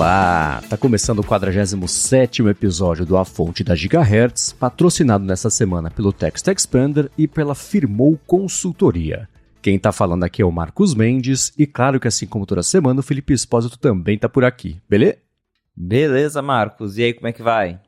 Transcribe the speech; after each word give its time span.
Olá! 0.00 0.62
Tá 0.66 0.78
começando 0.78 1.18
o 1.18 1.22
47 1.22 2.42
episódio 2.44 3.04
do 3.04 3.18
A 3.18 3.24
Fonte 3.26 3.62
da 3.62 3.74
Gigahertz, 3.74 4.50
patrocinado 4.50 5.26
nessa 5.26 5.50
semana 5.50 5.90
pelo 5.90 6.10
Text 6.10 6.48
Expander 6.48 7.10
e 7.18 7.28
pela 7.28 7.54
Firmou 7.54 8.18
Consultoria. 8.26 9.28
Quem 9.60 9.78
tá 9.78 9.92
falando 9.92 10.24
aqui 10.24 10.40
é 10.40 10.44
o 10.46 10.50
Marcos 10.50 10.94
Mendes 10.94 11.52
e 11.58 11.66
claro 11.66 12.00
que 12.00 12.08
assim 12.08 12.26
como 12.26 12.46
toda 12.46 12.62
semana 12.62 13.00
o 13.00 13.02
Felipe 13.02 13.34
Espósito 13.34 13.78
também 13.78 14.16
tá 14.16 14.26
por 14.26 14.42
aqui, 14.42 14.80
beleza? 14.88 15.18
Beleza, 15.76 16.40
Marcos. 16.40 16.96
E 16.96 17.02
aí, 17.02 17.12
como 17.12 17.28
é 17.28 17.32
que 17.34 17.42
vai? 17.42 17.78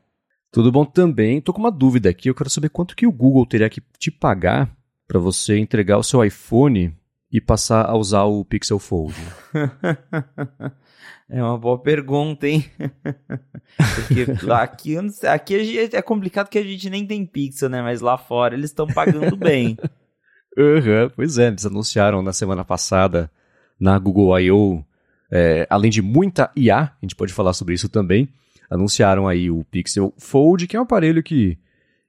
Tudo 0.51 0.71
bom 0.71 0.85
também. 0.85 1.41
Tô 1.41 1.51
com 1.51 1.61
uma 1.61 1.71
dúvida 1.71 2.11
aqui, 2.11 2.29
eu 2.29 2.35
quero 2.35 2.51
saber 2.51 2.69
quanto 2.69 2.95
que 2.95 3.07
o 3.07 3.11
Google 3.11 3.47
teria 3.47 3.71
que 3.71 3.81
te 3.97 4.11
pagar 4.11 4.69
para 5.07 5.19
você 5.19 5.57
entregar 5.57 5.97
o 5.97 6.03
seu 6.03 6.23
iPhone 6.23 6.95
e 7.31 7.41
passar 7.41 7.89
a 7.89 7.97
usar 7.97 8.25
o 8.25 8.45
Pixel 8.45 8.77
Fold. 8.77 9.15
É 11.33 11.41
uma 11.41 11.57
boa 11.57 11.79
pergunta, 11.79 12.47
hein? 12.47 12.63
Porque 13.95 14.21
aqui, 14.51 14.95
aqui 15.25 15.79
é 15.91 16.01
complicado 16.03 16.47
que 16.47 16.59
a 16.59 16.63
gente 16.63 16.91
nem 16.91 17.07
tem 17.07 17.25
pixel, 17.25 17.69
né? 17.69 17.81
Mas 17.81 18.01
lá 18.01 18.19
fora 18.19 18.53
eles 18.53 18.69
estão 18.69 18.85
pagando 18.85 19.35
bem. 19.35 19.75
uhum, 20.55 21.09
pois 21.15 21.39
é, 21.39 21.47
eles 21.47 21.65
anunciaram 21.65 22.21
na 22.21 22.33
semana 22.33 22.63
passada 22.63 23.31
na 23.79 23.97
Google 23.97 24.39
I.O., 24.39 24.85
é, 25.31 25.65
além 25.71 25.89
de 25.89 26.03
muita 26.03 26.51
IA, 26.55 26.81
a 26.81 26.97
gente 27.01 27.15
pode 27.15 27.33
falar 27.33 27.53
sobre 27.53 27.73
isso 27.73 27.89
também, 27.89 28.29
anunciaram 28.69 29.27
aí 29.27 29.49
o 29.49 29.63
Pixel 29.71 30.13
Fold, 30.19 30.67
que 30.67 30.77
é 30.77 30.79
um 30.79 30.83
aparelho 30.83 31.23
que 31.23 31.57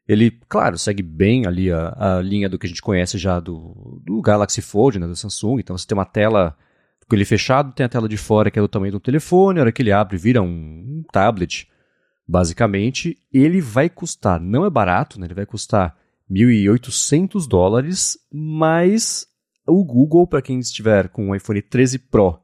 ele, 0.06 0.38
claro, 0.50 0.76
segue 0.76 1.02
bem 1.02 1.46
ali 1.46 1.72
a, 1.72 2.18
a 2.18 2.20
linha 2.20 2.46
do 2.46 2.58
que 2.58 2.66
a 2.66 2.68
gente 2.68 2.82
conhece 2.82 3.16
já 3.16 3.40
do, 3.40 4.02
do 4.04 4.20
Galaxy 4.20 4.60
Fold, 4.60 4.98
né, 4.98 5.06
do 5.06 5.16
Samsung. 5.16 5.60
Então 5.60 5.78
você 5.78 5.86
tem 5.86 5.96
uma 5.96 6.04
tela 6.04 6.54
com 7.08 7.14
ele 7.14 7.24
fechado, 7.24 7.72
tem 7.72 7.84
a 7.84 7.88
tela 7.88 8.08
de 8.08 8.16
fora 8.16 8.50
que 8.50 8.58
é 8.58 8.62
do 8.62 8.68
tamanho 8.68 8.92
do 8.92 9.00
telefone, 9.00 9.58
a 9.58 9.62
hora 9.62 9.72
que 9.72 9.82
ele 9.82 9.92
abre 9.92 10.16
vira 10.16 10.42
um, 10.42 10.46
um 10.46 11.04
tablet, 11.12 11.68
basicamente. 12.26 13.18
Ele 13.32 13.60
vai 13.60 13.88
custar, 13.90 14.40
não 14.40 14.64
é 14.64 14.70
barato, 14.70 15.20
né? 15.20 15.26
ele 15.26 15.34
vai 15.34 15.46
custar 15.46 15.96
1.800 16.30 17.46
dólares, 17.46 18.18
mas 18.32 19.26
o 19.66 19.84
Google, 19.84 20.26
para 20.26 20.42
quem 20.42 20.58
estiver 20.58 21.08
com 21.08 21.30
o 21.30 21.34
iPhone 21.34 21.60
13 21.60 21.98
Pro 21.98 22.38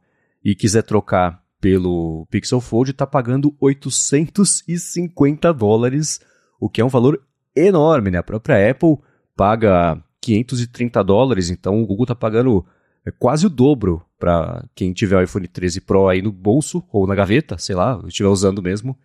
e 0.44 0.54
quiser 0.54 0.82
trocar 0.82 1.42
pelo 1.60 2.26
Pixel 2.30 2.60
Fold, 2.60 2.90
está 2.90 3.06
pagando 3.06 3.54
850 3.60 5.52
dólares, 5.52 6.20
o 6.58 6.68
que 6.68 6.80
é 6.80 6.84
um 6.84 6.88
valor 6.88 7.22
enorme, 7.54 8.10
né? 8.10 8.18
A 8.18 8.22
própria 8.22 8.70
Apple 8.70 8.98
paga 9.36 10.02
530 10.20 11.02
dólares, 11.04 11.50
então 11.50 11.82
o 11.82 11.86
Google 11.86 12.04
está 12.04 12.14
pagando 12.14 12.64
é 13.04 13.10
quase 13.10 13.46
o 13.46 13.50
dobro 13.50 14.04
para 14.20 14.64
quem 14.74 14.92
tiver 14.92 15.16
o 15.16 15.22
iPhone 15.22 15.48
13 15.48 15.80
Pro 15.80 16.06
aí 16.06 16.20
no 16.20 16.30
bolso 16.30 16.84
ou 16.92 17.06
na 17.06 17.14
gaveta, 17.14 17.56
sei 17.56 17.74
lá, 17.74 18.00
estiver 18.06 18.28
usando 18.28 18.62
mesmo, 18.62 18.96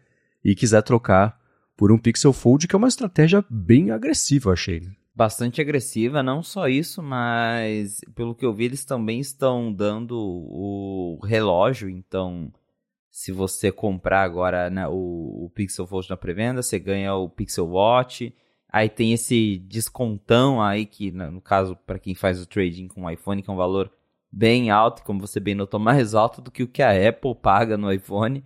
e 0.44 0.54
quiser 0.54 0.84
trocar 0.84 1.40
por 1.76 1.92
um 1.92 1.98
Pixel 1.98 2.34
Fold, 2.34 2.68
que 2.68 2.76
é 2.76 2.78
uma 2.78 2.90
estratégia 2.90 3.44
bem 3.50 3.92
agressiva, 3.92 4.52
achei. 4.52 4.82
Né? 4.82 4.92
Bastante 5.16 5.62
agressiva, 5.62 6.22
não 6.22 6.44
só 6.44 6.68
isso, 6.68 7.02
mas 7.02 8.02
pelo 8.14 8.36
que 8.36 8.46
eu 8.46 8.54
vi, 8.54 8.66
eles 8.66 8.84
também 8.84 9.22
estão 9.22 9.72
dando 9.74 10.18
o 10.20 11.20
relógio, 11.24 11.90
então 11.90 12.52
se 13.10 13.32
você 13.32 13.72
comprar 13.72 14.24
agora 14.24 14.70
né, 14.70 14.86
o, 14.90 15.46
o 15.46 15.52
Pixel 15.56 15.88
Fold 15.88 16.10
na 16.10 16.18
pré-venda, 16.18 16.62
você 16.62 16.78
ganha 16.78 17.16
o 17.16 17.30
Pixel 17.30 17.70
Watch. 17.70 18.36
Aí 18.70 18.90
tem 18.90 19.14
esse 19.14 19.58
descontão 19.60 20.62
aí 20.62 20.86
que, 20.86 21.10
no 21.12 21.40
caso, 21.40 21.78
para 21.88 21.98
quem 21.98 22.14
faz 22.14 22.42
o 22.42 22.46
trading 22.46 22.90
com 22.90 23.06
o 23.06 23.10
iPhone, 23.10 23.42
que 23.42 23.50
é 23.50 23.54
um 23.54 23.56
valor 23.56 23.90
bem 24.36 24.70
alto, 24.70 25.02
como 25.04 25.22
você 25.22 25.40
bem 25.40 25.56
notou, 25.56 25.80
mais 25.80 26.14
alto 26.14 26.42
do 26.42 26.52
que 26.52 26.62
o 26.62 26.68
que 26.68 26.82
a 26.82 27.10
Apple 27.10 27.34
paga 27.42 27.78
no 27.78 27.92
iPhone. 27.92 28.44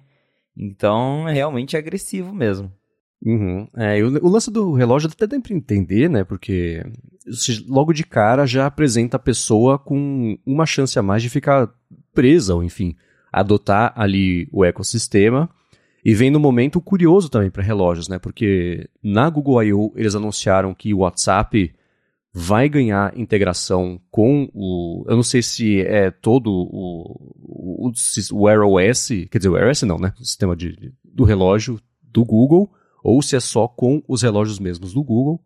Então, 0.55 1.27
é 1.27 1.33
realmente 1.33 1.75
agressivo 1.75 2.33
mesmo. 2.33 2.72
Uhum. 3.25 3.67
É, 3.75 4.01
o, 4.03 4.25
o, 4.25 4.29
lance 4.29 4.51
do 4.51 4.73
relógio 4.73 5.09
até 5.11 5.25
dá 5.25 5.39
para 5.41 5.55
entender, 5.55 6.09
né? 6.09 6.23
Porque 6.23 6.85
logo 7.67 7.91
de 7.91 8.03
cara 8.03 8.45
já 8.45 8.67
apresenta 8.67 9.17
a 9.17 9.19
pessoa 9.19 9.79
com 9.79 10.38
uma 10.45 10.66
chance 10.66 10.97
a 10.97 11.01
mais 11.01 11.23
de 11.23 11.29
ficar 11.29 11.69
presa, 12.13 12.53
ou 12.53 12.63
enfim, 12.63 12.95
adotar 13.31 13.91
ali 13.95 14.47
o 14.51 14.63
ecossistema 14.63 15.49
e 16.05 16.13
vem 16.13 16.31
no 16.31 16.39
momento 16.39 16.79
curioso 16.79 17.29
também 17.29 17.49
para 17.49 17.63
relógios, 17.63 18.07
né? 18.07 18.19
Porque 18.19 18.88
na 19.03 19.29
Google 19.29 19.63
I.O. 19.63 19.91
eles 19.95 20.16
anunciaram 20.16 20.73
que 20.73 20.94
o 20.94 20.99
WhatsApp 20.99 21.73
vai 22.34 22.69
ganhar 22.69 23.17
integração 23.17 24.00
com 24.12 24.50
o. 24.53 25.03
Eu 25.07 25.16
não 25.16 25.23
sei 25.23 25.41
se 25.41 25.81
é 25.81 26.12
todo 26.12 26.51
o, 26.51 27.90
o, 27.90 27.91
o 28.31 28.44
Wear 28.44 28.62
OS, 28.62 29.09
quer 29.31 29.40
dizer, 29.40 29.50
o 29.50 29.53
Wear 29.53 29.69
OS 29.69 29.81
não, 29.84 29.97
né? 29.97 30.13
O 30.19 30.23
sistema 30.23 30.56
de, 30.56 30.94
do 31.03 31.23
relógio 31.23 31.79
do 32.03 32.23
Google, 32.23 32.72
ou 33.03 33.22
se 33.22 33.35
é 33.35 33.40
só 33.40 33.67
com 33.67 34.03
os 34.07 34.22
relógios 34.22 34.59
mesmos 34.59 34.94
do 34.94 35.03
Google. 35.03 35.44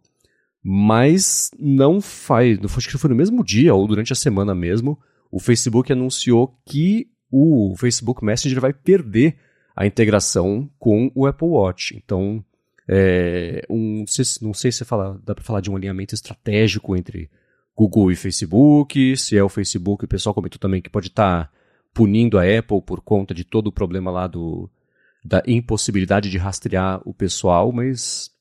Mas 0.65 1.51
não 1.59 1.99
faz. 1.99 2.57
Acho 2.63 2.89
que 2.89 2.97
foi 2.97 3.09
no 3.09 3.15
mesmo 3.15 3.43
dia 3.43 3.73
ou 3.73 3.85
durante 3.85 4.13
a 4.13 4.15
semana 4.15 4.55
mesmo. 4.55 4.97
O 5.29 5.39
Facebook 5.39 5.91
anunciou 5.91 6.57
que 6.65 7.07
o 7.29 7.75
Facebook 7.77 8.23
Messenger 8.23 8.61
vai 8.61 8.71
perder 8.71 9.35
a 9.75 9.85
integração 9.85 10.69
com 10.79 11.11
o 11.15 11.25
Apple 11.25 11.47
Watch. 11.47 11.97
Então, 11.97 12.43
é, 12.87 13.65
um, 13.69 13.99
não, 13.99 14.07
sei, 14.07 14.25
não 14.41 14.53
sei 14.53 14.71
se 14.71 14.85
fala, 14.85 15.19
dá 15.23 15.33
para 15.33 15.43
falar 15.43 15.61
de 15.61 15.71
um 15.71 15.75
alinhamento 15.75 16.13
estratégico 16.13 16.95
entre 16.95 17.29
Google 17.75 18.11
e 18.11 18.15
Facebook, 18.15 19.17
se 19.17 19.37
é 19.37 19.43
o 19.43 19.49
Facebook, 19.49 20.05
o 20.05 20.07
pessoal 20.07 20.33
comentou 20.33 20.59
também 20.59 20.81
que 20.81 20.89
pode 20.89 21.07
estar 21.07 21.45
tá 21.45 21.51
punindo 21.93 22.37
a 22.37 22.43
Apple 22.43 22.81
por 22.81 23.01
conta 23.01 23.33
de 23.33 23.43
todo 23.43 23.67
o 23.67 23.71
problema 23.71 24.11
lá 24.11 24.27
do, 24.27 24.69
da 25.23 25.41
impossibilidade 25.47 26.29
de 26.29 26.37
rastrear 26.37 27.01
o 27.05 27.13
pessoal, 27.13 27.71
mas 27.71 28.31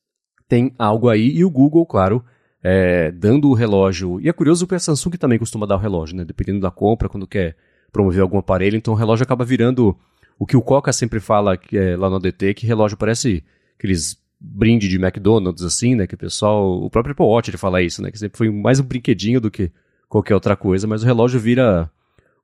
tem 0.47 0.73
algo 0.77 1.09
aí, 1.09 1.29
e 1.29 1.45
o 1.45 1.49
Google, 1.49 1.85
claro, 1.85 2.23
é, 2.61 3.11
dando 3.11 3.49
o 3.49 3.53
relógio. 3.53 4.19
E 4.21 4.29
é 4.29 4.33
curioso 4.33 4.67
que 4.67 4.75
a 4.75 4.79
Samsung 4.79 5.17
também 5.17 5.39
costuma 5.39 5.65
dar 5.65 5.75
o 5.75 5.79
relógio, 5.79 6.15
né? 6.15 6.23
Dependendo 6.23 6.59
da 6.59 6.71
compra, 6.71 7.09
quando 7.09 7.27
quer 7.27 7.55
promover 7.91 8.21
algum 8.21 8.37
aparelho, 8.37 8.77
então 8.77 8.93
o 8.93 8.97
relógio 8.97 9.23
acaba 9.23 9.45
virando 9.45 9.97
o 10.37 10.45
que 10.45 10.57
o 10.57 10.61
Coca 10.61 10.91
sempre 10.91 11.19
fala 11.19 11.57
é, 11.71 11.95
lá 11.95 12.09
no 12.09 12.15
ADT, 12.15 12.53
que 12.55 12.65
relógio 12.65 12.97
parece 12.97 13.43
aqueles 13.77 14.17
brinde 14.43 14.89
de 14.89 14.97
McDonald's, 14.97 15.63
assim, 15.63 15.95
né? 15.95 16.05
Que 16.05 16.15
o 16.15 16.17
pessoal. 16.17 16.83
O 16.83 16.89
próprio 16.89 17.13
Apple 17.13 17.25
Watch 17.25 17.49
ele 17.49 17.57
fala 17.57 17.81
isso, 17.81 18.01
né? 18.01 18.11
Que 18.11 18.19
sempre 18.19 18.37
foi 18.37 18.51
mais 18.51 18.79
um 18.79 18.83
brinquedinho 18.83 19.39
do 19.39 19.49
que 19.49 19.71
qualquer 20.09 20.35
outra 20.35 20.55
coisa, 20.55 20.85
mas 20.85 21.01
o 21.01 21.05
relógio 21.05 21.39
vira 21.39 21.89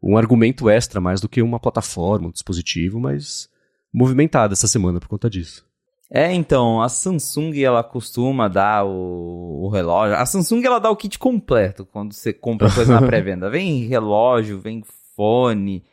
um 0.02 0.18
argumento 0.18 0.70
extra 0.70 1.02
mais 1.02 1.20
do 1.20 1.28
que 1.28 1.42
uma 1.42 1.60
plataforma, 1.60 2.30
um 2.30 2.32
dispositivo, 2.32 3.00
mas 3.00 3.50
movimentado 3.94 4.54
essa 4.54 4.68
semana 4.68 5.00
por 5.00 5.10
conta 5.10 5.30
disso. 5.30 5.68
É, 6.12 6.34
então, 6.34 6.82
a 6.82 6.90
Samsung 6.90 7.62
ela 7.62 7.84
costuma 7.84 8.48
dar 8.48 8.84
o, 8.84 9.66
o, 9.66 9.70
relógio. 9.70 10.16
A 10.16 10.26
Samsung 10.26 10.66
ela 10.66 10.80
dá 10.80 10.90
o 10.90 10.96
kit 10.96 11.20
completo 11.20 11.86
quando 11.86 12.14
você 12.14 12.34
compra 12.34 12.74
coisa 12.74 13.00
na 13.00 13.06
pré-venda. 13.06 13.50
Vem 13.50 13.86
relógio, 13.86 14.60
vem 14.60 14.84
fone, 15.16 15.84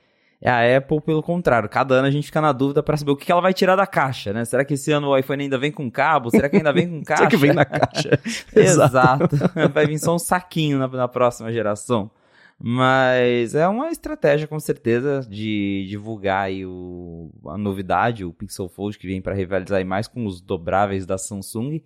a 0.49 0.77
Apple, 0.77 1.01
pelo 1.01 1.23
contrário, 1.23 1.69
cada 1.69 1.97
ano 1.97 2.07
a 2.07 2.11
gente 2.11 2.27
fica 2.27 2.41
na 2.41 2.53
dúvida 2.53 2.83
para 2.83 2.97
saber 2.97 3.11
o 3.11 3.17
que 3.17 3.31
ela 3.33 3.41
vai 3.41 3.53
tirar 3.53 3.75
da 3.75 3.87
caixa, 3.87 4.33
né? 4.33 4.45
Será 4.45 4.65
que 4.65 4.75
esse 4.75 4.93
ano 4.93 5.09
o 5.09 5.19
iPhone 5.19 5.43
ainda 5.43 5.59
vem 5.59 5.73
com 5.73 5.91
cabo? 5.91 6.31
Será 6.31 6.49
que 6.49 6.57
ainda 6.57 6.73
vem 6.73 6.89
com 6.89 7.03
caixa? 7.03 7.25
Será 7.25 7.31
que 7.31 7.37
vem 7.37 7.53
na 7.53 7.65
caixa? 7.65 8.21
Exato. 8.55 9.37
vai 9.75 9.87
vir 9.87 9.99
só 9.99 10.15
um 10.15 10.19
saquinho 10.19 10.79
na, 10.79 10.89
na 10.89 11.09
próxima 11.09 11.53
geração. 11.53 12.11
Mas 12.59 13.55
é 13.55 13.69
uma 13.69 13.91
estratégia, 13.91 14.49
com 14.49 14.59
certeza, 14.59 15.21
de 15.29 15.85
divulgar 15.89 16.45
aí 16.45 16.65
o, 16.65 17.31
a 17.49 17.59
novidade, 17.59 18.25
o 18.25 18.33
Pixel 18.33 18.69
Fold, 18.69 18.99
que 18.99 19.06
vem 19.06 19.20
para 19.20 19.35
rivalizar 19.35 19.85
mais 19.85 20.09
com 20.09 20.25
os 20.26 20.41
dobráveis 20.41 21.05
da 21.05 21.19
Samsung. 21.19 21.82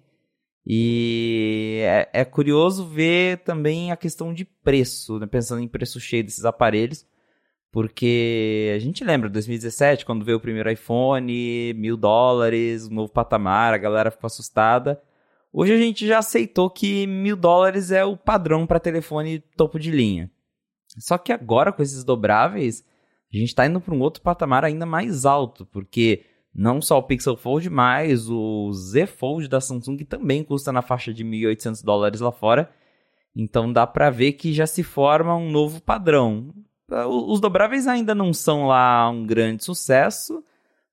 E 0.67 1.81
é, 1.83 2.09
é, 2.13 2.25
curioso 2.25 2.87
ver 2.87 3.39
também 3.39 3.91
a 3.91 3.97
questão 3.97 4.33
de 4.33 4.45
preço, 4.45 5.19
né? 5.19 5.27
pensando 5.27 5.63
em 5.63 5.69
preço 5.69 5.99
cheio 5.99 6.23
desses 6.23 6.45
aparelhos. 6.45 7.07
Porque 7.73 8.73
a 8.75 8.79
gente 8.81 9.05
lembra, 9.05 9.29
2017, 9.29 10.05
quando 10.05 10.25
veio 10.25 10.39
o 10.39 10.41
primeiro 10.41 10.71
iPhone, 10.71 11.73
mil 11.75 11.97
dólares, 11.97 12.89
um 12.89 12.95
novo 12.95 13.13
patamar, 13.13 13.73
a 13.73 13.79
galera 13.79 14.11
ficou 14.11 14.27
assustada. 14.27 15.01
Hoje 15.53 15.73
a 15.73 15.77
gente 15.77 16.07
já 16.07 16.19
aceitou 16.19 16.69
que 16.69 17.07
mil 17.07 17.37
dólares 17.37 17.91
é 17.91 18.05
o 18.05 18.17
padrão 18.17 18.67
para 18.67 18.81
telefone 18.81 19.41
topo 19.57 19.79
de 19.79 19.91
linha. 19.91 20.31
Só 20.99 21.17
que 21.17 21.33
agora, 21.33 21.73
com 21.73 21.83
esses 21.83 22.03
dobráveis, 22.03 22.85
a 23.33 23.37
gente 23.37 23.49
está 23.49 23.67
indo 23.67 23.81
para 23.81 23.95
um 23.95 24.01
outro 24.01 24.23
patamar 24.23 24.65
ainda 24.65 24.85
mais 24.85 25.25
alto, 25.25 25.65
porque 25.67 26.25
não 26.53 26.83
só 26.83 26.99
o 26.99 27.03
Pixel 27.05 27.37
Fold, 27.37 27.71
mas 27.71 28.29
o 28.29 28.73
Z 28.73 29.07
Fold 29.07 29.49
da 29.49 29.61
Samsung 29.61 29.99
também 29.99 30.43
custa 30.43 30.73
na 30.73 30.83
faixa 30.83 31.15
de 31.15 31.25
1.800 31.25 31.85
dólares 31.85 32.21
lá 32.21 32.33
fora. 32.33 32.71
Então 33.35 33.73
dá 33.73 33.87
para 33.87 34.11
ver 34.11 34.33
que 34.33 34.53
já 34.53 34.67
se 34.67 34.83
forma 34.83 35.37
um 35.37 35.51
novo 35.51 35.81
padrão. 35.81 36.53
Os 37.09 37.41
dobráveis 37.41 37.87
ainda 37.87 38.15
não 38.15 38.33
são 38.33 38.67
lá 38.67 39.09
um 39.09 39.25
grande 39.25 39.65
sucesso, 39.65 40.43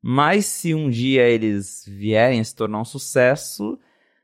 mas 0.02 0.46
se 0.46 0.74
um 0.74 0.90
dia 0.90 1.24
eles 1.28 1.84
vierem 1.88 2.40
a 2.40 2.44
se 2.44 2.56
tornar 2.56 2.82
um 2.82 2.86
sucesso, 2.86 3.80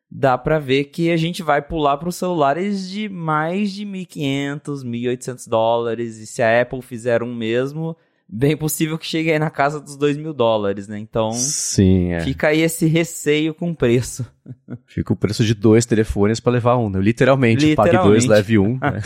dá 0.09 0.37
para 0.37 0.59
ver 0.59 0.85
que 0.85 1.11
a 1.11 1.17
gente 1.17 1.41
vai 1.41 1.61
pular 1.61 1.97
para 1.97 2.09
os 2.09 2.15
celulares 2.15 2.89
de 2.89 3.09
mais 3.09 3.71
de 3.71 3.85
1.500, 3.85 4.83
1.800 4.83 5.49
dólares. 5.49 6.17
E 6.17 6.27
se 6.27 6.43
a 6.43 6.61
Apple 6.61 6.81
fizer 6.83 7.23
um 7.23 7.33
mesmo, 7.33 7.97
bem 8.29 8.55
possível 8.55 8.97
que 8.97 9.07
chegue 9.07 9.31
aí 9.31 9.39
na 9.39 9.49
casa 9.49 9.79
dos 9.79 9.97
2 9.97 10.17
mil 10.17 10.33
dólares, 10.33 10.87
né? 10.87 10.99
Então, 10.99 11.31
Sim, 11.31 12.13
é. 12.13 12.19
fica 12.21 12.49
aí 12.49 12.61
esse 12.61 12.85
receio 12.85 13.53
com 13.53 13.71
o 13.71 13.75
preço. 13.75 14.25
Fica 14.85 15.13
o 15.13 15.15
preço 15.15 15.43
de 15.43 15.55
dois 15.55 15.85
telefones 15.85 16.39
para 16.39 16.53
levar 16.53 16.77
um, 16.77 16.89
né? 16.89 16.99
Literalmente, 16.99 17.65
Literalmente. 17.65 17.97
pague 17.97 18.09
dois, 18.09 18.25
leve 18.25 18.59
um. 18.59 18.73
né? 18.73 19.01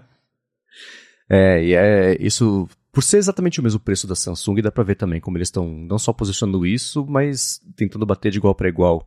é, 1.28 1.64
e 1.64 1.74
é 1.74 2.16
isso. 2.20 2.68
Por 2.92 3.02
ser 3.02 3.18
exatamente 3.18 3.60
o 3.60 3.62
mesmo 3.62 3.80
preço 3.80 4.06
da 4.06 4.14
Samsung, 4.14 4.62
dá 4.62 4.72
pra 4.72 4.84
ver 4.84 4.94
também 4.94 5.20
como 5.20 5.36
eles 5.36 5.48
estão 5.48 5.68
não 5.68 5.98
só 5.98 6.12
posicionando 6.12 6.64
isso, 6.64 7.04
mas 7.06 7.60
tentando 7.76 8.06
bater 8.06 8.32
de 8.32 8.38
igual 8.38 8.54
para 8.54 8.68
igual. 8.68 9.06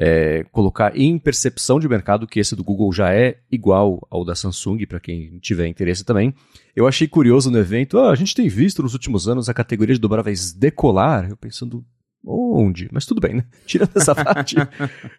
É, 0.00 0.44
colocar 0.52 0.96
em 0.96 1.18
percepção 1.18 1.80
de 1.80 1.88
mercado 1.88 2.24
que 2.24 2.38
esse 2.38 2.54
do 2.54 2.62
Google 2.62 2.92
já 2.92 3.12
é 3.12 3.38
igual 3.50 4.06
ao 4.08 4.24
da 4.24 4.34
Samsung, 4.34 4.86
para 4.86 5.00
quem 5.00 5.38
tiver 5.40 5.66
interesse 5.66 6.04
também. 6.04 6.32
Eu 6.74 6.86
achei 6.86 7.08
curioso 7.08 7.50
no 7.50 7.58
evento, 7.58 7.98
ah, 7.98 8.12
a 8.12 8.14
gente 8.14 8.32
tem 8.32 8.48
visto 8.48 8.80
nos 8.80 8.92
últimos 8.92 9.26
anos 9.26 9.48
a 9.48 9.54
categoria 9.54 9.96
de 9.96 10.00
dobráveis 10.00 10.52
decolar. 10.52 11.28
Eu 11.28 11.36
pensando, 11.36 11.84
onde? 12.24 12.88
Mas 12.92 13.06
tudo 13.06 13.20
bem, 13.20 13.34
né? 13.34 13.44
Tirando 13.66 13.90
essa 13.96 14.14
parte. 14.14 14.54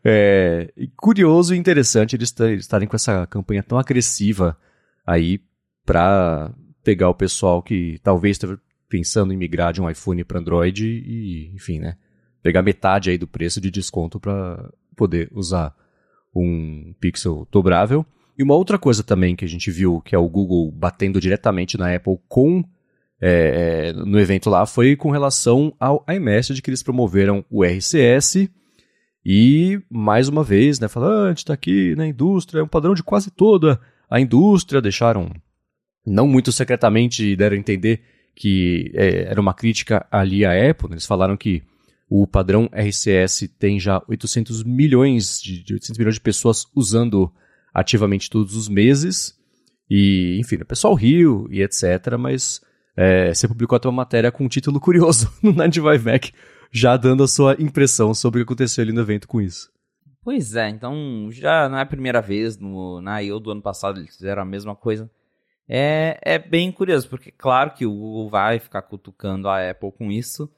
é, 0.04 0.72
curioso 0.96 1.54
e 1.54 1.58
interessante 1.58 2.16
eles 2.16 2.34
estarem 2.58 2.88
com 2.88 2.96
essa 2.96 3.28
campanha 3.28 3.62
tão 3.62 3.78
agressiva 3.78 4.58
aí 5.06 5.42
para 5.90 6.52
pegar 6.84 7.10
o 7.10 7.16
pessoal 7.16 7.64
que 7.64 7.98
talvez 8.04 8.36
esteja 8.36 8.60
pensando 8.88 9.34
em 9.34 9.38
migrar 9.38 9.74
de 9.74 9.82
um 9.82 9.90
iPhone 9.90 10.24
para 10.24 10.38
Android 10.38 10.86
e, 10.86 11.52
enfim, 11.56 11.80
né? 11.80 11.98
Pegar 12.44 12.62
metade 12.62 13.10
aí 13.10 13.18
do 13.18 13.26
preço 13.26 13.60
de 13.60 13.72
desconto 13.72 14.20
para 14.20 14.70
poder 14.96 15.32
usar 15.34 15.76
um 16.34 16.94
Pixel 17.00 17.48
dobrável. 17.52 18.06
E 18.38 18.44
uma 18.44 18.54
outra 18.54 18.78
coisa 18.78 19.02
também 19.04 19.36
que 19.36 19.44
a 19.44 19.48
gente 19.48 19.72
viu, 19.72 20.00
que 20.00 20.14
é 20.14 20.18
o 20.18 20.30
Google 20.30 20.72
batendo 20.72 21.20
diretamente 21.20 21.76
na 21.76 21.96
Apple 21.96 22.20
com 22.28 22.64
é, 23.20 23.92
no 23.92 24.20
evento 24.20 24.48
lá, 24.48 24.68
foi 24.68 24.96
com 24.96 25.10
relação 25.10 25.74
ao 25.80 26.06
iMessage, 26.08 26.62
que 26.62 26.70
eles 26.70 26.84
promoveram 26.84 27.44
o 27.50 27.64
RCS. 27.64 28.48
E, 29.26 29.82
mais 29.90 30.30
uma 30.30 30.44
vez, 30.44 30.80
né, 30.80 30.88
falando, 30.88 31.14
ah, 31.14 31.26
a 31.26 31.30
gente 31.30 31.40
está 31.40 31.54
aqui 31.56 31.96
na 31.96 32.06
indústria, 32.06 32.60
é 32.60 32.64
um 32.64 32.68
padrão 32.68 32.94
de 32.94 33.02
quase 33.02 33.32
toda 33.32 33.82
a 34.08 34.20
indústria, 34.22 34.80
deixaram, 34.80 35.32
não 36.06 36.28
muito 36.28 36.52
secretamente, 36.52 37.36
deram 37.36 37.56
a 37.56 37.60
entender 37.60 38.02
que 38.36 38.92
é, 38.96 39.24
era 39.24 39.42
uma 39.42 39.54
crítica 39.54 40.06
ali 40.12 40.46
à 40.46 40.70
Apple, 40.70 40.90
né, 40.90 40.96
eles 40.96 41.06
falaram 41.06 41.36
que 41.36 41.62
o 42.10 42.26
padrão 42.26 42.70
RCS 42.74 43.48
tem 43.60 43.80
já 43.80 44.02
800 44.08 44.64
milhões 44.64 45.40
de, 45.40 45.64
de 45.64 45.74
800 45.74 45.98
milhões 45.98 46.16
de 46.16 46.22
pessoas 46.22 46.66
usando 46.76 47.32
ativamente 47.74 48.30
todos 48.30 48.56
os 48.56 48.68
meses. 48.68 49.38
E, 49.88 50.38
enfim, 50.40 50.56
o 50.56 50.66
pessoal 50.66 50.96
riu 50.96 51.48
e 51.52 51.62
etc. 51.62 52.18
Mas 52.18 52.62
é, 52.98 53.34
você 53.34 53.48
publicou 53.48 53.76
até 53.76 53.88
uma 53.88 53.98
matéria 53.98 54.32
com 54.32 54.44
um 54.44 54.50
título 54.50 54.80
curioso 54.80 55.32
no 55.44 55.52
95 55.52 56.04
Mac, 56.04 56.26
já 56.72 56.98
dando 56.98 57.24
a 57.24 57.28
sua 57.28 57.56
impressão 57.60 58.14
sobre 58.14 58.42
o 58.42 58.46
que 58.46 58.52
aconteceu 58.52 58.82
ali 58.82 58.92
no 58.92 59.02
evento 59.02 59.28
com 59.28 59.40
isso. 59.40 59.70
Pois 60.24 60.56
é, 60.56 60.68
então 60.70 61.30
já 61.32 61.70
não 61.70 61.78
é 61.78 61.82
a 61.82 61.86
primeira 61.86 62.22
vez, 62.22 62.58
no, 62.58 63.02
na 63.02 63.24
I.O. 63.24 63.40
do 63.40 63.52
ano 63.52 63.62
passado 63.62 64.00
eles 64.00 64.16
fizeram 64.16 64.42
a 64.42 64.46
mesma 64.46 64.76
coisa. 64.76 65.10
É, 65.72 66.20
é 66.24 66.40
bem 66.40 66.72
curioso, 66.72 67.08
porque 67.08 67.32
claro 67.32 67.72
que 67.72 67.86
o 67.86 67.94
Google 67.94 68.28
vai 68.28 68.58
ficar 68.58 68.82
cutucando 68.82 69.48
a 69.48 69.70
Apple 69.70 69.92
com 69.92 70.12
isso, 70.12 70.52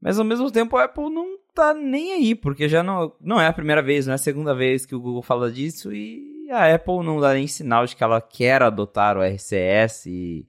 mas 0.00 0.18
ao 0.18 0.24
mesmo 0.24 0.50
tempo 0.50 0.76
a 0.76 0.84
Apple 0.84 1.10
não 1.10 1.38
tá 1.54 1.72
nem 1.72 2.14
aí, 2.14 2.34
porque 2.34 2.68
já 2.68 2.82
não, 2.82 3.12
não 3.20 3.40
é 3.40 3.46
a 3.46 3.52
primeira 3.52 3.80
vez, 3.80 4.06
não 4.06 4.12
é 4.12 4.16
a 4.16 4.18
segunda 4.18 4.54
vez 4.56 4.84
que 4.84 4.96
o 4.96 5.00
Google 5.00 5.22
fala 5.22 5.50
disso 5.50 5.92
e 5.92 6.50
a 6.50 6.74
Apple 6.74 7.04
não 7.04 7.20
dá 7.20 7.34
nem 7.34 7.46
sinal 7.46 7.86
de 7.86 7.94
que 7.94 8.02
ela 8.02 8.20
quer 8.20 8.62
adotar 8.62 9.16
o 9.16 9.22
RCS 9.22 10.06
e, 10.06 10.48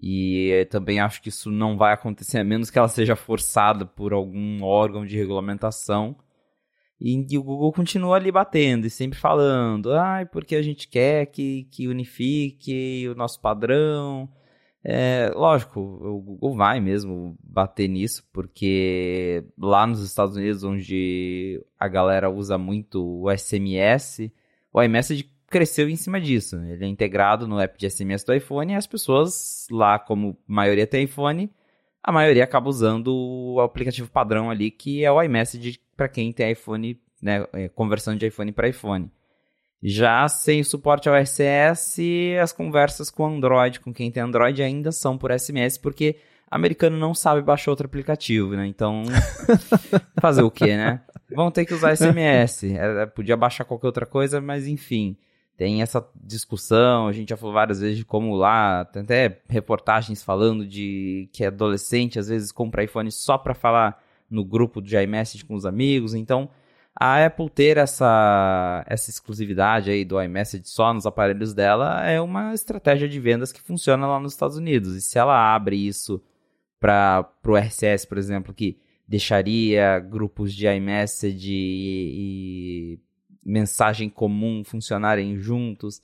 e 0.00 0.66
também 0.70 1.00
acho 1.00 1.20
que 1.20 1.28
isso 1.28 1.50
não 1.50 1.76
vai 1.76 1.92
acontecer 1.92 2.38
a 2.38 2.44
menos 2.44 2.70
que 2.70 2.78
ela 2.78 2.88
seja 2.88 3.16
forçada 3.16 3.84
por 3.84 4.12
algum 4.12 4.62
órgão 4.62 5.04
de 5.04 5.16
regulamentação. 5.16 6.16
E, 7.00 7.26
e 7.30 7.38
o 7.38 7.42
Google 7.42 7.72
continua 7.72 8.16
ali 8.16 8.30
batendo 8.30 8.86
e 8.86 8.90
sempre 8.90 9.18
falando, 9.18 9.92
ah, 9.94 10.26
porque 10.30 10.54
a 10.54 10.62
gente 10.62 10.86
quer 10.88 11.26
que, 11.26 11.64
que 11.70 11.88
unifique 11.88 13.08
o 13.08 13.14
nosso 13.14 13.40
padrão. 13.40 14.28
É, 14.82 15.30
lógico, 15.34 15.80
o 15.80 16.20
Google 16.20 16.54
vai 16.56 16.80
mesmo 16.80 17.36
bater 17.42 17.88
nisso, 17.88 18.24
porque 18.32 19.44
lá 19.58 19.86
nos 19.86 20.02
Estados 20.02 20.36
Unidos, 20.36 20.64
onde 20.64 21.62
a 21.78 21.88
galera 21.88 22.30
usa 22.30 22.56
muito 22.58 23.22
o 23.22 23.30
SMS, 23.36 24.30
o 24.72 24.82
iMessage 24.82 25.30
cresceu 25.48 25.88
em 25.88 25.96
cima 25.96 26.20
disso. 26.20 26.56
Ele 26.64 26.84
é 26.84 26.88
integrado 26.88 27.46
no 27.46 27.58
app 27.60 27.78
de 27.78 27.90
SMS 27.90 28.24
do 28.24 28.34
iPhone 28.34 28.72
e 28.72 28.76
as 28.76 28.86
pessoas 28.86 29.66
lá, 29.70 29.98
como 29.98 30.38
a 30.48 30.52
maioria 30.52 30.86
tem 30.86 31.04
iPhone, 31.04 31.50
a 32.02 32.12
maioria 32.12 32.44
acaba 32.44 32.68
usando 32.68 33.12
o 33.14 33.60
aplicativo 33.60 34.10
padrão 34.10 34.50
ali, 34.50 34.70
que 34.70 35.04
é 35.04 35.12
o 35.12 35.22
iMessage 35.22 35.78
para 36.00 36.08
quem 36.08 36.32
tem 36.32 36.52
iPhone, 36.52 36.98
né, 37.20 37.46
é, 37.52 37.68
conversão 37.68 38.16
de 38.16 38.26
iPhone 38.26 38.50
para 38.52 38.68
iPhone. 38.68 39.10
Já 39.82 40.26
sem 40.28 40.62
suporte 40.62 41.10
ao 41.10 41.14
RCS, 41.14 41.98
as 42.42 42.52
conversas 42.52 43.10
com 43.10 43.26
Android, 43.26 43.80
com 43.80 43.92
quem 43.92 44.10
tem 44.10 44.22
Android, 44.22 44.62
ainda 44.62 44.92
são 44.92 45.18
por 45.18 45.30
SMS, 45.38 45.76
porque 45.76 46.16
americano 46.50 46.96
não 46.96 47.12
sabe 47.12 47.42
baixar 47.42 47.70
outro 47.70 47.84
aplicativo, 47.84 48.56
né? 48.56 48.66
Então, 48.66 49.02
fazer 50.18 50.40
o 50.40 50.50
quê, 50.50 50.74
né? 50.74 51.02
Vão 51.34 51.50
ter 51.50 51.66
que 51.66 51.74
usar 51.74 51.94
SMS. 51.94 52.64
É, 52.64 53.04
podia 53.04 53.36
baixar 53.36 53.64
qualquer 53.64 53.88
outra 53.88 54.06
coisa, 54.06 54.40
mas 54.40 54.66
enfim. 54.66 55.18
Tem 55.54 55.82
essa 55.82 56.02
discussão, 56.14 57.08
a 57.08 57.12
gente 57.12 57.28
já 57.28 57.36
falou 57.36 57.52
várias 57.52 57.80
vezes 57.80 57.98
de 57.98 58.06
como 58.06 58.34
lá, 58.34 58.86
tem 58.86 59.02
até 59.02 59.42
reportagens 59.50 60.22
falando 60.22 60.66
de 60.66 61.28
que 61.34 61.44
adolescente 61.44 62.18
às 62.18 62.28
vezes 62.28 62.50
compra 62.50 62.84
iPhone 62.84 63.12
só 63.12 63.36
para 63.36 63.52
falar 63.52 64.02
no 64.30 64.44
grupo 64.44 64.80
de 64.80 64.96
iMessage 64.96 65.44
com 65.44 65.54
os 65.54 65.66
amigos. 65.66 66.14
Então, 66.14 66.48
a 66.94 67.24
Apple 67.24 67.48
ter 67.50 67.76
essa, 67.76 68.84
essa 68.86 69.10
exclusividade 69.10 69.90
aí 69.90 70.04
do 70.04 70.20
iMessage 70.20 70.68
só 70.68 70.92
nos 70.92 71.06
aparelhos 71.06 71.54
dela 71.54 72.06
é 72.06 72.20
uma 72.20 72.54
estratégia 72.54 73.08
de 73.08 73.18
vendas 73.18 73.52
que 73.52 73.62
funciona 73.62 74.06
lá 74.06 74.20
nos 74.20 74.32
Estados 74.32 74.56
Unidos. 74.56 74.94
E 74.94 75.00
se 75.00 75.18
ela 75.18 75.54
abre 75.54 75.76
isso 75.76 76.22
para 76.78 77.28
o 77.46 77.56
RCS, 77.56 78.04
por 78.04 78.18
exemplo, 78.18 78.54
que 78.54 78.78
deixaria 79.06 79.98
grupos 79.98 80.54
de 80.54 80.66
iMessage 80.66 81.52
e, 81.52 82.94
e 82.94 82.98
mensagem 83.44 84.08
comum 84.08 84.62
funcionarem 84.64 85.36
juntos, 85.38 86.00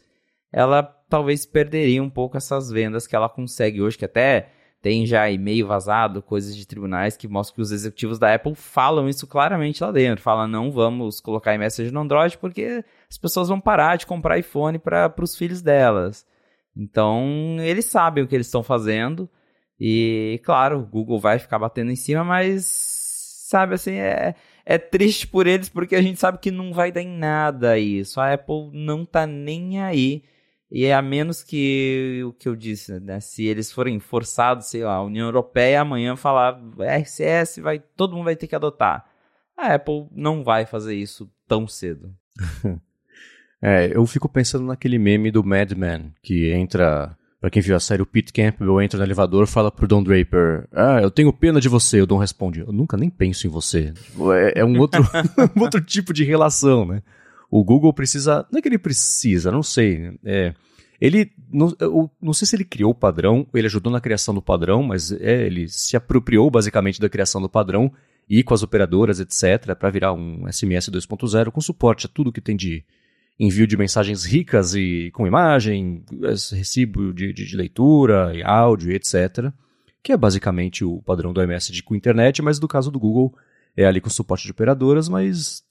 ela 0.53 0.83
talvez 0.83 1.47
perderia 1.47 2.03
um 2.03 2.11
pouco 2.11 2.37
essas 2.37 2.71
vendas 2.71 3.07
que 3.07 3.15
ela 3.15 3.29
consegue 3.29 3.81
hoje, 3.81 3.99
que 3.99 4.05
até 4.05 4.51
tem 4.81 5.05
já 5.07 5.29
e-mail 5.31 5.67
vazado, 5.67 6.23
coisas 6.23 6.57
de 6.57 6.67
tribunais 6.67 7.17
que 7.17 7.27
mostram 7.27 7.57
que 7.57 7.63
os 7.63 7.73
executivos 7.73 8.19
da 8.19 8.35
Apple 8.35 8.55
falam 8.55 9.09
isso 9.09 9.27
claramente 9.27 9.83
lá 9.83 9.91
dentro. 9.91 10.23
Falam, 10.23 10.47
não 10.47 10.71
vamos 10.71 11.21
colocar 11.21 11.55
iMessage 11.55 11.91
no 11.91 12.01
Android 12.01 12.39
porque 12.39 12.85
as 13.11 13.19
pessoas 13.19 13.49
vão 13.49 13.61
parar 13.61 13.97
de 13.97 14.07
comprar 14.07 14.39
iPhone 14.39 14.79
para 14.79 15.13
os 15.21 15.37
filhos 15.37 15.61
delas. 15.61 16.25
Então, 16.77 17.57
eles 17.61 17.87
sabem 17.87 18.23
o 18.23 18.29
que 18.29 18.35
eles 18.35 18.47
estão 18.47 18.63
fazendo. 18.63 19.29
E, 19.81 20.41
claro, 20.45 20.81
o 20.81 20.87
Google 20.87 21.19
vai 21.19 21.39
ficar 21.39 21.59
batendo 21.59 21.91
em 21.91 21.97
cima, 21.97 22.23
mas, 22.23 22.67
sabe, 23.49 23.75
assim, 23.75 23.95
é, 23.95 24.35
é 24.65 24.79
triste 24.79 25.27
por 25.27 25.47
eles 25.47 25.69
porque 25.69 25.97
a 25.97 26.03
gente 26.03 26.21
sabe 26.21 26.39
que 26.39 26.51
não 26.51 26.73
vai 26.73 26.93
dar 26.93 27.03
em 27.03 27.09
nada 27.09 27.79
isso. 27.79 28.21
A 28.21 28.35
Apple 28.35 28.71
não 28.73 29.05
tá 29.05 29.27
nem 29.27 29.83
aí. 29.83 30.23
E 30.71 30.85
é 30.85 30.95
a 30.95 31.01
menos 31.01 31.43
que 31.43 32.23
o 32.27 32.33
que 32.33 32.49
eu 32.49 32.57
disse, 32.57 32.99
né? 32.99 33.21
Se 33.21 33.45
eles 33.45 33.71
forem 33.71 34.01
forçados, 34.01 34.67
sei 34.67 34.85
lá, 34.85 34.95
a 34.95 35.05
União 35.05 35.27
Europeia 35.27 35.81
amanhã 35.81 36.17
falar 36.17 36.61
RCS, 36.79 37.59
vai, 37.59 37.79
todo 37.79 38.15
mundo 38.15 38.25
vai 38.25 38.37
ter 38.37 38.47
que 38.47 38.57
adotar. 38.57 39.05
A 39.57 39.75
Apple 39.75 40.09
não 40.11 40.43
vai 40.43 40.67
fazer 40.67 40.95
isso 40.95 41.31
tão 41.47 41.69
cedo. 41.69 42.13
é, 43.63 43.97
eu 43.97 44.05
fico 44.07 44.29
pensando 44.29 44.67
naquele 44.67 44.99
meme 44.99 45.31
do 45.31 45.45
Madman, 45.45 46.13
que 46.21 46.51
entra 46.53 47.17
Pra 47.41 47.51
quem 47.51 47.61
viu 47.61 47.77
a 47.77 47.81
série, 47.81 48.03
o 48.03 48.07
Pete 48.07 48.33
Campbell 48.33 48.81
entra 48.81 48.99
no 48.99 49.05
elevador 49.05 49.47
fala 49.47 49.71
pro 49.71 49.87
Don 49.87 50.03
Draper: 50.03 50.67
Ah, 50.73 51.01
eu 51.01 51.11
tenho 51.11 51.33
pena 51.33 51.61
de 51.61 51.69
você. 51.69 52.01
O 52.01 52.07
Don 52.07 52.17
responde: 52.17 52.61
Eu 52.61 52.73
nunca 52.73 52.97
nem 52.97 53.11
penso 53.11 53.47
em 53.47 53.51
você. 53.51 53.93
É, 54.35 54.61
é 54.61 54.65
um, 54.65 54.79
outro, 54.81 55.03
um 55.55 55.61
outro 55.61 55.81
tipo 55.81 56.13
de 56.13 56.25
relação, 56.25 56.87
né? 56.87 57.03
O 57.51 57.65
Google 57.65 57.93
precisa. 57.93 58.47
Não 58.51 58.59
é 58.59 58.63
que 58.63 58.69
ele 58.69 58.79
precisa, 58.79 59.51
não 59.51 59.63
sei. 59.63 60.19
É, 60.25 60.55
ele. 61.01 61.33
Não, 61.53 61.75
eu, 61.79 62.11
não 62.21 62.33
sei 62.33 62.47
se 62.47 62.57
ele 62.57 62.65
criou 62.65 62.91
o 62.91 62.95
padrão, 62.95 63.47
ele 63.55 63.67
ajudou 63.67 63.93
na 63.93 64.01
criação 64.01 64.35
do 64.35 64.43
padrão, 64.43 64.83
mas 64.83 65.13
é, 65.13 65.47
ele 65.47 65.69
se 65.69 65.97
apropriou 65.97 66.51
basicamente 66.51 67.01
da 67.01 67.09
criação 67.09 67.41
do 67.41 67.49
padrão 67.49 67.93
e 68.29 68.43
com 68.43 68.55
as 68.55 68.63
operadoras, 68.63 69.21
etc., 69.21 69.75
para 69.79 69.91
virar 69.91 70.13
um 70.13 70.51
SMS 70.51 70.91
2.0 70.91 71.51
com 71.51 71.61
suporte 71.61 72.07
a 72.07 72.09
tudo 72.09 72.33
que 72.33 72.41
tem 72.41 72.57
de 72.57 72.85
envio 73.39 73.67
de 73.67 73.77
mensagens 73.77 74.25
ricas 74.25 74.75
e 74.75 75.11
com 75.13 75.27
imagem, 75.27 76.03
recibo 76.53 77.13
de, 77.13 77.33
de, 77.33 77.45
de 77.45 77.57
leitura 77.57 78.33
e 78.35 78.43
áudio, 78.43 78.93
etc. 78.93 79.53
Que 80.03 80.13
é 80.13 80.17
basicamente 80.17 80.85
o 80.85 81.03
padrão 81.03 81.33
do 81.33 81.43
iMessage 81.43 81.83
com 81.83 81.95
internet, 81.95 82.43
mas 82.43 82.59
no 82.59 82.67
caso 82.67 82.91
do 82.91 82.99
Google 82.99 83.35
é 83.77 83.85
ali 83.85 84.01
com 84.01 84.09
suporte 84.09 84.45
de 84.45 84.51
operadoras, 84.51 85.09
mas 85.09 85.63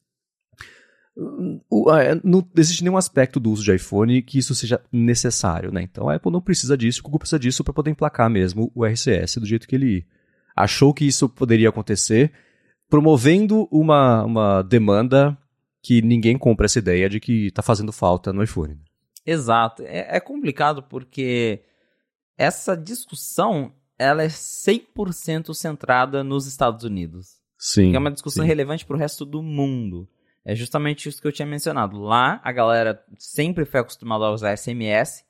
não 2.24 2.45
existe 2.57 2.84
nenhum 2.84 2.98
aspecto 2.98 3.39
do 3.39 3.50
uso 3.50 3.63
de 3.63 3.74
iPhone 3.74 4.22
que 4.22 4.38
isso 4.38 4.53
seja 4.53 4.81
necessário, 4.91 5.72
né? 5.72 5.81
Então 5.81 6.10
a 6.10 6.15
Apple 6.15 6.31
não 6.31 6.41
precisa 6.41 6.77
disso, 6.77 7.00
o 7.00 7.03
Google 7.03 7.19
precisa 7.19 7.39
disso 7.39 7.63
para 7.63 7.74
poder 7.74 7.91
emplacar 7.91 8.29
mesmo 8.29 8.72
o 8.75 8.86
RCS 8.86 9.38
do 9.38 9.45
jeito 9.45 9.67
que 9.67 9.75
ele 9.75 10.05
achou 10.55 10.93
que 10.93 11.05
isso 11.05 11.29
poderia 11.29 11.69
acontecer, 11.69 12.31
promovendo 12.89 13.67
uma, 13.72 14.24
uma 14.24 14.62
demanda 14.62 15.38
que 15.81 16.01
ninguém 16.01 16.38
compra 16.38 16.65
essa 16.65 16.79
ideia 16.79 17.10
de 17.10 17.19
que 17.19 17.48
está 17.48 17.62
fazendo 17.62 17.91
falta 17.91 18.34
no 18.34 18.43
iPhone. 18.43 18.79
Exato. 19.25 19.84
É, 19.84 20.17
é 20.17 20.19
complicado 20.19 20.84
porque 20.84 21.62
essa 22.38 22.75
discussão 22.75 23.74
ela 23.98 24.24
é 24.24 24.27
100% 24.27 25.53
centrada 25.53 26.24
nos 26.24 26.45
Estados 26.45 26.84
Unidos. 26.84 27.39
Sim. 27.57 27.95
É 27.95 28.00
uma 28.00 28.12
discussão 28.12 28.43
sim. 28.43 28.48
relevante 28.48 28.86
para 28.86 28.95
o 28.95 29.00
resto 29.00 29.25
do 29.25 29.41
mundo. 29.41 30.07
É 30.46 30.54
justamente 30.54 31.10
isso 31.10 31.20
que 31.20 31.28
eu 31.28 31.32
tinha 31.32 31.46
mencionado. 31.48 32.00
Lá, 32.00 32.40
a 32.44 32.52
galera 32.52 33.04
sempre 33.18 33.66
foi 33.66 33.80
acostumada 33.80 34.25
a 34.25 34.32
usar 34.32 34.56
SMS. 34.56 35.25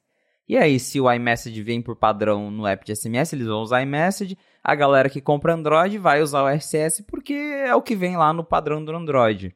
E 0.47 0.57
aí, 0.57 0.77
se 0.77 0.99
o 0.99 1.11
iMessage 1.11 1.63
vem 1.63 1.81
por 1.81 1.95
padrão 1.95 2.51
no 2.51 2.67
app 2.67 2.85
de 2.85 2.93
SMS, 2.93 3.31
eles 3.33 3.47
vão 3.47 3.61
usar 3.61 3.81
iMessage. 3.81 4.37
A 4.61 4.75
galera 4.75 5.09
que 5.09 5.21
compra 5.21 5.53
Android 5.53 5.97
vai 5.97 6.21
usar 6.21 6.43
o 6.43 6.47
RCS 6.47 7.01
porque 7.07 7.33
é 7.33 7.73
o 7.73 7.81
que 7.81 7.95
vem 7.95 8.17
lá 8.17 8.33
no 8.33 8.43
padrão 8.43 8.83
do 8.83 8.91
Android. 8.91 9.55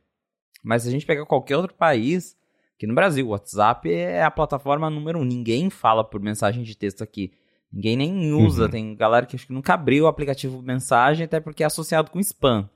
Mas 0.64 0.84
se 0.84 0.88
a 0.88 0.92
gente 0.92 1.06
pegar 1.06 1.26
qualquer 1.26 1.58
outro 1.58 1.76
país, 1.76 2.38
aqui 2.76 2.88
no 2.88 2.96
Brasil, 2.96 3.28
o 3.28 3.32
WhatsApp 3.32 3.92
é 3.92 4.24
a 4.24 4.32
plataforma 4.32 4.90
número 4.90 5.20
um. 5.20 5.26
Ninguém 5.26 5.70
fala 5.70 6.04
por 6.04 6.22
mensagem 6.22 6.64
de 6.64 6.76
texto 6.76 7.04
aqui. 7.04 7.34
Ninguém 7.72 7.98
nem 7.98 8.34
usa. 8.34 8.64
Uhum. 8.64 8.70
Tem 8.70 8.96
galera 8.96 9.26
que 9.26 9.36
acho 9.36 9.46
que 9.46 9.54
nunca 9.54 9.74
abriu 9.74 10.06
o 10.06 10.08
aplicativo 10.08 10.62
mensagem, 10.62 11.26
até 11.26 11.40
porque 11.40 11.64
é 11.64 11.66
associado 11.68 12.10
com 12.10 12.20
spam. 12.20 12.70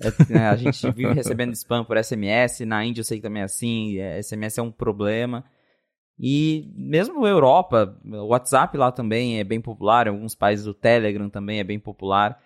É, 0.00 0.32
né, 0.32 0.48
a 0.48 0.56
gente 0.56 0.90
vive 0.90 1.12
recebendo 1.14 1.52
spam 1.52 1.84
por 1.84 2.02
SMS, 2.02 2.60
na 2.60 2.84
Índia 2.84 3.00
eu 3.00 3.04
sei 3.04 3.18
que 3.18 3.22
também 3.22 3.42
é 3.42 3.44
assim, 3.44 3.98
é, 3.98 4.22
SMS 4.22 4.58
é 4.58 4.62
um 4.62 4.70
problema. 4.70 5.44
E 6.18 6.72
mesmo 6.76 7.26
Europa, 7.26 7.98
o 8.04 8.28
WhatsApp 8.28 8.76
lá 8.76 8.92
também 8.92 9.40
é 9.40 9.44
bem 9.44 9.60
popular, 9.60 10.06
em 10.06 10.10
alguns 10.10 10.34
países 10.34 10.66
o 10.66 10.74
Telegram 10.74 11.28
também 11.28 11.58
é 11.58 11.64
bem 11.64 11.78
popular. 11.78 12.40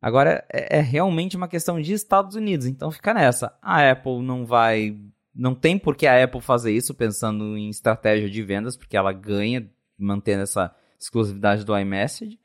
Agora, 0.00 0.44
é, 0.52 0.78
é 0.78 0.80
realmente 0.80 1.36
uma 1.36 1.48
questão 1.48 1.80
de 1.80 1.92
Estados 1.92 2.36
Unidos, 2.36 2.66
então 2.66 2.90
fica 2.90 3.14
nessa. 3.14 3.56
A 3.62 3.90
Apple 3.90 4.22
não 4.22 4.44
vai. 4.44 4.96
Não 5.34 5.54
tem 5.54 5.78
por 5.78 5.96
que 5.96 6.06
a 6.06 6.22
Apple 6.22 6.40
fazer 6.40 6.72
isso 6.72 6.94
pensando 6.94 7.56
em 7.56 7.68
estratégia 7.68 8.28
de 8.28 8.42
vendas, 8.42 8.76
porque 8.76 8.96
ela 8.96 9.12
ganha 9.12 9.68
mantendo 9.98 10.42
essa 10.42 10.74
exclusividade 10.98 11.64
do 11.64 11.76
iMessage. 11.78 12.38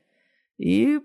E 0.60 1.02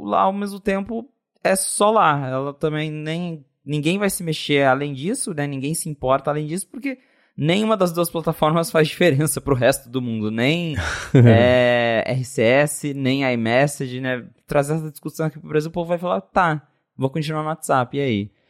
lá, 0.00 0.22
ao 0.22 0.32
mesmo 0.32 0.60
tempo, 0.60 1.08
é 1.42 1.56
só 1.56 1.90
lá. 1.90 2.28
Ela 2.28 2.54
também 2.54 2.90
nem. 2.90 3.44
Ninguém 3.64 3.98
vai 3.98 4.10
se 4.10 4.22
mexer 4.22 4.64
além 4.64 4.92
disso, 4.92 5.34
né? 5.34 5.46
Ninguém 5.46 5.74
se 5.74 5.88
importa 5.88 6.30
além 6.30 6.46
disso, 6.46 6.68
porque 6.70 6.98
nenhuma 7.36 7.76
das 7.76 7.92
duas 7.92 8.10
plataformas 8.10 8.70
faz 8.72 8.88
diferença 8.88 9.40
pro 9.40 9.54
resto 9.54 9.88
do 9.88 10.00
mundo. 10.00 10.30
Nem 10.30 10.76
é, 11.14 12.04
RCS, 12.06 12.94
nem 12.94 13.30
iMessage, 13.32 14.00
né? 14.00 14.26
Trazer 14.46 14.74
essa 14.74 14.90
discussão 14.90 15.26
aqui 15.26 15.38
pro 15.38 15.48
Brasil, 15.48 15.70
o 15.70 15.72
povo 15.72 15.88
vai 15.88 15.98
falar, 15.98 16.20
tá, 16.20 16.66
vou 16.96 17.10
continuar 17.10 17.42
no 17.42 17.48
WhatsApp, 17.48 17.96
e 17.96 18.00
aí? 18.00 18.30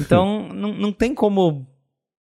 Então, 0.00 0.48
não, 0.48 0.72
não 0.72 0.90
tem 0.90 1.14
como 1.14 1.66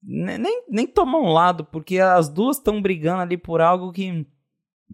nem, 0.03 0.65
nem 0.69 0.85
tomar 0.85 1.19
um 1.19 1.33
lado, 1.33 1.65
porque 1.65 2.01
as 2.01 2.29
duas 2.29 2.57
estão 2.57 2.83
brigando 2.83 3.23
ali 3.23 3.37
por 3.37 3.61
algo 3.61 3.93
que 3.93 4.27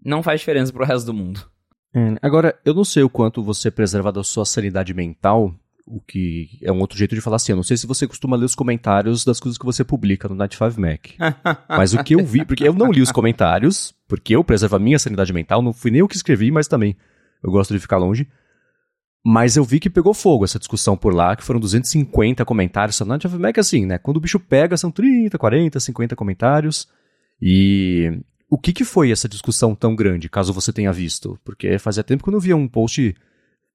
não 0.05 0.21
faz 0.21 0.39
diferença 0.39 0.71
pro 0.71 0.85
resto 0.85 1.07
do 1.07 1.13
mundo. 1.13 1.49
É, 1.93 2.15
agora, 2.21 2.57
eu 2.63 2.73
não 2.73 2.83
sei 2.83 3.03
o 3.03 3.09
quanto 3.09 3.43
você 3.43 3.71
preserva 3.71 4.11
da 4.11 4.23
sua 4.23 4.45
sanidade 4.45 4.93
mental, 4.93 5.53
o 5.85 5.99
que 5.99 6.59
é 6.61 6.71
um 6.71 6.79
outro 6.79 6.97
jeito 6.97 7.15
de 7.15 7.21
falar 7.21 7.37
assim. 7.37 7.51
Eu 7.51 7.55
não 7.55 7.63
sei 7.63 7.75
se 7.75 7.87
você 7.87 8.07
costuma 8.07 8.37
ler 8.37 8.45
os 8.45 8.55
comentários 8.55 9.25
das 9.25 9.39
coisas 9.39 9.57
que 9.57 9.65
você 9.65 9.83
publica 9.83 10.29
no 10.29 10.35
Night 10.35 10.55
5 10.55 10.79
Mac. 10.79 11.07
mas 11.67 11.93
o 11.93 12.03
que 12.03 12.13
eu 12.13 12.23
vi, 12.23 12.45
porque 12.45 12.67
eu 12.67 12.73
não 12.73 12.91
li 12.91 13.01
os 13.01 13.11
comentários, 13.11 13.93
porque 14.07 14.35
eu 14.35 14.43
preservo 14.43 14.75
a 14.75 14.79
minha 14.79 14.99
sanidade 14.99 15.33
mental, 15.33 15.61
não 15.61 15.73
fui 15.73 15.89
nem 15.89 16.01
eu 16.01 16.07
que 16.07 16.15
escrevi, 16.15 16.51
mas 16.51 16.67
também 16.67 16.95
eu 17.43 17.51
gosto 17.51 17.73
de 17.73 17.79
ficar 17.79 17.97
longe. 17.97 18.27
Mas 19.25 19.57
eu 19.57 19.63
vi 19.63 19.79
que 19.79 19.89
pegou 19.89 20.13
fogo 20.13 20.45
essa 20.45 20.59
discussão 20.59 20.95
por 20.95 21.13
lá, 21.13 21.35
que 21.35 21.43
foram 21.43 21.59
250 21.59 22.45
comentários. 22.45 22.99
No 22.99 23.07
Night 23.07 23.27
5 23.27 23.39
Mac, 23.41 23.57
assim, 23.57 23.85
né? 23.85 23.97
Quando 23.97 24.17
o 24.17 24.21
bicho 24.21 24.39
pega, 24.39 24.77
são 24.77 24.91
30, 24.91 25.37
40, 25.37 25.79
50 25.79 26.15
comentários. 26.15 26.87
E 27.41 28.21
o 28.49 28.57
que, 28.57 28.73
que 28.73 28.83
foi 28.83 29.11
essa 29.11 29.29
discussão 29.29 29.75
tão 29.75 29.95
grande, 29.95 30.29
caso 30.29 30.53
você 30.53 30.73
tenha 30.73 30.91
visto? 30.91 31.39
Porque 31.43 31.77
fazia 31.77 32.03
tempo 32.03 32.23
que 32.23 32.29
eu 32.29 32.33
não 32.33 32.39
via 32.39 32.55
um 32.55 32.67
post 32.67 33.15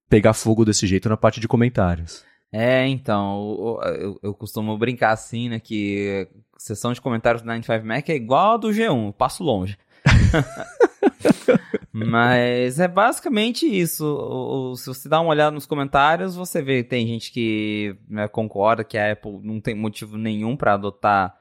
pegar 0.09 0.33
fogo 0.33 0.64
desse 0.64 0.87
jeito 0.87 1.09
na 1.09 1.16
parte 1.16 1.40
de 1.40 1.49
comentários. 1.49 2.25
É, 2.52 2.87
então, 2.87 3.78
eu, 3.99 4.19
eu 4.23 4.35
costumo 4.35 4.76
brincar 4.78 5.11
assim, 5.11 5.49
né, 5.49 5.59
que 5.59 6.28
sessão 6.57 6.93
de 6.93 7.00
comentários 7.00 7.43
do 7.43 7.47
95 7.47 7.87
Mac 7.87 8.09
é 8.09 8.14
igual 8.14 8.54
a 8.54 8.57
do 8.57 8.69
G1, 8.69 9.07
eu 9.07 9.12
passo 9.12 9.43
longe. 9.43 9.76
Mas 11.93 12.81
é 12.81 12.88
basicamente 12.88 13.66
isso. 13.66 14.75
Se 14.76 14.87
você 14.87 15.09
dá 15.09 15.21
uma 15.21 15.31
olhada 15.31 15.52
nos 15.52 15.66
comentários, 15.66 16.35
você 16.35 16.61
vê 16.61 16.83
tem 16.83 17.07
gente 17.07 17.31
que 17.31 17.97
né, 18.09 18.26
concorda 18.26 18.83
que 18.83 18.99
a 18.99 19.12
Apple 19.12 19.40
não 19.43 19.61
tem 19.61 19.75
motivo 19.75 20.19
nenhum 20.19 20.57
para 20.57 20.75
adotar 20.75 21.37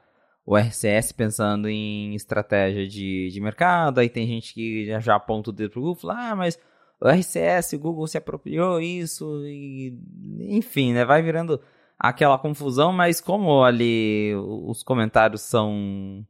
o 0.46 0.56
RCS 0.56 1.12
pensando 1.12 1.68
em 1.68 2.14
estratégia 2.14 2.86
de, 2.86 3.30
de 3.30 3.40
mercado, 3.40 3.98
aí 3.98 4.08
tem 4.08 4.26
gente 4.26 4.52
que 4.52 4.86
já, 4.86 5.00
já 5.00 5.16
aponta 5.16 5.50
o 5.50 5.52
dedo 5.52 5.70
pro 5.70 5.80
Google 5.80 5.96
e 5.98 6.00
fala, 6.02 6.30
ah, 6.30 6.36
mas 6.36 6.58
o 7.00 7.08
RCS, 7.08 7.72
o 7.72 7.78
Google 7.78 8.06
se 8.06 8.18
apropriou 8.18 8.80
isso, 8.80 9.42
e 9.46 9.98
enfim, 10.40 10.92
né, 10.92 11.04
vai 11.04 11.22
virando 11.22 11.60
aquela 11.98 12.38
confusão, 12.38 12.92
mas 12.92 13.20
como 13.20 13.64
ali 13.64 14.34
os 14.34 14.82
comentários 14.82 15.40
são, 15.42 16.26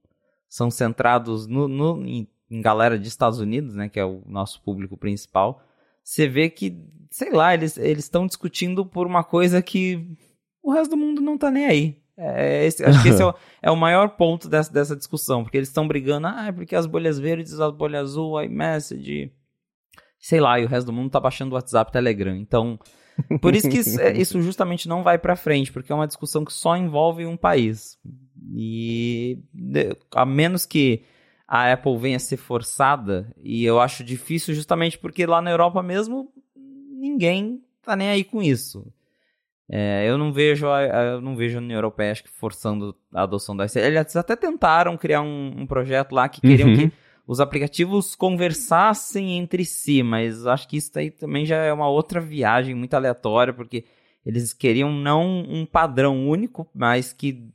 são 0.49 0.71
centrados 0.71 1.47
no, 1.47 1.67
no 1.67 2.07
em, 2.07 2.29
em 2.51 2.61
galera 2.61 2.99
de 2.99 3.09
Estados 3.09 3.41
Unidos, 3.41 3.75
né, 3.75 3.89
que 3.89 3.99
é 3.99 4.05
o 4.05 4.23
nosso 4.27 4.63
público 4.63 4.97
principal, 4.97 5.61
você 6.03 6.29
vê 6.29 6.49
que, 6.49 6.79
sei 7.11 7.33
lá, 7.33 7.55
eles 7.55 7.77
estão 7.79 8.27
discutindo 8.27 8.87
por 8.87 9.07
uma 9.07 9.25
coisa 9.25 9.63
que 9.63 10.17
o 10.63 10.73
resto 10.73 10.91
do 10.91 10.97
mundo 10.97 11.21
não 11.21 11.37
tá 11.37 11.51
nem 11.51 11.67
aí. 11.67 12.04
É, 12.17 12.65
esse, 12.65 12.85
acho 12.85 13.03
que 13.03 13.09
esse 13.09 13.23
é 13.23 13.27
o, 13.27 13.35
é 13.63 13.71
o, 13.71 13.77
maior 13.77 14.11
ponto 14.11 14.49
dessa, 14.49 14.73
dessa 14.73 14.97
discussão, 14.97 15.43
porque 15.43 15.57
eles 15.57 15.69
estão 15.69 15.87
brigando, 15.87 16.29
ah, 16.29 16.47
é 16.47 16.53
porque 16.53 16.77
as 16.77 16.87
bolhas 16.87 17.19
verdes, 17.19 17.59
as 17.59 17.73
bolhas 17.73 18.03
azul, 18.03 18.41
iMessage, 18.43 19.33
sei 20.19 20.41
lá, 20.41 20.61
e 20.61 20.65
o 20.65 20.69
resto 20.69 20.87
do 20.87 20.93
mundo 20.93 21.11
tá 21.11 21.19
baixando 21.19 21.53
o 21.53 21.55
WhatsApp 21.55 21.91
Telegram. 21.91 22.37
Então, 22.37 22.79
por 23.41 23.55
isso 23.55 23.69
que 23.69 23.79
isso, 23.79 24.01
é, 24.01 24.13
isso 24.17 24.41
justamente 24.41 24.89
não 24.89 25.03
vai 25.03 25.19
para 25.19 25.37
frente, 25.37 25.73
porque 25.73 25.91
é 25.91 25.95
uma 25.95 26.07
discussão 26.07 26.45
que 26.45 26.53
só 26.53 26.77
envolve 26.77 27.27
um 27.27 27.37
país. 27.37 27.99
E 28.55 29.39
a 30.15 30.25
menos 30.25 30.65
que 30.65 31.03
a 31.49 31.73
Apple 31.73 31.99
venha 31.99 32.17
a 32.17 32.21
ser 32.21 32.37
forçada, 32.37 33.35
e 33.43 33.65
eu 33.65 33.81
acho 33.81 34.05
difícil 34.05 34.55
justamente 34.55 34.99
porque 34.99 35.27
lá 35.27 35.43
na 35.43 35.51
Europa 35.51 35.83
mesmo 35.83 36.33
ninguém 36.57 37.63
tá 37.83 37.95
nem 37.97 38.09
aí 38.09 38.25
com 38.25 38.43
isso. 38.43 38.87
É, 39.69 40.05
eu 40.07 40.19
não 40.19 40.33
vejo 40.33 40.69
a, 40.69 40.83
eu 40.83 41.21
não 41.21 41.35
vejo 41.35 41.57
a 41.57 41.61
União 41.61 41.79
Europeia 41.79 42.13
acho 42.13 42.25
que 42.25 42.31
forçando 42.31 42.95
a 43.13 43.23
adoção 43.23 43.57
da 43.57 43.65
ICL. 43.65 43.81
Eles 43.81 44.17
até 44.17 44.37
tentaram 44.37 44.97
criar 44.97 45.23
um, 45.23 45.55
um 45.59 45.67
projeto 45.67 46.13
lá 46.13 46.29
que 46.29 46.41
queriam 46.41 46.69
uhum. 46.69 46.77
que 46.77 46.93
os 47.27 47.41
aplicativos 47.41 48.15
conversassem 48.15 49.39
entre 49.39 49.65
si, 49.65 50.03
mas 50.03 50.47
acho 50.47 50.69
que 50.69 50.77
isso 50.77 50.91
aí 50.99 51.11
também 51.11 51.47
já 51.47 51.57
é 51.57 51.73
uma 51.73 51.89
outra 51.89 52.21
viagem 52.21 52.75
muito 52.75 52.95
aleatória, 52.95 53.53
porque 53.53 53.85
eles 54.25 54.53
queriam 54.53 54.93
não 54.93 55.41
um 55.41 55.65
padrão 55.65 56.29
único, 56.29 56.69
mas 56.75 57.13
que, 57.13 57.49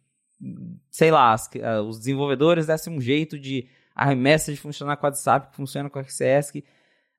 sei 0.90 1.12
lá, 1.12 1.36
ah, 1.36 1.82
os 1.82 2.00
desenvolvedores 2.00 2.66
dessem 2.66 2.92
um 2.96 3.02
jeito 3.02 3.38
de 3.38 3.68
a 3.96 4.14
iMessage 4.14 4.58
funcionar 4.58 4.98
com 4.98 5.06
o 5.06 5.10
WhatsApp, 5.10 5.50
que 5.50 5.56
funciona 5.56 5.90
com 5.90 6.00
o 6.00 6.02
RCS, 6.02 6.52
que 6.52 6.64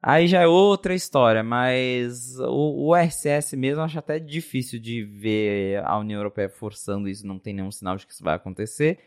Aí 0.03 0.27
já 0.27 0.41
é 0.41 0.47
outra 0.47 0.95
história, 0.95 1.43
mas 1.43 2.39
o, 2.41 2.89
o 2.89 2.95
RCS 2.95 3.53
mesmo 3.53 3.83
acho 3.83 3.99
até 3.99 4.19
difícil 4.19 4.81
de 4.81 5.05
ver 5.05 5.85
a 5.85 5.99
União 5.99 6.19
Europeia 6.19 6.49
forçando 6.49 7.07
isso, 7.07 7.27
não 7.27 7.39
tem 7.39 7.53
nenhum 7.53 7.71
sinal 7.71 7.97
de 7.97 8.07
que 8.07 8.13
isso 8.15 8.25
vai 8.25 8.35
acontecer. 8.35 8.99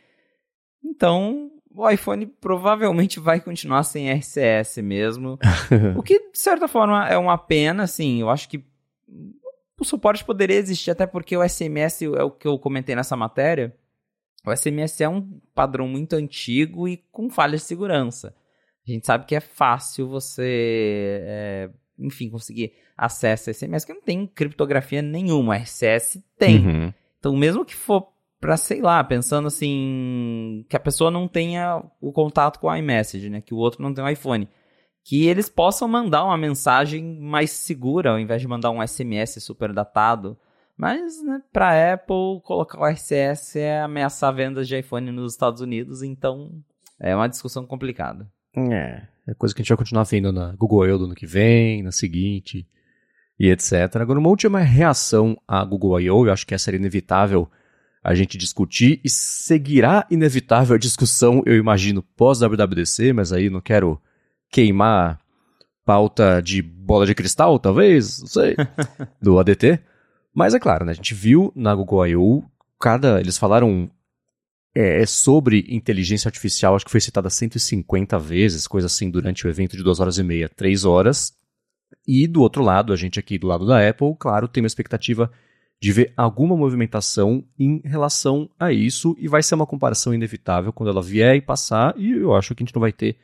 Então, 0.84 1.52
o 1.74 1.90
iPhone 1.90 2.28
provavelmente 2.28 3.20
vai 3.20 3.40
continuar 3.40 3.84
sem 3.84 4.12
RCS 4.12 4.78
mesmo. 4.84 5.40
o 5.98 6.04
que, 6.04 6.20
de 6.32 6.38
certa 6.38 6.68
forma, 6.68 7.08
é 7.08 7.18
uma 7.18 7.38
pena, 7.38 7.84
assim, 7.84 8.22
eu 8.22 8.30
acho 8.30 8.48
que 8.48 8.64
o 9.80 9.84
suporte 9.84 10.24
poderia 10.24 10.58
existir, 10.58 10.92
até 10.92 11.08
porque 11.08 11.36
o 11.36 11.48
SMS 11.48 12.04
é 12.04 12.24
o 12.24 12.30
que 12.30 12.48
eu 12.48 12.60
comentei 12.60 12.96
nessa 12.96 13.16
matéria. 13.16 13.76
O 14.46 14.56
SMS 14.56 15.02
é 15.02 15.10
um 15.10 15.40
padrão 15.56 15.88
muito 15.88 16.16
antigo 16.16 16.88
e 16.88 16.98
com 17.12 17.30
falhas 17.30 17.62
de 17.62 17.68
segurança. 17.68 18.36
A 18.88 18.92
gente 18.92 19.06
sabe 19.06 19.26
que 19.26 19.36
é 19.36 19.40
fácil 19.40 20.08
você, 20.08 21.22
é, 21.26 21.70
enfim, 21.98 22.30
conseguir 22.30 22.74
acesso 22.98 23.50
a 23.50 23.54
SMS, 23.54 23.86
que 23.86 23.94
não 23.94 24.02
tem 24.02 24.28
criptografia 24.28 25.02
nenhuma. 25.02 25.56
RCS 25.56 26.22
tem. 26.38 26.66
Uhum. 26.66 26.94
Então, 27.18 27.36
mesmo 27.36 27.64
que 27.64 27.76
for 27.76 28.14
para, 28.44 28.58
sei 28.58 28.82
lá, 28.82 29.02
pensando 29.02 29.48
assim, 29.48 30.66
que 30.68 30.76
a 30.76 30.80
pessoa 30.80 31.10
não 31.10 31.30
tenha 31.30 31.82
o 32.02 32.12
contato 32.12 32.60
com 32.60 32.68
o 32.68 32.76
iMessage, 32.76 33.30
né? 33.30 33.40
Que 33.40 33.54
o 33.54 33.58
outro 33.58 33.82
não 33.82 33.94
tem 33.94 34.04
o 34.04 34.10
iPhone. 34.10 34.50
Que 35.02 35.28
eles 35.28 35.48
possam 35.48 35.88
mandar 35.88 36.26
uma 36.26 36.38
mensagem 36.38 37.22
mais 37.22 37.52
segura, 37.52 38.12
ao 38.12 38.20
invés 38.20 38.42
de 38.42 38.48
mandar 38.48 38.70
um 38.72 38.86
SMS 38.86 39.42
super 39.42 39.72
datado. 39.72 40.38
Mas, 40.76 41.24
né, 41.24 41.42
pra 41.54 41.94
Apple, 41.94 42.42
colocar 42.44 42.80
o 42.80 42.86
RCS 42.86 43.56
é 43.56 43.82
ameaçar 43.82 44.34
vendas 44.34 44.68
de 44.68 44.78
iPhone 44.78 45.10
nos 45.12 45.34
Estados 45.34 45.62
Unidos, 45.62 46.04
então 46.04 46.52
é 47.00 47.16
uma 47.16 47.30
discussão 47.30 47.66
complicada. 47.66 48.30
É, 48.56 49.02
é 49.28 49.34
coisa 49.34 49.54
que 49.54 49.62
a 49.62 49.64
gente 49.64 49.70
vai 49.70 49.78
continuar 49.78 50.04
vendo 50.04 50.32
na 50.32 50.54
Google 50.54 50.88
I.O. 50.88 50.98
do 50.98 51.06
ano 51.06 51.16
que 51.16 51.26
vem, 51.26 51.82
na 51.82 51.92
seguinte, 51.92 52.68
e 53.40 53.50
etc. 53.50 53.96
Agora, 53.96 54.20
uma 54.20 54.30
última 54.30 54.60
reação 54.60 55.38
à 55.48 55.64
Google 55.64 56.00
I.O., 56.00 56.28
eu 56.28 56.34
acho 56.34 56.46
que 56.46 56.54
essa 56.54 56.70
era 56.70 56.78
inevitável 56.78 57.50
a 58.04 58.14
gente 58.14 58.38
discutir, 58.38 59.00
e 59.04 59.10
seguirá 59.10 60.06
inevitável 60.12 60.76
a 60.76 60.80
discussão, 60.80 61.42
eu 61.46 61.56
imagino, 61.56 62.04
pós-WWDC, 62.18 63.14
mas 63.14 63.32
aí 63.32 63.50
não 63.50 63.62
quero 63.62 64.02
queimar 64.50 65.20
pauta 65.86 66.42
de 66.42 66.62
bola 66.62 67.06
de 67.06 67.16
cristal, 67.16 67.58
talvez, 67.58 68.20
não 68.20 68.28
sei, 68.28 68.56
do 69.22 69.40
ADT. 69.40 69.80
Mas 70.34 70.54
é 70.54 70.60
claro, 70.60 70.84
né, 70.84 70.92
a 70.92 70.96
gente 70.96 71.14
viu 71.14 71.52
na 71.56 71.74
Google 71.74 72.08
I.O., 72.08 72.44
cada, 72.78 73.22
eles 73.22 73.38
falaram 73.38 73.90
é, 74.76 75.02
é, 75.02 75.06
sobre 75.06 75.66
inteligência 75.70 76.28
artificial, 76.28 76.76
acho 76.76 76.86
que 76.86 76.92
foi 76.92 77.02
citada 77.02 77.30
150 77.30 78.18
vezes, 78.18 78.68
coisa 78.68 78.88
assim, 78.88 79.10
durante 79.10 79.46
o 79.46 79.50
evento 79.50 79.78
de 79.78 79.84
duas 79.84 80.00
horas 80.00 80.18
e 80.18 80.24
meia, 80.24 80.50
três 80.50 80.84
horas. 80.84 81.34
E 82.08 82.28
do 82.28 82.42
outro 82.42 82.64
lado, 82.64 82.92
a 82.92 82.96
gente 82.96 83.20
aqui 83.20 83.38
do 83.38 83.48
lado 83.48 83.66
da 83.66 83.88
Apple, 83.88 84.16
claro, 84.20 84.48
tem 84.48 84.64
uma 84.64 84.68
expectativa 84.68 85.32
de 85.80 85.92
ver 85.92 86.14
alguma 86.16 86.56
movimentação 86.56 87.44
em 87.60 87.82
relação 87.84 88.50
a 88.60 88.72
isso, 88.72 89.16
e 89.20 89.28
vai 89.28 89.44
ser 89.44 89.56
uma 89.56 89.68
comparação 89.68 90.14
inevitável 90.14 90.72
quando 90.74 90.90
ela 90.90 91.02
vier 91.02 91.36
e 91.36 91.42
passar, 91.42 91.94
e 91.98 92.12
eu 92.12 92.34
acho 92.34 92.56
que 92.56 92.64
a 92.64 92.66
gente 92.66 92.74
não 92.74 92.80
vai 92.80 92.92
ter 92.92 93.18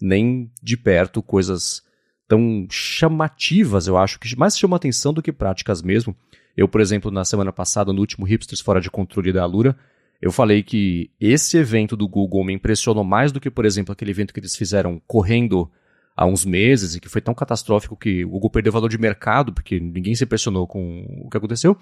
nem 0.00 0.50
de 0.62 0.76
perto 0.76 1.22
coisas 1.22 1.82
tão 2.26 2.66
chamativas, 2.70 3.86
eu 3.86 3.96
acho, 3.96 4.18
que 4.18 4.36
mais 4.36 4.58
chamam 4.58 4.76
atenção 4.76 5.12
do 5.12 5.22
que 5.22 5.32
práticas 5.32 5.82
mesmo. 5.82 6.16
Eu, 6.56 6.66
por 6.66 6.80
exemplo, 6.80 7.10
na 7.10 7.24
semana 7.24 7.52
passada, 7.52 7.92
no 7.92 8.00
último 8.00 8.26
Hipsters 8.26 8.60
Fora 8.60 8.80
de 8.80 8.90
Controle 8.90 9.32
da 9.32 9.42
Alura, 9.42 9.76
eu 10.20 10.32
falei 10.32 10.62
que 10.62 11.10
esse 11.20 11.56
evento 11.56 11.96
do 11.96 12.08
Google 12.08 12.44
me 12.44 12.52
impressionou 12.54 13.04
mais 13.04 13.32
do 13.32 13.40
que, 13.40 13.50
por 13.50 13.64
exemplo, 13.64 13.92
aquele 13.92 14.10
evento 14.10 14.32
que 14.32 14.40
eles 14.40 14.56
fizeram 14.56 15.00
correndo 15.06 15.70
há 16.16 16.24
uns 16.24 16.44
meses 16.44 16.94
e 16.94 17.00
que 17.00 17.08
foi 17.08 17.20
tão 17.20 17.34
catastrófico 17.34 17.96
que 17.96 18.24
o 18.24 18.30
Google 18.30 18.50
perdeu 18.50 18.72
valor 18.72 18.88
de 18.88 18.98
mercado, 18.98 19.52
porque 19.52 19.78
ninguém 19.78 20.14
se 20.14 20.24
impressionou 20.24 20.66
com 20.66 21.04
o 21.24 21.28
que 21.28 21.36
aconteceu. 21.36 21.76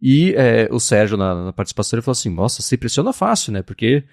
E 0.00 0.32
é, 0.36 0.68
o 0.70 0.80
Sérgio, 0.80 1.16
na, 1.16 1.46
na, 1.46 1.52
participação, 1.52 1.96
ele 1.96 2.04
falou 2.04 2.12
assim: 2.12 2.30
Nossa, 2.30 2.62
se 2.62 2.74
impressiona 2.74 3.12
fácil, 3.12 3.52
né? 3.52 3.62
Porque 3.62 4.04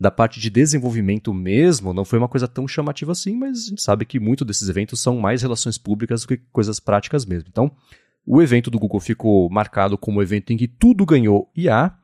da 0.00 0.10
parte 0.10 0.40
de 0.40 0.50
desenvolvimento 0.50 1.32
mesmo, 1.32 1.92
não 1.92 2.04
foi 2.04 2.18
uma 2.18 2.28
coisa 2.28 2.48
tão 2.48 2.66
chamativa 2.66 3.12
assim, 3.12 3.36
mas 3.36 3.66
a 3.66 3.68
gente 3.68 3.82
sabe 3.82 4.04
que 4.04 4.18
muito 4.18 4.44
desses 4.44 4.68
eventos 4.68 5.00
são 5.00 5.18
mais 5.18 5.42
relações 5.42 5.78
públicas 5.78 6.22
do 6.22 6.28
que 6.28 6.38
coisas 6.50 6.80
práticas 6.80 7.24
mesmo. 7.24 7.48
Então, 7.48 7.70
o 8.26 8.42
evento 8.42 8.70
do 8.70 8.78
Google 8.78 9.00
ficou 9.00 9.48
marcado 9.50 9.96
como 9.96 10.18
um 10.18 10.22
evento 10.22 10.52
em 10.52 10.56
que 10.56 10.66
tudo 10.66 11.06
ganhou 11.06 11.50
IA. 11.54 11.94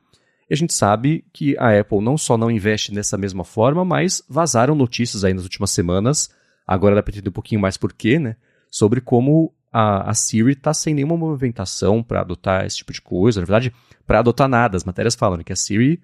E 0.51 0.53
a 0.53 0.57
gente 0.57 0.73
sabe 0.73 1.23
que 1.31 1.57
a 1.57 1.79
Apple 1.79 2.01
não 2.01 2.17
só 2.17 2.37
não 2.37 2.51
investe 2.51 2.93
nessa 2.93 3.17
mesma 3.17 3.45
forma, 3.45 3.85
mas 3.85 4.21
vazaram 4.27 4.75
notícias 4.75 5.23
aí 5.23 5.33
nas 5.33 5.45
últimas 5.45 5.71
semanas. 5.71 6.29
Agora 6.67 6.93
dá 6.93 7.01
para 7.01 7.13
entender 7.13 7.29
um 7.29 7.31
pouquinho 7.31 7.61
mais 7.61 7.77
por 7.77 7.93
quê, 7.93 8.19
né? 8.19 8.35
Sobre 8.69 8.99
como 8.99 9.53
a, 9.71 10.09
a 10.09 10.13
Siri 10.13 10.51
está 10.51 10.73
sem 10.73 10.93
nenhuma 10.93 11.15
movimentação 11.15 12.03
para 12.03 12.19
adotar 12.19 12.65
esse 12.65 12.75
tipo 12.75 12.91
de 12.91 13.01
coisa. 13.01 13.39
Na 13.39 13.45
verdade, 13.45 13.73
para 14.05 14.19
adotar 14.19 14.49
nada. 14.49 14.75
As 14.75 14.83
matérias 14.83 15.15
falam 15.15 15.37
né, 15.37 15.43
que 15.45 15.53
a 15.53 15.55
Siri, 15.55 16.01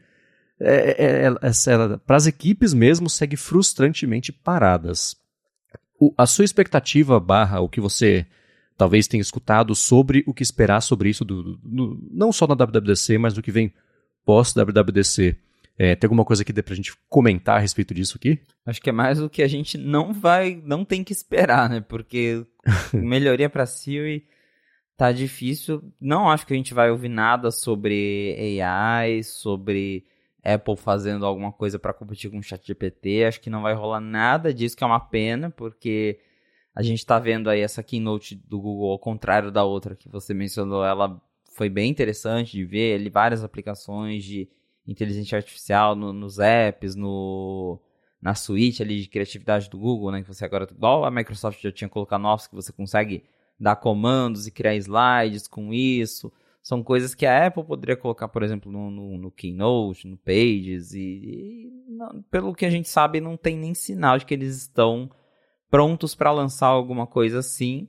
é, 0.61 0.95
é, 0.97 1.25
é, 1.25 1.97
para 2.05 2.15
as 2.15 2.25
equipes 2.25 2.73
mesmo, 2.73 3.09
segue 3.09 3.35
frustrantemente 3.35 4.31
paradas. 4.31 5.17
O, 5.99 6.13
a 6.17 6.25
sua 6.25 6.45
expectativa 6.45 7.19
barra 7.19 7.59
o 7.59 7.67
que 7.67 7.81
você 7.81 8.25
talvez 8.77 9.09
tenha 9.09 9.19
escutado 9.19 9.75
sobre 9.75 10.23
o 10.25 10.33
que 10.33 10.41
esperar 10.41 10.79
sobre 10.79 11.09
isso, 11.09 11.25
do, 11.25 11.57
do, 11.57 11.99
não 12.09 12.31
só 12.31 12.47
na 12.47 12.55
WWDC, 12.55 13.17
mas 13.17 13.33
do 13.33 13.41
que 13.41 13.51
vem 13.51 13.73
pós-WWDC. 14.27 15.37
É, 15.79 15.95
tem 15.95 16.05
alguma 16.05 16.25
coisa 16.25 16.43
que 16.43 16.51
dê 16.51 16.61
pra 16.61 16.75
gente 16.75 16.93
comentar 17.07 17.55
a 17.55 17.59
respeito 17.59 17.93
disso 17.93 18.17
aqui? 18.17 18.41
Acho 18.65 18.81
que 18.81 18.89
é 18.89 18.93
mais 18.93 19.21
o 19.21 19.29
que 19.29 19.41
a 19.41 19.47
gente 19.47 19.77
não 19.77 20.11
vai, 20.11 20.61
não 20.65 20.83
tem 20.83 21.01
que 21.01 21.13
esperar, 21.13 21.69
né? 21.69 21.79
Porque 21.79 22.45
melhoria 22.93 23.49
para 23.49 23.65
Siri 23.65 24.27
tá 24.97 25.13
difícil. 25.13 25.81
Não 26.01 26.29
acho 26.29 26.45
que 26.45 26.53
a 26.53 26.57
gente 26.57 26.73
vai 26.73 26.91
ouvir 26.91 27.07
nada 27.07 27.51
sobre 27.51 28.59
AI, 28.61 29.23
sobre 29.23 30.03
Apple 30.43 30.75
fazendo 30.75 31.25
alguma 31.25 31.53
coisa 31.53 31.79
para 31.79 31.93
competir 31.93 32.29
com 32.29 32.39
o 32.39 32.43
ChatGPT. 32.43 33.23
Acho 33.23 33.39
que 33.39 33.49
não 33.49 33.61
vai 33.61 33.73
rolar 33.73 34.01
nada 34.01 34.53
disso, 34.53 34.75
que 34.75 34.83
é 34.83 34.87
uma 34.87 34.99
pena, 34.99 35.49
porque 35.51 36.19
a 36.75 36.81
gente 36.81 37.05
tá 37.05 37.17
vendo 37.17 37.49
aí 37.49 37.61
essa 37.61 37.81
keynote 37.81 38.35
do 38.35 38.59
Google, 38.59 38.91
ao 38.91 38.99
contrário 38.99 39.51
da 39.51 39.63
outra 39.63 39.95
que 39.95 40.09
você 40.09 40.33
mencionou, 40.33 40.83
ela 40.83 41.21
foi 41.57 41.69
bem 41.69 41.89
interessante 41.89 42.51
de 42.51 42.63
ver, 42.63 42.99
ali 42.99 43.09
várias 43.09 43.43
aplicações 43.43 44.23
de 44.23 44.47
inteligência 44.87 45.35
artificial 45.35 45.95
no, 45.95 46.13
nos 46.13 46.37
apps, 46.37 46.95
no 46.95 47.81
na 48.21 48.35
suíte 48.35 48.81
ali 48.81 49.01
de 49.01 49.09
criatividade 49.09 49.69
do 49.69 49.77
Google, 49.77 50.11
né? 50.11 50.21
Que 50.21 50.27
você 50.27 50.45
agora, 50.45 50.67
igual 50.71 51.03
a 51.03 51.11
Microsoft 51.11 51.61
já 51.61 51.71
tinha 51.71 51.89
colocado 51.89 52.21
novos, 52.21 52.47
que 52.47 52.55
você 52.55 52.71
consegue 52.71 53.23
dar 53.59 53.75
comandos 53.75 54.45
e 54.45 54.51
criar 54.51 54.75
slides 54.75 55.47
com 55.47 55.73
isso. 55.73 56.31
São 56.61 56.83
coisas 56.83 57.15
que 57.15 57.25
a 57.25 57.47
Apple 57.47 57.63
poderia 57.63 57.95
colocar, 57.95 58.27
por 58.27 58.43
exemplo, 58.43 58.71
no, 58.71 58.91
no, 58.91 59.17
no 59.17 59.31
Keynote, 59.31 60.07
no 60.07 60.17
Pages, 60.17 60.93
e, 60.93 60.99
e 60.99 61.71
não, 61.89 62.21
pelo 62.29 62.53
que 62.53 62.65
a 62.65 62.69
gente 62.69 62.87
sabe, 62.87 63.19
não 63.19 63.35
tem 63.35 63.57
nem 63.57 63.73
sinal 63.73 64.17
de 64.19 64.25
que 64.25 64.33
eles 64.33 64.57
estão 64.57 65.09
prontos 65.71 66.13
para 66.13 66.31
lançar 66.31 66.67
alguma 66.67 67.07
coisa 67.07 67.39
assim. 67.39 67.87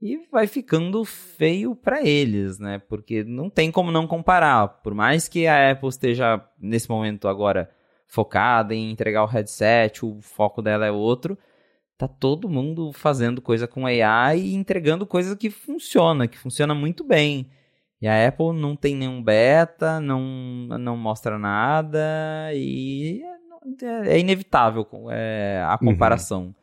E 0.00 0.18
vai 0.30 0.46
ficando 0.46 1.04
feio 1.04 1.74
para 1.74 2.06
eles, 2.06 2.58
né? 2.58 2.78
Porque 2.88 3.24
não 3.24 3.48
tem 3.48 3.70
como 3.70 3.90
não 3.90 4.06
comparar. 4.06 4.68
Por 4.82 4.94
mais 4.94 5.28
que 5.28 5.46
a 5.46 5.70
Apple 5.70 5.88
esteja, 5.88 6.44
nesse 6.60 6.88
momento 6.88 7.26
agora, 7.26 7.70
focada 8.06 8.74
em 8.74 8.90
entregar 8.90 9.24
o 9.24 9.28
headset, 9.28 10.04
o 10.04 10.20
foco 10.20 10.60
dela 10.60 10.86
é 10.86 10.90
outro. 10.90 11.38
Tá 11.96 12.08
todo 12.08 12.48
mundo 12.48 12.92
fazendo 12.92 13.40
coisa 13.40 13.66
com 13.66 13.86
AI 13.86 14.40
e 14.40 14.54
entregando 14.54 15.06
coisa 15.06 15.36
que 15.36 15.48
funciona, 15.48 16.26
que 16.26 16.36
funciona 16.36 16.74
muito 16.74 17.04
bem. 17.04 17.50
E 18.00 18.06
a 18.06 18.28
Apple 18.28 18.52
não 18.52 18.76
tem 18.76 18.94
nenhum 18.94 19.22
beta, 19.22 20.00
não, 20.00 20.20
não 20.78 20.96
mostra 20.96 21.38
nada 21.38 22.50
e 22.52 23.22
é, 23.82 24.16
é 24.16 24.18
inevitável 24.18 24.86
é, 25.10 25.62
a 25.64 25.78
uhum. 25.80 25.92
comparação. 25.92 26.42
Uhum. 26.42 26.54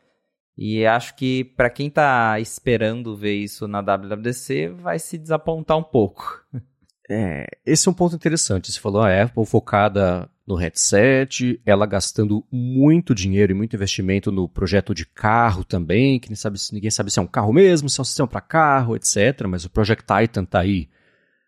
E 0.57 0.85
acho 0.85 1.15
que 1.15 1.43
para 1.43 1.69
quem 1.69 1.89
tá 1.89 2.39
esperando 2.39 3.15
ver 3.15 3.35
isso 3.35 3.67
na 3.67 3.81
WWDC, 3.81 4.69
vai 4.69 4.99
se 4.99 5.17
desapontar 5.17 5.77
um 5.77 5.83
pouco. 5.83 6.45
É, 7.09 7.45
esse 7.65 7.87
é 7.89 7.91
um 7.91 7.93
ponto 7.93 8.15
interessante. 8.15 8.71
Você 8.71 8.79
falou 8.79 9.01
a 9.01 9.23
Apple 9.23 9.45
focada 9.45 10.29
no 10.47 10.55
headset, 10.55 11.61
ela 11.65 11.85
gastando 11.85 12.45
muito 12.51 13.13
dinheiro 13.13 13.51
e 13.51 13.55
muito 13.55 13.75
investimento 13.75 14.31
no 14.31 14.47
projeto 14.47 14.93
de 14.93 15.05
carro 15.05 15.63
também, 15.63 16.19
que 16.19 16.33
sabe, 16.35 16.57
ninguém 16.71 16.91
sabe 16.91 17.11
se 17.11 17.19
é 17.19 17.21
um 17.21 17.27
carro 17.27 17.53
mesmo, 17.53 17.89
se 17.89 17.99
é 17.99 18.01
um 18.01 18.05
sistema 18.05 18.27
para 18.27 18.41
carro, 18.41 18.95
etc. 18.95 19.45
Mas 19.47 19.65
o 19.65 19.69
Project 19.69 20.05
Titan 20.05 20.45
tá 20.45 20.59
aí 20.59 20.89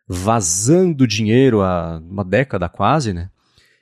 vazando 0.07 1.07
dinheiro 1.07 1.61
há 1.61 1.97
uma 1.99 2.23
década 2.23 2.67
quase, 2.67 3.13
né? 3.13 3.29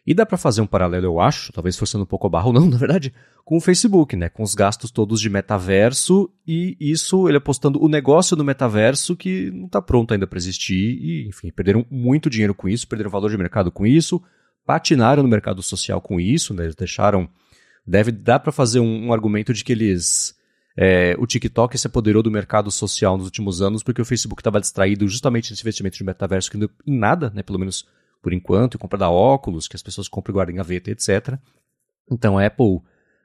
E 0.05 0.15
dá 0.15 0.25
para 0.25 0.37
fazer 0.37 0.61
um 0.61 0.67
paralelo, 0.67 1.05
eu 1.05 1.19
acho, 1.19 1.53
talvez 1.53 1.77
forçando 1.77 2.03
um 2.03 2.07
pouco 2.07 2.25
a 2.25 2.29
barra 2.29 2.47
ou 2.47 2.53
não, 2.53 2.65
na 2.69 2.77
verdade, 2.77 3.13
com 3.45 3.57
o 3.57 3.61
Facebook, 3.61 4.15
né? 4.15 4.29
Com 4.29 4.41
os 4.41 4.55
gastos 4.55 4.89
todos 4.89 5.21
de 5.21 5.29
metaverso 5.29 6.29
e 6.47 6.75
isso, 6.79 7.27
ele 7.27 7.37
apostando 7.37 7.83
o 7.83 7.87
negócio 7.87 8.35
no 8.35 8.43
metaverso 8.43 9.15
que 9.15 9.51
não 9.51 9.67
está 9.67 9.81
pronto 9.81 10.13
ainda 10.13 10.25
para 10.25 10.37
existir 10.37 10.97
e, 10.99 11.27
enfim, 11.27 11.51
perderam 11.51 11.85
muito 11.89 12.29
dinheiro 12.29 12.55
com 12.55 12.67
isso, 12.67 12.87
perderam 12.87 13.11
valor 13.11 13.29
de 13.29 13.37
mercado 13.37 13.71
com 13.71 13.85
isso, 13.85 14.21
patinaram 14.65 15.21
no 15.21 15.29
mercado 15.29 15.61
social 15.61 16.01
com 16.01 16.19
isso, 16.19 16.53
né? 16.53 16.63
Eles 16.63 16.75
deixaram. 16.75 17.29
Deve 17.85 18.11
dar 18.11 18.39
para 18.39 18.51
fazer 18.51 18.79
um, 18.79 19.07
um, 19.07 19.13
argumento 19.13 19.53
de 19.53 19.63
que 19.63 19.71
eles. 19.71 20.35
É, 20.77 21.15
o 21.19 21.27
TikTok 21.27 21.77
se 21.77 21.87
apoderou 21.87 22.23
do 22.23 22.31
mercado 22.31 22.71
social 22.71 23.17
nos 23.17 23.25
últimos 23.25 23.61
anos 23.61 23.83
porque 23.83 24.01
o 24.01 24.05
Facebook 24.05 24.39
estava 24.39 24.61
distraído 24.61 25.05
justamente 25.07 25.51
nesse 25.51 25.61
investimento 25.63 25.97
de 25.97 26.03
metaverso 26.03 26.49
que 26.49 26.57
não 26.57 26.69
em 26.87 26.97
nada, 26.97 27.31
né? 27.35 27.43
Pelo 27.43 27.59
menos 27.59 27.85
por 28.21 28.33
enquanto, 28.33 28.75
e 28.75 28.77
compra 28.77 28.99
da 28.99 29.09
óculos, 29.09 29.67
que 29.67 29.75
as 29.75 29.81
pessoas 29.81 30.07
compram 30.07 30.33
e 30.33 30.35
guardam 30.35 30.53
em 30.53 30.57
gaveta, 30.57 30.91
etc. 30.91 31.37
Então 32.09 32.37
a 32.37 32.45
Apple 32.45 32.81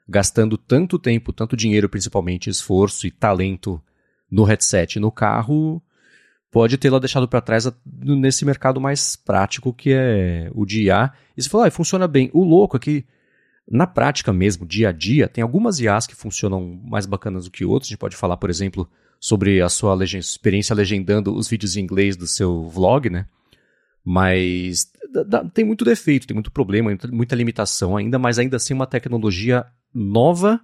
gastando 0.07 0.57
tanto 0.57 0.97
tempo, 0.97 1.33
tanto 1.33 1.57
dinheiro, 1.57 1.89
principalmente 1.89 2.49
esforço 2.49 3.05
e 3.05 3.11
talento 3.11 3.81
no 4.31 4.43
headset 4.43 4.97
e 4.97 5.01
no 5.01 5.11
carro, 5.11 5.81
pode 6.49 6.77
tê-la 6.77 6.99
deixado 6.99 7.27
para 7.27 7.41
trás 7.41 7.69
nesse 7.85 8.45
mercado 8.45 8.79
mais 8.79 9.15
prático 9.15 9.73
que 9.73 9.91
é 9.91 10.49
o 10.53 10.65
de 10.65 10.83
IA. 10.83 11.11
E 11.35 11.43
você 11.43 11.49
falou, 11.49 11.67
ah, 11.67 11.71
funciona 11.71 12.07
bem. 12.07 12.29
O 12.33 12.43
louco 12.43 12.77
é 12.77 12.79
que, 12.79 13.05
na 13.69 13.85
prática 13.85 14.31
mesmo, 14.31 14.65
dia 14.65 14.89
a 14.89 14.91
dia, 14.91 15.27
tem 15.27 15.41
algumas 15.41 15.79
IAs 15.79 16.07
que 16.07 16.15
funcionam 16.15 16.79
mais 16.85 17.05
bacanas 17.05 17.45
do 17.45 17.51
que 17.51 17.65
outras. 17.65 17.89
A 17.89 17.91
gente 17.91 17.99
pode 17.99 18.15
falar, 18.15 18.37
por 18.37 18.49
exemplo, 18.49 18.89
sobre 19.19 19.61
a 19.61 19.69
sua 19.69 19.97
experiência 20.03 20.75
legendando 20.75 21.35
os 21.35 21.49
vídeos 21.49 21.75
em 21.75 21.81
inglês 21.81 22.15
do 22.15 22.27
seu 22.27 22.63
vlog, 22.69 23.09
né? 23.09 23.25
Mas 24.09 24.89
tem 25.53 25.65
muito 25.65 25.83
defeito, 25.83 26.25
tem 26.25 26.33
muito 26.33 26.49
problema, 26.49 26.97
muita 27.11 27.35
limitação 27.35 27.97
ainda, 27.97 28.17
mas 28.17 28.39
ainda 28.39 28.55
assim 28.55 28.73
uma 28.73 28.87
tecnologia 28.87 29.65
nova 29.93 30.61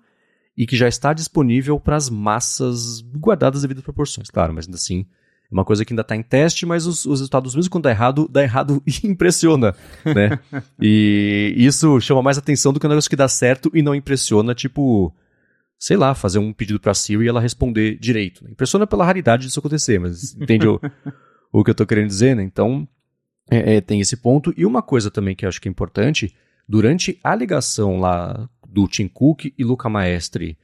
e 0.55 0.65
que 0.65 0.77
já 0.77 0.87
está 0.87 1.11
disponível 1.11 1.77
para 1.77 1.97
as 1.97 2.09
massas 2.09 3.01
guardadas 3.01 3.63
devido 3.63 3.79
às 3.79 3.83
proporções, 3.83 4.29
claro, 4.29 4.53
mas 4.53 4.65
ainda 4.65 4.77
assim 4.77 5.05
uma 5.51 5.65
coisa 5.65 5.83
que 5.83 5.91
ainda 5.91 6.03
está 6.03 6.15
em 6.15 6.23
teste, 6.23 6.65
mas 6.65 6.87
os, 6.87 7.05
os, 7.05 7.19
resultados, 7.19 7.53
mesmo 7.53 7.69
quando 7.69 7.83
dá 7.83 7.91
errado, 7.91 8.29
dá 8.31 8.41
errado 8.41 8.81
e 8.87 9.07
impressiona, 9.07 9.75
né? 10.05 10.39
e 10.79 11.53
isso 11.57 11.99
chama 11.99 12.23
mais 12.23 12.37
atenção 12.37 12.71
do 12.71 12.79
que 12.79 12.87
um 12.87 12.89
negócio 12.89 13.09
que 13.09 13.15
dá 13.15 13.27
certo 13.27 13.69
e 13.73 13.81
não 13.81 13.93
impressiona, 13.93 14.55
tipo, 14.55 15.13
sei 15.77 15.97
lá, 15.97 16.15
fazer 16.15 16.39
um 16.39 16.53
pedido 16.53 16.79
para 16.79 16.93
a 16.93 16.95
Siri 16.95 17.25
e 17.25 17.27
ela 17.27 17.41
responder 17.41 17.99
direito. 17.99 18.49
Impressiona 18.49 18.87
pela 18.87 19.03
raridade 19.03 19.45
disso 19.45 19.59
acontecer, 19.59 19.99
mas 19.99 20.33
entende 20.33 20.65
o, 20.65 20.79
o 21.51 21.61
que 21.61 21.71
eu 21.71 21.73
estou 21.73 21.85
querendo 21.85 22.07
dizer, 22.07 22.37
né? 22.37 22.41
Então, 22.41 22.87
é, 23.49 23.75
é, 23.75 23.81
tem 23.81 23.99
esse 23.99 24.17
ponto. 24.17 24.53
E 24.55 24.65
uma 24.65 24.81
coisa 24.81 25.11
também 25.11 25.35
que 25.35 25.45
eu 25.45 25.49
acho 25.49 25.61
que 25.61 25.67
é 25.67 25.71
importante, 25.71 26.33
durante 26.67 27.19
a 27.23 27.35
ligação 27.35 27.99
lá 27.99 28.49
do 28.67 28.87
Tim 28.87 29.07
Cook 29.07 29.53
e 29.57 29.63
Luca 29.63 29.89
Maestri 29.89 30.57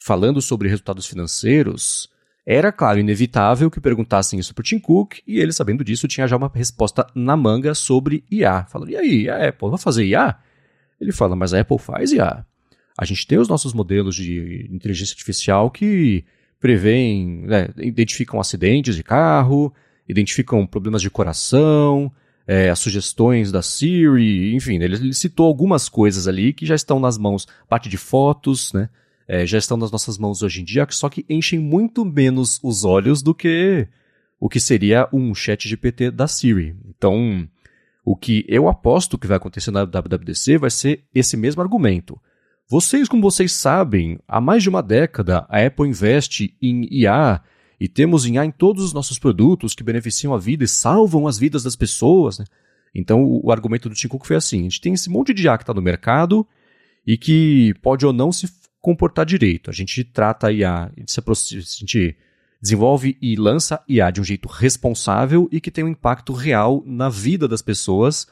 falando 0.00 0.40
sobre 0.40 0.68
resultados 0.68 1.06
financeiros, 1.06 2.08
era, 2.46 2.72
claro, 2.72 2.98
inevitável 2.98 3.70
que 3.70 3.80
perguntassem 3.80 4.38
isso 4.38 4.54
para 4.54 4.62
o 4.62 4.64
Tim 4.64 4.78
Cook 4.78 5.18
e 5.26 5.38
ele, 5.38 5.52
sabendo 5.52 5.84
disso, 5.84 6.08
tinha 6.08 6.26
já 6.26 6.36
uma 6.36 6.50
resposta 6.54 7.06
na 7.14 7.36
manga 7.36 7.74
sobre 7.74 8.24
IA. 8.30 8.64
Falando, 8.64 8.90
e 8.90 8.96
aí, 8.96 9.28
a 9.28 9.48
Apple 9.48 9.68
vai 9.68 9.78
fazer 9.78 10.06
IA? 10.06 10.34
Ele 10.98 11.12
fala, 11.12 11.36
mas 11.36 11.52
a 11.52 11.60
Apple 11.60 11.78
faz 11.78 12.10
IA. 12.10 12.46
A 12.96 13.04
gente 13.04 13.26
tem 13.26 13.38
os 13.38 13.48
nossos 13.48 13.74
modelos 13.74 14.14
de 14.14 14.66
inteligência 14.72 15.12
artificial 15.12 15.70
que 15.70 16.24
preveem, 16.58 17.42
né, 17.42 17.68
identificam 17.76 18.40
acidentes 18.40 18.96
de 18.96 19.04
carro, 19.04 19.72
identificam 20.08 20.66
problemas 20.66 21.02
de 21.02 21.10
coração, 21.10 22.10
é, 22.46 22.70
as 22.70 22.78
sugestões 22.78 23.52
da 23.52 23.60
Siri, 23.60 24.54
enfim, 24.54 24.76
ele, 24.76 24.96
ele, 24.96 25.14
citou 25.14 25.46
algumas 25.46 25.88
coisas 25.88 26.26
ali 26.26 26.52
que 26.52 26.64
já 26.64 26.74
estão 26.74 26.98
nas 26.98 27.18
mãos, 27.18 27.46
parte 27.68 27.88
de 27.88 27.98
fotos, 27.98 28.72
né? 28.72 28.88
é, 29.28 29.44
já 29.44 29.58
estão 29.58 29.76
nas 29.76 29.92
nossas 29.92 30.16
mãos 30.16 30.42
hoje 30.42 30.62
em 30.62 30.64
dia, 30.64 30.86
só 30.88 31.10
que 31.10 31.26
enchem 31.28 31.58
muito 31.58 32.04
menos 32.04 32.58
os 32.62 32.84
olhos 32.84 33.22
do 33.22 33.34
que 33.34 33.86
o 34.40 34.48
que 34.48 34.58
seria 34.58 35.06
um 35.12 35.34
chat 35.34 35.68
GPT 35.68 36.10
da 36.10 36.26
Siri. 36.26 36.74
Então, 36.88 37.46
o 38.04 38.16
que 38.16 38.46
eu 38.48 38.68
aposto 38.68 39.18
que 39.18 39.26
vai 39.26 39.36
acontecer 39.36 39.70
na 39.70 39.84
WWDC 39.84 40.56
vai 40.56 40.70
ser 40.70 41.04
esse 41.14 41.36
mesmo 41.36 41.60
argumento. 41.60 42.18
Vocês, 42.66 43.08
como 43.08 43.22
vocês 43.22 43.52
sabem, 43.52 44.18
há 44.26 44.40
mais 44.40 44.62
de 44.62 44.68
uma 44.68 44.82
década 44.82 45.44
a 45.48 45.64
Apple 45.64 45.88
investe 45.88 46.56
em 46.62 46.86
IA 46.90 47.42
e 47.80 47.88
temos 47.88 48.26
IA 48.26 48.44
em 48.44 48.50
todos 48.50 48.82
os 48.82 48.92
nossos 48.92 49.18
produtos 49.18 49.74
que 49.74 49.84
beneficiam 49.84 50.34
a 50.34 50.38
vida 50.38 50.64
e 50.64 50.68
salvam 50.68 51.26
as 51.26 51.38
vidas 51.38 51.62
das 51.62 51.76
pessoas. 51.76 52.38
Né? 52.38 52.44
Então, 52.94 53.22
o, 53.22 53.46
o, 53.46 53.52
argumento 53.52 53.88
do 53.88 53.94
Tim 53.94 54.08
Cook 54.08 54.26
foi 54.26 54.36
assim: 54.36 54.60
a 54.60 54.62
gente 54.62 54.80
tem 54.80 54.94
esse 54.94 55.08
monte 55.08 55.32
de 55.32 55.44
IA 55.44 55.56
que 55.56 55.62
está 55.62 55.74
no 55.74 55.82
mercado 55.82 56.46
e 57.06 57.16
que 57.16 57.74
pode 57.80 58.04
ou 58.04 58.12
não 58.12 58.32
se 58.32 58.48
comportar 58.80 59.24
direito. 59.24 59.70
A 59.70 59.72
gente 59.72 60.02
trata 60.04 60.48
a 60.48 60.52
IA, 60.52 60.90
a 60.96 61.60
gente 61.60 62.16
desenvolve 62.60 63.16
e 63.22 63.36
lança 63.36 63.82
IA 63.88 64.10
de 64.10 64.20
um 64.20 64.24
jeito 64.24 64.48
responsável 64.48 65.48
e 65.52 65.60
que 65.60 65.70
tem 65.70 65.84
um 65.84 65.88
impacto 65.88 66.32
real 66.32 66.82
na 66.84 67.08
vida 67.08 67.46
das 67.46 67.62
pessoas, 67.62 68.26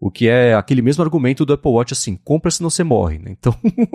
o 0.00 0.10
que 0.10 0.28
é 0.28 0.54
aquele 0.54 0.80
mesmo 0.80 1.04
argumento 1.04 1.44
do 1.44 1.52
Apple 1.52 1.70
Watch 1.70 1.92
assim, 1.92 2.16
compra 2.16 2.50
se 2.50 2.62
não 2.62 2.70
você 2.70 2.82
morre. 2.82 3.18
Né? 3.18 3.32
Então, 3.32 3.54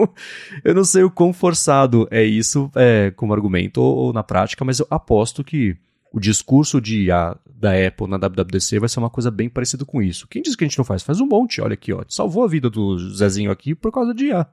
eu 0.63 0.75
não 0.75 0.83
sei 0.83 1.01
o 1.03 1.09
quão 1.09 1.33
forçado 1.33 2.07
é 2.11 2.23
isso 2.23 2.71
é, 2.75 3.11
como 3.15 3.33
argumento 3.33 3.81
ou, 3.81 3.97
ou, 3.97 4.13
na 4.13 4.21
prática, 4.21 4.63
mas 4.63 4.79
eu 4.79 4.85
aposto 4.91 5.43
que 5.43 5.75
o 6.13 6.19
discurso 6.19 6.79
de 6.79 7.05
IA 7.05 7.35
da 7.49 7.71
Apple 7.71 8.07
na 8.07 8.17
WWDC 8.17 8.79
vai 8.79 8.87
ser 8.87 8.99
uma 8.99 9.09
coisa 9.09 9.31
bem 9.31 9.49
parecida 9.49 9.83
com 9.83 9.99
isso. 9.99 10.27
Quem 10.27 10.43
diz 10.43 10.55
que 10.55 10.63
a 10.63 10.67
gente 10.67 10.77
não 10.77 10.85
faz? 10.85 11.01
Faz 11.01 11.19
um 11.19 11.25
monte, 11.25 11.59
olha 11.59 11.73
aqui, 11.73 11.91
ó. 11.91 12.03
Salvou 12.07 12.43
a 12.43 12.47
vida 12.47 12.69
do 12.69 12.99
Zezinho 13.15 13.49
aqui 13.49 13.73
por 13.73 13.91
causa 13.91 14.13
de 14.13 14.27
IA. 14.27 14.47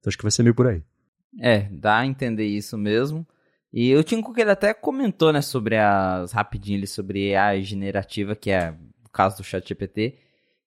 Então 0.00 0.08
acho 0.08 0.16
que 0.16 0.24
vai 0.24 0.32
ser 0.32 0.42
meio 0.42 0.54
por 0.54 0.66
aí. 0.66 0.82
É, 1.38 1.68
dá 1.70 1.98
a 1.98 2.06
entender 2.06 2.46
isso 2.46 2.78
mesmo. 2.78 3.26
E 3.70 3.94
o 3.94 4.02
Tim 4.02 4.22
Cook 4.22 4.38
ele 4.38 4.52
até 4.52 4.72
comentou, 4.72 5.32
né, 5.32 5.42
sobre 5.42 5.76
as 5.76 6.32
rapidinho 6.32 6.78
ali 6.78 6.86
sobre 6.86 7.34
AI 7.34 7.62
generativa, 7.62 8.34
que 8.34 8.50
é 8.50 8.74
o 9.04 9.10
caso 9.10 9.38
do 9.38 9.44
ChatGPT, 9.44 10.16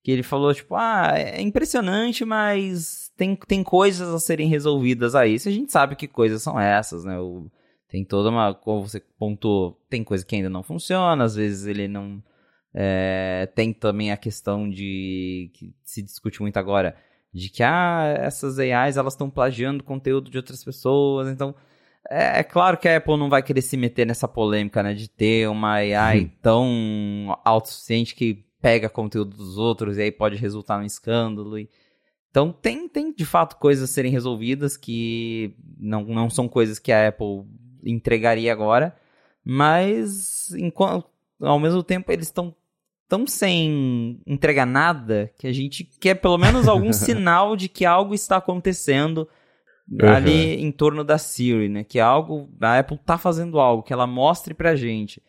que 0.07 0.11
ele 0.11 0.23
falou 0.23 0.53
tipo, 0.53 0.73
ah, 0.73 1.11
é 1.17 1.41
impressionante, 1.41 2.23
mas 2.23 3.11
tem, 3.17 3.35
tem 3.35 3.61
coisas 3.61 4.07
a 4.07 4.17
serem 4.17 4.47
resolvidas 4.47 5.15
aí. 5.15 5.37
Se 5.37 5.49
a 5.49 5.51
gente 5.51 5.69
sabe 5.69 5.97
que 5.97 6.07
coisas 6.07 6.41
são 6.41 6.57
essas, 6.57 7.03
né? 7.03 7.19
O, 7.19 7.51
tem 7.89 8.05
toda 8.05 8.29
uma, 8.29 8.53
como 8.53 8.87
você 8.87 9.01
pontuou, 9.19 9.77
tem 9.89 10.05
coisa 10.05 10.25
que 10.25 10.33
ainda 10.33 10.49
não 10.49 10.63
funciona, 10.63 11.25
às 11.25 11.35
vezes 11.35 11.65
ele 11.65 11.89
não 11.89 12.23
é, 12.73 13.49
tem 13.53 13.73
também 13.73 14.09
a 14.09 14.15
questão 14.15 14.69
de 14.69 15.51
que 15.53 15.75
se 15.83 16.01
discute 16.01 16.41
muito 16.41 16.55
agora 16.55 16.95
de 17.33 17.49
que 17.49 17.61
ah, 17.61 18.15
essas 18.17 18.59
AIs 18.59 18.95
elas 18.95 19.11
estão 19.11 19.29
plagiando 19.29 19.83
conteúdo 19.83 20.31
de 20.31 20.37
outras 20.37 20.63
pessoas, 20.63 21.27
então 21.27 21.53
é, 22.09 22.39
é, 22.39 22.43
claro 22.43 22.77
que 22.77 22.87
a 22.87 22.95
Apple 22.95 23.17
não 23.17 23.29
vai 23.29 23.43
querer 23.43 23.61
se 23.61 23.75
meter 23.75 24.07
nessa 24.07 24.25
polêmica, 24.25 24.81
né, 24.81 24.93
de 24.93 25.09
ter 25.09 25.49
uma 25.49 25.73
AI 25.73 26.21
uhum. 26.21 26.31
tão 26.41 27.41
autossuficiente 27.43 28.15
que 28.15 28.46
pega 28.61 28.89
conteúdo 28.89 29.35
dos 29.35 29.57
outros 29.57 29.97
e 29.97 30.01
aí 30.01 30.11
pode 30.11 30.35
resultar 30.35 30.77
num 30.77 30.85
escândalo. 30.85 31.57
E... 31.57 31.69
Então 32.29 32.51
tem, 32.51 32.87
tem 32.87 33.13
de 33.13 33.25
fato 33.25 33.57
coisas 33.57 33.89
a 33.89 33.93
serem 33.93 34.11
resolvidas 34.11 34.77
que 34.77 35.55
não, 35.79 36.03
não 36.03 36.29
são 36.29 36.47
coisas 36.47 36.79
que 36.79 36.91
a 36.91 37.07
Apple 37.07 37.45
entregaria 37.83 38.51
agora, 38.51 38.95
mas 39.43 40.51
enquanto, 40.51 41.07
ao 41.41 41.59
mesmo 41.59 41.83
tempo 41.83 42.11
eles 42.11 42.27
estão 42.27 42.53
tão 43.07 43.25
sem 43.25 44.21
entregar 44.27 44.65
nada 44.65 45.31
que 45.37 45.47
a 45.47 45.53
gente 45.53 45.83
quer 45.83 46.15
pelo 46.15 46.37
menos 46.37 46.67
algum 46.67 46.91
sinal 46.93 47.55
de 47.55 47.69
que 47.69 47.85
algo 47.85 48.13
está 48.13 48.37
acontecendo 48.37 49.27
uhum. 49.89 50.09
ali 50.09 50.61
em 50.61 50.71
torno 50.71 51.03
da 51.03 51.17
Siri, 51.17 51.69
né? 51.69 51.83
Que 51.83 51.99
algo, 51.99 52.49
a 52.59 52.79
Apple 52.79 52.97
tá 52.97 53.17
fazendo 53.17 53.59
algo, 53.59 53.83
que 53.83 53.93
ela 53.93 54.05
mostre 54.05 54.53
pra 54.53 54.75
gente. 54.75 55.21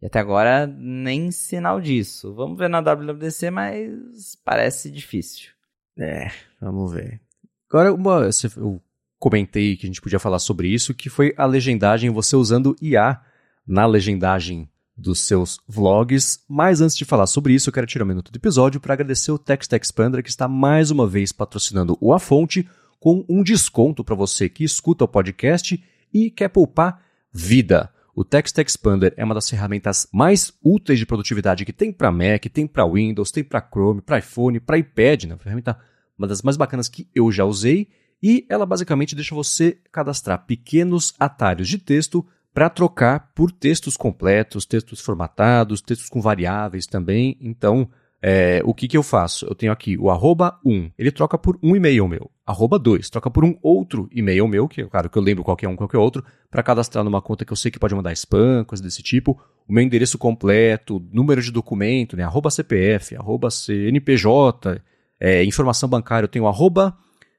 E 0.00 0.06
até 0.06 0.18
agora 0.18 0.66
nem 0.66 1.30
sinal 1.30 1.80
disso. 1.80 2.34
Vamos 2.34 2.58
ver 2.58 2.68
na 2.68 2.80
WWDC, 2.80 3.50
mas 3.50 4.34
parece 4.44 4.90
difícil. 4.90 5.50
É, 5.98 6.30
vamos 6.60 6.92
ver. 6.92 7.20
Agora, 7.68 7.92
uma, 7.92 8.28
eu 8.56 8.80
comentei 9.18 9.76
que 9.76 9.86
a 9.86 9.88
gente 9.88 10.00
podia 10.00 10.18
falar 10.18 10.38
sobre 10.38 10.68
isso, 10.68 10.94
que 10.94 11.10
foi 11.10 11.34
a 11.36 11.44
legendagem, 11.44 12.10
você 12.10 12.34
usando 12.34 12.74
IA 12.80 13.20
na 13.66 13.84
legendagem 13.86 14.68
dos 14.96 15.20
seus 15.20 15.58
vlogs. 15.68 16.44
Mas 16.48 16.80
antes 16.80 16.96
de 16.96 17.04
falar 17.04 17.26
sobre 17.26 17.52
isso, 17.52 17.68
eu 17.68 17.72
quero 17.72 17.86
tirar 17.86 18.04
um 18.04 18.08
minuto 18.08 18.32
do 18.32 18.36
episódio 18.36 18.80
para 18.80 18.94
agradecer 18.94 19.30
o 19.30 19.38
Text 19.38 19.72
Expander 19.72 20.22
que 20.22 20.30
está 20.30 20.48
mais 20.48 20.90
uma 20.90 21.06
vez 21.06 21.32
patrocinando 21.32 21.96
o 22.00 22.12
A 22.12 22.18
Fonte 22.18 22.68
com 22.98 23.24
um 23.28 23.42
desconto 23.42 24.04
para 24.04 24.14
você 24.14 24.48
que 24.48 24.64
escuta 24.64 25.04
o 25.04 25.08
podcast 25.08 25.82
e 26.12 26.30
quer 26.30 26.48
poupar 26.48 27.02
vida. 27.32 27.90
O 28.20 28.24
Text 28.24 28.58
Expander 28.58 29.14
é 29.16 29.24
uma 29.24 29.34
das 29.34 29.48
ferramentas 29.48 30.06
mais 30.12 30.52
úteis 30.62 30.98
de 30.98 31.06
produtividade 31.06 31.64
que 31.64 31.72
tem 31.72 31.90
para 31.90 32.12
Mac, 32.12 32.44
tem 32.52 32.66
para 32.66 32.86
Windows, 32.86 33.30
tem 33.30 33.42
para 33.42 33.66
Chrome, 33.66 34.02
para 34.02 34.18
iPhone, 34.18 34.60
para 34.60 34.76
iPad, 34.76 35.24
né? 35.24 35.38
ferramenta 35.38 35.78
uma 36.18 36.28
das 36.28 36.42
mais 36.42 36.54
bacanas 36.54 36.86
que 36.86 37.08
eu 37.14 37.32
já 37.32 37.46
usei 37.46 37.88
e 38.22 38.44
ela 38.50 38.66
basicamente 38.66 39.14
deixa 39.14 39.34
você 39.34 39.78
cadastrar 39.90 40.44
pequenos 40.44 41.14
atalhos 41.18 41.66
de 41.66 41.78
texto 41.78 42.22
para 42.52 42.68
trocar 42.68 43.32
por 43.34 43.50
textos 43.50 43.96
completos, 43.96 44.66
textos 44.66 45.00
formatados, 45.00 45.80
textos 45.80 46.10
com 46.10 46.20
variáveis 46.20 46.84
também. 46.84 47.38
Então, 47.40 47.88
é, 48.22 48.60
o 48.64 48.74
que, 48.74 48.86
que 48.86 48.96
eu 48.96 49.02
faço? 49.02 49.46
Eu 49.46 49.54
tenho 49.54 49.72
aqui 49.72 49.96
o 49.98 50.10
arroba 50.10 50.58
1, 50.64 50.90
ele 50.98 51.10
troca 51.10 51.38
por 51.38 51.58
um 51.62 51.74
e-mail 51.74 52.06
meu. 52.06 52.30
Arroba 52.46 52.78
2, 52.78 53.08
troca 53.08 53.30
por 53.30 53.44
um 53.44 53.56
outro 53.62 54.08
e-mail 54.12 54.46
meu, 54.46 54.68
que 54.68 54.84
claro 54.84 55.08
que 55.08 55.16
eu 55.16 55.22
lembro 55.22 55.44
qualquer 55.44 55.68
um, 55.68 55.76
qualquer 55.76 55.98
outro, 55.98 56.24
para 56.50 56.62
cadastrar 56.62 57.02
numa 57.04 57.22
conta 57.22 57.44
que 57.44 57.52
eu 57.52 57.56
sei 57.56 57.70
que 57.70 57.78
pode 57.78 57.94
mandar 57.94 58.12
spam, 58.12 58.64
coisa 58.64 58.82
desse 58.82 59.02
tipo. 59.02 59.40
O 59.66 59.72
meu 59.72 59.82
endereço 59.82 60.18
completo, 60.18 61.00
número 61.12 61.40
de 61.40 61.50
documento, 61.50 62.16
né, 62.16 62.24
arroba 62.24 62.50
CPF, 62.50 63.16
arroba 63.16 63.50
CNPJ, 63.50 64.82
é, 65.20 65.44
informação 65.44 65.88
bancária, 65.88 66.24
eu 66.24 66.28
tenho 66.28 66.46
arroba 66.46 66.96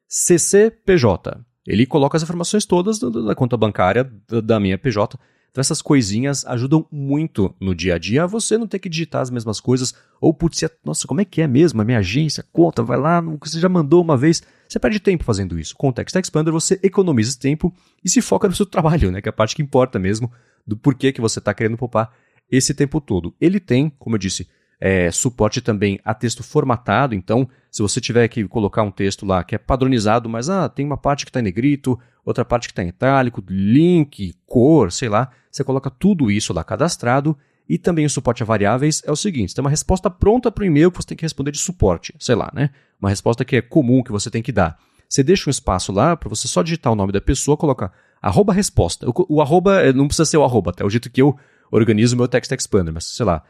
CCPJ. 0.07 1.39
Ele 1.65 1.85
coloca 1.85 2.17
as 2.17 2.23
informações 2.23 2.65
todas 2.65 2.99
da, 2.99 3.09
da 3.09 3.35
conta 3.35 3.55
bancária 3.55 4.09
da, 4.27 4.41
da, 4.41 4.59
minha 4.59 4.77
PJ. 4.77 5.17
Então 5.51 5.59
essas 5.61 5.81
coisinhas 5.81 6.45
ajudam 6.45 6.87
muito 6.89 7.53
no 7.59 7.75
dia 7.75 7.95
a 7.95 7.97
dia 7.97 8.23
a 8.23 8.27
você 8.27 8.57
não 8.57 8.67
ter 8.67 8.79
que 8.79 8.87
digitar 8.87 9.21
as 9.21 9.29
mesmas 9.29 9.59
coisas. 9.59 9.93
Ou, 10.19 10.33
putz, 10.33 10.63
nossa, 10.83 11.05
como 11.05 11.19
é 11.19 11.25
que 11.25 11.41
é 11.41 11.47
mesmo? 11.47 11.81
A 11.81 11.85
minha 11.85 11.99
agência, 11.99 12.45
conta, 12.53 12.81
vai 12.81 12.97
lá, 12.97 13.21
você 13.21 13.59
já 13.59 13.67
mandou 13.67 14.01
uma 14.01 14.15
vez. 14.15 14.41
Você 14.67 14.79
perde 14.79 14.99
tempo 14.99 15.25
fazendo 15.25 15.59
isso. 15.59 15.75
Com 15.75 15.89
o 15.89 15.93
Text 15.93 16.15
Expander 16.15 16.53
você 16.53 16.79
economiza 16.81 17.37
tempo 17.37 17.73
e 18.03 18.09
se 18.09 18.21
foca 18.21 18.47
no 18.47 18.55
seu 18.55 18.65
trabalho, 18.67 19.11
né? 19.11 19.21
Que 19.21 19.27
é 19.27 19.31
a 19.31 19.33
parte 19.33 19.55
que 19.55 19.61
importa 19.61 19.99
mesmo 19.99 20.31
do 20.65 20.77
porquê 20.77 21.11
que 21.11 21.19
você 21.19 21.39
está 21.39 21.53
querendo 21.53 21.77
poupar 21.77 22.13
esse 22.49 22.73
tempo 22.73 23.01
todo. 23.01 23.35
Ele 23.39 23.59
tem, 23.59 23.89
como 23.99 24.15
eu 24.15 24.19
disse, 24.19 24.47
é, 24.81 25.11
suporte 25.11 25.61
também 25.61 25.99
a 26.03 26.11
texto 26.11 26.41
formatado, 26.41 27.13
então 27.13 27.47
se 27.69 27.83
você 27.83 28.01
tiver 28.01 28.27
que 28.27 28.47
colocar 28.47 28.81
um 28.81 28.89
texto 28.89 29.27
lá 29.27 29.43
que 29.43 29.53
é 29.53 29.57
padronizado, 29.59 30.27
mas 30.27 30.49
ah, 30.49 30.67
tem 30.67 30.83
uma 30.83 30.97
parte 30.97 31.23
que 31.23 31.29
está 31.29 31.39
em 31.39 31.43
negrito, 31.43 31.99
outra 32.25 32.43
parte 32.43 32.67
que 32.67 32.71
está 32.71 32.83
em 32.83 32.87
itálico, 32.87 33.43
link, 33.47 34.33
cor, 34.47 34.91
sei 34.91 35.07
lá, 35.07 35.29
você 35.51 35.63
coloca 35.63 35.91
tudo 35.91 36.31
isso 36.31 36.51
lá 36.51 36.63
cadastrado 36.63 37.37
e 37.69 37.77
também 37.77 38.05
o 38.05 38.09
suporte 38.09 38.41
a 38.41 38.45
variáveis 38.45 39.03
é 39.05 39.11
o 39.11 39.15
seguinte: 39.15 39.53
tem 39.53 39.63
uma 39.63 39.69
resposta 39.69 40.09
pronta 40.09 40.51
para 40.51 40.63
o 40.63 40.65
e-mail 40.65 40.91
que 40.91 40.97
você 40.97 41.09
tem 41.09 41.17
que 41.17 41.25
responder 41.25 41.51
de 41.51 41.59
suporte, 41.59 42.13
sei 42.19 42.35
lá, 42.35 42.51
né? 42.53 42.71
Uma 42.99 43.09
resposta 43.09 43.45
que 43.45 43.55
é 43.55 43.61
comum 43.61 44.03
que 44.03 44.11
você 44.11 44.31
tem 44.31 44.41
que 44.41 44.51
dar. 44.51 44.77
Você 45.07 45.21
deixa 45.23 45.47
um 45.47 45.51
espaço 45.51 45.91
lá 45.91 46.17
para 46.17 46.27
você 46.27 46.47
só 46.47 46.63
digitar 46.63 46.91
o 46.91 46.95
nome 46.95 47.11
da 47.11 47.21
pessoa, 47.21 47.55
colocar 47.55 47.93
arroba 48.19 48.51
resposta. 48.51 49.07
O, 49.07 49.13
o 49.29 49.41
arroba 49.41 49.81
eh, 49.81 49.93
não 49.93 50.07
precisa 50.07 50.25
ser 50.25 50.37
o 50.37 50.43
arroba, 50.43 50.71
até 50.71 50.83
o 50.83 50.89
jeito 50.89 51.09
que 51.09 51.21
eu 51.21 51.37
organizo 51.71 52.17
meu 52.17 52.27
text 52.27 52.51
expander, 52.51 52.93
mas 52.93 53.05
sei 53.05 53.25
lá, 53.25 53.43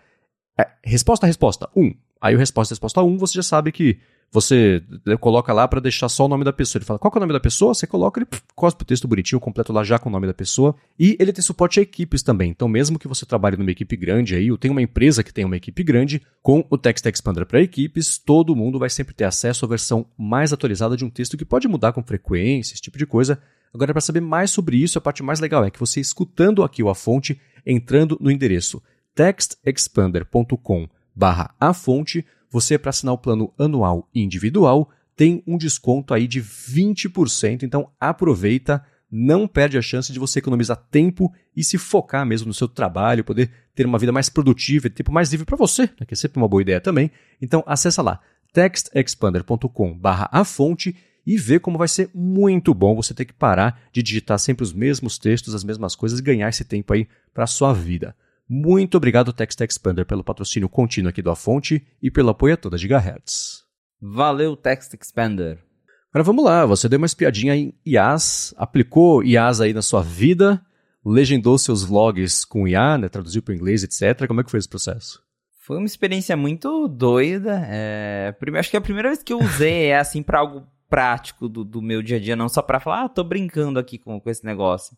é, 0.60 0.68
resposta, 0.84 1.26
resposta, 1.26 1.70
1. 1.76 1.84
Um. 1.84 1.94
Aí 2.22 2.36
o 2.36 2.38
resposta, 2.38 2.74
resposta 2.74 3.02
1, 3.02 3.08
um, 3.08 3.18
você 3.18 3.34
já 3.36 3.44
sabe 3.44 3.72
que 3.72 4.00
você 4.32 4.82
coloca 5.20 5.52
lá 5.52 5.68
para 5.68 5.82
deixar 5.82 6.08
só 6.08 6.26
o 6.26 6.28
nome 6.28 6.46
da 6.46 6.54
pessoa. 6.54 6.80
Ele 6.80 6.86
fala, 6.86 6.98
qual 6.98 7.12
é 7.14 7.18
o 7.18 7.20
nome 7.20 7.34
da 7.34 7.40
pessoa? 7.40 7.74
Você 7.74 7.86
coloca, 7.86 8.18
ele 8.18 8.28
cospe 8.56 8.84
o 8.84 8.86
texto 8.86 9.06
bonitinho, 9.06 9.42
completo 9.42 9.74
lá 9.74 9.84
já 9.84 10.00
com 10.00 10.08
o 10.08 10.12
nome 10.12 10.26
da 10.26 10.34
pessoa. 10.34 10.74
E 10.98 11.18
ele 11.20 11.34
tem 11.34 11.44
suporte 11.44 11.82
a 11.82 11.84
equipes 11.84 12.24
também. 12.24 12.50
Então, 12.50 12.70
mesmo 12.70 12.98
que 12.98 13.10
você 13.10 13.26
trabalhe 13.26 13.58
numa 13.58 13.72
equipe 13.72 13.98
grande 13.98 14.36
aí, 14.36 14.50
ou 14.50 14.58
tem 14.58 14.72
uma 14.72 14.82
empresa 14.82 15.22
que 15.22 15.34
tem 15.34 15.44
uma 15.44 15.58
equipe 15.58 15.84
grande, 15.84 16.22
com 16.42 16.66
o 16.70 16.78
Text 16.78 17.06
Expander 17.06 17.46
para 17.46 17.62
equipes, 17.62 18.18
todo 18.18 18.56
mundo 18.56 18.80
vai 18.80 18.90
sempre 18.90 19.14
ter 19.14 19.26
acesso 19.26 19.66
à 19.66 19.68
versão 19.68 20.06
mais 20.18 20.54
atualizada 20.54 20.96
de 20.96 21.04
um 21.04 21.10
texto 21.10 21.36
que 21.36 21.44
pode 21.44 21.68
mudar 21.68 21.92
com 21.92 22.02
frequência, 22.02 22.74
esse 22.74 22.82
tipo 22.82 22.98
de 22.98 23.06
coisa. 23.06 23.38
Agora, 23.74 23.94
para 23.94 24.02
saber 24.02 24.22
mais 24.22 24.50
sobre 24.50 24.78
isso, 24.78 24.98
a 24.98 25.02
parte 25.02 25.22
mais 25.22 25.42
legal 25.42 25.66
é 25.66 25.70
que 25.70 25.80
você 25.80 26.00
escutando 26.00 26.64
aqui 26.64 26.82
a 26.88 26.96
fonte, 26.96 27.40
entrando 27.66 28.18
no 28.22 28.32
endereço 28.32 28.82
textexpander.com 29.15 30.88
barra 31.15 31.54
a 31.60 31.74
fonte, 31.74 32.26
você, 32.50 32.78
para 32.78 32.89
assinar 32.89 33.13
o 33.13 33.17
plano 33.17 33.54
anual 33.58 34.10
e 34.13 34.21
individual, 34.21 34.89
tem 35.15 35.43
um 35.45 35.58
desconto 35.58 36.13
aí 36.13 36.28
de 36.28 36.41
20%. 36.41 37.63
Então 37.63 37.89
aproveita, 38.00 38.84
não 39.10 39.47
perde 39.47 39.78
a 39.78 39.82
chance 39.82 40.12
de 40.12 40.19
você 40.19 40.39
economizar 40.39 40.78
tempo 40.89 41.32
e 41.56 41.63
se 41.63 41.78
focar 41.78 42.26
mesmo 42.26 42.47
no 42.47 42.54
seu 42.54 42.67
trabalho, 42.67 43.24
poder 43.24 43.52
ter 43.76 43.86
uma 43.86 44.00
vida 44.00 44.12
mais 44.12 44.30
produtiva 44.30 44.88
e 44.88 44.89
tempo 44.89 45.12
mais 45.12 45.32
livre 45.32 45.45
para 45.45 45.58
você, 45.58 45.84
né, 45.84 46.06
que 46.08 46.13
é 46.13 46.17
sempre 46.17 46.39
uma 46.39 46.47
boa 46.47 46.62
ideia 46.62 46.82
também. 46.82 47.12
Então 47.41 47.63
acessa 47.65 48.02
lá 48.02 48.19
textexpander.com 48.54 49.97
barra 49.97 50.30
a 50.32 50.43
fonte 50.43 50.95
e 51.26 51.38
vê 51.38 51.60
como 51.60 51.78
vai 51.78 51.88
ser 51.88 52.10
muito 52.13 52.74
bom 52.74 52.95
você 52.95 53.13
ter 53.13 53.26
que 53.26 53.34
parar 53.34 53.80
de 53.93 54.02
digitar 54.02 54.39
sempre 54.39 54.63
os 54.63 54.74
mesmos 54.74 55.17
textos, 55.17 55.54
as 55.54 55.63
mesmas 55.63 55.95
coisas 55.95 56.19
e 56.19 56.24
ganhar 56.24 56.50
esse 56.50 56.65
tempo 56.65 56.93
aí 56.93 57.08
para 57.34 57.47
sua 57.47 57.74
vida. 57.74 58.15
Muito 58.54 58.98
obrigado, 58.98 59.32
Text 59.32 59.62
Expander, 59.62 60.06
pelo 60.06 60.26
patrocínio 60.26 60.68
contínuo 60.68 61.10
aqui 61.10 61.22
do 61.22 61.32
A 61.32 61.38
Fonte 61.38 61.88
e 62.04 62.12
pelo 62.12 62.32
apoio 62.32 62.56
a 62.56 62.58
toda 62.58 62.78
Gigahertz. 62.78 63.64
Valeu, 64.02 64.58
Text 64.58 64.94
Expander. 64.94 65.64
Agora 66.10 66.26
vamos 66.26 66.44
lá, 66.44 66.66
você 66.66 66.90
deu 66.90 66.98
uma 66.98 67.06
espiadinha 67.06 67.56
em 67.56 67.74
IAS, 67.86 68.54
aplicou 68.58 69.24
IAS 69.24 69.62
aí 69.62 69.72
na 69.72 69.82
sua 69.82 70.04
vida, 70.04 70.62
legendou 71.06 71.58
seus 71.58 71.82
vlogs 71.82 72.44
com 72.44 72.68
IA, 72.68 72.98
né, 72.98 73.08
traduziu 73.08 73.42
para 73.42 73.54
o 73.54 73.56
inglês, 73.56 73.86
etc. 73.86 74.28
Como 74.28 74.42
é 74.42 74.44
que 74.44 74.52
foi 74.52 74.60
esse 74.60 74.68
processo? 74.68 75.24
Foi 75.62 75.78
uma 75.78 75.86
experiência 75.86 76.36
muito 76.36 76.90
doida. 76.90 77.66
É... 77.70 78.36
Acho 78.60 78.70
que 78.70 78.76
é 78.76 78.80
a 78.80 78.84
primeira 78.84 79.08
vez 79.08 79.24
que 79.24 79.32
eu 79.32 79.40
usei 79.40 79.86
é 79.86 79.98
assim 79.98 80.22
para 80.22 80.40
algo 80.40 80.68
prático 80.90 81.48
do, 81.48 81.64
do, 81.64 81.82
meu 81.82 82.02
dia 82.02 82.18
a 82.18 82.20
dia, 82.20 82.36
não 82.36 82.50
só 82.50 82.62
para 82.62 82.82
falar, 82.82 83.06
ah, 83.06 83.10
tô 83.10 83.24
brincando 83.24 83.80
aqui 83.80 83.98
com, 83.98 84.20
com 84.20 84.30
esse 84.30 84.46
negócio. 84.46 84.98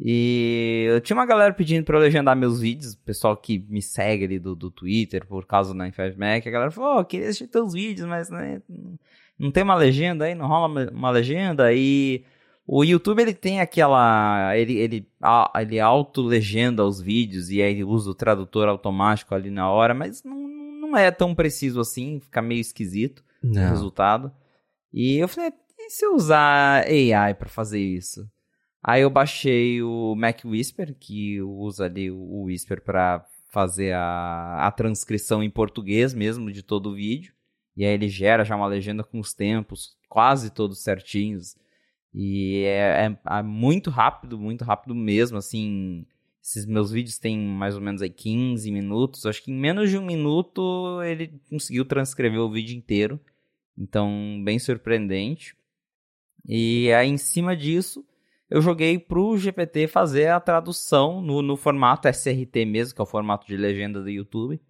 E 0.00 0.86
eu 0.88 1.00
tinha 1.00 1.16
uma 1.16 1.26
galera 1.26 1.52
pedindo 1.52 1.84
pra 1.84 1.96
eu 1.96 2.00
legendar 2.00 2.36
meus 2.36 2.60
vídeos, 2.60 2.92
o 2.92 2.98
pessoal 2.98 3.36
que 3.36 3.58
me 3.68 3.82
segue 3.82 4.24
ali 4.24 4.38
do, 4.38 4.54
do 4.54 4.70
Twitter 4.70 5.26
por 5.26 5.44
causa 5.44 5.74
do 5.74 5.78
95Mac, 5.80 6.46
a 6.46 6.50
galera 6.50 6.70
falou, 6.70 7.00
oh, 7.00 7.04
queria 7.04 7.26
assistir 7.26 7.48
teus 7.48 7.72
vídeos, 7.72 8.06
mas 8.06 8.30
né, 8.30 8.62
não 9.36 9.50
tem 9.50 9.64
uma 9.64 9.74
legenda 9.74 10.26
aí, 10.26 10.36
não 10.36 10.46
rola 10.46 10.88
uma 10.92 11.10
legenda, 11.10 11.72
e 11.72 12.24
o 12.64 12.84
YouTube 12.84 13.20
ele 13.20 13.34
tem 13.34 13.60
aquela, 13.60 14.56
ele, 14.56 14.76
ele, 14.76 15.08
ele 15.56 15.80
auto-legenda 15.80 16.84
os 16.84 17.00
vídeos 17.00 17.50
e 17.50 17.60
aí 17.60 17.72
ele 17.72 17.82
usa 17.82 18.10
o 18.10 18.14
tradutor 18.14 18.68
automático 18.68 19.34
ali 19.34 19.50
na 19.50 19.68
hora, 19.68 19.94
mas 19.94 20.22
não, 20.22 20.46
não 20.46 20.96
é 20.96 21.10
tão 21.10 21.34
preciso 21.34 21.80
assim, 21.80 22.20
fica 22.20 22.40
meio 22.40 22.60
esquisito 22.60 23.24
não. 23.42 23.64
o 23.64 23.68
resultado. 23.70 24.30
E 24.92 25.16
eu 25.16 25.26
falei, 25.26 25.50
e 25.76 25.90
se 25.90 26.04
eu 26.04 26.14
usar 26.14 26.84
AI 26.86 27.34
para 27.34 27.48
fazer 27.48 27.80
isso? 27.80 28.30
Aí 28.88 29.02
eu 29.02 29.10
baixei 29.10 29.82
o 29.82 30.14
Mac 30.14 30.42
Whisper, 30.46 30.96
que 30.98 31.42
usa 31.42 31.84
ali 31.84 32.10
o 32.10 32.44
Whisper 32.44 32.82
para 32.82 33.22
fazer 33.50 33.92
a, 33.92 34.66
a 34.66 34.70
transcrição 34.72 35.42
em 35.42 35.50
português 35.50 36.14
mesmo 36.14 36.50
de 36.50 36.62
todo 36.62 36.88
o 36.88 36.94
vídeo. 36.94 37.34
E 37.76 37.84
aí 37.84 37.92
ele 37.92 38.08
gera 38.08 38.46
já 38.46 38.56
uma 38.56 38.66
legenda 38.66 39.04
com 39.04 39.20
os 39.20 39.34
tempos 39.34 39.94
quase 40.08 40.48
todos 40.48 40.82
certinhos. 40.82 41.54
E 42.14 42.62
é, 42.64 43.08
é, 43.08 43.18
é, 43.38 43.42
muito 43.42 43.90
rápido, 43.90 44.38
muito 44.38 44.64
rápido 44.64 44.94
mesmo, 44.94 45.36
assim... 45.36 46.06
Esses 46.42 46.64
meus 46.64 46.90
vídeos 46.90 47.18
têm 47.18 47.38
mais 47.38 47.74
ou 47.74 47.82
menos 47.82 48.00
aí 48.00 48.08
15 48.08 48.72
minutos. 48.72 49.26
Acho 49.26 49.42
que 49.42 49.52
em 49.52 49.54
menos 49.54 49.90
de 49.90 49.98
um 49.98 50.06
minuto 50.06 51.02
ele 51.02 51.38
conseguiu 51.50 51.84
transcrever 51.84 52.40
o 52.40 52.50
vídeo 52.50 52.74
inteiro. 52.74 53.20
Então, 53.76 54.40
bem 54.42 54.58
surpreendente. 54.58 55.54
E 56.46 56.90
aí, 56.90 57.10
em 57.10 57.18
cima 57.18 57.54
disso, 57.54 58.02
eu 58.50 58.62
joguei 58.62 58.98
pro 58.98 59.36
GPT 59.36 59.88
fazer 59.88 60.28
a 60.28 60.40
tradução 60.40 61.20
no, 61.20 61.42
no 61.42 61.56
formato 61.56 62.08
SRT 62.08 62.64
mesmo, 62.64 62.94
que 62.94 63.00
é 63.00 63.04
o 63.04 63.06
formato 63.06 63.46
de 63.46 63.56
legenda 63.56 64.02
do 64.02 64.08
YouTube. 64.08 64.60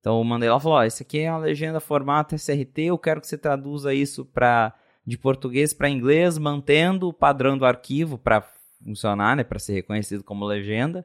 Então 0.00 0.18
eu 0.18 0.24
mandei 0.24 0.50
lá 0.50 0.58
e 0.58 0.60
falou: 0.60 0.78
ó, 0.78 0.84
esse 0.84 1.02
aqui 1.02 1.20
é 1.20 1.30
uma 1.30 1.38
legenda 1.38 1.80
formato 1.80 2.34
SRT, 2.34 2.82
eu 2.82 2.98
quero 2.98 3.20
que 3.20 3.26
você 3.26 3.38
traduza 3.38 3.94
isso 3.94 4.24
para 4.24 4.74
de 5.04 5.18
português 5.18 5.72
para 5.72 5.88
inglês, 5.88 6.38
mantendo 6.38 7.08
o 7.08 7.12
padrão 7.12 7.58
do 7.58 7.64
arquivo 7.64 8.16
para 8.16 8.42
funcionar, 8.84 9.36
né, 9.36 9.42
para 9.42 9.58
ser 9.58 9.72
reconhecido 9.72 10.22
como 10.22 10.44
legenda. 10.44 11.04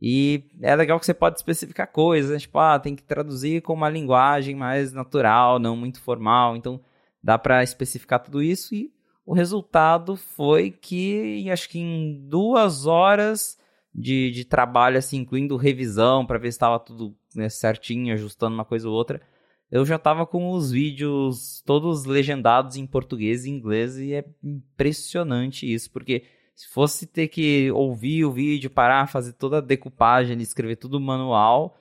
E 0.00 0.50
é 0.60 0.74
legal 0.76 1.00
que 1.00 1.06
você 1.06 1.14
pode 1.14 1.36
especificar 1.36 1.90
coisas, 1.90 2.30
né? 2.30 2.38
tipo, 2.38 2.58
ah, 2.58 2.78
tem 2.78 2.94
que 2.94 3.02
traduzir 3.02 3.62
com 3.62 3.72
uma 3.72 3.88
linguagem 3.88 4.54
mais 4.54 4.92
natural, 4.92 5.58
não 5.58 5.76
muito 5.76 6.00
formal. 6.00 6.56
Então 6.56 6.80
dá 7.22 7.38
para 7.38 7.62
especificar 7.62 8.20
tudo 8.20 8.42
isso 8.42 8.74
e 8.74 8.92
o 9.24 9.32
resultado 9.32 10.16
foi 10.16 10.70
que, 10.70 11.48
acho 11.50 11.68
que 11.68 11.78
em 11.78 12.28
duas 12.28 12.86
horas 12.86 13.58
de, 13.94 14.30
de 14.30 14.44
trabalho, 14.44 14.98
assim, 14.98 15.18
incluindo 15.18 15.56
revisão 15.56 16.26
para 16.26 16.38
ver 16.38 16.50
se 16.50 16.56
estava 16.56 16.78
tudo 16.78 17.16
né, 17.34 17.48
certinho, 17.48 18.12
ajustando 18.12 18.54
uma 18.54 18.64
coisa 18.64 18.88
ou 18.88 18.94
outra, 18.94 19.20
eu 19.70 19.84
já 19.84 19.96
estava 19.96 20.26
com 20.26 20.50
os 20.50 20.70
vídeos 20.70 21.62
todos 21.64 22.04
legendados 22.04 22.76
em 22.76 22.86
português 22.86 23.44
e 23.44 23.50
inglês 23.50 23.98
e 23.98 24.14
é 24.14 24.24
impressionante 24.42 25.72
isso, 25.72 25.90
porque 25.90 26.24
se 26.54 26.68
fosse 26.68 27.06
ter 27.06 27.28
que 27.28 27.70
ouvir 27.72 28.24
o 28.24 28.32
vídeo, 28.32 28.70
parar, 28.70 29.08
fazer 29.08 29.32
toda 29.32 29.58
a 29.58 29.60
decupagem, 29.60 30.40
escrever 30.40 30.76
tudo 30.76 31.00
manual, 31.00 31.76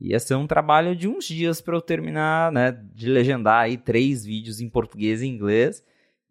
ia 0.00 0.18
ser 0.18 0.34
um 0.34 0.46
trabalho 0.46 0.96
de 0.96 1.06
uns 1.06 1.24
dias 1.24 1.60
para 1.60 1.76
eu 1.76 1.80
terminar, 1.80 2.50
né, 2.50 2.72
de 2.72 3.08
legendar 3.08 3.62
aí 3.62 3.76
três 3.76 4.24
vídeos 4.24 4.60
em 4.60 4.68
português 4.68 5.22
e 5.22 5.26
inglês. 5.26 5.84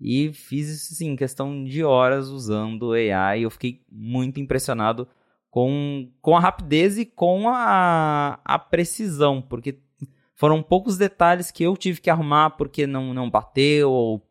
E 0.08 0.32
fiz 0.32 0.70
isso 0.70 1.04
em 1.04 1.15
questão 1.15 1.63
de 1.63 1.84
horas 1.84 2.30
usando 2.30 2.94
AI. 2.94 3.41
Eu 3.41 3.50
fiquei 3.50 3.82
muito 3.91 4.39
impressionado 4.39 5.08
com, 5.50 6.12
com 6.22 6.38
a 6.38 6.39
rapidez 6.39 7.00
e 7.00 7.08
com 7.08 7.50
a, 7.50 8.39
a 8.46 8.60
precisão, 8.60 9.41
porque 9.41 9.80
foram 10.36 10.62
poucos 10.62 10.96
detalhes 10.96 11.50
que 11.50 11.63
eu 11.63 11.76
tive 11.76 12.02
que 12.02 12.12
arrumar 12.12 12.52
porque 12.52 12.86
não, 12.86 13.15
não 13.15 13.32
bateu 13.32 13.89
ou 13.89 14.22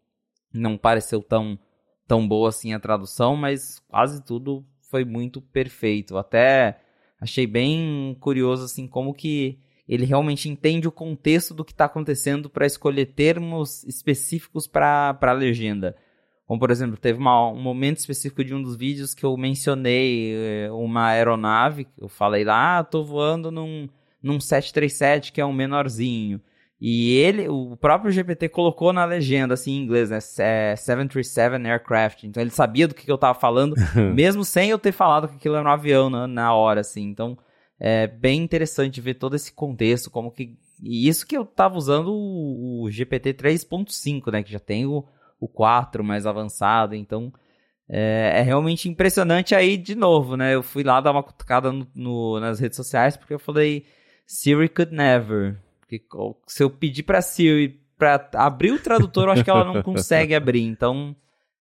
não 0.53 0.79
pareceu 0.79 1.21
tão, 1.21 1.59
tão 2.07 2.29
boa 2.29 2.51
assim 2.51 2.73
a 2.73 2.79
tradução, 2.79 3.35
mas 3.35 3.81
quase 3.89 4.23
tudo 4.25 4.65
foi 4.81 5.05
muito 5.05 5.41
perfeito. 5.41 6.17
Até 6.17 6.79
achei 7.21 7.49
bem 7.49 8.17
curioso 8.21 8.65
assim 8.65 8.87
como 8.87 9.13
que 9.13 9.59
ele 9.89 10.05
realmente 10.05 10.49
entende 10.49 10.89
o 10.89 10.93
contexto 10.93 11.53
do 11.53 11.65
que 11.65 11.73
está 11.73 11.85
acontecendo 11.85 12.49
para 12.49 12.67
escolher 12.67 13.07
termos 13.07 13.85
específicos 13.85 14.67
para 14.67 15.17
a 15.21 15.33
legenda. 15.33 15.97
Como, 16.47 16.61
por 16.61 16.71
exemplo, 16.71 16.97
teve 16.97 17.19
uma, 17.19 17.51
um 17.51 17.61
momento 17.61 17.99
específico 17.99 18.45
de 18.45 18.55
um 18.55 18.63
dos 18.63 18.77
vídeos 18.77 19.15
que 19.15 19.25
eu 19.25 19.35
mencionei 19.37 20.35
eh, 20.35 20.71
uma 20.73 21.09
aeronave, 21.09 21.87
eu 21.99 22.09
falei 22.09 22.45
lá, 22.45 22.79
ah, 22.79 22.85
tô 22.85 23.03
voando 23.03 23.51
num, 23.51 23.89
num 24.23 24.39
737 24.39 25.33
que 25.33 25.41
é 25.41 25.47
um 25.47 25.53
menorzinho. 25.53 26.41
E 26.81 27.17
ele, 27.17 27.49
o 27.49 27.77
próprio 27.77 28.13
GPT 28.13 28.51
colocou 28.51 28.93
na 28.93 29.07
legenda, 29.07 29.55
assim, 29.55 29.73
em 29.73 29.83
inglês, 29.83 30.11
né? 30.11 30.21
737 30.21 31.55
é, 31.55 31.71
Aircraft. 31.71 32.25
Então 32.25 32.43
ele 32.43 32.51
sabia 32.51 32.87
do 32.87 32.95
que, 32.95 33.07
que 33.07 33.11
eu 33.11 33.17
tava 33.17 33.39
falando, 33.39 33.75
mesmo 34.15 34.45
sem 34.45 34.69
eu 34.69 34.79
ter 34.79 34.93
falado 34.93 35.29
que 35.29 35.37
aquilo 35.37 35.57
era 35.57 35.67
um 35.67 35.73
avião 35.73 36.11
na, 36.11 36.27
na 36.27 36.53
hora, 36.53 36.81
assim. 36.81 37.05
Então, 37.05 37.39
é 37.79 38.07
bem 38.07 38.43
interessante 38.43 39.01
ver 39.01 39.15
todo 39.15 39.37
esse 39.37 39.53
contexto, 39.53 40.11
como 40.11 40.31
que. 40.31 40.57
E 40.83 41.09
isso 41.09 41.27
que 41.27 41.37
eu 41.37 41.43
estava 41.43 41.77
usando 41.77 42.13
o, 42.13 42.83
o 42.83 42.91
GPT 42.91 43.35
3.5, 43.35 44.33
né? 44.33 44.43
Que 44.43 44.53
já 44.53 44.59
tem 44.59 44.87
o, 44.87 45.05
o 45.41 45.49
4 45.49 46.03
mais 46.05 46.27
avançado, 46.27 46.95
então. 46.95 47.33
É, 47.87 48.39
é, 48.39 48.41
realmente 48.41 48.89
impressionante 48.89 49.55
aí 49.55 49.77
de 49.77 49.95
novo, 49.95 50.39
né? 50.39 50.55
Eu 50.55 50.63
fui 50.63 50.83
lá 50.83 51.03
dar 51.03 51.11
uma 51.11 51.23
cutucada 51.23 51.71
no, 51.71 51.87
no, 51.95 52.41
nas 52.41 52.59
redes 52.59 52.77
sociais 52.77 53.15
porque 53.15 53.35
eu 53.35 53.39
falei 53.39 53.85
Siri 54.27 54.71
could 54.71 54.95
never. 54.95 55.59
Porque 55.81 56.03
se 56.47 56.63
eu 56.63 56.71
pedir 56.71 57.03
pra 57.03 57.21
Siri 57.21 57.85
pra 57.99 58.29
abrir 58.35 58.73
o 58.73 58.79
tradutor, 58.79 59.25
eu 59.25 59.33
acho 59.33 59.45
que 59.45 59.51
ela 59.51 59.65
não 59.65 59.83
consegue 59.85 60.35
abrir. 60.35 60.63
Então, 60.63 61.15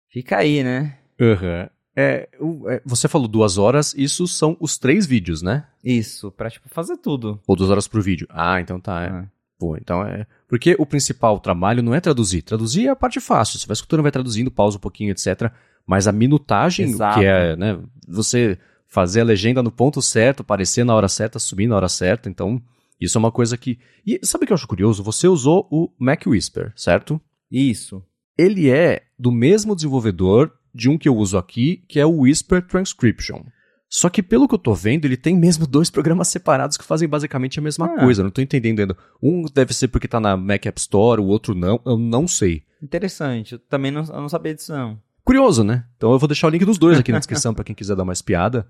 fica 0.09 0.39
aí, 0.39 0.63
né? 0.63 0.99
Uhum. 1.19 1.69
É, 1.97 2.29
é, 2.69 2.83
você 2.85 3.07
falou 3.07 3.29
duas 3.29 3.57
horas, 3.57 3.95
isso 3.97 4.27
são 4.27 4.57
os 4.59 4.77
três 4.77 5.07
vídeos, 5.07 5.43
né? 5.43 5.67
Isso, 5.83 6.31
pra 6.33 6.51
tipo, 6.51 6.69
fazer 6.69 6.97
tudo. 6.97 7.41
Ou 7.47 7.55
duas 7.55 7.71
horas 7.71 7.87
por 7.87 8.03
vídeo. 8.03 8.27
Ah, 8.31 8.61
então 8.61 8.81
tá. 8.81 9.03
É. 9.03 9.07
é. 9.07 9.25
Pô, 9.59 9.77
então 9.77 10.03
é. 10.03 10.27
Porque 10.49 10.75
o 10.79 10.85
principal 10.85 11.39
trabalho 11.39 11.83
não 11.83 11.95
é 11.95 12.01
traduzir. 12.01 12.43
Traduzir 12.43 12.87
é 12.87 12.91
a 12.91 12.97
parte 12.97 13.21
fácil. 13.21 13.59
Você 13.59 13.67
vai 13.67 13.75
escutando, 13.75 14.03
vai 14.03 14.11
traduzindo, 14.11 14.51
pausa 14.51 14.77
um 14.77 14.81
pouquinho, 14.81 15.13
etc. 15.13 15.53
Mas 15.87 16.09
a 16.09 16.13
minutagem, 16.13 16.91
Exato. 16.91 17.21
que 17.21 17.27
é, 17.27 17.57
né? 17.57 17.79
Você 18.09 18.59
fazer 18.89 19.21
a 19.21 19.25
legenda 19.25 19.63
no 19.63 19.71
ponto 19.71 20.03
certo, 20.03 20.41
aparecer 20.41 20.85
na 20.85 20.95
hora 20.95 21.09
certa, 21.09 21.39
subir 21.39 21.67
na 21.67 21.77
hora 21.77 21.89
certa. 21.89 22.29
Então, 22.29 22.61
isso 23.01 23.17
é 23.17 23.21
uma 23.21 23.33
coisa 23.33 23.57
que. 23.57 23.79
E 24.07 24.19
sabe 24.23 24.45
o 24.45 24.47
que 24.47 24.53
eu 24.53 24.57
acho 24.57 24.69
curioso? 24.69 25.03
Você 25.03 25.29
usou 25.29 25.69
o 25.71 25.91
Mac 25.99 26.27
Whisper, 26.27 26.73
certo? 26.75 27.21
Isso. 27.51 28.03
Ele 28.37 28.71
é 28.71 29.03
do 29.19 29.31
mesmo 29.31 29.75
desenvolvedor 29.75 30.53
de 30.75 30.89
um 30.91 30.99
que 30.99 31.09
eu 31.09 31.17
uso 31.17 31.39
aqui, 31.39 31.85
que 31.89 32.01
é 32.01 32.07
o 32.07 32.21
Whisper 32.21 32.61
Transcription. 32.67 33.45
Só 33.89 34.09
que 34.11 34.23
pelo 34.23 34.49
que 34.49 34.55
eu 34.55 34.59
tô 34.59 34.75
vendo, 34.75 35.05
ele 35.05 35.17
tem 35.17 35.37
mesmo 35.37 35.67
dois 35.69 35.89
programas 35.89 36.29
separados 36.29 36.77
que 36.77 36.85
fazem 36.85 37.09
basicamente 37.09 37.59
a 37.59 37.63
mesma 37.63 37.87
Ah. 37.87 38.01
coisa. 38.01 38.23
Não 38.25 38.31
tô 38.31 38.41
entendendo 38.43 38.81
ainda. 38.81 38.97
Um 39.23 39.43
deve 39.55 39.73
ser 39.73 39.89
porque 39.89 40.09
tá 40.09 40.19
na 40.19 40.37
Mac 40.37 40.67
App 40.67 40.81
Store, 40.81 41.21
o 41.21 41.27
outro 41.27 41.55
não. 41.55 41.81
Eu 41.87 41.97
não 41.97 42.27
sei. 42.27 42.63
Interessante. 42.83 43.53
Eu 43.53 43.59
também 43.61 43.91
não, 43.93 44.03
eu 44.05 44.21
não 44.21 44.29
sabia 44.29 44.55
disso, 44.55 44.73
não. 44.73 44.99
Curioso, 45.25 45.63
né? 45.65 45.85
Então 45.97 46.13
eu 46.13 46.19
vou 46.19 46.27
deixar 46.29 46.49
o 46.49 46.51
link 46.51 46.65
dos 46.65 46.77
dois 46.77 46.99
aqui 46.99 47.13
na 47.13 47.19
descrição 47.19 47.55
para 47.55 47.65
quem 47.65 47.75
quiser 47.75 47.95
dar 47.97 48.03
uma 48.03 48.13
espiada. 48.13 48.67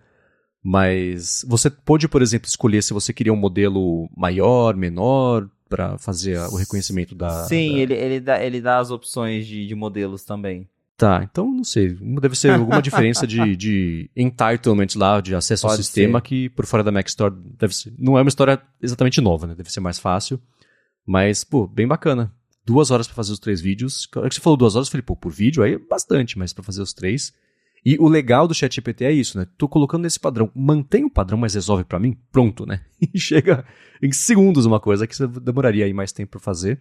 Mas 0.63 1.45
você 1.47 1.69
pode, 1.69 2.09
por 2.09 2.23
exemplo, 2.23 2.49
escolher 2.49 2.83
se 2.83 2.93
você 2.95 3.13
queria 3.13 3.33
um 3.33 3.37
modelo 3.37 4.09
maior, 4.17 4.75
menor, 4.77 5.49
para 5.69 5.99
fazer 5.99 6.39
o 6.39 6.57
reconhecimento 6.57 7.15
da. 7.15 7.45
Sim, 7.45 7.73
da- 7.73 7.79
ele, 7.81 7.95
ele, 7.95 8.21
dá, 8.21 8.43
ele 8.45 8.61
dá 8.61 8.79
as 8.79 8.91
opções 8.91 9.47
de, 9.47 9.67
de 9.67 9.75
modelos 9.75 10.23
também. 10.25 10.69
Tá, 10.97 11.27
então 11.29 11.51
não 11.51 11.65
sei. 11.65 11.95
Deve 12.21 12.37
ser 12.37 12.53
alguma 12.53 12.81
diferença 12.81 13.27
de, 13.27 13.57
de 13.57 14.11
entitlement 14.17 14.87
lá, 14.95 15.21
de 15.21 15.35
acesso 15.35 15.67
ao 15.67 15.73
Pode 15.73 15.83
sistema, 15.83 16.21
ser. 16.21 16.25
que 16.25 16.49
por 16.51 16.67
fora 16.67 16.85
da 16.85 16.93
Mac 16.93 17.09
Store 17.09 17.35
deve 17.59 17.75
ser. 17.75 17.93
Não 17.99 18.17
é 18.17 18.23
uma 18.23 18.29
história 18.29 18.63
exatamente 18.81 19.21
nova, 19.21 19.47
né? 19.47 19.55
Deve 19.57 19.73
ser 19.73 19.81
mais 19.81 19.99
fácil. 19.99 20.41
Mas, 21.05 21.43
pô, 21.43 21.67
bem 21.67 21.87
bacana. 21.87 22.33
Duas 22.65 22.91
horas 22.91 23.07
pra 23.07 23.17
fazer 23.17 23.33
os 23.33 23.41
três 23.41 23.61
vídeos. 23.61 24.09
Hora 24.17 24.29
que 24.29 24.35
você 24.37 24.41
falou 24.41 24.57
duas 24.57 24.77
horas, 24.77 24.87
eu 24.89 24.93
falei, 24.93 25.03
pô, 25.03 25.17
por 25.17 25.33
vídeo 25.33 25.63
aí 25.63 25.75
é 25.75 25.79
bastante, 25.79 26.39
mas 26.39 26.53
pra 26.53 26.63
fazer 26.63 26.81
os 26.81 26.93
três. 26.93 27.33
E 27.85 27.99
o 27.99 28.09
legal 28.09 28.49
do 28.49 28.55
ChatGPT 28.55 29.05
é 29.05 29.13
isso, 29.13 29.37
né? 29.37 29.47
Tô 29.59 29.69
colocando 29.69 30.05
nesse 30.05 30.19
padrão. 30.19 30.51
Mantém 30.55 31.05
o 31.05 31.11
padrão, 31.11 31.37
mas 31.37 31.55
resolve 31.55 31.85
pra 31.85 31.99
mim? 31.99 32.17
Pronto, 32.33 32.65
né? 32.65 32.81
E 33.13 33.19
chega 33.19 33.65
em 34.01 34.13
segundos 34.13 34.65
uma 34.65 34.81
coisa 34.81 35.07
que 35.07 35.15
você 35.15 35.27
demoraria 35.27 35.85
aí 35.85 35.93
mais 35.93 36.13
tempo 36.13 36.31
pra 36.31 36.41
fazer. 36.41 36.81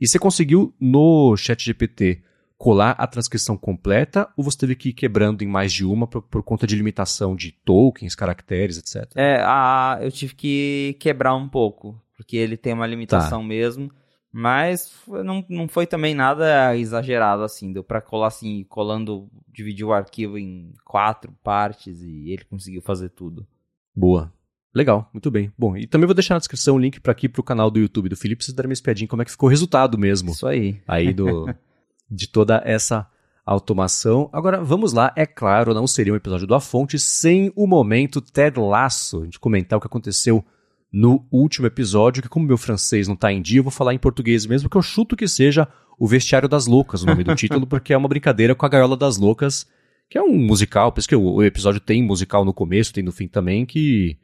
E 0.00 0.06
você 0.06 0.18
conseguiu 0.18 0.74
no 0.80 1.34
ChatGPT 1.36 2.22
colar 2.62 2.92
a 2.92 3.08
transcrição 3.08 3.56
completa 3.56 4.28
ou 4.36 4.44
você 4.44 4.56
teve 4.56 4.76
que 4.76 4.90
ir 4.90 4.92
quebrando 4.92 5.42
em 5.42 5.48
mais 5.48 5.72
de 5.72 5.84
uma 5.84 6.06
por, 6.06 6.22
por 6.22 6.44
conta 6.44 6.64
de 6.64 6.76
limitação 6.76 7.34
de 7.34 7.50
tokens, 7.50 8.14
caracteres, 8.14 8.78
etc? 8.78 9.10
É, 9.16 9.42
a, 9.44 9.98
eu 10.00 10.12
tive 10.12 10.36
que 10.36 10.96
quebrar 11.00 11.34
um 11.34 11.48
pouco, 11.48 12.00
porque 12.16 12.36
ele 12.36 12.56
tem 12.56 12.72
uma 12.72 12.86
limitação 12.86 13.42
mesmo. 13.42 13.90
Mas 14.30 14.92
não, 15.08 15.44
não 15.48 15.66
foi 15.66 15.88
também 15.88 16.14
nada 16.14 16.76
exagerado 16.76 17.42
assim. 17.42 17.72
Deu 17.72 17.82
pra 17.82 18.00
colar 18.00 18.28
assim, 18.28 18.64
colando, 18.68 19.28
dividir 19.52 19.84
o 19.84 19.92
arquivo 19.92 20.38
em 20.38 20.72
quatro 20.84 21.34
partes 21.42 22.00
e 22.00 22.30
ele 22.30 22.44
conseguiu 22.44 22.80
fazer 22.80 23.08
tudo. 23.08 23.44
Boa. 23.92 24.32
Legal, 24.72 25.10
muito 25.12 25.32
bem. 25.32 25.52
Bom, 25.58 25.76
e 25.76 25.84
também 25.84 26.06
vou 26.06 26.14
deixar 26.14 26.34
na 26.34 26.38
descrição 26.38 26.76
o 26.76 26.78
link 26.78 27.00
para 27.00 27.10
aqui 27.10 27.28
pro 27.28 27.42
canal 27.42 27.72
do 27.72 27.80
YouTube 27.80 28.08
do 28.08 28.16
Felipe, 28.16 28.44
vocês 28.44 28.54
darem 28.54 28.68
uma 28.68 28.72
espiadinha 28.72 29.08
como 29.08 29.20
é 29.20 29.24
que 29.24 29.32
ficou 29.32 29.48
o 29.48 29.50
resultado 29.50 29.98
mesmo 29.98 30.30
Isso 30.30 30.46
aí. 30.46 30.80
aí 30.86 31.12
do 31.12 31.52
de 32.12 32.28
toda 32.28 32.62
essa 32.64 33.06
automação. 33.44 34.28
Agora, 34.32 34.62
vamos 34.62 34.92
lá. 34.92 35.12
É 35.16 35.26
claro, 35.26 35.74
não 35.74 35.86
seria 35.86 36.12
um 36.12 36.16
episódio 36.16 36.46
do 36.46 36.54
A 36.54 36.60
Fonte 36.60 36.98
sem 36.98 37.52
o 37.56 37.66
momento 37.66 38.20
Ted 38.20 38.58
Lasso. 38.60 39.22
A 39.22 39.24
gente 39.24 39.40
comentar 39.40 39.78
o 39.78 39.80
que 39.80 39.86
aconteceu 39.86 40.44
no 40.92 41.26
último 41.32 41.66
episódio, 41.66 42.22
que 42.22 42.28
como 42.28 42.46
meu 42.46 42.58
francês 42.58 43.08
não 43.08 43.16
tá 43.16 43.32
em 43.32 43.40
dia, 43.40 43.60
eu 43.60 43.64
vou 43.64 43.72
falar 43.72 43.94
em 43.94 43.98
português 43.98 44.44
mesmo, 44.44 44.68
que 44.68 44.76
eu 44.76 44.82
chuto 44.82 45.16
que 45.16 45.26
seja 45.26 45.66
o 45.98 46.06
Vestiário 46.06 46.48
das 46.48 46.66
Loucas, 46.66 47.02
o 47.02 47.06
nome 47.06 47.24
do 47.24 47.32
título, 47.34 47.66
porque 47.66 47.94
é 47.94 47.96
uma 47.96 48.08
brincadeira 48.08 48.54
com 48.54 48.66
a 48.66 48.68
Gaiola 48.68 48.96
das 48.96 49.16
Loucas, 49.16 49.66
que 50.10 50.18
é 50.18 50.22
um 50.22 50.36
musical, 50.36 50.92
por 50.92 50.98
isso 51.00 51.08
que 51.08 51.16
o 51.16 51.42
episódio 51.42 51.80
tem 51.80 52.02
musical 52.02 52.44
no 52.44 52.52
começo, 52.52 52.92
tem 52.92 53.02
no 53.02 53.10
fim 53.10 53.26
também, 53.26 53.64
que 53.64 54.18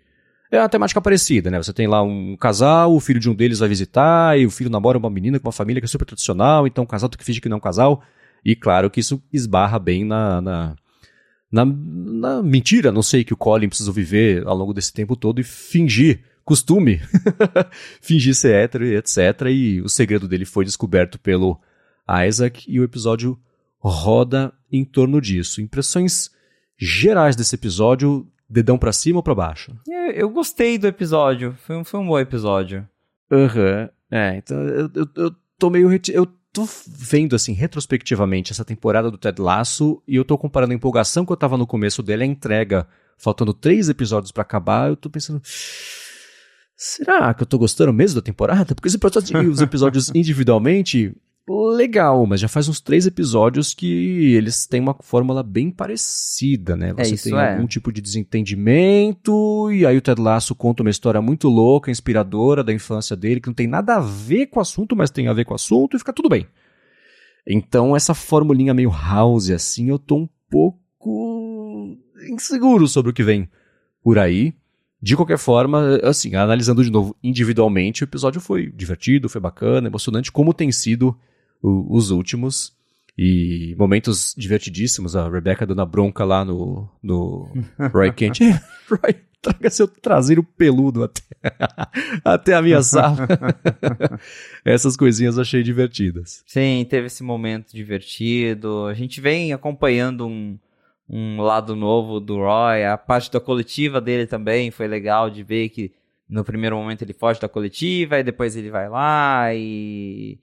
é 0.50 0.58
uma 0.58 0.68
temática 0.68 1.00
parecida, 1.00 1.50
né? 1.50 1.58
Você 1.58 1.72
tem 1.72 1.87
lá 1.87 2.02
um 2.02 2.37
casal, 2.37 2.94
o 2.94 3.00
filho 3.00 3.20
de 3.20 3.28
um 3.28 3.34
deles 3.34 3.58
vai 3.58 3.68
visitar, 3.68 4.38
e 4.38 4.46
o 4.46 4.50
filho 4.50 4.70
namora 4.70 4.96
uma 4.96 5.11
menina 5.11 5.38
com 5.38 5.46
uma 5.46 5.52
família 5.52 5.80
que 5.80 5.84
é 5.84 5.88
super 5.88 6.06
tradicional, 6.06 6.66
então 6.66 6.84
o 6.84 6.87
casal 6.87 7.11
que 7.11 7.24
fingir 7.24 7.42
que 7.42 7.48
não 7.48 7.56
é 7.56 7.58
um 7.58 7.61
casal. 7.61 8.02
E 8.44 8.56
claro 8.56 8.90
que 8.90 9.00
isso 9.00 9.22
esbarra 9.32 9.78
bem 9.78 10.04
na, 10.04 10.40
na, 10.40 10.76
na, 11.52 11.64
na 11.64 12.42
mentira, 12.42 12.90
não 12.90 13.02
sei, 13.02 13.24
que 13.24 13.34
o 13.34 13.37
Colin 13.37 13.68
precisou 13.68 13.92
viver 13.92 14.46
ao 14.46 14.56
longo 14.56 14.72
desse 14.72 14.92
tempo 14.92 15.16
todo 15.16 15.40
e 15.40 15.44
fingir, 15.44 16.20
costume, 16.44 17.00
fingir 18.00 18.34
ser 18.34 18.54
hétero 18.54 18.87
e 18.87 18.96
etc. 18.96 19.18
E 19.50 19.82
o 19.82 19.88
segredo 19.88 20.26
dele 20.26 20.44
foi 20.46 20.64
descoberto 20.64 21.18
pelo 21.18 21.61
Isaac 22.26 22.64
e 22.66 22.80
o 22.80 22.84
episódio 22.84 23.38
roda 23.78 24.52
em 24.72 24.84
torno 24.84 25.20
disso. 25.20 25.61
Impressões 25.61 26.30
gerais 26.78 27.37
desse 27.37 27.54
episódio, 27.54 28.26
dedão 28.48 28.78
pra 28.78 28.92
cima 28.92 29.18
ou 29.18 29.22
pra 29.22 29.34
baixo? 29.34 29.72
Eu, 29.87 30.11
eu 30.12 30.30
gostei 30.30 30.78
do 30.78 30.87
episódio. 30.87 31.54
Foi 31.66 31.76
um, 31.76 31.84
foi 31.84 32.00
um 32.00 32.06
bom 32.06 32.18
episódio. 32.18 32.88
Aham. 33.30 33.88
É, 34.11 34.37
então 34.37 34.58
eu, 34.62 34.90
eu, 34.94 35.06
eu 35.16 35.34
tô 35.58 35.68
meio. 35.70 35.88
reti- 35.88 36.12
Eu 36.14 36.26
tô 36.52 36.66
vendo, 36.87 37.37
assim, 37.37 37.52
retrospectivamente 37.52 38.52
essa 38.52 38.64
temporada 38.64 39.11
do 39.11 39.18
Ted 39.18 39.40
Lasso 39.40 40.02
e 40.08 40.16
eu 40.16 40.24
tô 40.24 40.37
comparando 40.38 40.72
a 40.72 40.76
empolgação 40.76 41.26
que 41.26 41.32
eu 41.32 41.37
tava 41.37 41.58
no 41.58 41.66
começo 41.66 42.02
dele, 42.02 42.22
a 42.24 42.26
entrega, 42.26 42.88
faltando 43.18 43.52
três 43.52 43.88
episódios 43.88 44.32
pra 44.32 44.42
acabar, 44.42 44.88
eu 44.88 44.96
tô 44.96 45.11
pensando. 45.11 45.42
Será 46.76 47.34
que 47.34 47.42
eu 47.42 47.46
tô 47.46 47.58
gostando 47.58 47.92
mesmo 47.92 48.20
da 48.20 48.24
temporada? 48.24 48.74
Porque 48.74 48.88
os 48.88 48.94
episódios, 48.94 49.30
os 49.50 49.61
episódios 49.61 50.08
individualmente, 50.14 51.14
legal, 51.48 52.26
mas 52.26 52.40
já 52.40 52.48
faz 52.48 52.68
uns 52.68 52.80
três 52.80 53.06
episódios 53.06 53.72
que 53.72 54.34
eles 54.34 54.66
têm 54.66 54.80
uma 54.80 54.96
fórmula 55.00 55.42
bem 55.42 55.70
parecida, 55.70 56.76
né? 56.76 56.92
Você 56.92 57.14
isso 57.14 57.24
tem 57.24 57.38
é. 57.38 57.52
algum 57.52 57.66
tipo 57.66 57.92
de 57.92 58.00
desentendimento, 58.00 59.70
e 59.72 59.87
aí 59.87 59.96
o 59.96 60.00
Ted 60.00 60.20
Lasso 60.20 60.54
conta 60.54 60.82
uma 60.82 60.90
história 60.90 61.22
muito 61.22 61.48
louca, 61.48 61.90
inspiradora 61.90 62.62
da 62.62 62.72
infância 62.72 63.16
dele, 63.16 63.40
que 63.40 63.48
não 63.48 63.54
tem 63.54 63.66
nada 63.66 63.96
a 63.96 64.00
ver 64.00 64.46
com 64.46 64.58
o 64.58 64.62
assunto, 64.62 64.94
mas 64.96 65.11
tem 65.11 65.28
a 65.28 65.32
ver 65.32 65.44
com 65.44 65.52
o 65.52 65.56
assunto, 65.56 65.96
e 65.96 65.98
fica 65.98 66.12
tudo 66.12 66.28
bem. 66.28 66.46
Então, 67.46 67.96
essa 67.96 68.12
formulinha 68.12 68.74
meio 68.74 68.90
house, 68.90 69.50
assim, 69.50 69.88
eu 69.88 69.98
tô 69.98 70.16
um 70.16 70.28
pouco 70.50 71.96
inseguro 72.30 72.87
sobre 72.87 73.11
o 73.11 73.14
que 73.14 73.22
vem 73.22 73.48
por 74.02 74.18
aí. 74.18 74.54
De 75.00 75.14
qualquer 75.14 75.38
forma, 75.38 76.00
assim, 76.02 76.34
analisando 76.34 76.82
de 76.82 76.90
novo 76.90 77.16
individualmente, 77.22 78.02
o 78.02 78.04
episódio 78.04 78.40
foi 78.40 78.70
divertido, 78.70 79.28
foi 79.28 79.40
bacana, 79.40 79.87
emocionante, 79.87 80.32
como 80.32 80.52
tem 80.52 80.72
sido 80.72 81.16
o- 81.62 81.87
os 81.97 82.11
últimos. 82.11 82.77
E 83.21 83.75
momentos 83.77 84.33
divertidíssimos, 84.38 85.16
a 85.16 85.29
Rebecca 85.29 85.66
dando 85.66 85.83
a 85.83 85.87
bronca 85.87 86.25
lá 86.25 86.44
no, 86.44 86.88
no 87.03 87.49
Roy 87.92 88.12
Kent. 88.12 88.40
"Eh, 88.42 88.61
Roy, 88.88 89.16
traga 89.42 89.68
seu 89.71 89.88
traseiro 89.88 90.44
peludo 90.44 91.03
até, 91.03 91.23
até 92.25 92.55
a 92.55 92.62
minha 92.62 92.81
sala. 92.83 93.27
Essas 94.64 94.97
coisinhas 94.97 95.37
eu 95.37 95.42
achei 95.42 95.62
divertidas. 95.62 96.42
Sim, 96.47 96.87
teve 96.88 97.07
esse 97.07 97.23
momento 97.23 97.73
divertido. 97.73 98.87
A 98.87 98.94
gente 98.94 99.21
vem 99.21 99.53
acompanhando 99.53 100.27
um, 100.27 100.59
um 101.09 101.40
lado 101.40 101.75
novo 101.75 102.21
do 102.21 102.37
Roy. 102.37 102.85
A 102.85 102.97
parte 102.97 103.31
da 103.33 103.40
coletiva 103.40 104.01
dele 104.01 104.27
também 104.27 104.71
foi 104.71 104.87
legal 104.87 105.29
de 105.31 105.42
ver 105.42 105.68
que 105.71 105.92
no 106.29 106.44
primeiro 106.44 106.77
momento 106.77 107.03
ele 107.03 107.14
foge 107.14 107.40
da 107.40 107.49
coletiva 107.49 108.18
e 108.18 108.23
depois 108.23 108.55
ele 108.55 108.71
vai 108.71 108.88
lá 108.88 109.53
e 109.55 110.38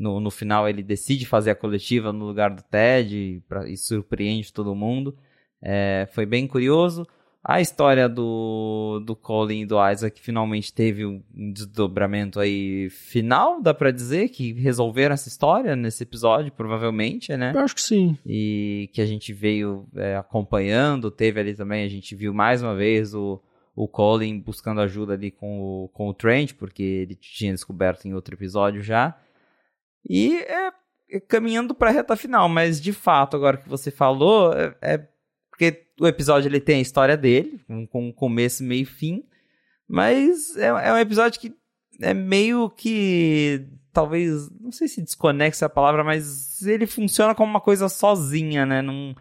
no, 0.00 0.18
no 0.18 0.30
final 0.30 0.68
ele 0.68 0.82
decide 0.82 1.26
fazer 1.26 1.50
a 1.50 1.54
coletiva 1.54 2.12
no 2.12 2.24
lugar 2.24 2.50
do 2.50 2.62
Ted 2.62 3.14
e, 3.16 3.40
pra- 3.48 3.68
e 3.68 3.76
surpreende 3.76 4.52
todo 4.52 4.74
mundo. 4.74 5.14
É, 5.62 6.08
foi 6.12 6.24
bem 6.26 6.46
curioso. 6.46 7.06
A 7.42 7.58
história 7.58 8.06
do, 8.06 9.02
do 9.06 9.16
Colin 9.16 9.60
e 9.62 9.66
do 9.66 9.76
Isaac 9.90 10.20
finalmente 10.20 10.72
teve 10.74 11.06
um 11.06 11.22
desdobramento 11.54 12.38
aí 12.38 12.90
final, 12.90 13.62
dá 13.62 13.72
pra 13.72 13.90
dizer, 13.90 14.28
que 14.28 14.52
resolveram 14.52 15.14
essa 15.14 15.28
história 15.28 15.74
nesse 15.74 16.02
episódio, 16.02 16.52
provavelmente, 16.52 17.34
né? 17.36 17.52
Eu 17.54 17.60
acho 17.60 17.74
que 17.74 17.80
sim. 17.80 18.16
E 18.26 18.90
que 18.92 19.00
a 19.00 19.06
gente 19.06 19.32
veio 19.32 19.86
é, 19.96 20.16
acompanhando, 20.16 21.10
teve 21.10 21.40
ali 21.40 21.54
também, 21.54 21.84
a 21.84 21.88
gente 21.88 22.14
viu 22.14 22.34
mais 22.34 22.62
uma 22.62 22.74
vez 22.74 23.14
o, 23.14 23.40
o 23.74 23.88
Colin 23.88 24.38
buscando 24.38 24.80
ajuda 24.82 25.14
ali 25.14 25.30
com 25.30 25.60
o, 25.62 25.88
com 25.94 26.08
o 26.08 26.14
Trent, 26.14 26.52
porque 26.54 26.82
ele 26.82 27.14
tinha 27.14 27.52
descoberto 27.52 28.04
em 28.06 28.12
outro 28.12 28.34
episódio 28.34 28.82
já. 28.82 29.16
E 30.08 30.36
é, 30.40 30.70
é 31.10 31.20
caminhando 31.20 31.74
pra 31.74 31.90
reta 31.90 32.16
final, 32.16 32.48
mas 32.48 32.80
de 32.80 32.92
fato, 32.92 33.36
agora 33.36 33.56
que 33.56 33.68
você 33.68 33.90
falou, 33.90 34.52
é, 34.52 34.74
é 34.80 35.08
porque 35.50 35.86
o 36.00 36.06
episódio 36.06 36.48
ele 36.48 36.60
tem 36.60 36.76
a 36.78 36.82
história 36.82 37.16
dele, 37.16 37.60
com, 37.66 37.86
com 37.86 38.12
começo, 38.12 38.62
meio 38.64 38.82
e 38.82 38.86
fim, 38.86 39.22
mas 39.88 40.56
é, 40.56 40.66
é 40.68 40.92
um 40.92 40.98
episódio 40.98 41.40
que 41.40 41.54
é 42.00 42.14
meio 42.14 42.70
que 42.70 43.66
talvez, 43.92 44.48
não 44.60 44.72
sei 44.72 44.88
se 44.88 45.02
desconexa 45.02 45.66
a 45.66 45.70
palavra, 45.70 46.02
mas 46.04 46.62
ele 46.62 46.86
funciona 46.86 47.34
como 47.34 47.50
uma 47.50 47.60
coisa 47.60 47.88
sozinha, 47.88 48.64
né? 48.64 48.80
Não, 48.80 49.14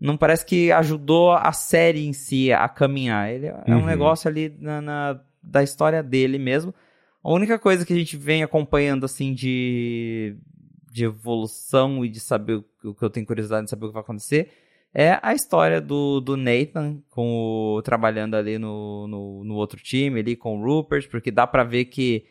não 0.00 0.16
parece 0.16 0.44
que 0.44 0.70
ajudou 0.72 1.32
a 1.32 1.52
série 1.52 2.04
em 2.06 2.12
si 2.12 2.52
a 2.52 2.68
caminhar. 2.68 3.30
Ele 3.30 3.46
é 3.46 3.54
um 3.74 3.78
Uhum. 3.80 3.86
negócio 3.86 4.28
ali 4.28 4.54
na, 4.58 4.80
na- 4.82 5.20
da 5.42 5.62
história 5.62 6.02
dele 6.02 6.38
mesmo. 6.38 6.74
A 7.22 7.30
única 7.30 7.58
coisa 7.58 7.84
que 7.84 7.92
a 7.92 7.96
gente 7.96 8.16
vem 8.16 8.42
acompanhando, 8.42 9.04
assim, 9.04 9.34
de, 9.34 10.36
de 10.90 11.04
evolução 11.04 12.04
e 12.04 12.08
de 12.08 12.18
saber 12.18 12.64
o 12.84 12.94
que 12.94 13.04
eu 13.04 13.10
tenho 13.10 13.26
curiosidade 13.26 13.64
de 13.64 13.70
saber 13.70 13.86
o 13.86 13.88
que 13.88 13.94
vai 13.94 14.02
acontecer 14.02 14.50
é 14.92 15.18
a 15.22 15.34
história 15.34 15.80
do, 15.80 16.20
do 16.20 16.36
Nathan 16.36 17.00
com 17.10 17.76
o, 17.76 17.82
trabalhando 17.82 18.34
ali 18.34 18.58
no, 18.58 19.06
no, 19.06 19.44
no, 19.44 19.54
outro 19.54 19.80
time, 19.80 20.20
ali 20.20 20.34
com 20.34 20.58
o 20.58 20.64
Rupert, 20.64 21.08
porque 21.08 21.30
dá 21.30 21.46
para 21.46 21.62
ver 21.62 21.86
que 21.86 22.26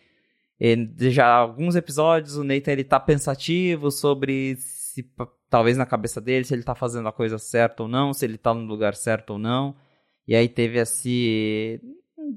ele, 0.60 1.10
já 1.10 1.28
alguns 1.28 1.76
episódios 1.76 2.36
o 2.36 2.44
Nathan 2.44 2.74
ele 2.74 2.84
tá 2.84 3.00
pensativo 3.00 3.90
sobre 3.92 4.58
se 4.58 5.10
talvez 5.50 5.78
na 5.78 5.86
cabeça 5.86 6.20
dele 6.20 6.44
se 6.44 6.54
ele 6.54 6.64
tá 6.64 6.76
fazendo 6.76 7.08
a 7.08 7.14
coisa 7.14 7.38
certa 7.38 7.84
ou 7.84 7.90
não, 7.90 8.14
se 8.14 8.26
ele 8.26 8.38
tá 8.38 8.54
no 8.54 8.66
lugar 8.66 8.94
certo 8.94 9.32
ou 9.32 9.40
não. 9.40 9.76
E 10.28 10.36
aí 10.36 10.50
teve 10.50 10.80
esse 10.80 11.82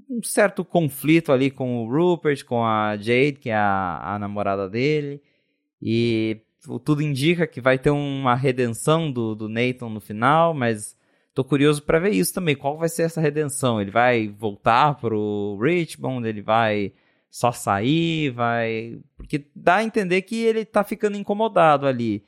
um 0.08 0.22
certo 0.22 0.64
conflito 0.64 1.32
ali 1.32 1.50
com 1.50 1.84
o 1.84 1.90
Rupert, 1.90 2.44
com 2.44 2.64
a 2.64 2.96
Jade, 2.96 3.38
que 3.40 3.50
é 3.50 3.54
a, 3.54 4.14
a 4.14 4.18
namorada 4.18 4.68
dele. 4.68 5.20
E 5.80 6.40
tudo 6.84 7.02
indica 7.02 7.46
que 7.46 7.60
vai 7.60 7.78
ter 7.78 7.90
uma 7.90 8.34
redenção 8.34 9.10
do, 9.10 9.34
do 9.34 9.48
Nathan 9.48 9.88
no 9.88 10.00
final, 10.00 10.54
mas 10.54 10.96
tô 11.34 11.42
curioso 11.44 11.82
para 11.82 11.98
ver 11.98 12.10
isso 12.10 12.32
também. 12.32 12.54
Qual 12.54 12.78
vai 12.78 12.88
ser 12.88 13.02
essa 13.02 13.20
redenção? 13.20 13.80
Ele 13.80 13.90
vai 13.90 14.28
voltar 14.28 14.94
pro 14.94 15.58
Richmond? 15.60 16.26
Ele 16.28 16.42
vai 16.42 16.92
só 17.30 17.50
sair? 17.50 18.30
Vai. 18.30 19.00
Porque 19.16 19.46
dá 19.56 19.76
a 19.76 19.84
entender 19.84 20.22
que 20.22 20.42
ele 20.42 20.64
tá 20.64 20.84
ficando 20.84 21.16
incomodado 21.16 21.86
ali. 21.86 22.24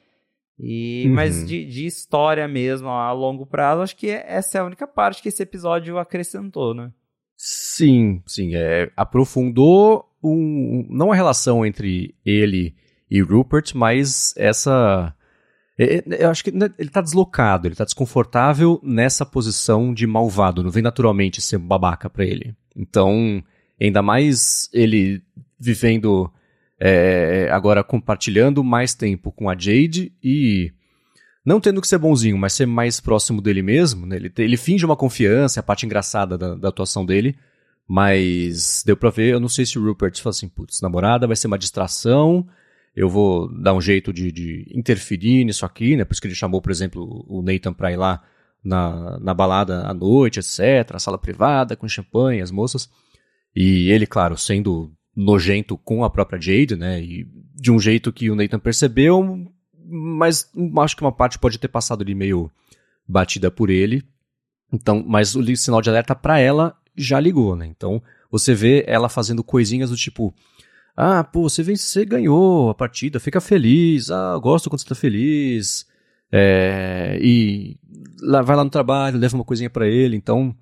E, 0.58 1.04
uhum. 1.06 1.14
Mas 1.14 1.46
de, 1.46 1.64
de, 1.64 1.86
história 1.86 2.46
mesmo, 2.46 2.88
a 2.88 3.12
longo 3.12 3.44
prazo, 3.44 3.82
acho 3.82 3.96
que 3.96 4.08
essa 4.08 4.58
é 4.58 4.60
a 4.60 4.64
única 4.64 4.86
parte 4.86 5.20
que 5.20 5.28
esse 5.28 5.42
episódio 5.42 5.98
acrescentou, 5.98 6.74
né? 6.74 6.92
Sim, 7.76 8.22
sim. 8.24 8.54
É, 8.54 8.88
aprofundou 8.96 10.08
um, 10.22 10.86
não 10.88 11.10
a 11.10 11.14
relação 11.16 11.66
entre 11.66 12.14
ele 12.24 12.72
e 13.10 13.20
Rupert, 13.20 13.72
mas 13.74 14.32
essa. 14.36 15.12
É, 15.76 15.96
é, 15.96 16.04
eu 16.24 16.30
acho 16.30 16.44
que 16.44 16.52
né, 16.52 16.70
ele 16.78 16.88
tá 16.88 17.00
deslocado, 17.00 17.66
ele 17.66 17.74
tá 17.74 17.84
desconfortável 17.84 18.80
nessa 18.80 19.26
posição 19.26 19.92
de 19.92 20.06
malvado. 20.06 20.62
Não 20.62 20.70
vem 20.70 20.84
naturalmente 20.84 21.42
ser 21.42 21.58
babaca 21.58 22.08
para 22.08 22.24
ele. 22.24 22.54
Então, 22.76 23.42
ainda 23.80 24.00
mais 24.02 24.70
ele 24.72 25.20
vivendo 25.58 26.30
é, 26.78 27.48
agora 27.50 27.82
compartilhando 27.82 28.62
mais 28.62 28.94
tempo 28.94 29.32
com 29.32 29.50
a 29.50 29.58
Jade 29.58 30.12
e 30.22 30.72
não 31.44 31.60
tendo 31.60 31.80
que 31.80 31.88
ser 31.88 31.98
bonzinho, 31.98 32.38
mas 32.38 32.52
ser 32.52 32.66
mais 32.66 33.00
próximo 33.00 33.42
dele 33.42 33.62
mesmo. 33.62 34.06
Né? 34.06 34.14
Ele, 34.14 34.32
ele 34.38 34.56
finge 34.56 34.86
uma 34.86 34.96
confiança, 34.96 35.58
é 35.58 35.60
a 35.60 35.64
parte 35.64 35.84
engraçada 35.84 36.38
da, 36.38 36.54
da 36.54 36.68
atuação 36.68 37.04
dele. 37.04 37.36
Mas 37.86 38.82
deu 38.84 38.96
pra 38.96 39.10
ver, 39.10 39.32
eu 39.34 39.40
não 39.40 39.48
sei 39.48 39.66
se 39.66 39.78
o 39.78 39.84
Rupert 39.84 40.18
fala 40.20 40.30
assim, 40.30 40.48
putz, 40.48 40.80
namorada 40.80 41.26
vai 41.26 41.36
ser 41.36 41.46
uma 41.46 41.58
distração, 41.58 42.46
eu 42.96 43.08
vou 43.08 43.48
dar 43.60 43.74
um 43.74 43.80
jeito 43.80 44.12
de, 44.12 44.32
de 44.32 44.66
interferir 44.74 45.44
nisso 45.44 45.66
aqui, 45.66 45.96
né? 45.96 46.04
Por 46.04 46.12
isso 46.12 46.20
que 46.20 46.28
ele 46.28 46.34
chamou, 46.34 46.62
por 46.62 46.70
exemplo, 46.70 47.24
o 47.28 47.42
Nathan 47.42 47.72
pra 47.72 47.92
ir 47.92 47.96
lá 47.96 48.22
na, 48.64 49.18
na 49.20 49.34
balada 49.34 49.86
à 49.86 49.92
noite, 49.92 50.38
etc., 50.38 50.94
a 50.94 50.98
sala 50.98 51.18
privada, 51.18 51.76
com 51.76 51.86
champanhe, 51.86 52.40
as 52.40 52.50
moças. 52.50 52.88
E 53.54 53.90
ele, 53.90 54.06
claro, 54.06 54.36
sendo 54.38 54.92
nojento 55.14 55.76
com 55.76 56.04
a 56.04 56.10
própria 56.10 56.40
Jade, 56.40 56.76
né? 56.76 57.02
E 57.02 57.28
de 57.54 57.70
um 57.70 57.78
jeito 57.78 58.12
que 58.12 58.30
o 58.30 58.34
Nathan 58.34 58.58
percebeu, 58.58 59.52
mas 59.84 60.50
acho 60.78 60.96
que 60.96 61.02
uma 61.02 61.12
parte 61.12 61.38
pode 61.38 61.58
ter 61.58 61.68
passado 61.68 62.02
ali 62.02 62.14
meio 62.14 62.50
batida 63.06 63.50
por 63.50 63.70
ele. 63.70 64.02
Então, 64.72 65.04
mas 65.06 65.36
o 65.36 65.56
sinal 65.56 65.82
de 65.82 65.90
alerta 65.90 66.14
para 66.14 66.38
ela 66.38 66.76
já 66.96 67.18
ligou, 67.20 67.56
né? 67.56 67.66
Então, 67.66 68.02
você 68.30 68.54
vê 68.54 68.84
ela 68.86 69.08
fazendo 69.08 69.44
coisinhas 69.44 69.90
do 69.90 69.96
tipo: 69.96 70.34
ah, 70.96 71.24
pô, 71.24 71.48
você, 71.48 71.62
você 71.62 72.04
ganhou 72.04 72.70
a 72.70 72.74
partida, 72.74 73.18
fica 73.20 73.40
feliz. 73.40 74.10
Ah, 74.10 74.38
gosto 74.38 74.70
quando 74.70 74.80
você 74.80 74.88
tá 74.88 74.94
feliz. 74.94 75.86
É, 76.30 77.18
e 77.20 77.76
lá, 78.20 78.42
vai 78.42 78.56
lá 78.56 78.64
no 78.64 78.70
trabalho, 78.70 79.18
leva 79.18 79.36
uma 79.36 79.44
coisinha 79.44 79.70
para 79.70 79.86
ele. 79.86 80.16
Então, 80.16 80.54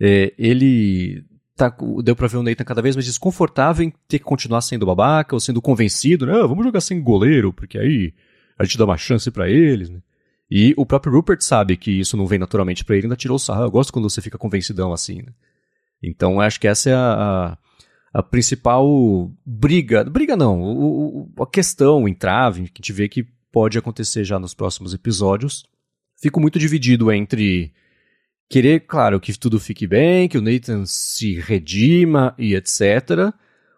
é, 0.00 0.32
ele 0.38 1.24
tá, 1.56 1.74
deu 2.02 2.16
pra 2.16 2.28
ver 2.28 2.38
o 2.38 2.42
Nathan 2.42 2.64
cada 2.64 2.82
vez 2.82 2.96
mais 2.96 3.06
desconfortável 3.06 3.84
em 3.84 3.92
ter 4.08 4.18
que 4.18 4.24
continuar 4.24 4.60
sendo 4.60 4.86
babaca 4.86 5.34
ou 5.34 5.40
sendo 5.40 5.62
convencido, 5.62 6.26
né? 6.26 6.32
Ah, 6.32 6.46
vamos 6.46 6.64
jogar 6.64 6.80
sem 6.80 7.02
goleiro, 7.02 7.52
porque 7.52 7.78
aí 7.78 8.12
a 8.58 8.64
gente 8.64 8.78
dá 8.78 8.84
uma 8.84 8.96
chance 8.96 9.30
para 9.30 9.48
eles, 9.48 9.90
né? 9.90 10.00
E 10.50 10.74
o 10.76 10.84
próprio 10.84 11.12
Rupert 11.12 11.40
sabe 11.40 11.76
que 11.76 11.90
isso 11.90 12.16
não 12.16 12.26
vem 12.26 12.38
naturalmente 12.38 12.84
para 12.84 12.96
ele, 12.96 13.06
ainda 13.06 13.16
tirou 13.16 13.36
o 13.36 13.40
sarro. 13.40 13.64
Eu 13.64 13.70
gosto 13.70 13.92
quando 13.92 14.08
você 14.08 14.20
fica 14.20 14.38
convencidão 14.38 14.92
assim, 14.92 15.22
né? 15.22 15.32
Então, 16.08 16.40
acho 16.40 16.60
que 16.60 16.68
essa 16.68 16.90
é 16.90 16.94
a, 16.94 17.58
a 18.12 18.22
principal 18.22 19.30
briga, 19.44 20.04
briga 20.04 20.36
não, 20.36 20.60
o, 20.60 21.28
o, 21.36 21.42
a 21.42 21.46
questão, 21.46 22.04
o 22.04 22.08
entrave, 22.08 22.68
que 22.68 22.80
a 22.80 22.82
gente 22.82 22.92
vê 22.92 23.08
que 23.08 23.26
pode 23.52 23.78
acontecer 23.78 24.24
já 24.24 24.38
nos 24.38 24.54
próximos 24.54 24.94
episódios. 24.94 25.64
Fico 26.20 26.40
muito 26.40 26.58
dividido 26.58 27.12
entre 27.12 27.72
querer, 28.48 28.80
claro, 28.80 29.20
que 29.20 29.36
tudo 29.38 29.58
fique 29.60 29.86
bem, 29.86 30.28
que 30.28 30.38
o 30.38 30.42
Nathan 30.42 30.84
se 30.86 31.40
redima 31.40 32.34
e 32.38 32.54
etc. 32.54 33.32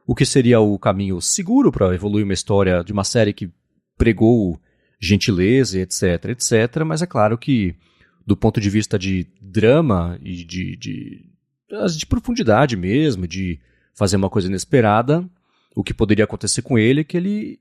O 0.07 0.15
que 0.15 0.25
seria 0.25 0.61
o 0.61 0.79
caminho 0.79 1.21
seguro 1.21 1.73
para 1.73 1.95
evoluir 1.95 2.25
uma 2.25 2.35
história 2.35 2.83
de 2.83 2.93
uma 2.93 3.05
série 3.05 3.33
que 3.33 3.51
pregou 3.97 4.61
gentileza, 5.01 5.79
etc, 5.79 6.27
etc. 6.31 6.85
Mas 6.85 7.03
é 7.03 7.07
claro 7.07 7.37
que, 7.37 7.75
do 8.27 8.37
ponto 8.37 8.61
de 8.61 8.71
vista 8.71 8.99
de 8.99 9.27
drama 9.41 10.19
e 10.23 10.45
de, 10.45 10.77
de, 10.77 11.25
de 11.97 12.07
profundidade 12.07 12.77
mesmo, 12.77 13.27
de 13.27 13.59
fazer 13.95 14.17
uma 14.17 14.31
coisa 14.31 14.49
inesperada, 14.49 15.29
o 15.75 15.83
que 15.83 15.95
poderia 15.95 16.25
acontecer 16.25 16.63
com 16.63 16.79
ele 16.79 17.01
é 17.01 17.05
que 17.05 17.17
ele, 17.17 17.61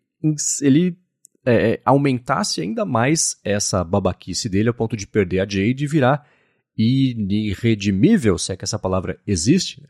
ele 0.61 0.97
é, 1.45 1.71
é, 1.71 1.81
aumentasse 1.85 2.61
ainda 2.61 2.85
mais 2.85 3.37
essa 3.43 3.83
babaquice 3.83 4.49
dele 4.49 4.69
ao 4.69 4.73
ponto 4.73 4.95
de 4.95 5.05
perder 5.05 5.39
a 5.39 5.43
Jade 5.43 5.83
e 5.83 5.87
virar 5.87 6.27
irredimível, 6.77 8.37
se 8.37 8.51
é 8.51 8.55
que 8.55 8.65
essa 8.65 8.77
palavra 8.77 9.19
existe, 9.25 9.81
né? 9.81 9.87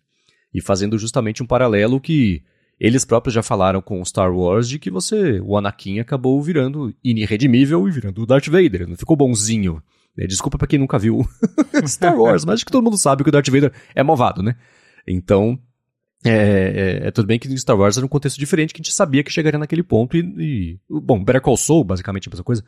e 0.53 0.61
fazendo 0.61 0.97
justamente 0.97 1.41
um 1.41 1.45
paralelo 1.45 1.99
que 1.99 2.43
eles 2.79 3.05
próprios 3.05 3.33
já 3.33 3.41
falaram 3.41 3.81
com 3.81 4.03
Star 4.05 4.33
Wars 4.35 4.67
de 4.67 4.77
que 4.77 4.91
você, 4.91 5.39
o 5.41 5.57
Anakin 5.57 5.99
acabou 5.99 6.41
virando 6.41 6.93
irredimível 7.03 7.87
e 7.87 7.91
virando 7.91 8.21
o 8.21 8.25
Darth 8.25 8.47
Vader, 8.47 8.87
não 8.87 8.95
ficou 8.95 9.15
bonzinho. 9.15 9.81
Né? 10.17 10.25
Desculpa 10.27 10.57
para 10.57 10.67
quem 10.67 10.79
nunca 10.79 10.97
viu 10.97 11.27
Star 11.85 12.17
Wars, 12.17 12.45
mas 12.45 12.55
acho 12.55 12.65
que 12.65 12.71
todo 12.71 12.83
mundo 12.83 12.97
sabe 12.97 13.23
que 13.23 13.29
o 13.29 13.31
Darth 13.31 13.49
Vader 13.49 13.71
é 13.93 14.03
malvado, 14.03 14.41
né? 14.41 14.55
Então, 15.07 15.59
é, 16.23 16.31
é, 17.03 17.07
é, 17.07 17.11
tudo 17.11 17.27
bem 17.27 17.37
que 17.37 17.55
Star 17.57 17.77
Wars 17.77 17.97
era 17.97 18.05
um 18.05 18.09
contexto 18.09 18.39
diferente, 18.39 18.73
que 18.73 18.81
a 18.81 18.83
gente 18.83 18.93
sabia 18.93 19.23
que 19.23 19.31
chegaria 19.31 19.59
naquele 19.59 19.83
ponto 19.83 20.17
e, 20.17 20.21
e 20.37 20.79
bom, 20.89 21.23
Better 21.23 21.41
Call 21.41 21.57
Saul, 21.57 21.83
basicamente 21.83 22.27
a 22.27 22.31
mesma 22.31 22.43
coisa. 22.43 22.63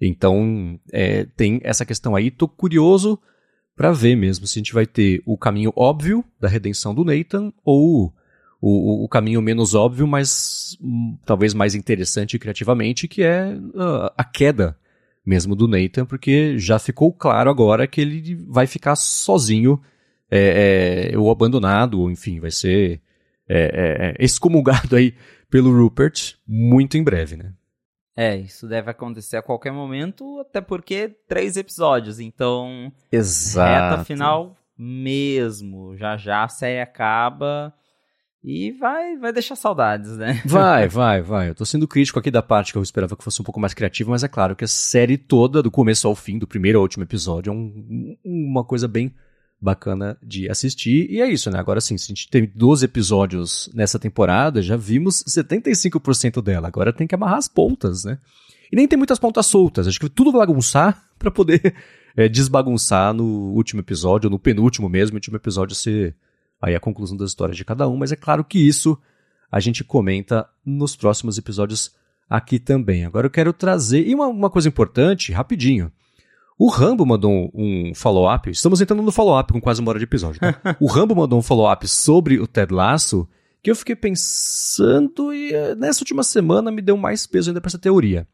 Então, 0.00 0.78
é, 0.92 1.26
tem 1.36 1.60
essa 1.62 1.84
questão 1.84 2.16
aí, 2.16 2.30
tô 2.30 2.48
curioso 2.48 3.18
para 3.76 3.92
ver 3.92 4.16
mesmo 4.16 4.46
se 4.46 4.58
a 4.58 4.60
gente 4.60 4.72
vai 4.72 4.86
ter 4.86 5.22
o 5.26 5.36
caminho 5.36 5.72
óbvio 5.76 6.24
da 6.40 6.48
redenção 6.48 6.94
do 6.94 7.04
Nathan 7.04 7.52
ou 7.64 8.12
o, 8.60 9.04
o 9.04 9.08
caminho 9.08 9.42
menos 9.42 9.74
óbvio, 9.74 10.06
mas 10.06 10.76
hum, 10.80 11.18
talvez 11.26 11.52
mais 11.52 11.74
interessante 11.74 12.38
criativamente, 12.38 13.08
que 13.08 13.22
é 13.22 13.54
uh, 13.54 14.12
a 14.16 14.24
queda 14.24 14.76
mesmo 15.24 15.54
do 15.54 15.68
Nathan, 15.68 16.04
porque 16.04 16.58
já 16.58 16.78
ficou 16.78 17.12
claro 17.12 17.50
agora 17.50 17.86
que 17.86 18.00
ele 18.00 18.34
vai 18.48 18.66
ficar 18.66 18.96
sozinho 18.96 19.80
é, 20.30 21.10
é, 21.12 21.18
ou 21.18 21.30
abandonado, 21.30 22.00
ou 22.00 22.10
enfim, 22.10 22.40
vai 22.40 22.50
ser 22.50 23.00
é, 23.48 23.58
é, 23.58 24.08
é, 24.08 24.14
excomungado 24.18 24.94
aí 24.96 25.14
pelo 25.50 25.70
Rupert 25.70 26.34
muito 26.46 26.96
em 26.96 27.04
breve, 27.04 27.36
né? 27.36 27.52
É, 28.16 28.36
isso 28.36 28.66
deve 28.66 28.90
acontecer 28.90 29.38
a 29.38 29.42
qualquer 29.42 29.72
momento, 29.72 30.38
até 30.40 30.60
porque 30.60 31.08
três 31.26 31.56
episódios, 31.56 32.20
então. 32.20 32.92
Exato. 33.10 33.94
Reta 33.94 34.04
final 34.04 34.56
mesmo. 34.76 35.96
Já 35.96 36.16
já 36.16 36.44
a 36.44 36.48
série 36.48 36.80
acaba 36.80 37.74
e 38.44 38.72
vai, 38.72 39.16
vai 39.16 39.32
deixar 39.32 39.54
saudades, 39.54 40.16
né? 40.16 40.42
Vai, 40.44 40.88
vai, 40.88 41.22
vai. 41.22 41.48
Eu 41.50 41.54
tô 41.54 41.64
sendo 41.64 41.86
crítico 41.86 42.18
aqui 42.18 42.30
da 42.30 42.42
parte 42.42 42.72
que 42.72 42.78
eu 42.78 42.82
esperava 42.82 43.16
que 43.16 43.22
fosse 43.22 43.40
um 43.40 43.44
pouco 43.44 43.60
mais 43.60 43.72
criativa, 43.72 44.10
mas 44.10 44.24
é 44.24 44.28
claro 44.28 44.56
que 44.56 44.64
a 44.64 44.68
série 44.68 45.16
toda, 45.16 45.62
do 45.62 45.70
começo 45.70 46.08
ao 46.08 46.14
fim, 46.16 46.38
do 46.38 46.46
primeiro 46.46 46.78
ao 46.78 46.82
último 46.82 47.04
episódio, 47.04 47.50
é 47.50 47.54
um, 47.54 48.16
uma 48.24 48.64
coisa 48.64 48.88
bem 48.88 49.14
bacana 49.60 50.18
de 50.20 50.50
assistir. 50.50 51.08
E 51.08 51.20
é 51.20 51.30
isso, 51.30 51.50
né? 51.50 51.58
Agora 51.60 51.80
sim, 51.80 51.96
se 51.96 52.06
a 52.06 52.08
gente 52.08 52.28
tem 52.28 52.50
12 52.52 52.84
episódios 52.84 53.70
nessa 53.72 53.96
temporada, 53.96 54.60
já 54.60 54.76
vimos 54.76 55.22
75% 55.22 56.42
dela. 56.42 56.66
Agora 56.66 56.92
tem 56.92 57.06
que 57.06 57.14
amarrar 57.14 57.38
as 57.38 57.46
pontas, 57.46 58.04
né? 58.04 58.18
E 58.72 58.74
nem 58.74 58.88
tem 58.88 58.96
muitas 58.96 59.20
pontas 59.20 59.46
soltas. 59.46 59.86
Acho 59.86 60.00
que 60.00 60.08
tudo 60.08 60.32
bagunçar 60.32 61.00
para 61.16 61.30
poder 61.30 61.74
é, 62.16 62.28
desbagunçar 62.28 63.14
no 63.14 63.52
último 63.52 63.80
episódio, 63.80 64.28
no 64.28 64.38
penúltimo 64.38 64.88
mesmo, 64.88 65.14
o 65.14 65.18
último 65.18 65.36
episódio 65.36 65.76
ser 65.76 66.16
aí 66.62 66.74
a 66.76 66.80
conclusão 66.80 67.16
das 67.16 67.30
histórias 67.30 67.56
de 67.56 67.64
cada 67.64 67.88
um. 67.88 67.96
Mas 67.96 68.12
é 68.12 68.16
claro 68.16 68.44
que 68.44 68.58
isso 68.58 68.96
a 69.50 69.60
gente 69.60 69.82
comenta 69.82 70.48
nos 70.64 70.94
próximos 70.96 71.36
episódios 71.36 71.92
aqui 72.30 72.58
também. 72.58 73.04
Agora 73.04 73.26
eu 73.26 73.30
quero 73.30 73.52
trazer. 73.52 74.06
E 74.06 74.14
uma, 74.14 74.28
uma 74.28 74.48
coisa 74.48 74.68
importante, 74.68 75.32
rapidinho. 75.32 75.92
O 76.58 76.68
Rambo 76.68 77.04
mandou 77.04 77.50
um 77.52 77.92
follow-up. 77.94 78.48
Estamos 78.48 78.80
entrando 78.80 79.02
no 79.02 79.10
follow-up 79.10 79.52
com 79.52 79.60
quase 79.60 79.80
uma 79.80 79.90
hora 79.90 79.98
de 79.98 80.04
episódio. 80.04 80.40
Tá? 80.40 80.60
o 80.80 80.86
Rambo 80.86 81.16
mandou 81.16 81.38
um 81.38 81.42
follow-up 81.42 81.86
sobre 81.88 82.38
o 82.38 82.46
Ted 82.46 82.72
Lasso 82.72 83.28
que 83.62 83.70
eu 83.70 83.76
fiquei 83.76 83.94
pensando 83.94 85.32
e 85.32 85.52
eh, 85.52 85.74
nessa 85.76 86.00
última 86.00 86.24
semana 86.24 86.70
me 86.70 86.82
deu 86.82 86.96
mais 86.96 87.26
peso 87.26 87.50
ainda 87.50 87.60
para 87.60 87.68
essa 87.68 87.78
teoria. 87.78 88.26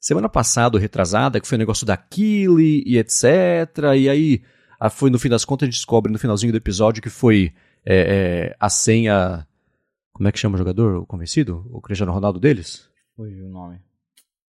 semana 0.00 0.28
passada, 0.28 0.78
retrasada, 0.78 1.40
que 1.40 1.46
foi 1.46 1.56
o 1.56 1.58
negócio 1.58 1.86
da 1.86 1.96
Kili 1.96 2.82
e 2.84 2.98
etc. 2.98 3.24
E 3.96 4.08
aí, 4.08 4.42
foi 4.90 5.08
no 5.08 5.20
fim 5.20 5.28
das 5.28 5.44
contas, 5.44 5.66
a 5.66 5.70
gente 5.70 5.76
descobre 5.76 6.10
no 6.10 6.18
finalzinho 6.18 6.52
do 6.52 6.58
episódio 6.58 7.00
que 7.00 7.10
foi 7.10 7.52
é, 7.84 8.50
é, 8.50 8.56
a 8.58 8.68
senha. 8.68 9.46
Como 10.12 10.28
é 10.28 10.32
que 10.32 10.38
chama 10.38 10.54
o 10.54 10.58
jogador? 10.58 10.96
O 10.96 11.06
convencido? 11.06 11.66
O 11.70 11.80
Cristiano 11.80 12.12
Ronaldo 12.12 12.38
deles? 12.38 12.88
Foi 13.16 13.40
o 13.40 13.48
nome. 13.48 13.80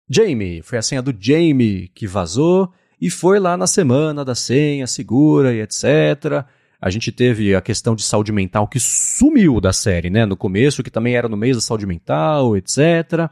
Jamie. 0.10 0.62
Foi 0.62 0.78
a 0.78 0.82
senha 0.82 1.02
do 1.02 1.16
Jamie 1.18 1.88
que 1.90 2.06
vazou 2.06 2.72
e 3.00 3.10
foi 3.10 3.40
lá 3.40 3.58
na 3.58 3.68
semana 3.68 4.24
da 4.24 4.36
senha 4.36 4.88
segura 4.88 5.54
e 5.54 5.62
etc. 5.62 6.46
A 6.80 6.90
gente 6.90 7.12
teve 7.12 7.56
a 7.56 7.62
questão 7.62 7.96
de 7.96 8.04
saúde 8.04 8.32
mental 8.32 8.68
que 8.68 8.80
sumiu 8.80 9.60
da 9.62 9.72
série, 9.72 10.10
né? 10.10 10.26
No 10.26 10.36
começo, 10.36 10.84
que 10.84 10.92
também 10.92 11.16
era 11.16 11.30
no 11.30 11.38
mês 11.38 11.56
da 11.56 11.62
saúde 11.62 11.86
mental, 11.86 12.58
etc. 12.58 13.30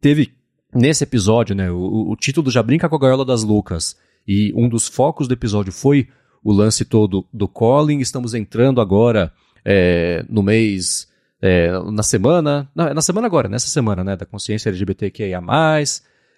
Teve 0.00 0.32
nesse 0.72 1.02
episódio, 1.02 1.54
né? 1.54 1.70
O, 1.70 2.10
o 2.10 2.16
título 2.16 2.50
já 2.50 2.62
brinca 2.62 2.88
com 2.88 2.96
a 2.96 2.98
gaiola 3.00 3.24
das 3.24 3.42
Lucas. 3.42 3.96
E 4.26 4.52
um 4.54 4.68
dos 4.68 4.86
focos 4.86 5.26
do 5.26 5.34
episódio 5.34 5.72
foi 5.72 6.08
o 6.42 6.52
lance 6.52 6.84
todo 6.84 7.26
do 7.32 7.48
Colin. 7.48 8.00
Estamos 8.00 8.34
entrando 8.34 8.80
agora 8.80 9.32
é, 9.64 10.24
no 10.28 10.42
mês. 10.42 11.08
É, 11.40 11.70
na 11.90 12.02
semana. 12.02 12.68
Na, 12.74 12.94
na 12.94 13.02
semana 13.02 13.26
agora, 13.26 13.48
nessa 13.48 13.68
semana, 13.68 14.02
né? 14.02 14.16
Da 14.16 14.26
consciência 14.26 14.68
LGBTQIA. 14.68 15.40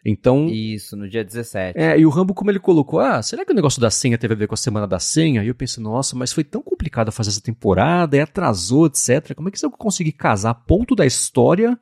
Então. 0.04 0.48
Isso, 0.48 0.96
no 0.96 1.08
dia 1.08 1.24
17. 1.24 1.78
É, 1.78 1.98
e 1.98 2.06
o 2.06 2.10
Rambo, 2.10 2.34
como 2.34 2.50
ele 2.50 2.58
colocou, 2.58 3.00
ah, 3.00 3.22
será 3.22 3.44
que 3.44 3.52
o 3.52 3.54
negócio 3.54 3.80
da 3.80 3.90
senha 3.90 4.16
teve 4.16 4.34
a 4.34 4.36
ver 4.36 4.46
com 4.46 4.54
a 4.54 4.58
semana 4.58 4.86
da 4.86 4.98
senha? 4.98 5.44
E 5.44 5.48
eu 5.48 5.54
pensei, 5.54 5.82
nossa, 5.82 6.16
mas 6.16 6.32
foi 6.32 6.44
tão 6.44 6.62
complicado 6.62 7.12
fazer 7.12 7.30
essa 7.30 7.40
temporada, 7.40 8.16
e 8.16 8.20
atrasou, 8.20 8.86
etc. 8.86 9.34
Como 9.34 9.48
é 9.48 9.52
que 9.52 9.58
você 9.58 9.68
conseguir 9.68 10.12
casar 10.12 10.54
ponto 10.54 10.94
da 10.94 11.04
história 11.04 11.78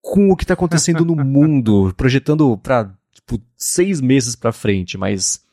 com 0.00 0.30
o 0.30 0.36
que 0.36 0.46
tá 0.46 0.54
acontecendo 0.54 1.04
no 1.04 1.16
mundo, 1.24 1.92
projetando 1.96 2.56
pra, 2.58 2.92
tipo, 3.12 3.40
seis 3.56 4.00
meses 4.00 4.36
pra 4.36 4.52
frente? 4.52 4.96
Mas 4.96 5.44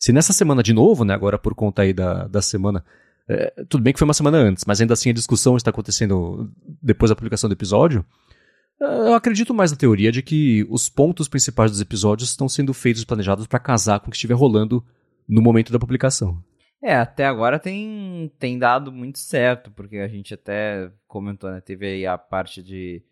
se 0.00 0.12
nessa 0.12 0.32
semana 0.32 0.62
de 0.62 0.72
novo, 0.72 1.04
né, 1.04 1.12
agora 1.12 1.38
por 1.38 1.54
conta 1.54 1.82
aí 1.82 1.92
da, 1.92 2.26
da 2.26 2.40
semana. 2.40 2.82
É, 3.28 3.64
tudo 3.68 3.82
bem 3.82 3.92
que 3.92 3.98
foi 3.98 4.08
uma 4.08 4.14
semana 4.14 4.38
antes, 4.38 4.64
mas 4.66 4.80
ainda 4.80 4.94
assim 4.94 5.10
a 5.10 5.12
discussão 5.12 5.56
está 5.56 5.70
acontecendo 5.70 6.50
depois 6.82 7.10
da 7.10 7.14
publicação 7.14 7.48
do 7.48 7.52
episódio. 7.52 8.04
Eu 8.80 9.12
acredito 9.12 9.52
mais 9.52 9.70
na 9.70 9.76
teoria 9.76 10.10
de 10.10 10.22
que 10.22 10.66
os 10.70 10.88
pontos 10.88 11.28
principais 11.28 11.70
dos 11.70 11.82
episódios 11.82 12.30
estão 12.30 12.48
sendo 12.48 12.72
feitos 12.72 13.02
e 13.02 13.06
planejados 13.06 13.46
para 13.46 13.60
casar 13.60 14.00
com 14.00 14.06
o 14.06 14.10
que 14.10 14.16
estiver 14.16 14.34
rolando 14.34 14.82
no 15.28 15.42
momento 15.42 15.70
da 15.70 15.78
publicação. 15.78 16.42
É, 16.82 16.96
até 16.96 17.26
agora 17.26 17.58
tem, 17.58 18.32
tem 18.38 18.58
dado 18.58 18.90
muito 18.90 19.18
certo, 19.18 19.70
porque 19.70 19.98
a 19.98 20.08
gente 20.08 20.32
até 20.32 20.90
comentou, 21.06 21.50
né? 21.50 21.60
Teve 21.60 21.86
aí 21.86 22.06
a 22.06 22.16
parte 22.16 22.62
de, 22.62 23.02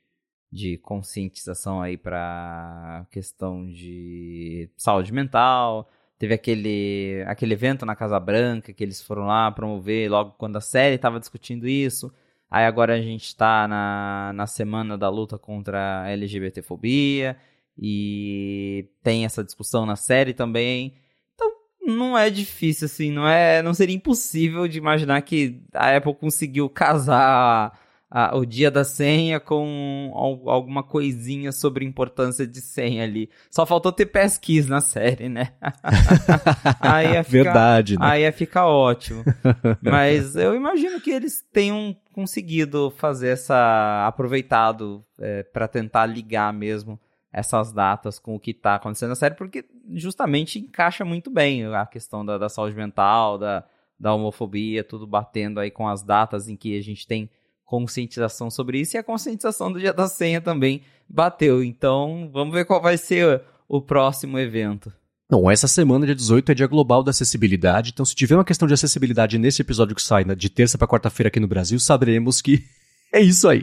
de 0.51 0.79
conscientização 0.79 1.83
aí 1.83 1.99
para 1.99 3.07
questão 3.11 3.69
de 3.71 4.71
saúde 4.75 5.13
mental. 5.13 5.87
Teve 6.19 6.35
aquele, 6.35 7.23
aquele 7.27 7.55
evento 7.55 7.87
na 7.87 7.95
Casa 7.95 8.19
Branca 8.19 8.73
que 8.73 8.83
eles 8.83 9.01
foram 9.01 9.27
lá 9.27 9.51
promover 9.53 10.11
logo 10.11 10.33
quando 10.33 10.57
a 10.57 10.61
série 10.61 10.97
estava 10.97 11.21
discutindo 11.21 11.69
isso. 11.69 12.13
Aí 12.51 12.65
agora 12.65 12.95
a 12.95 13.01
gente 13.01 13.27
está 13.27 13.69
na, 13.69 14.33
na 14.35 14.47
semana 14.47 14.99
da 14.99 15.09
luta 15.09 15.39
contra 15.39 16.03
a 16.03 16.11
LGBTfobia 16.11 17.37
e 17.79 18.89
tem 19.03 19.25
essa 19.25 19.45
discussão 19.45 19.87
na 19.87 19.95
série 19.95 20.35
também. 20.35 20.95
Então 21.35 21.53
não 21.87 22.19
é 22.19 22.31
difícil 22.31 22.87
assim, 22.87 23.13
não 23.13 23.29
é, 23.29 23.63
não 23.63 23.73
seria 23.73 23.95
impossível 23.95 24.67
de 24.67 24.79
imaginar 24.79 25.23
que 25.23 25.63
a 25.73 25.97
Apple 25.97 26.15
conseguiu 26.15 26.69
casar 26.69 27.79
a, 28.11 28.37
o 28.37 28.47
dia 28.47 28.71
da 28.71 28.85
senha 28.85 29.39
com 29.39 30.11
alguma 30.47 30.83
coisinha 30.83 31.53
sobre 31.53 31.85
importância 31.85 32.47
de 32.47 32.61
senha 32.61 33.05
ali. 33.05 33.29
Só 33.51 33.67
faltou 33.67 33.93
ter 33.93 34.07
pesquisa 34.07 34.71
na 34.71 34.81
série, 34.81 35.29
né? 35.29 35.53
aí 36.81 37.13
ia 37.13 37.25
ficar, 37.25 37.43
Verdade, 37.45 37.99
né? 37.99 38.07
Aí 38.07 38.23
ia 38.23 38.33
ficar 38.33 38.67
ótimo. 38.67 39.23
Mas 39.83 40.37
eu 40.37 40.55
imagino 40.55 41.01
que 41.01 41.11
eles 41.11 41.45
tenham 41.53 41.95
conseguido 42.13 42.91
fazer 42.97 43.29
essa. 43.29 44.07
aproveitado 44.07 45.05
é, 45.21 45.43
para 45.43 45.69
tentar 45.69 46.07
ligar 46.07 46.53
mesmo 46.53 46.99
essas 47.31 47.73
datas 47.73 48.19
com 48.19 48.35
o 48.35 48.41
que 48.41 48.53
está 48.53 48.77
acontecendo 48.77 49.11
na 49.11 49.15
série, 49.15 49.35
porque 49.35 49.67
justamente 49.93 50.59
encaixa 50.59 51.05
muito 51.05 51.31
bem 51.31 51.67
a 51.75 51.85
questão 51.85 52.25
da, 52.25 52.39
da 52.39 52.49
saúde 52.49 52.75
mental, 52.75 53.37
da, 53.37 53.65
da 54.01 54.15
homofobia, 54.15 54.83
tudo 54.83 55.07
batendo 55.07 55.61
aí 55.61 55.71
com 55.71 55.87
as 55.87 56.03
datas 56.03 56.49
em 56.49 56.57
que 56.57 56.77
a 56.77 56.83
gente 56.83 57.07
tem 57.07 57.31
conscientização 57.69 58.51
sobre 58.51 58.81
isso 58.81 58.97
e 58.97 58.99
a 58.99 59.03
conscientização 59.03 59.71
do 59.71 59.79
Dia 59.79 59.93
da 59.93 60.09
Senha 60.09 60.41
também 60.41 60.81
bateu. 61.07 61.63
Então, 61.63 62.31
vamos 62.33 62.55
ver 62.55 62.65
qual 62.65 62.81
vai 62.81 62.97
ser 62.97 63.43
o 63.69 63.79
próximo 63.79 64.39
evento. 64.39 64.91
Não, 65.31 65.51
essa 65.51 65.69
semana, 65.69 66.07
dia 66.07 66.15
18, 66.15 66.51
é 66.51 66.55
dia 66.55 66.67
global 66.67 67.03
da 67.03 67.11
acessibilidade. 67.11 67.91
Então, 67.93 68.07
se 68.07 68.15
tiver 68.15 68.37
uma 68.37 68.45
questão 68.45 68.67
de 68.67 68.73
acessibilidade 68.73 69.37
nesse 69.37 69.61
episódio 69.61 69.95
que 69.95 70.01
sai 70.01 70.25
de 70.25 70.49
terça 70.49 70.79
para 70.79 70.89
quarta-feira 70.89 71.29
aqui 71.29 71.39
no 71.39 71.47
Brasil, 71.47 71.79
saberemos 71.79 72.41
que 72.41 72.65
é 73.13 73.21
isso 73.21 73.49
aí. 73.49 73.63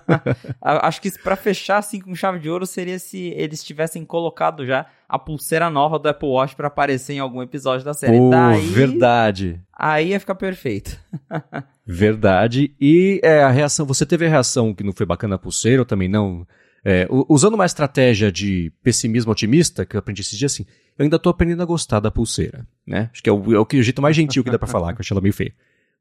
Acho 0.60 1.00
que 1.00 1.10
para 1.18 1.36
fechar 1.36 1.78
assim 1.78 2.00
com 2.00 2.14
chave 2.14 2.38
de 2.38 2.48
ouro 2.48 2.66
seria 2.66 2.98
se 2.98 3.28
eles 3.36 3.62
tivessem 3.62 4.04
colocado 4.04 4.64
já 4.64 4.86
a 5.08 5.18
pulseira 5.18 5.68
nova 5.68 5.98
do 5.98 6.08
Apple 6.08 6.28
Watch 6.28 6.54
para 6.54 6.68
aparecer 6.68 7.14
em 7.14 7.18
algum 7.18 7.42
episódio 7.42 7.84
da 7.84 7.92
série. 7.92 8.18
Oh, 8.18 8.30
Daí, 8.30 8.66
verdade. 8.68 9.60
Aí 9.76 10.10
ia 10.10 10.20
ficar 10.20 10.34
perfeito. 10.34 10.98
verdade. 11.84 12.74
E 12.80 13.20
é, 13.22 13.42
a 13.42 13.50
reação, 13.50 13.84
você 13.84 14.06
teve 14.06 14.26
a 14.26 14.28
reação 14.28 14.72
que 14.72 14.84
não 14.84 14.92
foi 14.92 15.04
bacana 15.04 15.34
a 15.34 15.38
pulseira, 15.38 15.82
ou 15.82 15.86
também 15.86 16.08
não? 16.08 16.46
É, 16.82 17.06
usando 17.28 17.54
uma 17.54 17.66
estratégia 17.66 18.32
de 18.32 18.72
pessimismo 18.82 19.32
otimista, 19.32 19.84
que 19.84 19.96
eu 19.96 19.98
aprendi 19.98 20.22
esses 20.22 20.38
dias 20.38 20.52
assim, 20.52 20.64
eu 20.98 21.02
ainda 21.02 21.18
tô 21.18 21.28
aprendendo 21.28 21.62
a 21.62 21.66
gostar 21.66 22.00
da 22.00 22.10
pulseira, 22.10 22.66
né? 22.86 23.10
Acho 23.12 23.22
que 23.22 23.28
é 23.28 23.32
o, 23.32 23.54
é 23.54 23.58
o 23.58 23.82
jeito 23.82 24.00
mais 24.00 24.16
gentil 24.16 24.42
que 24.42 24.50
dá 24.50 24.58
para 24.58 24.68
falar, 24.68 24.94
que 24.94 25.00
eu 25.00 25.02
achei 25.02 25.14
ela 25.14 25.20
meio 25.20 25.34
feia. 25.34 25.52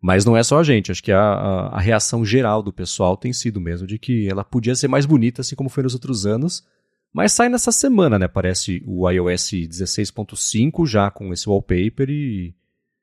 Mas 0.01 0.23
não 0.23 0.37
é 0.37 0.43
só 0.43 0.59
a 0.59 0.63
gente, 0.63 0.91
acho 0.91 1.03
que 1.03 1.11
a, 1.11 1.19
a, 1.19 1.67
a, 1.75 1.79
reação 1.79 2.23
geral 2.23 2.63
do 2.63 2.71
pessoal 2.71 3.17
tem 3.17 3.33
sido 3.33 3.59
mesmo 3.59 3.85
de 3.85 3.99
que 3.99 4.29
ela 4.29 4.45
podia 4.45 4.73
ser 4.73 4.87
mais 4.87 5.05
bonita, 5.05 5.41
assim 5.41 5.55
como 5.55 5.69
foi 5.69 5.83
nos 5.83 5.93
outros 5.93 6.25
anos. 6.25 6.65
Mas 7.13 7.33
sai 7.33 7.49
nessa 7.49 7.71
semana, 7.71 8.17
né? 8.17 8.27
Parece 8.27 8.83
o 8.85 9.09
iOS 9.09 9.51
16.5 9.51 10.85
já 10.85 11.09
com 11.09 11.33
esse 11.33 11.49
wallpaper 11.49 12.09
e. 12.09 12.55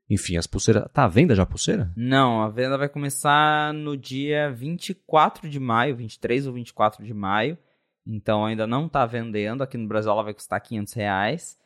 Enfim, 0.09 0.37
as 0.37 0.47
pulseiras. 0.47 0.85
Tá 0.93 1.05
à 1.05 1.09
venda 1.09 1.35
já 1.35 1.43
a 1.43 1.47
pulseira? 1.47 1.93
Não, 1.97 2.41
a 2.41 2.49
venda 2.49 2.79
vai 2.79 2.89
começar 2.89 3.75
no 3.75 3.97
dia 3.97 4.53
24 4.53 5.51
de 5.51 5.59
maio, 5.59 5.97
23 5.97 6.47
ou 6.47 6.53
24 6.53 7.05
de 7.05 7.13
maio. 7.13 7.59
Então 8.07 8.47
ainda 8.47 8.67
não 8.67 8.87
está 8.87 9.05
vendendo. 9.05 9.63
Aqui 9.63 9.77
no 9.77 9.89
Brasil 9.89 10.13
ela 10.13 10.23
vai 10.23 10.33
custar 10.33 10.61
500 10.61 10.93
reais. 10.95 11.59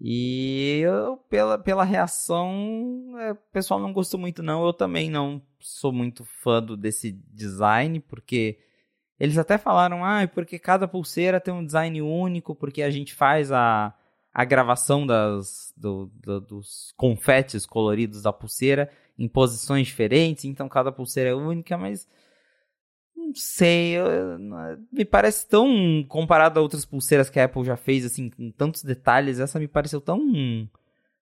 E 0.00 0.80
eu, 0.82 1.18
pela, 1.28 1.58
pela 1.58 1.84
reação, 1.84 3.14
é, 3.18 3.32
o 3.32 3.36
pessoal 3.52 3.78
não 3.78 3.92
gostou 3.92 4.18
muito, 4.18 4.42
não. 4.42 4.64
Eu 4.64 4.72
também 4.72 5.10
não 5.10 5.42
sou 5.58 5.92
muito 5.92 6.24
fã 6.24 6.62
do, 6.62 6.74
desse 6.76 7.12
design, 7.12 8.00
porque 8.00 8.58
eles 9.18 9.36
até 9.36 9.58
falaram, 9.58 10.02
ah, 10.02 10.26
porque 10.26 10.58
cada 10.58 10.88
pulseira 10.88 11.38
tem 11.38 11.52
um 11.52 11.64
design 11.64 12.00
único, 12.00 12.54
porque 12.54 12.82
a 12.82 12.90
gente 12.90 13.14
faz 13.14 13.52
a, 13.52 13.94
a 14.32 14.44
gravação 14.46 15.06
das, 15.06 15.74
do, 15.76 16.10
do, 16.14 16.40
dos 16.40 16.94
confetes 16.96 17.66
coloridos 17.66 18.22
da 18.22 18.32
pulseira 18.32 18.90
em 19.18 19.28
posições 19.28 19.88
diferentes, 19.88 20.46
então 20.46 20.66
cada 20.66 20.90
pulseira 20.90 21.28
é 21.28 21.34
única, 21.34 21.76
mas 21.76 22.08
não 23.16 23.34
sei, 23.34 23.92
eu, 23.92 24.38
me 24.92 25.04
parece 25.04 25.48
tão 25.48 26.04
comparado 26.08 26.58
a 26.58 26.62
outras 26.62 26.84
pulseiras 26.84 27.30
que 27.30 27.38
a 27.38 27.44
Apple 27.44 27.64
já 27.64 27.76
fez, 27.76 28.04
assim, 28.04 28.30
com 28.30 28.50
tantos 28.50 28.82
detalhes, 28.82 29.38
essa 29.38 29.58
me 29.58 29.68
pareceu 29.68 30.00
tão 30.00 30.20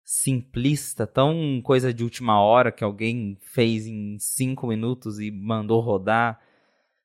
simplista, 0.04 1.06
tão 1.06 1.60
coisa 1.62 1.92
de 1.92 2.02
última 2.02 2.40
hora 2.40 2.72
que 2.72 2.82
alguém 2.82 3.36
fez 3.42 3.86
em 3.86 4.18
cinco 4.18 4.66
minutos 4.66 5.20
e 5.20 5.30
mandou 5.30 5.80
rodar. 5.80 6.40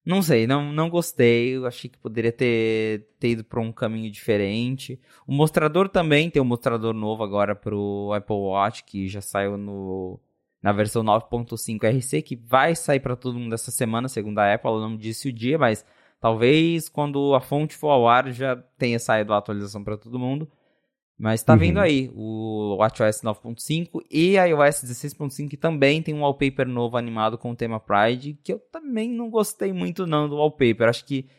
Não 0.06 0.22
sei, 0.22 0.48
não, 0.48 0.72
não 0.72 0.90
gostei. 0.90 1.58
Eu 1.58 1.66
achei 1.66 1.90
que 1.90 1.98
poderia 1.98 2.32
ter, 2.32 3.08
ter 3.20 3.32
ido 3.32 3.44
para 3.44 3.60
um 3.60 3.74
caminho 3.74 4.10
diferente. 4.10 5.00
O 5.28 5.34
mostrador 5.34 5.90
também 5.90 6.30
tem 6.30 6.42
um 6.42 6.46
mostrador 6.46 6.94
novo 6.94 7.24
agora 7.24 7.54
para 7.56 7.76
o 7.76 8.14
Apple 8.14 8.36
Watch, 8.36 8.86
que 8.86 9.08
já 9.10 9.22
saiu 9.22 9.58
no 9.58 10.20
na 10.64 10.72
versão 10.72 11.04
9.5 11.04 11.86
RC, 11.86 12.22
que 12.22 12.38
vai 12.38 12.74
sair 12.74 13.02
para 13.02 13.18
todo 13.18 13.38
mundo 13.38 13.54
essa 13.54 13.70
semana, 13.70 14.08
segundo 14.08 14.40
a 14.40 14.54
Apple, 14.54 14.70
ela 14.70 14.80
não 14.80 14.96
disse 14.96 15.28
o 15.28 15.34
dia, 15.34 15.58
mas 15.58 15.86
talvez 16.22 16.88
quando 16.88 17.36
a 17.36 17.42
fonte 17.42 17.76
for 17.76 17.90
ao 17.90 18.08
ar 18.08 18.32
já 18.32 18.56
tenha 18.78 18.98
saído 18.98 19.34
a 19.34 19.38
atualização 19.38 19.84
para 19.84 19.98
todo 19.98 20.18
mundo. 20.18 20.50
Mas 21.20 21.42
está 21.42 21.54
uhum. 21.54 21.60
vindo 21.60 21.80
aí 21.80 22.10
o 22.16 22.78
WatchOS 22.80 23.22
9.5 23.22 24.02
e 24.10 24.38
a 24.38 24.46
iOS 24.46 24.84
16.5 24.84 25.50
que 25.50 25.58
também 25.58 26.02
tem 26.02 26.14
um 26.14 26.22
wallpaper 26.22 26.68
novo 26.68 26.98
animado 26.98 27.38
com 27.38 27.52
o 27.52 27.56
tema 27.56 27.80
Pride, 27.80 28.40
que 28.44 28.54
eu 28.54 28.60
também 28.72 29.10
não 29.10 29.30
gostei 29.30 29.72
muito 29.72 30.08
não 30.08 30.28
do 30.28 30.38
wallpaper. 30.38 30.90
Acho 30.90 31.06
que 31.06 31.30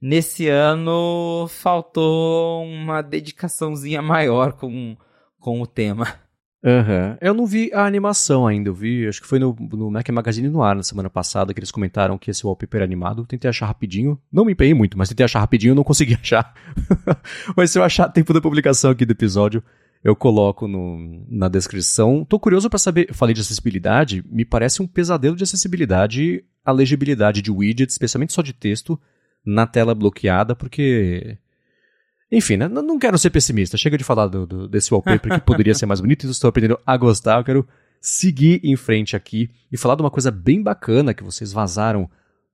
nesse 0.00 0.48
ano 0.48 1.46
faltou 1.48 2.64
uma 2.64 3.02
dedicaçãozinha 3.02 4.02
maior 4.02 4.52
com, 4.52 4.96
com 5.40 5.62
o 5.62 5.66
tema. 5.66 6.27
Uhum. 6.62 7.16
Eu 7.20 7.34
não 7.34 7.46
vi 7.46 7.70
a 7.72 7.84
animação 7.84 8.46
ainda, 8.46 8.68
eu 8.68 8.74
vi, 8.74 9.06
acho 9.06 9.20
que 9.20 9.28
foi 9.28 9.38
no, 9.38 9.54
no 9.58 9.90
Mac 9.90 10.08
Magazine 10.08 10.48
no 10.48 10.62
ar 10.62 10.74
na 10.74 10.82
semana 10.82 11.08
passada 11.08 11.54
que 11.54 11.60
eles 11.60 11.70
comentaram 11.70 12.18
que 12.18 12.30
esse 12.30 12.44
wallpaper 12.44 12.82
animado. 12.82 13.24
Tentei 13.26 13.48
achar 13.48 13.66
rapidinho, 13.66 14.20
não 14.32 14.44
me 14.44 14.52
empenhei 14.52 14.74
muito, 14.74 14.98
mas 14.98 15.08
tentei 15.08 15.24
achar 15.24 15.40
rapidinho, 15.40 15.74
não 15.74 15.84
consegui 15.84 16.14
achar. 16.20 16.52
mas 17.56 17.70
se 17.70 17.78
eu 17.78 17.84
achar 17.84 18.08
tempo 18.08 18.32
da 18.32 18.40
publicação 18.40 18.90
aqui 18.90 19.06
do 19.06 19.12
episódio, 19.12 19.62
eu 20.02 20.16
coloco 20.16 20.66
no, 20.66 21.24
na 21.28 21.48
descrição. 21.48 22.24
Tô 22.24 22.38
curioso 22.38 22.68
para 22.68 22.78
saber, 22.78 23.12
falei 23.12 23.34
de 23.34 23.40
acessibilidade, 23.40 24.24
me 24.28 24.44
parece 24.44 24.82
um 24.82 24.86
pesadelo 24.86 25.36
de 25.36 25.44
acessibilidade 25.44 26.44
a 26.68 26.72
legibilidade 26.72 27.40
de 27.40 27.50
widgets, 27.50 27.94
especialmente 27.94 28.34
só 28.34 28.42
de 28.42 28.52
texto, 28.52 29.00
na 29.42 29.66
tela 29.66 29.94
bloqueada, 29.94 30.54
porque 30.54 31.38
enfim, 32.30 32.56
né? 32.56 32.68
Não 32.68 32.98
quero 32.98 33.16
ser 33.18 33.30
pessimista. 33.30 33.76
Chega 33.76 33.96
de 33.96 34.04
falar 34.04 34.28
do, 34.28 34.46
do, 34.46 34.68
desse 34.68 34.92
wallpaper 34.92 35.34
que 35.34 35.40
poderia 35.40 35.74
ser 35.74 35.86
mais 35.86 36.00
bonito. 36.00 36.26
Estou 36.26 36.48
aprendendo 36.48 36.78
a 36.84 36.96
gostar. 36.96 37.38
Eu 37.38 37.44
quero 37.44 37.68
seguir 38.00 38.60
em 38.62 38.76
frente 38.76 39.16
aqui 39.16 39.50
e 39.72 39.76
falar 39.76 39.94
de 39.94 40.02
uma 40.02 40.10
coisa 40.10 40.30
bem 40.30 40.62
bacana 40.62 41.14
que 41.14 41.24
vocês 41.24 41.52
vazaram 41.52 42.08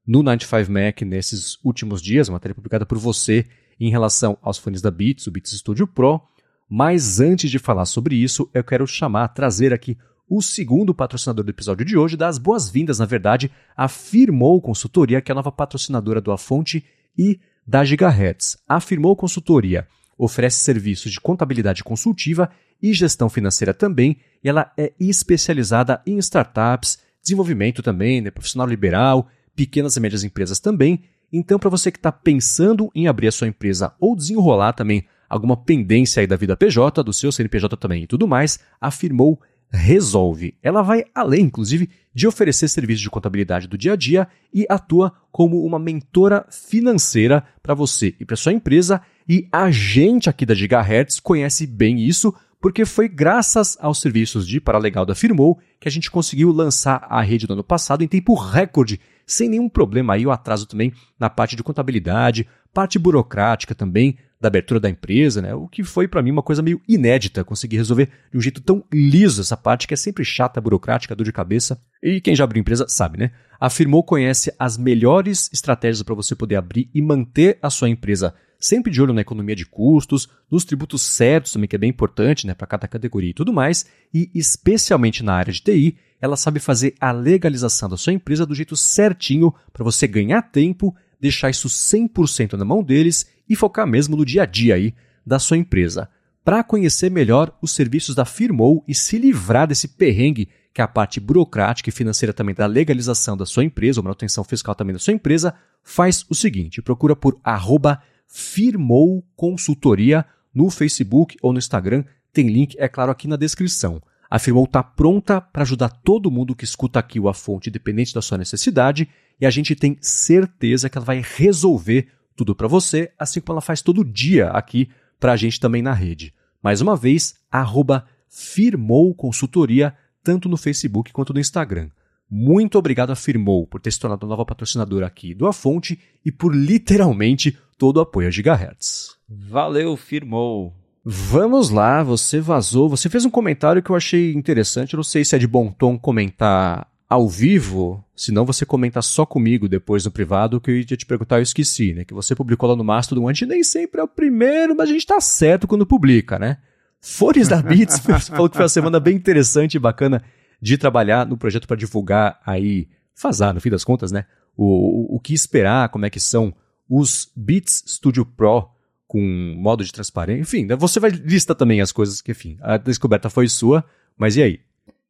no 0.07 0.23
95 0.23 0.71
Mac 0.71 1.03
nesses 1.03 1.59
últimos 1.65 2.01
dias, 2.01 2.29
uma 2.29 2.35
matéria 2.35 2.55
publicada 2.55 2.87
por 2.87 2.99
você 2.99 3.47
em 3.81 3.91
relação 3.91 4.39
aos 4.43 4.59
fones 4.59 4.81
da 4.81 4.91
Beats, 4.91 5.27
o 5.27 5.31
Beats 5.31 5.53
Studio 5.53 5.87
Pro. 5.87 6.21
Mas 6.69 7.21
antes 7.21 7.51
de 7.51 7.59
falar 7.59 7.85
sobre 7.85 8.17
isso, 8.17 8.49
eu 8.55 8.63
quero 8.63 8.87
chamar, 8.87 9.29
trazer 9.29 9.73
aqui 9.73 9.99
o 10.29 10.41
segundo 10.41 10.95
patrocinador 10.95 11.45
do 11.45 11.51
episódio 11.51 11.85
de 11.85 11.97
hoje, 11.97 12.17
das 12.17 12.39
boas-vindas, 12.39 12.99
na 12.99 13.05
verdade, 13.05 13.51
a 13.77 13.89
Firmou 13.89 14.61
Consultoria, 14.61 15.21
que 15.21 15.31
é 15.31 15.33
a 15.33 15.37
nova 15.37 15.53
patrocinadora 15.53 16.21
do 16.21 16.33
A 16.33 16.39
Fonte 16.39 16.85
e 17.17 17.39
da 17.67 17.85
Gigahertz. 17.85 18.59
Afirmou 18.69 19.17
consultoria. 19.17 19.87
Oferece 20.17 20.59
serviços 20.59 21.11
de 21.11 21.21
contabilidade 21.21 21.83
consultiva 21.83 22.51
e 22.83 22.93
gestão 22.93 23.29
financeira 23.29 23.73
também, 23.73 24.19
e 24.43 24.49
ela 24.49 24.71
é 24.77 24.93
especializada 25.01 26.03
em 26.07 26.19
startups, 26.19 26.99
desenvolvimento 27.23 27.83
também, 27.83 28.21
né, 28.21 28.31
profissional 28.31 28.67
liberal, 28.67 29.29
pequenas 29.57 29.97
e 29.97 30.01
médias 30.01 30.25
empresas 30.25 30.61
também. 30.61 31.03
Então, 31.33 31.59
para 31.59 31.71
você 31.71 31.91
que 31.91 31.99
está 31.99 32.13
pensando 32.13 32.91
em 32.95 33.09
abrir 33.09 33.29
a 33.29 33.33
sua 33.33 33.49
empresa 33.49 33.93
ou 33.99 34.15
desenrolar 34.15 34.73
também 34.73 35.05
alguma 35.29 35.57
pendência 35.57 36.21
aí 36.21 36.27
da 36.27 36.37
vida 36.37 36.57
PJ, 36.57 37.03
do 37.03 37.13
seu 37.13 37.33
CNPJ 37.33 37.77
também 37.77 38.05
e 38.05 38.07
tudo 38.07 38.29
mais, 38.29 38.59
afirmou 38.81 39.41
resolve. 39.75 40.55
Ela 40.63 40.83
vai 40.83 41.05
além, 41.15 41.43
inclusive, 41.43 41.91
de 42.15 42.27
oferecer 42.27 42.69
serviços 42.69 43.03
de 43.03 43.11
contabilidade 43.11 43.67
do 43.67 43.77
dia 43.77 43.95
a 43.95 43.97
dia 43.97 44.29
e 44.53 44.65
atua 44.69 45.13
como 45.33 45.65
uma 45.65 45.79
mentora 45.79 46.47
financeira 46.49 47.45
para 47.63 47.75
você 47.75 48.15
e 48.21 48.25
para 48.25 48.37
sua 48.37 48.53
empresa. 48.53 49.03
E 49.29 49.49
a 49.51 49.71
gente 49.71 50.31
aqui 50.31 50.47
da 50.47 50.55
Gigahertz 50.55 51.19
conhece 51.19 51.67
bem 51.67 51.99
isso, 51.99 52.33
porque 52.61 52.85
foi 52.85 53.09
graças 53.09 53.77
aos 53.81 54.01
serviços 54.01 54.47
de 54.47 54.61
Paralegal 54.61 55.05
da 55.05 55.15
Firmou 55.15 55.59
que 55.81 55.89
a 55.89 55.91
gente 55.91 56.11
conseguiu 56.11 56.53
lançar 56.53 57.05
a 57.11 57.21
rede 57.21 57.47
no 57.49 57.55
ano 57.55 57.65
passado 57.65 58.05
em 58.05 58.09
tempo 58.09 58.35
recorde, 58.35 59.01
sem 59.27 59.49
nenhum 59.49 59.69
problema 59.69 60.15
aí, 60.15 60.25
o 60.27 60.31
atraso 60.31 60.67
também 60.67 60.93
na 61.19 61.29
parte 61.29 61.57
de 61.57 61.63
contabilidade, 61.63 62.47
parte 62.73 62.99
burocrática 62.99 63.75
também, 63.75 64.17
da 64.45 64.49
abertura 64.49 64.79
da 64.79 64.91
empresa, 64.91 65.41
né? 65.41 65.55
O 65.55 65.67
que 65.67 65.83
foi 65.83 66.07
para 66.07 66.23
mim 66.23 66.31
uma 66.31 66.43
coisa 66.43 66.61
meio 66.61 66.79
inédita, 66.87 67.43
conseguir 67.43 67.79
resolver 67.79 68.11
de 68.31 68.37
um 68.37 68.41
jeito 68.43 68.61
tão 68.61 68.85
liso 68.93 69.41
essa 69.41 69.57
parte 69.57 69.89
que 69.89 69.95
é 69.95 69.97
sempre 69.97 70.23
chata, 70.23 70.61
burocrática, 70.61 71.17
dor 71.17 71.25
de 71.25 71.33
cabeça. 71.33 71.81
E 72.03 72.21
quem 72.21 72.37
já 72.37 72.45
abriu 72.45 72.61
empresa 72.61 72.85
sabe, 72.87 73.17
né? 73.17 73.31
Afirmou 73.59 74.05
conhece 74.05 74.55
as 74.59 74.77
melhores 74.77 75.49
estratégias 75.51 76.03
para 76.03 76.15
você 76.15 76.35
poder 76.35 76.57
abrir 76.57 76.91
e 76.95 77.01
manter 77.01 77.59
a 77.63 77.71
sua 77.71 77.89
empresa 77.89 78.35
sempre 78.61 78.93
de 78.93 79.01
olho 79.01 79.15
na 79.15 79.23
economia 79.23 79.57
de 79.57 79.65
custos, 79.65 80.29
nos 80.51 80.65
tributos 80.65 81.01
certos 81.01 81.53
também, 81.53 81.67
que 81.67 81.77
é 81.77 81.79
bem 81.79 81.91
importante 81.91 82.47
né, 82.47 82.53
para 82.53 82.67
cada 82.67 82.87
categoria 82.87 83.31
e 83.31 83.35
tudo 83.35 83.53
mais, 83.53 83.87
e 84.13 84.31
especialmente 84.35 85.23
na 85.23 85.35
área 85.35 85.53
de 85.53 85.63
TI, 85.63 85.97
ela 86.21 86.37
sabe 86.37 86.61
fazer 86.61 86.95
a 87.01 87.13
legalização 87.13 87.89
da 87.89 87.97
sua 87.97 88.13
empresa 88.13 88.47
do 88.47 88.55
jeito 88.55 88.77
certinho 88.77 89.55
para 89.73 89.85
você 89.85 90.07
ganhar 90.07 90.43
tempo, 90.43 90.95
deixar 91.21 91.51
isso 91.51 91.69
100% 91.69 92.55
na 92.55 92.65
mão 92.65 92.83
deles 92.83 93.27
e 93.49 93.57
focar 93.57 93.87
mesmo 93.87 94.17
no 94.17 94.25
dia 94.25 94.43
a 94.43 94.47
dia 94.47 94.75
aí 94.75 94.95
da 95.25 95.39
sua 95.39 95.57
empresa. 95.57 96.09
Para 96.45 96.63
conhecer 96.63 97.11
melhor 97.11 97.57
os 97.63 97.73
serviços 97.73 98.15
da 98.15 98.25
Firmou 98.25 98.85
e 98.87 98.95
se 98.95 99.17
livrar 99.19 99.67
desse 99.67 99.89
perrengue 99.89 100.49
que 100.75 100.81
é 100.81 100.85
a 100.85 100.89
parte 100.89 101.21
burocrática 101.21 101.89
e 101.89 101.93
financeira 101.93 102.33
também 102.33 102.53
da 102.53 102.67
legalização 102.67 103.37
da 103.37 103.47
sua 103.47 103.63
empresa, 103.63 104.01
ou 104.01 104.05
manutenção 104.05 104.43
fiscal 104.43 104.75
também 104.75 104.93
da 104.93 104.99
sua 104.99 105.15
empresa, 105.15 105.55
faz 105.85 106.27
o 106.29 106.35
seguinte, 106.35 106.83
procura 106.83 107.15
por 107.15 107.39
arroba 107.45 108.03
Firmou 108.27 109.25
Consultoria 109.37 110.27
no 110.53 110.69
Facebook 110.69 111.37
ou 111.41 111.53
no 111.53 111.61
Instagram, 111.61 112.05
tem 112.33 112.49
link, 112.49 112.75
é 112.77 112.89
claro, 112.89 113.13
aqui 113.13 113.29
na 113.29 113.37
descrição. 113.37 114.03
A 114.31 114.39
Firmou 114.39 114.65
está 114.65 114.83
pronta 114.83 115.41
para 115.41 115.63
ajudar 115.63 115.89
todo 115.89 116.31
mundo 116.31 116.55
que 116.55 116.65
escuta 116.65 116.99
aqui 116.99 117.21
o 117.21 117.29
A 117.29 117.35
Fonte, 117.35 117.69
independente 117.69 118.15
da 118.15 118.23
sua 118.23 118.39
necessidade, 118.39 119.09
e 119.41 119.47
a 119.47 119.51
gente 119.51 119.75
tem 119.75 119.97
certeza 120.01 120.89
que 120.89 120.99
ela 120.99 121.05
vai 121.05 121.23
resolver 121.25 122.09
tudo 122.37 122.55
para 122.55 122.69
você, 122.69 123.13
assim 123.19 123.41
como 123.41 123.55
ela 123.55 123.61
faz 123.61 123.81
todo 123.83 124.05
dia 124.05 124.49
aqui 124.49 124.89
para 125.21 125.33
a 125.33 125.37
gente 125.37 125.61
também 125.61 125.83
na 125.83 125.93
rede. 125.93 126.35
Mais 126.63 126.81
uma 126.81 126.97
vez, 126.97 127.35
arroba 127.51 128.07
Firmou 128.29 129.15
Consultoria, 129.15 129.95
tanto 130.23 130.49
no 130.49 130.57
Facebook 130.57 131.13
quanto 131.13 131.33
no 131.33 131.41
Instagram. 131.41 131.91
Muito 132.29 132.79
obrigado 132.79 133.11
a 133.11 133.17
Firmou 133.17 133.67
por 133.67 133.81
ter 133.81 133.93
se 133.93 134.01
tornado 134.01 134.27
nova 134.27 134.45
patrocinadora 134.45 135.07
aqui 135.07 135.35
do 135.35 135.47
A 135.47 135.53
Fonte 135.53 136.01
e 136.25 136.33
por 136.33 136.55
literalmente 136.55 137.57
todo 137.79 137.99
o 137.99 138.01
apoio 138.01 138.29
a 138.29 138.31
Gigahertz. 138.31 139.17
Valeu, 139.29 139.97
Firmou! 139.97 140.84
Vamos 141.05 141.69
lá, 141.69 142.03
você 142.03 142.41
vazou, 142.41 142.89
você 142.89 143.11
fez 143.11 143.27
um 143.27 143.31
comentário 143.31 143.83
que 143.83 143.91
eu 143.91 143.97
achei 143.97 144.33
interessante, 144.33 144.95
eu 144.95 144.97
não 144.97 145.05
sei 145.05 145.23
se 145.23 145.37
é 145.37 145.39
de 145.39 145.47
bom 145.47 145.71
tom 145.71 145.99
comentar 145.99 146.89
ao 147.07 147.29
vivo, 147.29 148.03
senão 148.17 148.47
você 148.47 148.65
comenta 148.65 149.03
só 149.03 149.27
comigo 149.27 149.69
depois 149.69 150.07
no 150.07 150.11
privado, 150.11 150.59
que 150.59 150.71
eu 150.71 150.77
ia 150.79 150.85
te 150.85 151.05
perguntar, 151.05 151.39
eu 151.39 151.43
esqueci, 151.43 151.93
né? 151.93 152.05
Que 152.07 152.15
você 152.15 152.35
publicou 152.35 152.71
lá 152.71 152.75
no 152.75 152.83
Mastodon, 152.83 153.29
a 153.29 153.33
gente 153.35 153.47
nem 153.47 153.63
sempre 153.63 154.01
é 154.01 154.05
o 154.05 154.09
primeiro, 154.09 154.75
mas 154.75 154.89
a 154.89 154.93
gente 154.93 155.07
tá 155.07 155.21
certo 155.21 155.67
quando 155.67 155.85
publica, 155.85 156.39
né? 156.39 156.57
Fones 157.03 157.49
da 157.49 157.61
Beats, 157.61 157.99
falou 158.29 158.49
que 158.49 158.57
foi 158.57 158.65
uma 158.65 158.69
semana 158.71 158.99
bem 158.99 159.15
interessante 159.15 159.75
e 159.75 159.79
bacana 159.79 160.23
de 160.59 160.79
trabalhar 160.79 161.27
no 161.27 161.37
projeto 161.37 161.69
para 161.69 161.77
divulgar 161.77 162.41
aí, 162.47 162.89
fazar, 163.15 163.53
no 163.53 163.61
fim 163.61 163.69
das 163.69 163.85
contas, 163.85 164.11
né? 164.11 164.25
O, 164.57 164.65
o, 164.65 165.17
o 165.17 165.21
que 165.21 165.35
esperar, 165.35 165.91
como 165.91 166.07
é 166.07 166.11
que 166.11 166.19
são 166.19 166.55
os 166.89 167.31
Beats 167.37 167.85
Studio 167.87 168.25
Pro 168.25 168.74
com 169.15 169.55
modo 169.57 169.85
de 169.85 169.93
transparência, 169.93 170.41
enfim, 170.41 170.67
né? 170.67 170.75
você 170.75 170.99
vai 170.99 171.09
listar 171.09 171.55
também 171.55 171.81
as 171.81 171.93
coisas 171.93 172.21
que, 172.21 172.33
enfim, 172.33 172.59
a 172.61 172.77
descoberta 172.77 173.31
foi 173.31 173.47
sua, 173.47 173.85
mas 174.19 174.37
e 174.37 174.43
aí? 174.43 174.61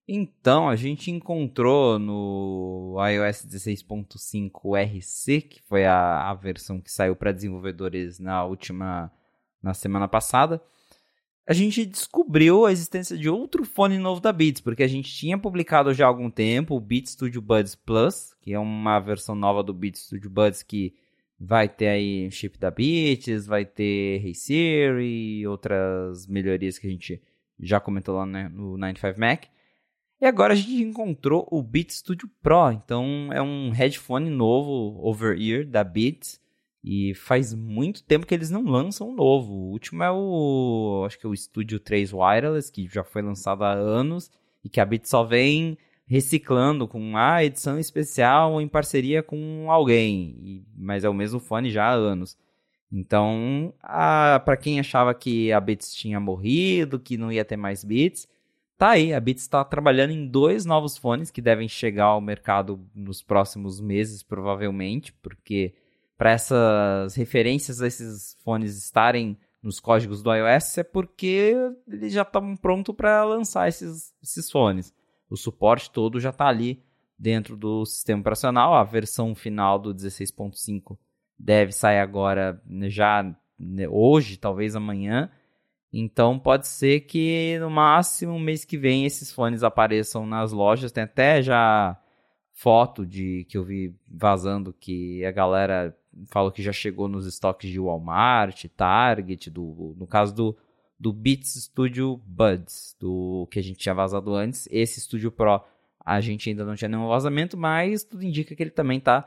Então, 0.06 0.68
a 0.68 0.76
gente 0.76 1.10
encontrou 1.10 1.98
no 1.98 2.98
iOS 2.98 3.46
16.5 3.46 4.76
RC, 4.76 5.40
que 5.40 5.62
foi 5.62 5.86
a, 5.86 6.28
a 6.28 6.34
versão 6.34 6.82
que 6.82 6.92
saiu 6.92 7.16
para 7.16 7.32
desenvolvedores 7.32 8.18
na 8.18 8.44
última 8.44 9.10
na 9.62 9.72
semana 9.72 10.06
passada, 10.06 10.60
a 11.48 11.54
gente 11.54 11.86
descobriu 11.86 12.66
a 12.66 12.72
existência 12.72 13.16
de 13.16 13.30
outro 13.30 13.64
fone 13.64 13.96
novo 13.96 14.20
da 14.20 14.34
Beats, 14.34 14.60
porque 14.60 14.82
a 14.82 14.88
gente 14.88 15.10
tinha 15.14 15.38
publicado 15.38 15.94
já 15.94 16.04
há 16.04 16.08
algum 16.08 16.30
tempo 16.30 16.76
o 16.76 16.80
Beats 16.80 17.12
Studio 17.12 17.40
Buds 17.40 17.74
Plus, 17.74 18.34
que 18.42 18.52
é 18.52 18.58
uma 18.58 19.00
versão 19.00 19.34
nova 19.34 19.62
do 19.62 19.72
Beats 19.72 20.02
Studio 20.02 20.28
Buds 20.28 20.62
que 20.62 20.92
vai 21.44 21.68
ter 21.68 21.88
aí 21.88 22.30
chip 22.30 22.58
da 22.58 22.70
Beats, 22.70 23.46
vai 23.46 23.64
ter 23.64 24.24
Hey 24.24 24.34
Siri, 24.34 25.46
outras 25.46 26.26
melhorias 26.26 26.78
que 26.78 26.86
a 26.86 26.90
gente 26.90 27.22
já 27.60 27.78
comentou 27.78 28.16
lá 28.16 28.26
né, 28.26 28.48
no 28.48 28.76
95 28.76 29.20
Mac. 29.20 29.44
E 30.20 30.26
agora 30.26 30.54
a 30.54 30.56
gente 30.56 30.82
encontrou 30.82 31.46
o 31.50 31.62
Beats 31.62 31.96
Studio 31.96 32.28
Pro, 32.42 32.72
então 32.72 33.28
é 33.32 33.42
um 33.42 33.70
headphone 33.70 34.30
novo 34.30 34.98
over-ear 35.06 35.66
da 35.66 35.84
Beats. 35.84 36.40
E 36.82 37.14
faz 37.14 37.54
muito 37.54 38.02
tempo 38.04 38.26
que 38.26 38.34
eles 38.34 38.50
não 38.50 38.62
lançam 38.62 39.08
um 39.08 39.14
novo. 39.14 39.52
O 39.52 39.70
último 39.70 40.02
é 40.02 40.10
o. 40.10 41.04
Acho 41.06 41.18
que 41.18 41.24
é 41.24 41.28
o 41.28 41.34
Studio 41.34 41.80
3 41.80 42.12
Wireless, 42.12 42.70
que 42.70 42.86
já 42.86 43.02
foi 43.02 43.22
lançado 43.22 43.64
há 43.64 43.72
anos. 43.72 44.30
E 44.62 44.68
que 44.68 44.78
a 44.80 44.84
Beats 44.84 45.08
só 45.08 45.24
vem 45.24 45.78
reciclando 46.06 46.86
com 46.86 47.16
a 47.16 47.34
ah, 47.34 47.44
edição 47.44 47.78
especial 47.78 48.60
em 48.60 48.68
parceria 48.68 49.22
com 49.22 49.70
alguém. 49.70 50.64
Mas 50.76 51.04
é 51.04 51.08
o 51.08 51.14
mesmo 51.14 51.40
fone 51.40 51.70
já 51.70 51.86
há 51.86 51.92
anos. 51.92 52.36
Então, 52.92 53.74
para 54.44 54.56
quem 54.56 54.78
achava 54.78 55.14
que 55.14 55.50
a 55.52 55.60
Beats 55.60 55.94
tinha 55.94 56.20
morrido, 56.20 57.00
que 57.00 57.16
não 57.16 57.32
ia 57.32 57.44
ter 57.44 57.56
mais 57.56 57.82
Beats, 57.82 58.28
Tá 58.76 58.90
aí, 58.90 59.14
a 59.14 59.20
Beats 59.20 59.42
está 59.42 59.64
trabalhando 59.64 60.10
em 60.10 60.26
dois 60.26 60.64
novos 60.64 60.98
fones 60.98 61.30
que 61.30 61.40
devem 61.40 61.68
chegar 61.68 62.06
ao 62.06 62.20
mercado 62.20 62.84
nos 62.94 63.22
próximos 63.22 63.80
meses, 63.80 64.22
provavelmente, 64.22 65.12
porque 65.22 65.74
para 66.18 66.32
essas 66.32 67.14
referências 67.14 67.80
a 67.80 67.86
esses 67.86 68.36
fones 68.42 68.76
estarem 68.76 69.38
nos 69.62 69.78
códigos 69.80 70.22
do 70.22 70.34
iOS 70.34 70.78
é 70.78 70.82
porque 70.82 71.54
eles 71.88 72.12
já 72.12 72.22
estão 72.22 72.56
prontos 72.56 72.94
para 72.94 73.24
lançar 73.24 73.68
esses, 73.68 74.12
esses 74.22 74.50
fones. 74.50 74.92
O 75.28 75.36
suporte 75.36 75.90
todo 75.90 76.20
já 76.20 76.30
está 76.30 76.46
ali 76.46 76.82
dentro 77.18 77.56
do 77.56 77.84
sistema 77.84 78.20
operacional. 78.20 78.74
A 78.74 78.84
versão 78.84 79.34
final 79.34 79.78
do 79.78 79.94
16.5 79.94 80.96
deve 81.38 81.72
sair 81.72 81.98
agora, 81.98 82.62
né, 82.66 82.88
já 82.88 83.22
né, 83.58 83.88
hoje, 83.88 84.36
talvez 84.36 84.76
amanhã. 84.76 85.30
Então 85.92 86.38
pode 86.38 86.66
ser 86.66 87.00
que 87.02 87.56
no 87.60 87.70
máximo 87.70 88.38
mês 88.38 88.64
que 88.64 88.76
vem 88.76 89.06
esses 89.06 89.32
fones 89.32 89.62
apareçam 89.62 90.26
nas 90.26 90.52
lojas. 90.52 90.90
Tem 90.90 91.04
até 91.04 91.40
já 91.40 91.96
foto 92.52 93.06
de 93.06 93.44
que 93.48 93.56
eu 93.56 93.64
vi 93.64 93.94
vazando 94.08 94.72
que 94.72 95.24
a 95.24 95.30
galera 95.30 95.96
falou 96.26 96.50
que 96.50 96.62
já 96.62 96.72
chegou 96.72 97.08
nos 97.08 97.26
estoques 97.26 97.70
de 97.70 97.80
Walmart, 97.80 98.64
Target, 98.76 99.50
do, 99.50 99.94
no 99.96 100.06
caso 100.06 100.34
do, 100.34 100.56
do 100.98 101.12
Beats 101.12 101.54
Studio 101.64 102.20
Buds, 102.24 102.96
do 102.98 103.46
que 103.50 103.58
a 103.58 103.62
gente 103.62 103.78
tinha 103.78 103.94
vazado 103.94 104.34
antes. 104.34 104.68
Esse 104.70 105.00
Studio 105.00 105.30
Pro 105.30 105.62
a 106.04 106.20
gente 106.20 106.50
ainda 106.50 106.64
não 106.64 106.74
tinha 106.74 106.88
nenhum 106.88 107.08
vazamento, 107.08 107.56
mas 107.56 108.04
tudo 108.04 108.24
indica 108.24 108.54
que 108.54 108.62
ele 108.62 108.70
também 108.70 108.98
está 108.98 109.26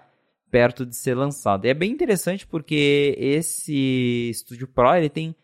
perto 0.51 0.85
de 0.85 0.95
ser 0.95 1.15
lançado. 1.15 1.65
E 1.65 1.69
é 1.69 1.73
bem 1.73 1.91
interessante 1.91 2.45
porque 2.45 3.15
esse 3.17 4.31
Studio 4.33 4.67
Pro 4.67 4.95
ele 4.95 5.09
tem 5.09 5.35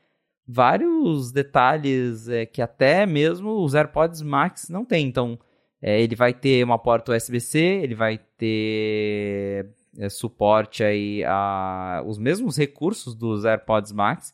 vários 0.48 1.32
detalhes 1.32 2.28
é, 2.28 2.46
que 2.46 2.62
até 2.62 3.06
mesmo 3.06 3.64
os 3.64 3.74
AirPods 3.74 4.22
Max 4.22 4.70
não 4.70 4.86
tem. 4.86 5.08
Então, 5.08 5.40
é, 5.82 6.02
ele 6.02 6.16
vai 6.16 6.34
ter 6.34 6.64
uma 6.64 6.78
porta 6.78 7.16
USB-C, 7.16 7.60
ele 7.60 7.96
vai 7.96 8.18
ter 8.38 9.70
é, 9.98 10.10
suporte 10.10 10.84
aí 10.84 11.24
a 11.26 12.04
os 12.06 12.18
mesmos 12.18 12.58
recursos 12.58 13.16
dos 13.16 13.46
AirPods 13.46 13.92
Max. 13.92 14.34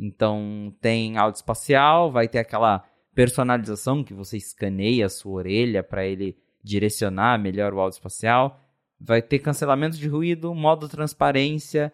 Então, 0.00 0.74
tem 0.80 1.18
áudio 1.18 1.36
espacial, 1.36 2.10
vai 2.10 2.26
ter 2.26 2.38
aquela 2.38 2.84
personalização 3.14 4.02
que 4.02 4.14
você 4.14 4.36
escaneia 4.36 5.06
a 5.06 5.10
sua 5.10 5.32
orelha 5.32 5.82
para 5.82 6.06
ele 6.06 6.38
direcionar 6.62 7.38
melhor 7.38 7.74
o 7.74 7.80
áudio 7.80 7.96
espacial. 7.96 8.58
Vai 8.98 9.20
ter 9.20 9.38
cancelamento 9.40 9.96
de 9.96 10.08
ruído, 10.08 10.54
modo 10.54 10.88
transparência, 10.88 11.92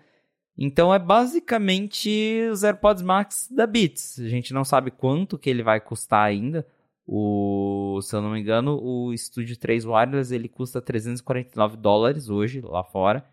então 0.59 0.95
é 0.95 0.99
basicamente 0.99 2.49
os 2.51 2.65
AirPods 2.65 3.03
Max 3.03 3.49
da 3.51 3.67
Beats. 3.67 4.19
A 4.19 4.29
gente 4.29 4.55
não 4.55 4.65
sabe 4.65 4.91
quanto 4.91 5.39
que 5.39 5.51
ele 5.51 5.63
vai 5.63 5.81
custar 5.81 6.25
ainda. 6.25 6.67
O, 7.07 8.01
se 8.03 8.17
eu 8.17 8.23
não 8.23 8.31
me 8.31 8.41
engano, 8.41 8.81
o 8.83 9.17
Studio 9.17 9.57
3 9.57 9.85
Wireless 9.85 10.35
ele 10.35 10.49
custa 10.49 10.81
349 10.81 11.77
dólares 11.77 12.31
hoje 12.31 12.61
lá 12.63 12.83
fora. 12.83 13.25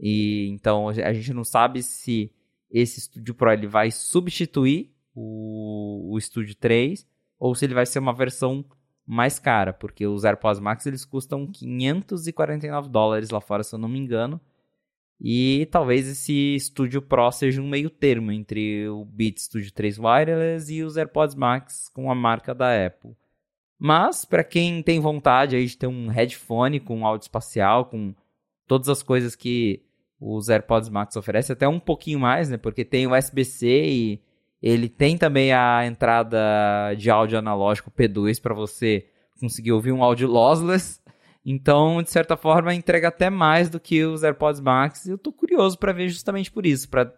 E 0.00 0.48
então 0.48 0.88
a 0.88 1.12
gente 1.12 1.32
não 1.34 1.44
sabe 1.44 1.82
se 1.82 2.32
esse 2.74 3.00
Studio 3.00 3.34
Pro 3.34 3.52
ele 3.52 3.68
vai 3.68 3.90
substituir 3.90 4.92
o, 5.14 6.12
o 6.12 6.20
Studio 6.20 6.56
3 6.56 7.06
ou 7.38 7.54
se 7.54 7.64
ele 7.64 7.74
vai 7.74 7.86
ser 7.86 8.00
uma 8.00 8.12
versão 8.12 8.64
mais 9.06 9.38
cara, 9.38 9.72
porque 9.72 10.06
os 10.06 10.24
AirPods 10.24 10.60
Max 10.60 10.84
eles 10.86 11.04
custam 11.04 11.46
549 11.46 12.88
dólares 12.88 13.30
lá 13.30 13.40
fora, 13.40 13.62
se 13.62 13.74
eu 13.74 13.78
não 13.78 13.88
me 13.88 13.98
engano. 13.98 14.40
E 15.20 15.68
talvez 15.70 16.08
esse 16.08 16.58
Studio 16.58 17.00
Pro 17.00 17.30
seja 17.30 17.62
um 17.62 17.68
meio 17.68 17.88
termo 17.88 18.32
entre 18.32 18.88
o 18.88 19.04
Beats 19.04 19.44
Studio 19.44 19.72
3 19.72 19.98
Wireless 19.98 20.74
e 20.74 20.82
os 20.82 20.96
AirPods 20.96 21.36
Max 21.36 21.88
com 21.88 22.10
a 22.10 22.14
marca 22.14 22.54
da 22.54 22.86
Apple. 22.86 23.14
Mas, 23.78 24.24
para 24.24 24.42
quem 24.42 24.82
tem 24.82 24.98
vontade 24.98 25.54
aí 25.54 25.66
de 25.66 25.76
ter 25.76 25.86
um 25.86 26.08
headphone 26.08 26.80
com 26.80 27.06
áudio 27.06 27.26
espacial, 27.26 27.84
com 27.86 28.14
todas 28.66 28.88
as 28.88 29.02
coisas 29.02 29.36
que 29.36 29.82
os 30.20 30.48
AirPods 30.48 30.88
Max 30.88 31.16
oferecem, 31.16 31.52
até 31.52 31.68
um 31.68 31.80
pouquinho 31.80 32.18
mais, 32.18 32.48
né? 32.48 32.56
Porque 32.56 32.84
tem 32.84 33.06
USB-C 33.06 33.66
e 33.66 34.22
ele 34.62 34.88
tem 34.88 35.18
também 35.18 35.52
a 35.52 35.84
entrada 35.86 36.94
de 36.96 37.10
áudio 37.10 37.38
analógico 37.38 37.90
P2 37.90 38.40
para 38.40 38.54
você 38.54 39.06
conseguir 39.38 39.72
ouvir 39.72 39.92
um 39.92 40.02
áudio 40.02 40.28
lossless. 40.28 41.00
Então, 41.44 42.02
de 42.02 42.10
certa 42.10 42.36
forma, 42.36 42.74
entrega 42.74 43.08
até 43.08 43.28
mais 43.28 43.68
do 43.68 43.78
que 43.78 44.02
os 44.04 44.22
AirPods 44.22 44.60
Max. 44.60 45.04
E 45.04 45.10
eu 45.10 45.18
tô 45.18 45.30
curioso 45.30 45.78
para 45.78 45.92
ver 45.92 46.08
justamente 46.08 46.50
por 46.50 46.64
isso, 46.64 46.88
para 46.88 47.12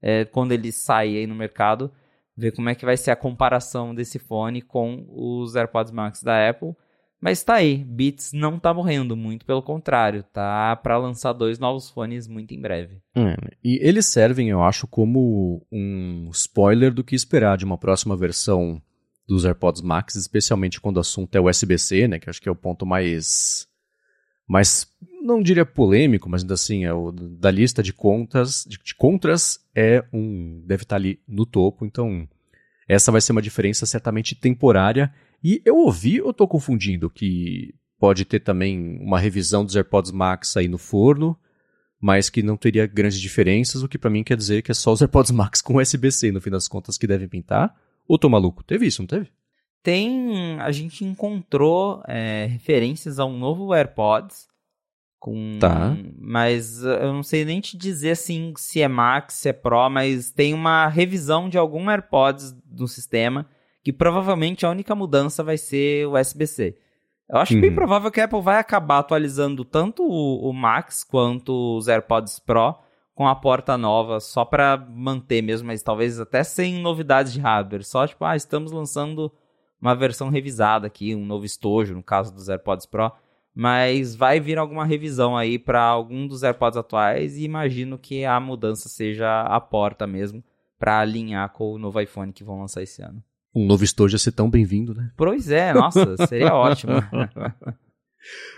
é, 0.00 0.24
quando 0.24 0.52
ele 0.52 0.70
sair 0.70 1.18
aí 1.18 1.26
no 1.26 1.34
mercado, 1.34 1.90
ver 2.36 2.52
como 2.52 2.68
é 2.68 2.74
que 2.74 2.84
vai 2.84 2.96
ser 2.96 3.10
a 3.10 3.16
comparação 3.16 3.94
desse 3.94 4.18
fone 4.18 4.62
com 4.62 5.04
os 5.08 5.56
AirPods 5.56 5.90
Max 5.90 6.22
da 6.22 6.48
Apple. 6.48 6.76
Mas 7.24 7.42
tá 7.42 7.54
aí, 7.54 7.82
Beats 7.82 8.34
não 8.34 8.58
tá 8.58 8.74
morrendo, 8.74 9.16
muito 9.16 9.46
pelo 9.46 9.62
contrário, 9.62 10.22
tá 10.24 10.76
para 10.76 10.98
lançar 10.98 11.32
dois 11.32 11.58
novos 11.58 11.88
fones 11.88 12.28
muito 12.28 12.52
em 12.52 12.60
breve. 12.60 13.00
É, 13.16 13.34
e 13.64 13.78
eles 13.80 14.04
servem, 14.04 14.50
eu 14.50 14.62
acho, 14.62 14.86
como 14.86 15.66
um 15.72 16.28
spoiler 16.34 16.92
do 16.92 17.02
que 17.02 17.16
esperar 17.16 17.56
de 17.56 17.64
uma 17.64 17.78
próxima 17.78 18.14
versão 18.14 18.78
dos 19.26 19.46
AirPods 19.46 19.80
Max, 19.80 20.16
especialmente 20.16 20.78
quando 20.78 20.98
o 20.98 21.00
assunto 21.00 21.34
é 21.34 21.40
USB-C, 21.40 22.06
né, 22.08 22.18
que 22.18 22.28
acho 22.28 22.42
que 22.42 22.48
é 22.50 22.52
o 22.52 22.54
ponto 22.54 22.84
mais 22.84 23.66
mais 24.46 24.86
não 25.22 25.42
diria 25.42 25.64
polêmico, 25.64 26.28
mas 26.28 26.42
ainda 26.42 26.52
assim 26.52 26.84
é 26.84 26.92
o 26.92 27.10
da 27.10 27.50
lista 27.50 27.82
de 27.82 27.94
contas, 27.94 28.66
de, 28.68 28.76
de 28.76 28.94
contras 28.94 29.60
é 29.74 30.04
um 30.12 30.62
deve 30.66 30.82
estar 30.82 30.96
ali 30.96 31.18
no 31.26 31.46
topo, 31.46 31.86
então 31.86 32.28
essa 32.86 33.10
vai 33.10 33.22
ser 33.22 33.32
uma 33.32 33.40
diferença 33.40 33.86
certamente 33.86 34.34
temporária. 34.34 35.10
E 35.44 35.60
eu 35.62 35.76
ouvi, 35.76 36.22
ou 36.22 36.30
estou 36.30 36.48
confundindo, 36.48 37.10
que 37.10 37.74
pode 37.98 38.24
ter 38.24 38.40
também 38.40 38.98
uma 38.98 39.18
revisão 39.18 39.62
dos 39.62 39.76
AirPods 39.76 40.10
Max 40.10 40.56
aí 40.56 40.66
no 40.66 40.78
forno, 40.78 41.38
mas 42.00 42.30
que 42.30 42.42
não 42.42 42.56
teria 42.56 42.86
grandes 42.86 43.20
diferenças, 43.20 43.82
o 43.82 43.88
que 43.88 43.98
para 43.98 44.08
mim 44.08 44.24
quer 44.24 44.38
dizer 44.38 44.62
que 44.62 44.70
é 44.70 44.74
só 44.74 44.90
os 44.90 45.02
AirPods 45.02 45.32
Max 45.36 45.60
com 45.60 45.76
USB-C 45.76 46.32
no 46.32 46.40
fim 46.40 46.48
das 46.48 46.66
contas 46.66 46.96
que 46.96 47.06
devem 47.06 47.28
pintar. 47.28 47.74
Ou 48.08 48.18
tô 48.18 48.26
maluco? 48.30 48.64
Teve 48.64 48.86
isso, 48.86 49.02
não 49.02 49.06
teve? 49.06 49.30
Tem. 49.82 50.58
A 50.60 50.72
gente 50.72 51.04
encontrou 51.04 52.02
é, 52.08 52.46
referências 52.46 53.18
a 53.18 53.26
um 53.26 53.38
novo 53.38 53.74
AirPods. 53.74 54.46
Com, 55.18 55.58
tá. 55.58 55.94
Mas 56.18 56.82
eu 56.82 57.12
não 57.12 57.22
sei 57.22 57.44
nem 57.44 57.60
te 57.60 57.76
dizer 57.76 58.10
assim 58.12 58.52
se 58.56 58.80
é 58.80 58.88
Max, 58.88 59.34
se 59.34 59.48
é 59.48 59.52
Pro, 59.52 59.88
mas 59.90 60.30
tem 60.30 60.52
uma 60.52 60.86
revisão 60.88 61.48
de 61.48 61.56
algum 61.56 61.88
AirPods 61.88 62.54
no 62.70 62.88
sistema 62.88 63.46
que 63.84 63.92
provavelmente 63.92 64.64
a 64.64 64.70
única 64.70 64.94
mudança 64.94 65.44
vai 65.44 65.58
ser 65.58 66.08
o 66.08 66.18
USB-C. 66.18 66.74
Eu 67.28 67.38
acho 67.38 67.54
uhum. 67.54 67.60
bem 67.60 67.74
provável 67.74 68.10
que 68.10 68.20
a 68.20 68.24
Apple 68.24 68.40
vai 68.40 68.58
acabar 68.58 68.98
atualizando 68.98 69.62
tanto 69.64 70.02
o, 70.02 70.48
o 70.48 70.52
Max 70.54 71.04
quanto 71.04 71.76
os 71.76 71.86
AirPods 71.86 72.38
Pro 72.38 72.74
com 73.14 73.28
a 73.28 73.34
porta 73.34 73.76
nova 73.76 74.20
só 74.20 74.44
para 74.44 74.76
manter 74.76 75.42
mesmo, 75.42 75.66
mas 75.66 75.82
talvez 75.82 76.18
até 76.18 76.42
sem 76.42 76.80
novidades 76.80 77.32
de 77.32 77.40
hardware. 77.40 77.84
Só 77.84 78.06
tipo, 78.06 78.24
ah, 78.24 78.34
estamos 78.34 78.72
lançando 78.72 79.30
uma 79.80 79.94
versão 79.94 80.30
revisada 80.30 80.86
aqui, 80.86 81.14
um 81.14 81.24
novo 81.24 81.44
estojo, 81.44 81.94
no 81.94 82.02
caso 82.02 82.34
dos 82.34 82.48
AirPods 82.48 82.86
Pro. 82.86 83.12
Mas 83.54 84.16
vai 84.16 84.40
vir 84.40 84.58
alguma 84.58 84.84
revisão 84.84 85.36
aí 85.36 85.58
para 85.58 85.82
algum 85.82 86.26
dos 86.26 86.42
AirPods 86.42 86.78
atuais 86.78 87.36
e 87.36 87.44
imagino 87.44 87.98
que 87.98 88.24
a 88.24 88.40
mudança 88.40 88.88
seja 88.88 89.42
a 89.42 89.60
porta 89.60 90.06
mesmo 90.06 90.42
para 90.78 90.98
alinhar 90.98 91.52
com 91.52 91.72
o 91.72 91.78
novo 91.78 92.00
iPhone 92.00 92.32
que 92.32 92.42
vão 92.42 92.58
lançar 92.58 92.82
esse 92.82 93.00
ano. 93.00 93.22
Um 93.54 93.66
novo 93.66 93.84
estojo 93.84 94.16
a 94.16 94.18
ser 94.18 94.32
tão 94.32 94.50
bem-vindo, 94.50 94.94
né? 94.94 95.10
Pois 95.16 95.50
é, 95.50 95.72
nossa, 95.72 96.16
seria 96.26 96.52
ótimo. 96.54 96.92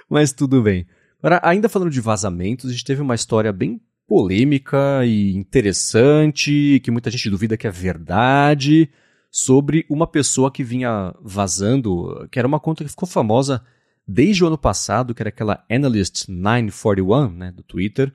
Mas 0.08 0.32
tudo 0.32 0.62
bem. 0.62 0.86
Agora, 1.18 1.40
ainda 1.42 1.68
falando 1.68 1.90
de 1.90 2.00
vazamentos, 2.00 2.70
a 2.70 2.72
gente 2.72 2.84
teve 2.84 3.02
uma 3.02 3.14
história 3.14 3.52
bem 3.52 3.80
polêmica 4.06 5.04
e 5.04 5.34
interessante, 5.34 6.80
que 6.82 6.90
muita 6.90 7.10
gente 7.10 7.28
duvida 7.28 7.56
que 7.56 7.66
é 7.66 7.70
verdade, 7.70 8.88
sobre 9.30 9.84
uma 9.90 10.06
pessoa 10.06 10.50
que 10.50 10.62
vinha 10.62 11.14
vazando, 11.20 12.26
que 12.30 12.38
era 12.38 12.48
uma 12.48 12.60
conta 12.60 12.84
que 12.84 12.90
ficou 12.90 13.08
famosa 13.08 13.62
desde 14.06 14.44
o 14.44 14.46
ano 14.46 14.56
passado, 14.56 15.14
que 15.14 15.22
era 15.22 15.28
aquela 15.28 15.64
Analyst 15.70 16.28
941, 16.28 17.30
né, 17.30 17.52
do 17.52 17.62
Twitter, 17.62 18.12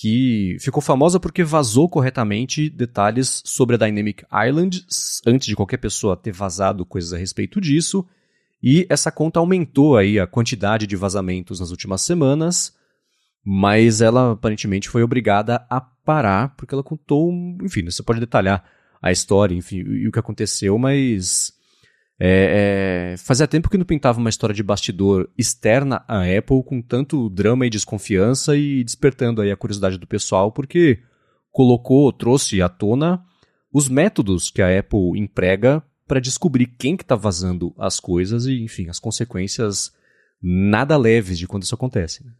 que 0.00 0.56
ficou 0.60 0.80
famosa 0.80 1.18
porque 1.18 1.42
vazou 1.42 1.88
corretamente 1.88 2.70
detalhes 2.70 3.42
sobre 3.44 3.74
a 3.74 3.78
Dynamic 3.78 4.24
Island 4.48 4.86
antes 5.26 5.48
de 5.48 5.56
qualquer 5.56 5.78
pessoa 5.78 6.16
ter 6.16 6.30
vazado 6.30 6.86
coisas 6.86 7.12
a 7.12 7.18
respeito 7.18 7.60
disso. 7.60 8.06
E 8.62 8.86
essa 8.88 9.10
conta 9.10 9.40
aumentou 9.40 9.96
aí 9.96 10.20
a 10.20 10.26
quantidade 10.26 10.86
de 10.86 10.94
vazamentos 10.94 11.58
nas 11.58 11.72
últimas 11.72 12.00
semanas, 12.02 12.72
mas 13.44 14.00
ela 14.00 14.34
aparentemente 14.34 14.88
foi 14.88 15.02
obrigada 15.02 15.66
a 15.68 15.80
parar, 15.80 16.54
porque 16.56 16.72
ela 16.72 16.84
contou, 16.84 17.32
enfim, 17.64 17.84
você 17.84 18.00
pode 18.00 18.20
detalhar 18.20 18.64
a 19.02 19.10
história, 19.10 19.56
enfim, 19.56 19.78
e 19.78 20.06
o 20.06 20.12
que 20.12 20.18
aconteceu, 20.20 20.78
mas 20.78 21.52
é, 22.20 23.12
é, 23.12 23.16
fazia 23.16 23.46
tempo 23.46 23.70
que 23.70 23.78
não 23.78 23.84
pintava 23.84 24.18
uma 24.18 24.28
história 24.28 24.54
de 24.54 24.62
bastidor 24.62 25.30
externa 25.38 26.04
à 26.08 26.22
Apple 26.22 26.64
com 26.64 26.82
tanto 26.82 27.28
drama 27.30 27.64
e 27.64 27.70
desconfiança 27.70 28.56
e 28.56 28.82
despertando 28.82 29.40
aí 29.40 29.52
a 29.52 29.56
curiosidade 29.56 29.98
do 29.98 30.06
pessoal, 30.06 30.50
porque 30.50 31.00
colocou, 31.52 32.12
trouxe 32.12 32.60
à 32.60 32.68
tona 32.68 33.24
os 33.72 33.88
métodos 33.88 34.50
que 34.50 34.60
a 34.60 34.78
Apple 34.78 35.16
emprega 35.16 35.82
para 36.06 36.20
descobrir 36.20 36.66
quem 36.66 36.96
que 36.96 37.04
está 37.04 37.14
vazando 37.14 37.74
as 37.78 38.00
coisas 38.00 38.46
e, 38.46 38.62
enfim, 38.62 38.88
as 38.88 38.98
consequências 38.98 39.92
nada 40.42 40.96
leves 40.96 41.38
de 41.38 41.46
quando 41.46 41.64
isso 41.64 41.74
acontece. 41.74 42.24
Né? 42.24 42.32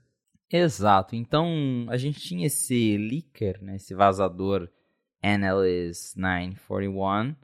Exato. 0.50 1.14
Então, 1.14 1.86
a 1.88 1.96
gente 1.96 2.20
tinha 2.20 2.46
esse 2.46 2.96
leaker, 2.96 3.62
né, 3.62 3.76
esse 3.76 3.94
vazador 3.94 4.68
Analyst 5.22 6.16
941, 6.16 7.36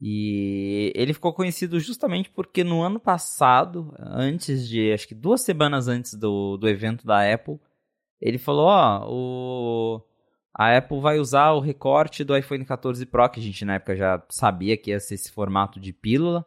e 0.00 0.92
ele 0.94 1.12
ficou 1.12 1.32
conhecido 1.32 1.78
justamente 1.78 2.30
porque 2.30 2.64
no 2.64 2.80
ano 2.82 2.98
passado, 2.98 3.94
antes 3.98 4.68
de, 4.68 4.92
acho 4.92 5.06
que 5.06 5.14
duas 5.14 5.42
semanas 5.42 5.88
antes 5.88 6.14
do, 6.14 6.56
do 6.56 6.68
evento 6.68 7.06
da 7.06 7.32
Apple, 7.32 7.60
ele 8.20 8.38
falou, 8.38 8.66
ó, 8.66 9.06
oh, 9.06 10.02
a 10.54 10.76
Apple 10.76 11.00
vai 11.00 11.18
usar 11.18 11.52
o 11.52 11.60
recorte 11.60 12.24
do 12.24 12.36
iPhone 12.36 12.64
14 12.64 13.04
Pro, 13.06 13.28
que 13.28 13.40
a 13.40 13.42
gente 13.42 13.64
na 13.64 13.74
época 13.74 13.96
já 13.96 14.22
sabia 14.28 14.76
que 14.76 14.90
ia 14.90 15.00
ser 15.00 15.14
esse 15.14 15.30
formato 15.30 15.78
de 15.78 15.92
pílula. 15.92 16.44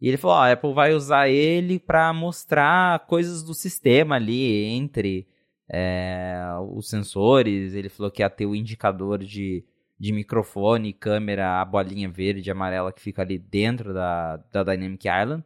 E 0.00 0.08
ele 0.08 0.16
falou: 0.16 0.36
ó, 0.36 0.40
a 0.40 0.52
Apple 0.52 0.74
vai 0.74 0.92
usar 0.92 1.28
ele 1.28 1.78
para 1.78 2.12
mostrar 2.12 3.06
coisas 3.06 3.42
do 3.42 3.54
sistema 3.54 4.16
ali 4.16 4.64
entre 4.64 5.26
é, 5.70 6.38
os 6.70 6.88
sensores. 6.88 7.74
Ele 7.74 7.88
falou 7.88 8.10
que 8.10 8.22
ia 8.22 8.28
ter 8.28 8.46
o 8.46 8.54
indicador 8.54 9.18
de, 9.24 9.64
de 9.98 10.12
microfone, 10.12 10.92
câmera, 10.92 11.60
a 11.60 11.64
bolinha 11.64 12.08
verde 12.08 12.48
e 12.48 12.52
amarela 12.52 12.92
que 12.92 13.00
fica 13.00 13.22
ali 13.22 13.38
dentro 13.38 13.94
da, 13.94 14.36
da 14.52 14.62
Dynamic 14.62 15.06
Island. 15.08 15.44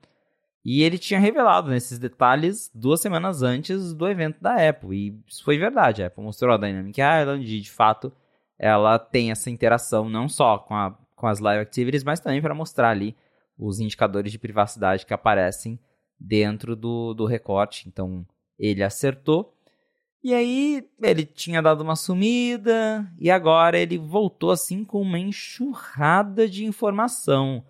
E 0.64 0.82
ele 0.82 0.98
tinha 0.98 1.18
revelado 1.18 1.70
nesses 1.70 1.98
detalhes 1.98 2.70
duas 2.74 3.00
semanas 3.00 3.42
antes 3.42 3.94
do 3.94 4.06
evento 4.06 4.40
da 4.40 4.68
Apple. 4.68 4.94
E 4.94 5.22
isso 5.26 5.42
foi 5.42 5.56
verdade. 5.56 6.02
A 6.02 6.08
Apple 6.08 6.22
mostrou 6.22 6.54
a 6.54 6.58
Dynamic 6.58 7.00
Island 7.00 7.44
e, 7.44 7.60
de 7.60 7.70
fato, 7.70 8.12
ela 8.58 8.98
tem 8.98 9.30
essa 9.30 9.48
interação 9.50 10.08
não 10.08 10.28
só 10.28 10.58
com, 10.58 10.74
a, 10.74 10.94
com 11.16 11.26
as 11.26 11.38
live 11.38 11.62
activities, 11.62 12.04
mas 12.04 12.20
também 12.20 12.42
para 12.42 12.54
mostrar 12.54 12.90
ali 12.90 13.16
os 13.56 13.80
indicadores 13.80 14.32
de 14.32 14.38
privacidade 14.38 15.06
que 15.06 15.14
aparecem 15.14 15.78
dentro 16.18 16.76
do, 16.76 17.14
do 17.14 17.24
recorte. 17.24 17.88
Então, 17.88 18.26
ele 18.58 18.82
acertou. 18.82 19.54
E 20.22 20.34
aí, 20.34 20.86
ele 21.02 21.24
tinha 21.24 21.62
dado 21.62 21.82
uma 21.82 21.96
sumida 21.96 23.10
e 23.18 23.30
agora 23.30 23.78
ele 23.78 23.96
voltou 23.96 24.50
assim 24.50 24.84
com 24.84 25.00
uma 25.00 25.18
enxurrada 25.18 26.48
de 26.48 26.64
informação 26.64 27.64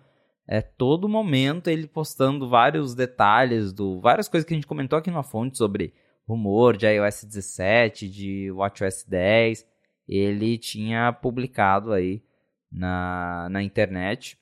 é 0.51 0.61
todo 0.61 1.07
momento 1.07 1.69
ele 1.69 1.87
postando 1.87 2.49
vários 2.49 2.93
detalhes 2.93 3.71
do 3.71 4.01
várias 4.01 4.27
coisas 4.27 4.45
que 4.45 4.53
a 4.53 4.57
gente 4.57 4.67
comentou 4.67 4.99
aqui 4.99 5.09
na 5.09 5.23
fonte 5.23 5.57
sobre 5.57 5.93
rumor 6.27 6.75
de 6.75 6.85
iOS 6.87 7.23
17, 7.23 8.09
de 8.09 8.51
WatchOS 8.51 9.05
10. 9.05 9.65
Ele 10.05 10.57
tinha 10.57 11.13
publicado 11.13 11.93
aí 11.93 12.21
na, 12.69 13.47
na 13.49 13.63
internet. 13.63 14.37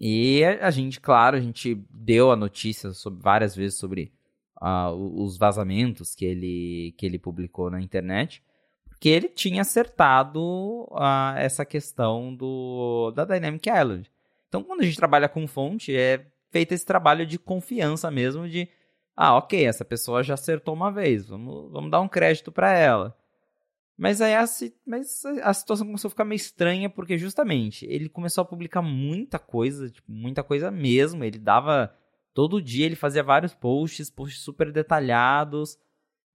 E 0.00 0.42
a, 0.44 0.70
gente, 0.70 0.98
claro, 0.98 1.36
a 1.36 1.40
gente 1.40 1.74
deu 1.90 2.30
a 2.30 2.36
notícia 2.36 2.92
sobre, 2.92 3.22
várias 3.22 3.54
vezes 3.54 3.78
sobre 3.78 4.14
os 4.96 5.36
vazamentos 5.36 6.14
que 6.14 6.24
ele, 6.24 6.94
que 6.96 7.06
ele 7.06 7.18
publicou 7.18 7.70
na 7.70 7.80
internet, 7.80 8.42
porque 8.88 9.08
ele 9.08 9.28
tinha 9.28 9.62
acertado 9.62 10.88
essa 11.36 11.64
questão 11.64 12.34
do, 12.34 13.12
da 13.12 13.24
Dynamic 13.24 13.68
Island. 13.68 14.10
Então, 14.48 14.62
quando 14.62 14.80
a 14.80 14.84
gente 14.84 14.96
trabalha 14.96 15.28
com 15.28 15.46
fonte, 15.46 15.94
é 15.94 16.26
feito 16.50 16.72
esse 16.72 16.86
trabalho 16.86 17.26
de 17.26 17.38
confiança 17.38 18.10
mesmo, 18.10 18.48
de, 18.48 18.68
ah, 19.14 19.36
ok, 19.36 19.66
essa 19.66 19.84
pessoa 19.84 20.22
já 20.22 20.34
acertou 20.34 20.74
uma 20.74 20.90
vez, 20.90 21.26
vamos, 21.26 21.70
vamos 21.70 21.90
dar 21.90 22.00
um 22.00 22.08
crédito 22.08 22.50
para 22.50 22.72
ela. 22.72 23.16
Mas 23.96 24.20
aí 24.20 24.34
a, 24.34 24.44
mas 24.86 25.24
a 25.42 25.54
situação 25.54 25.86
começou 25.86 26.08
a 26.08 26.10
ficar 26.10 26.24
meio 26.24 26.36
estranha, 26.36 26.90
porque 26.90 27.16
justamente 27.16 27.86
ele 27.86 28.08
começou 28.08 28.42
a 28.42 28.44
publicar 28.44 28.82
muita 28.82 29.38
coisa, 29.38 29.88
tipo, 29.88 30.12
muita 30.12 30.42
coisa 30.42 30.70
mesmo. 30.70 31.24
Ele 31.24 31.38
dava. 31.38 31.94
Todo 32.36 32.60
dia 32.60 32.84
ele 32.84 32.94
fazia 32.94 33.22
vários 33.22 33.54
posts, 33.54 34.10
posts 34.10 34.42
super 34.42 34.70
detalhados. 34.70 35.78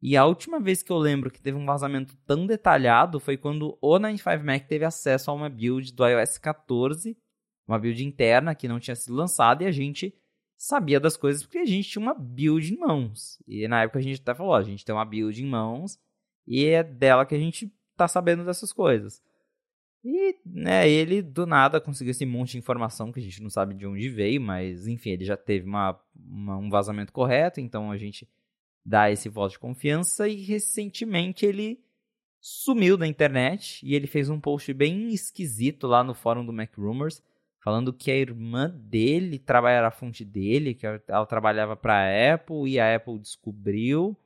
E 0.02 0.18
a 0.18 0.26
última 0.26 0.60
vez 0.60 0.82
que 0.82 0.91
eu 0.91 0.97
lembro 0.97 1.30
que 1.30 1.39
teve 1.39 1.56
um 1.56 1.66
vazamento 1.68 2.18
tão 2.26 2.47
detalhado 2.47 3.20
foi 3.20 3.38
quando 3.38 3.78
o 3.80 3.99
95Mac 3.99 4.66
teve 4.66 4.84
acesso 4.84 5.30
a 5.30 5.34
uma 5.36 5.47
build 5.47 5.93
do 5.93 6.04
iOS 6.04 6.39
14 6.39 7.16
uma 7.68 7.78
build 7.78 8.04
interna 8.04 8.56
que 8.56 8.68
não 8.68 8.80
tinha 8.80 8.95
sido 8.95 9.14
lançada 9.14 9.64
e 9.64 9.68
a 9.68 9.72
gente 9.72 10.12
sabia 10.58 10.99
das 10.99 11.16
coisas 11.16 11.43
porque 11.43 11.60
a 11.60 11.66
gente 11.66 11.88
tinha 11.88 12.02
uma 12.02 12.16
build 12.16 12.74
em 12.74 12.80
mãos. 12.80 13.39
E 13.47 13.68
na 13.68 13.84
época 13.84 13.99
a 13.99 14.02
gente 14.02 14.20
até 14.22 14.34
falou, 14.34 14.56
a 14.56 14.64
gente 14.64 14.84
tem 14.84 14.95
uma 14.95 15.06
build 15.06 15.39
em 15.39 15.45
mãos 15.45 15.99
e 16.47 16.66
é 16.66 16.84
dela 16.84 17.28
que 17.28 17.36
a 17.36 17.39
gente 17.39 17.72
tá 17.95 18.08
sabendo 18.08 18.43
dessas 18.43 18.74
coisas. 18.74 19.22
E, 20.04 20.36
né, 20.45 20.89
ele 20.89 21.22
do 21.22 21.45
nada 21.45 21.80
conseguiu 21.80 22.12
esse 22.12 22.26
monte 22.26 22.54
de 22.54 22.58
informação 22.58 23.12
que 23.12 23.20
a 23.20 23.24
gente 23.24 23.41
não 23.41 23.49
sabe 23.49 23.76
de 23.76 23.86
onde 23.86 24.10
veio, 24.10 24.41
mas 24.41 24.88
enfim, 24.88 25.12
ele 25.12 25.26
já 25.26 25.38
teve 25.38 25.68
uma, 25.68 25.99
uma, 26.16 26.58
um 26.58 26.70
vazamento 26.70 27.14
correto, 27.14 27.60
então 27.60 27.91
a 27.91 27.97
gente 27.97 28.28
dá 28.84 29.12
esse 29.12 29.30
voto 29.30 29.52
de 29.52 29.60
confiança 29.60 30.28
e 30.28 30.41
recentemente 30.41 31.45
ele 31.45 31.80
sumiu 32.39 32.97
da 32.97 33.06
internet 33.06 33.86
e 33.86 33.93
ele 33.93 34.08
fez 34.08 34.28
um 34.28 34.39
post 34.39 34.74
bem 34.74 35.14
esquisito 35.14 35.86
lá 35.86 36.04
no 36.04 36.16
fórum 36.16 36.43
do 36.43 36.52
Mac 36.52 36.76
Rumors 36.76 37.22
falando 37.62 37.93
que 37.93 38.10
a 38.10 38.16
irmã 38.16 38.70
dele 38.70 39.38
trabalhava 39.38 39.88
a 39.88 39.91
fonte 39.91 40.26
dele, 40.26 40.74
que 40.74 40.86
ela 40.86 41.26
trabalhava 41.28 41.76
para 41.76 41.93
a 41.93 42.34
Apple 42.34 42.68
e 42.68 42.80
a 42.80 42.95
Apple 42.95 43.20
descobriu, 43.20 44.18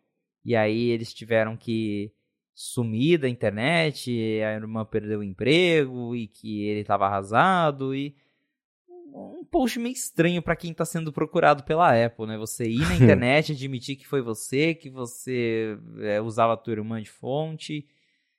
e 0.44 0.56
aí 0.56 0.90
eles 0.90 1.14
tiveram 1.14 1.58
que 1.58 2.14
sumir 2.56 3.20
da 3.20 3.28
internet, 3.28 4.10
a 4.42 4.54
irmã 4.54 4.86
perdeu 4.86 5.20
o 5.20 5.24
emprego 5.24 6.16
e 6.16 6.26
que 6.26 6.64
ele 6.64 6.80
estava 6.80 7.06
arrasado 7.06 7.94
e 7.94 8.16
um 8.88 9.46
post 9.46 9.78
meio 9.78 9.94
estranho 9.94 10.42
para 10.42 10.56
quem 10.56 10.72
está 10.72 10.86
sendo 10.86 11.12
procurado 11.12 11.64
pela 11.64 12.06
Apple, 12.06 12.28
né? 12.28 12.38
Você 12.38 12.66
ir 12.66 12.80
na 12.80 12.96
internet, 12.96 13.52
admitir 13.52 13.98
que 13.98 14.08
foi 14.08 14.22
você, 14.22 14.74
que 14.74 14.90
você 14.90 15.78
é, 16.00 16.22
usava 16.22 16.54
a 16.54 16.58
tua 16.58 16.74
irmã 16.74 17.02
de 17.02 17.10
fonte, 17.10 17.86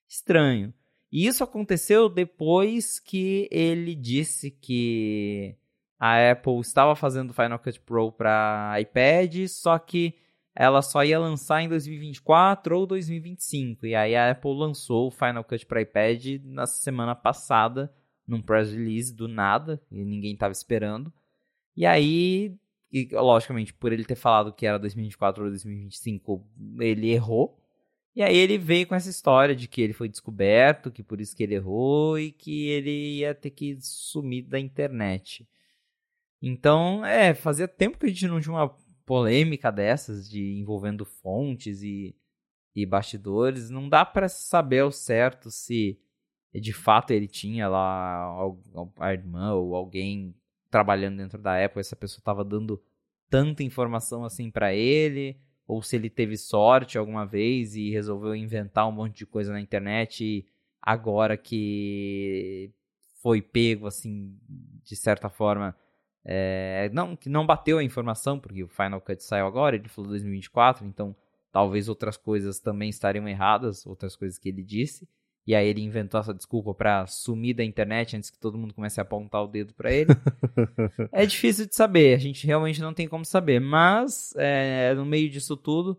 estranho. 0.08 0.72
E 1.12 1.26
isso 1.26 1.44
aconteceu 1.44 2.08
depois 2.08 2.98
que 2.98 3.48
ele 3.50 3.94
disse 3.94 4.50
que 4.50 5.54
a 5.98 6.32
Apple 6.32 6.60
estava 6.60 6.94
fazendo 6.96 7.30
o 7.30 7.34
Final 7.34 7.58
Cut 7.58 7.80
Pro 7.80 8.12
para 8.12 8.78
iPad, 8.80 9.46
só 9.48 9.78
que 9.78 10.14
ela 10.58 10.80
só 10.80 11.04
ia 11.04 11.18
lançar 11.18 11.60
em 11.60 11.68
2024 11.68 12.78
ou 12.78 12.86
2025. 12.86 13.86
E 13.86 13.94
aí 13.94 14.16
a 14.16 14.30
Apple 14.30 14.56
lançou 14.56 15.08
o 15.08 15.10
Final 15.10 15.44
Cut 15.44 15.66
para 15.66 15.82
iPad 15.82 16.40
na 16.44 16.66
semana 16.66 17.14
passada, 17.14 17.92
num 18.26 18.40
press 18.40 18.72
release 18.72 19.14
do 19.14 19.28
nada, 19.28 19.80
e 19.90 20.02
ninguém 20.02 20.32
estava 20.32 20.52
esperando. 20.52 21.12
E 21.76 21.84
aí, 21.84 22.56
e, 22.90 23.06
logicamente, 23.12 23.74
por 23.74 23.92
ele 23.92 24.02
ter 24.02 24.14
falado 24.14 24.50
que 24.50 24.64
era 24.64 24.78
2024 24.78 25.44
ou 25.44 25.50
2025, 25.50 26.48
ele 26.80 27.10
errou. 27.10 27.60
E 28.14 28.22
aí 28.22 28.34
ele 28.34 28.56
veio 28.56 28.86
com 28.86 28.94
essa 28.94 29.10
história 29.10 29.54
de 29.54 29.68
que 29.68 29.82
ele 29.82 29.92
foi 29.92 30.08
descoberto, 30.08 30.90
que 30.90 31.02
por 31.02 31.20
isso 31.20 31.36
que 31.36 31.42
ele 31.42 31.54
errou 31.54 32.18
e 32.18 32.32
que 32.32 32.68
ele 32.68 33.18
ia 33.18 33.34
ter 33.34 33.50
que 33.50 33.76
sumir 33.78 34.42
da 34.44 34.58
internet. 34.58 35.46
Então, 36.40 37.04
é, 37.04 37.34
fazia 37.34 37.68
tempo 37.68 37.98
que 37.98 38.06
a 38.06 38.08
gente 38.08 38.26
não 38.26 38.40
tinha 38.40 38.54
uma 38.54 38.74
polêmica 39.06 39.70
dessas 39.70 40.28
de 40.28 40.58
envolvendo 40.58 41.04
fontes 41.04 41.82
e, 41.82 42.14
e 42.74 42.84
bastidores. 42.84 43.70
Não 43.70 43.88
dá 43.88 44.04
para 44.04 44.28
saber 44.28 44.80
ao 44.80 44.92
certo 44.92 45.50
se 45.50 45.98
de 46.52 46.72
fato 46.72 47.12
ele 47.12 47.28
tinha 47.28 47.68
lá 47.68 48.34
a 48.98 49.12
irmã 49.12 49.54
ou 49.54 49.74
alguém 49.74 50.34
trabalhando 50.70 51.18
dentro 51.18 51.40
da 51.40 51.62
Apple, 51.62 51.80
essa 51.80 51.94
pessoa 51.94 52.18
estava 52.18 52.44
dando 52.44 52.82
tanta 53.30 53.62
informação 53.62 54.24
assim 54.24 54.50
para 54.50 54.74
ele 54.74 55.38
ou 55.66 55.82
se 55.82 55.96
ele 55.96 56.08
teve 56.08 56.36
sorte 56.36 56.96
alguma 56.96 57.26
vez 57.26 57.76
e 57.76 57.90
resolveu 57.90 58.34
inventar 58.34 58.88
um 58.88 58.92
monte 58.92 59.18
de 59.18 59.26
coisa 59.26 59.52
na 59.52 59.60
internet 59.60 60.24
e 60.24 60.46
agora 60.80 61.36
que 61.36 62.72
foi 63.22 63.42
pego 63.42 63.86
assim 63.86 64.38
de 64.82 64.96
certa 64.96 65.28
forma 65.28 65.76
é, 66.28 66.90
não 66.92 67.14
que 67.14 67.28
não 67.28 67.46
bateu 67.46 67.78
a 67.78 67.84
informação 67.84 68.38
porque 68.38 68.64
o 68.64 68.68
Final 68.68 69.00
Cut 69.00 69.22
saiu 69.22 69.46
agora 69.46 69.76
ele 69.76 69.88
falou 69.88 70.10
2024 70.10 70.84
então 70.84 71.14
talvez 71.52 71.88
outras 71.88 72.16
coisas 72.16 72.58
também 72.58 72.90
estariam 72.90 73.28
erradas 73.28 73.86
outras 73.86 74.16
coisas 74.16 74.38
que 74.38 74.48
ele 74.48 74.64
disse 74.64 75.08
e 75.46 75.54
aí 75.54 75.68
ele 75.68 75.80
inventou 75.80 76.18
essa 76.18 76.34
desculpa 76.34 76.74
para 76.74 77.06
sumir 77.06 77.54
da 77.54 77.62
internet 77.62 78.16
antes 78.16 78.30
que 78.30 78.38
todo 78.38 78.58
mundo 78.58 78.74
comece 78.74 78.98
a 78.98 79.04
apontar 79.04 79.44
o 79.44 79.46
dedo 79.46 79.72
para 79.74 79.92
ele. 79.92 80.10
é 81.12 81.24
difícil 81.24 81.66
de 81.68 81.74
saber, 81.76 82.14
a 82.14 82.18
gente 82.18 82.44
realmente 82.44 82.80
não 82.80 82.92
tem 82.92 83.06
como 83.06 83.24
saber. 83.24 83.60
Mas, 83.60 84.34
é, 84.36 84.92
no 84.94 85.06
meio 85.06 85.30
disso 85.30 85.56
tudo, 85.56 85.96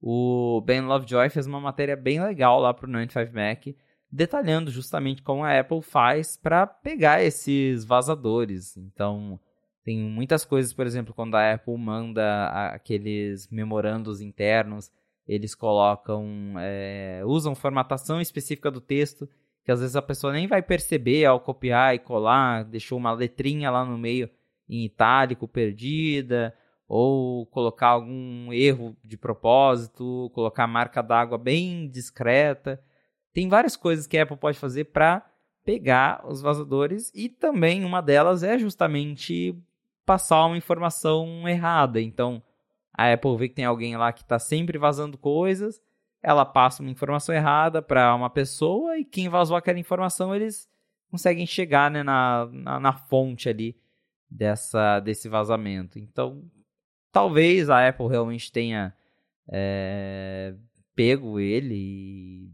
o 0.00 0.62
Ben 0.64 0.80
Lovejoy 0.80 1.28
fez 1.28 1.46
uma 1.46 1.60
matéria 1.60 1.94
bem 1.94 2.22
legal 2.22 2.58
lá 2.58 2.72
pro 2.72 2.90
95Mac, 2.90 3.76
detalhando 4.10 4.70
justamente 4.70 5.22
como 5.22 5.44
a 5.44 5.60
Apple 5.60 5.82
faz 5.82 6.38
para 6.38 6.66
pegar 6.66 7.22
esses 7.22 7.84
vazadores. 7.84 8.78
Então, 8.78 9.38
tem 9.86 10.00
muitas 10.00 10.44
coisas, 10.44 10.72
por 10.72 10.84
exemplo, 10.84 11.14
quando 11.14 11.36
a 11.36 11.54
Apple 11.54 11.78
manda 11.78 12.48
aqueles 12.72 13.48
memorandos 13.48 14.20
internos 14.20 14.90
eles 15.28 15.54
colocam, 15.54 16.54
é, 16.58 17.22
usam 17.24 17.54
formatação 17.54 18.20
específica 18.20 18.68
do 18.68 18.80
texto, 18.80 19.28
que 19.64 19.70
às 19.70 19.78
vezes 19.78 19.94
a 19.94 20.02
pessoa 20.02 20.32
nem 20.32 20.48
vai 20.48 20.60
perceber 20.60 21.24
ao 21.24 21.38
copiar 21.38 21.94
e 21.94 22.00
colar, 22.00 22.64
deixou 22.64 22.98
uma 22.98 23.12
letrinha 23.12 23.70
lá 23.70 23.84
no 23.84 23.96
meio 23.96 24.28
em 24.68 24.84
itálico 24.84 25.46
perdida, 25.46 26.52
ou 26.88 27.46
colocar 27.46 27.90
algum 27.90 28.52
erro 28.52 28.96
de 29.04 29.16
propósito, 29.16 30.32
colocar 30.34 30.66
marca 30.66 31.00
d'água 31.00 31.38
bem 31.38 31.88
discreta. 31.88 32.82
Tem 33.32 33.48
várias 33.48 33.76
coisas 33.76 34.08
que 34.08 34.18
a 34.18 34.24
Apple 34.24 34.36
pode 34.36 34.58
fazer 34.58 34.86
para 34.86 35.24
pegar 35.64 36.24
os 36.28 36.40
vazadores 36.40 37.12
e 37.14 37.28
também 37.28 37.84
uma 37.84 38.00
delas 38.00 38.42
é 38.42 38.58
justamente 38.58 39.56
passar 40.06 40.46
uma 40.46 40.56
informação 40.56 41.46
errada. 41.46 42.00
Então, 42.00 42.42
a 42.96 43.12
Apple 43.12 43.36
vê 43.36 43.48
que 43.48 43.56
tem 43.56 43.64
alguém 43.64 43.96
lá 43.96 44.12
que 44.12 44.22
está 44.22 44.38
sempre 44.38 44.78
vazando 44.78 45.18
coisas, 45.18 45.82
ela 46.22 46.44
passa 46.44 46.82
uma 46.82 46.90
informação 46.90 47.34
errada 47.34 47.82
para 47.82 48.14
uma 48.14 48.30
pessoa 48.30 48.96
e 48.96 49.04
quem 49.04 49.28
vazou 49.28 49.56
aquela 49.56 49.78
informação 49.78 50.34
eles 50.34 50.68
conseguem 51.10 51.46
chegar 51.46 51.90
né, 51.90 52.02
na, 52.02 52.48
na, 52.50 52.80
na, 52.80 52.92
fonte 52.92 53.48
ali 53.48 53.76
dessa, 54.30 54.98
desse 55.00 55.28
vazamento. 55.28 55.98
Então, 55.98 56.42
talvez 57.12 57.68
a 57.68 57.86
Apple 57.86 58.08
realmente 58.08 58.50
tenha 58.50 58.94
é, 59.48 60.54
pego 60.94 61.38
ele 61.38 61.74
e, 61.74 62.50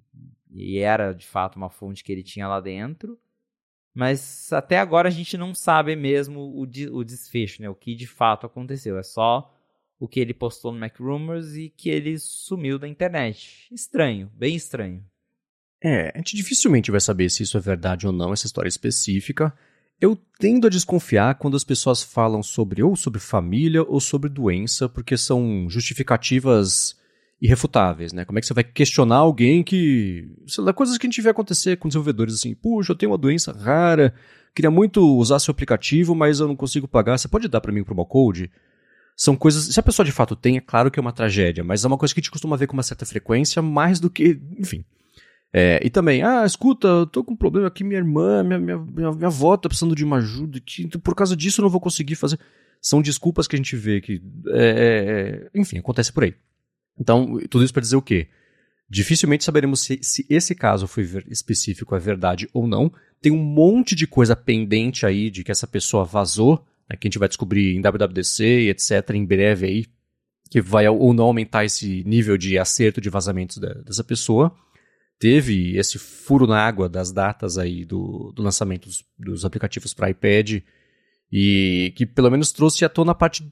e, 0.50 0.78
era 0.78 1.12
de 1.12 1.26
fato 1.26 1.56
uma 1.56 1.70
fonte 1.70 2.04
que 2.04 2.12
ele 2.12 2.22
tinha 2.22 2.48
lá 2.48 2.60
dentro. 2.60 3.18
Mas 3.94 4.52
até 4.52 4.78
agora 4.78 5.08
a 5.08 5.12
gente 5.12 5.36
não 5.36 5.54
sabe 5.54 5.94
mesmo 5.94 6.40
o, 6.40 6.62
o 6.62 7.04
desfecho, 7.04 7.60
né? 7.60 7.68
O 7.68 7.74
que 7.74 7.94
de 7.94 8.06
fato 8.06 8.46
aconteceu. 8.46 8.98
É 8.98 9.02
só 9.02 9.54
o 10.00 10.08
que 10.08 10.18
ele 10.18 10.34
postou 10.34 10.72
no 10.72 10.80
Mac 10.80 10.98
Rumors 10.98 11.54
e 11.54 11.68
que 11.68 11.90
ele 11.90 12.18
sumiu 12.18 12.78
da 12.78 12.88
internet. 12.88 13.68
Estranho, 13.70 14.30
bem 14.34 14.56
estranho. 14.56 15.04
É, 15.80 16.10
a 16.14 16.18
gente 16.18 16.36
dificilmente 16.36 16.90
vai 16.90 17.00
saber 17.00 17.28
se 17.28 17.42
isso 17.42 17.56
é 17.56 17.60
verdade 17.60 18.06
ou 18.06 18.12
não, 18.12 18.32
essa 18.32 18.46
história 18.46 18.68
específica. 18.68 19.52
Eu 20.00 20.16
tendo 20.38 20.66
a 20.66 20.70
desconfiar 20.70 21.36
quando 21.36 21.56
as 21.56 21.62
pessoas 21.62 22.02
falam 22.02 22.42
sobre 22.42 22.82
ou 22.82 22.96
sobre 22.96 23.20
família 23.20 23.82
ou 23.82 24.00
sobre 24.00 24.28
doença, 24.28 24.88
porque 24.88 25.16
são 25.16 25.68
justificativas 25.68 26.96
irrefutáveis, 27.42 28.12
né? 28.12 28.24
Como 28.24 28.38
é 28.38 28.40
que 28.40 28.46
você 28.46 28.54
vai 28.54 28.64
questionar 28.64 29.16
alguém 29.16 29.62
que. 29.62 30.32
Sei 30.46 30.62
lá, 30.62 30.72
coisas 30.72 30.96
que 30.96 31.06
a 31.06 31.10
gente 31.10 31.20
vê 31.20 31.28
acontecer 31.28 31.76
com 31.76 31.88
desenvolvedores 31.88 32.34
assim, 32.34 32.54
puxa, 32.54 32.92
eu 32.92 32.96
tenho 32.96 33.10
uma 33.10 33.18
doença 33.18 33.52
rara, 33.52 34.14
queria 34.54 34.70
muito 34.70 35.04
usar 35.18 35.38
seu 35.40 35.50
aplicativo, 35.50 36.14
mas 36.14 36.40
eu 36.40 36.46
não 36.46 36.56
consigo 36.56 36.86
pagar. 36.86 37.18
Você 37.18 37.28
pode 37.28 37.48
dar 37.48 37.60
para 37.60 37.72
mim 37.72 37.80
o 37.80 37.84
promo 37.84 38.06
code? 38.06 38.50
são 39.16 39.36
coisas. 39.36 39.72
Se 39.74 39.78
a 39.78 39.82
pessoa 39.82 40.04
de 40.04 40.12
fato 40.12 40.34
tem, 40.34 40.56
é 40.56 40.60
claro 40.60 40.90
que 40.90 40.98
é 40.98 41.02
uma 41.02 41.12
tragédia, 41.12 41.62
mas 41.62 41.84
é 41.84 41.88
uma 41.88 41.98
coisa 41.98 42.14
que 42.14 42.20
a 42.20 42.22
gente 42.22 42.30
costuma 42.30 42.56
ver 42.56 42.66
com 42.66 42.74
uma 42.74 42.82
certa 42.82 43.06
frequência, 43.06 43.60
mais 43.62 44.00
do 44.00 44.10
que. 44.10 44.40
Enfim. 44.58 44.84
É, 45.52 45.80
e 45.84 45.90
também, 45.90 46.22
ah, 46.22 46.46
escuta, 46.46 46.88
eu 46.88 47.06
tô 47.06 47.22
com 47.22 47.34
um 47.34 47.36
problema 47.36 47.68
aqui, 47.68 47.84
minha 47.84 47.98
irmã, 47.98 48.42
minha, 48.42 48.58
minha, 48.58 48.78
minha, 48.78 49.12
minha 49.12 49.26
avó 49.26 49.54
tá 49.54 49.68
precisando 49.68 49.94
de 49.94 50.02
uma 50.02 50.16
ajuda, 50.16 50.58
então, 50.80 50.98
por 50.98 51.14
causa 51.14 51.36
disso 51.36 51.60
eu 51.60 51.64
não 51.64 51.70
vou 51.70 51.80
conseguir 51.80 52.14
fazer. 52.14 52.38
São 52.80 53.02
desculpas 53.02 53.46
que 53.46 53.54
a 53.54 53.58
gente 53.58 53.76
vê 53.76 54.00
que. 54.00 54.22
É, 54.48 54.64
é, 54.64 55.48
é 55.56 55.60
enfim, 55.60 55.78
acontece 55.78 56.12
por 56.12 56.24
aí. 56.24 56.34
Então, 57.02 57.40
tudo 57.50 57.64
isso 57.64 57.72
para 57.72 57.82
dizer 57.82 57.96
o 57.96 58.02
quê? 58.02 58.28
Dificilmente 58.88 59.42
saberemos 59.42 59.80
se, 59.80 59.98
se 60.02 60.24
esse 60.30 60.54
caso 60.54 60.86
foi 60.86 61.02
específico, 61.28 61.96
é 61.96 61.98
verdade 61.98 62.48
ou 62.52 62.64
não. 62.64 62.92
Tem 63.20 63.32
um 63.32 63.42
monte 63.42 63.96
de 63.96 64.06
coisa 64.06 64.36
pendente 64.36 65.04
aí 65.04 65.28
de 65.28 65.42
que 65.42 65.50
essa 65.50 65.66
pessoa 65.66 66.04
vazou 66.04 66.64
né, 66.88 66.96
que 66.96 67.06
a 67.06 67.08
gente 67.08 67.18
vai 67.18 67.26
descobrir 67.26 67.74
em 67.74 67.80
WWDC 67.80 68.68
etc. 68.68 69.10
em 69.14 69.24
breve 69.24 69.66
aí, 69.66 69.86
que 70.48 70.60
vai 70.60 70.86
ou 70.88 71.12
não 71.12 71.24
aumentar 71.24 71.64
esse 71.64 72.04
nível 72.04 72.36
de 72.36 72.56
acerto 72.56 73.00
de 73.00 73.10
vazamentos 73.10 73.58
dessa 73.58 74.04
pessoa. 74.04 74.54
Teve 75.18 75.76
esse 75.76 75.98
furo 75.98 76.46
na 76.46 76.58
água 76.58 76.88
das 76.88 77.10
datas 77.10 77.58
aí 77.58 77.84
do, 77.84 78.32
do 78.32 78.42
lançamento 78.42 78.86
dos, 78.86 79.04
dos 79.18 79.44
aplicativos 79.44 79.92
para 79.92 80.10
iPad 80.10 80.62
e 81.32 81.92
que 81.96 82.06
pelo 82.06 82.30
menos 82.30 82.52
trouxe 82.52 82.84
à 82.84 82.88
tona 82.88 83.10
a 83.10 83.14
parte 83.14 83.44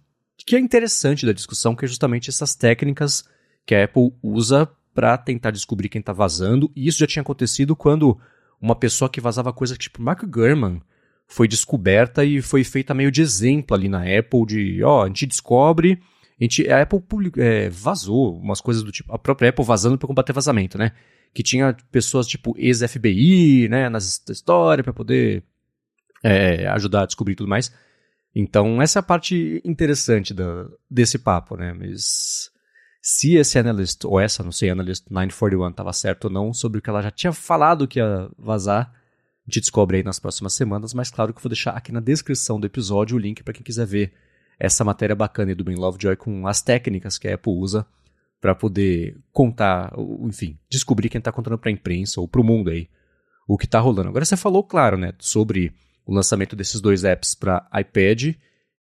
que 0.47 0.57
é 0.57 0.59
interessante 0.59 1.27
da 1.27 1.33
discussão, 1.33 1.75
que 1.75 1.85
é 1.85 1.89
justamente 1.89 2.31
essas 2.31 2.55
técnicas 2.55 3.25
que 3.71 3.75
a 3.77 3.85
Apple 3.85 4.13
usa 4.21 4.69
para 4.93 5.17
tentar 5.17 5.53
descobrir 5.53 5.89
quem 5.89 6.01
está 6.01 6.13
vazando. 6.13 6.73
E 6.75 6.89
isso 6.89 6.99
já 6.99 7.07
tinha 7.07 7.23
acontecido 7.23 7.77
quando 7.77 8.19
uma 8.61 8.75
pessoa 8.75 9.09
que 9.09 9.21
vazava 9.21 9.53
coisas 9.53 9.79
tipo 9.79 10.03
Mark 10.03 10.25
Gurman 10.25 10.83
foi 11.29 11.47
descoberta 11.47 12.25
e 12.25 12.43
foi 12.43 12.65
feita 12.65 12.93
meio 12.93 13.13
de 13.13 13.23
exemplo 13.23 13.77
ali 13.77 13.89
na 13.89 14.03
Apple 14.03 14.45
de, 14.45 14.83
ó, 14.83 15.05
a 15.05 15.07
gente 15.07 15.25
descobre, 15.25 16.03
a, 16.41 16.43
gente, 16.43 16.69
a 16.69 16.83
Apple 16.83 17.01
public, 17.01 17.41
é, 17.41 17.71
vazou 17.71 18.37
umas 18.41 18.61
coisas 18.61 18.83
do 18.83 18.91
tipo, 18.91 19.15
a 19.15 19.19
própria 19.21 19.51
Apple 19.51 19.65
vazando 19.65 19.97
para 19.97 20.09
combater 20.09 20.33
vazamento, 20.33 20.77
né? 20.77 20.91
Que 21.33 21.45
tinha 21.45 21.77
pessoas 21.93 22.27
tipo 22.27 22.53
ex-FBI, 22.59 23.69
né, 23.69 23.89
nas 23.89 24.21
história 24.29 24.83
para 24.83 24.93
poder 24.93 25.45
é, 26.25 26.67
ajudar 26.67 27.03
a 27.03 27.07
descobrir 27.07 27.37
tudo 27.37 27.49
mais. 27.49 27.73
Então, 28.35 28.83
essa 28.83 28.99
é 28.99 29.01
a 29.01 29.05
parte 29.05 29.63
interessante 29.65 30.35
da, 30.35 30.67
desse 30.91 31.21
papo, 31.21 31.57
né? 31.57 31.73
Mas 31.73 32.51
se 33.03 33.37
esse 33.37 33.59
analyst, 33.59 34.05
ou 34.05 34.21
essa, 34.21 34.43
não 34.43 34.53
sei, 34.53 34.71
analyst 34.71 35.07
941 35.11 35.71
estava 35.71 35.93
certo 35.93 36.25
ou 36.25 36.31
não, 36.31 36.53
sobre 36.53 36.79
o 36.79 36.83
que 36.83 36.91
ela 36.91 37.03
já 37.03 37.11
tinha 37.11 37.33
falado 37.33 37.89
que 37.89 37.99
ia 37.99 38.31
vazar, 38.39 38.93
a 38.93 39.51
gente 39.51 39.61
descobre 39.61 39.99
aí 39.99 40.03
nas 40.03 40.19
próximas 40.19 40.53
semanas, 40.53 40.93
mas 40.93 41.11
claro 41.11 41.33
que 41.33 41.39
eu 41.39 41.43
vou 41.43 41.51
deixar 41.51 41.73
aqui 41.73 41.91
na 41.93 42.01
descrição 42.01 42.61
do 42.61 42.67
episódio 42.67 43.17
o 43.17 43.21
link 43.21 43.43
para 43.43 43.55
quem 43.55 43.63
quiser 43.63 43.87
ver 43.87 44.13
essa 44.59 44.85
matéria 44.85 45.17
bacana 45.17 45.55
do 45.55 45.65
Ben 45.65 45.77
Lovejoy 45.77 46.17
com 46.17 46.47
as 46.47 46.61
técnicas 46.61 47.17
que 47.17 47.27
a 47.27 47.35
Apple 47.35 47.53
usa 47.53 47.87
para 48.41 48.55
poder 48.55 49.17
contar, 49.33 49.93
enfim, 50.23 50.59
descobrir 50.71 51.09
quem 51.09 51.19
está 51.19 51.33
contando 51.33 51.59
para 51.59 51.71
a 51.71 51.73
imprensa 51.73 52.21
ou 52.21 52.29
para 52.29 52.41
o 52.41 52.45
mundo 52.45 52.71
aí 52.71 52.89
o 53.49 53.59
que 53.59 53.65
está 53.65 53.81
rolando. 53.81 54.11
Agora 54.11 54.25
você 54.25 54.37
falou, 54.37 54.63
claro, 54.63 54.97
né, 54.97 55.13
sobre 55.19 55.73
o 56.07 56.15
lançamento 56.15 56.55
desses 56.55 56.81
dois 56.81 57.05
apps 57.05 57.35
para 57.35 57.69
iPad 57.75 58.35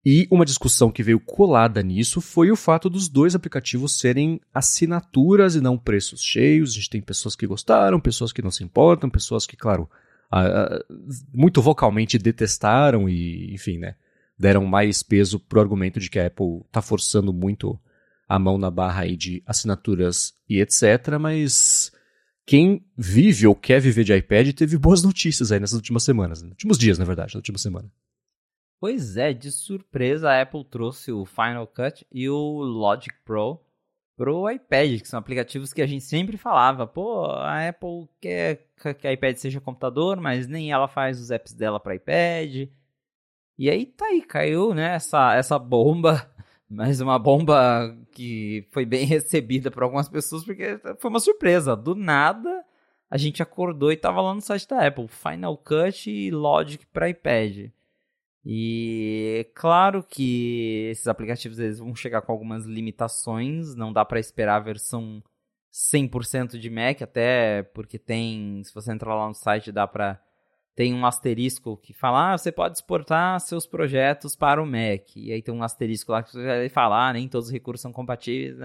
e 0.06 0.28
uma 0.32 0.46
discussão 0.46 0.92
que 0.92 1.04
veio 1.04 1.20
colada 1.20 1.84
nisso 1.84 2.22
foi 2.22 2.52
o 2.52 2.56
fato 2.56 2.90
dos 2.90 3.10
dois 3.10 3.36
aplicativos 3.36 4.00
serem 4.00 4.40
assinaturas 4.54 5.56
e 5.56 5.62
não 5.62 5.78
preços 5.78 6.22
cheios. 6.22 6.72
A 6.72 6.76
gente 6.76 6.90
tem 6.90 7.02
pessoas 7.02 7.36
que 7.36 7.46
gostaram, 7.46 8.00
pessoas 8.00 8.32
que 8.32 8.42
não 8.42 8.52
se 8.52 8.64
importam, 8.64 9.10
pessoas 9.10 9.46
que, 9.46 9.58
claro, 9.58 9.90
muito 11.34 11.62
vocalmente 11.62 12.18
detestaram 12.18 13.10
e, 13.10 13.54
enfim, 13.54 13.78
né, 13.78 13.96
deram 14.38 14.66
mais 14.66 15.04
peso 15.04 15.40
pro 15.40 15.60
argumento 15.60 16.00
de 16.00 16.10
que 16.10 16.20
a 16.20 16.28
Apple 16.28 16.64
tá 16.72 16.82
forçando 16.82 17.34
muito 17.34 17.78
a 18.28 18.40
mão 18.40 18.58
na 18.58 18.72
barra 18.72 19.02
aí 19.02 19.18
de 19.18 19.44
assinaturas 19.46 20.34
e 20.48 20.62
etc, 20.62 21.18
mas 21.20 21.92
quem 22.46 22.86
vive 22.98 23.48
ou 23.48 23.56
quer 23.56 23.82
viver 23.82 24.04
de 24.04 24.16
iPad 24.16 24.54
teve 24.54 24.78
boas 24.78 25.04
notícias 25.04 25.52
aí 25.52 25.60
nessas 25.60 25.76
últimas 25.76 26.04
semanas, 26.04 26.42
né? 26.42 26.50
últimos 26.50 26.78
dias, 26.78 26.98
na 26.98 27.06
verdade, 27.06 27.34
na 27.34 27.40
última 27.40 27.58
semana. 27.58 27.92
Pois 28.80 29.18
é, 29.18 29.34
de 29.34 29.52
surpresa 29.52 30.30
a 30.30 30.42
Apple 30.42 30.64
trouxe 30.64 31.12
o 31.12 31.26
Final 31.26 31.68
Cut 31.68 32.06
e 32.12 32.30
o 32.30 32.62
Logic 32.62 33.14
Pro 33.26 33.60
pro 34.20 34.50
iPad, 34.52 35.00
que 35.00 35.08
são 35.08 35.18
aplicativos 35.18 35.72
que 35.72 35.82
a 35.82 35.88
gente 35.88 36.04
sempre 36.04 36.36
falava, 36.36 36.86
pô, 36.86 37.26
a 37.28 37.70
Apple 37.70 38.10
quer 38.20 38.68
que 39.00 39.08
a 39.08 39.14
iPad 39.14 39.38
seja 39.38 39.62
computador, 39.62 40.20
mas 40.20 40.46
nem 40.46 40.74
ela 40.74 40.90
faz 40.90 41.22
os 41.22 41.32
apps 41.32 41.54
dela 41.54 41.80
para 41.80 41.96
iPad. 41.96 42.68
E 43.58 43.70
aí 43.70 43.86
tá 43.86 44.06
aí, 44.08 44.22
caiu, 44.22 44.74
né, 44.74 44.96
essa, 44.96 45.36
essa 45.36 45.58
bomba, 45.58 46.30
mais 46.70 47.00
uma 47.00 47.18
bomba 47.18 47.98
que 48.12 48.68
foi 48.72 48.86
bem 48.86 49.06
recebida 49.08 49.72
por 49.72 49.84
algumas 49.84 50.10
pessoas, 50.10 50.44
porque 50.44 50.78
foi 50.98 51.10
uma 51.10 51.20
surpresa, 51.22 51.76
do 51.76 51.96
nada 51.96 52.66
a 53.10 53.18
gente 53.18 53.42
acordou 53.42 53.92
e 53.92 53.98
tava 53.98 54.22
lá 54.22 54.36
no 54.36 54.42
site 54.42 54.68
da 54.68 54.86
Apple, 54.86 55.08
Final 55.08 55.58
Cut 55.58 56.10
e 56.10 56.30
Logic 56.30 56.86
para 56.88 57.10
iPad. 57.10 57.72
E 58.46 59.50
claro 59.54 60.04
que 60.04 60.88
esses 60.92 61.08
aplicativos 61.08 61.60
eles 61.60 61.80
vão 61.80 61.94
chegar 61.94 62.22
com 62.22 62.32
algumas 62.32 62.66
limitações, 62.66 63.76
não 63.76 63.92
dá 63.92 64.06
para 64.06 64.20
esperar 64.20 64.56
a 64.56 64.60
versão 64.60 65.22
100% 65.72 66.58
de 66.58 66.70
Mac, 66.70 67.02
até 67.02 67.64
porque 67.74 68.00
tem, 68.00 68.64
se 68.64 68.74
você 68.74 68.92
entrar 68.92 69.16
lá 69.16 69.28
no 69.28 69.36
site, 69.36 69.72
dá 69.72 69.88
para 69.88 70.22
tem 70.76 70.94
um 70.94 71.06
asterisco 71.06 71.76
que 71.76 71.92
fala, 71.94 72.32
ah, 72.32 72.38
você 72.38 72.54
pode 72.54 72.78
exportar 72.78 73.38
seus 73.42 73.68
projetos 73.68 74.34
para 74.34 74.64
o 74.64 74.66
Mac. 74.66 75.14
E 75.14 75.30
aí 75.34 75.42
tem 75.42 75.54
um 75.54 75.62
asterisco 75.62 76.14
lá 76.14 76.24
que 76.24 76.32
você 76.32 76.46
vai 76.46 76.70
falar, 76.70 77.10
ah, 77.10 77.14
nem 77.14 77.28
todos 77.28 77.48
os 77.48 77.54
recursos 77.54 77.82
são 77.82 77.92
compatíveis, 77.92 78.56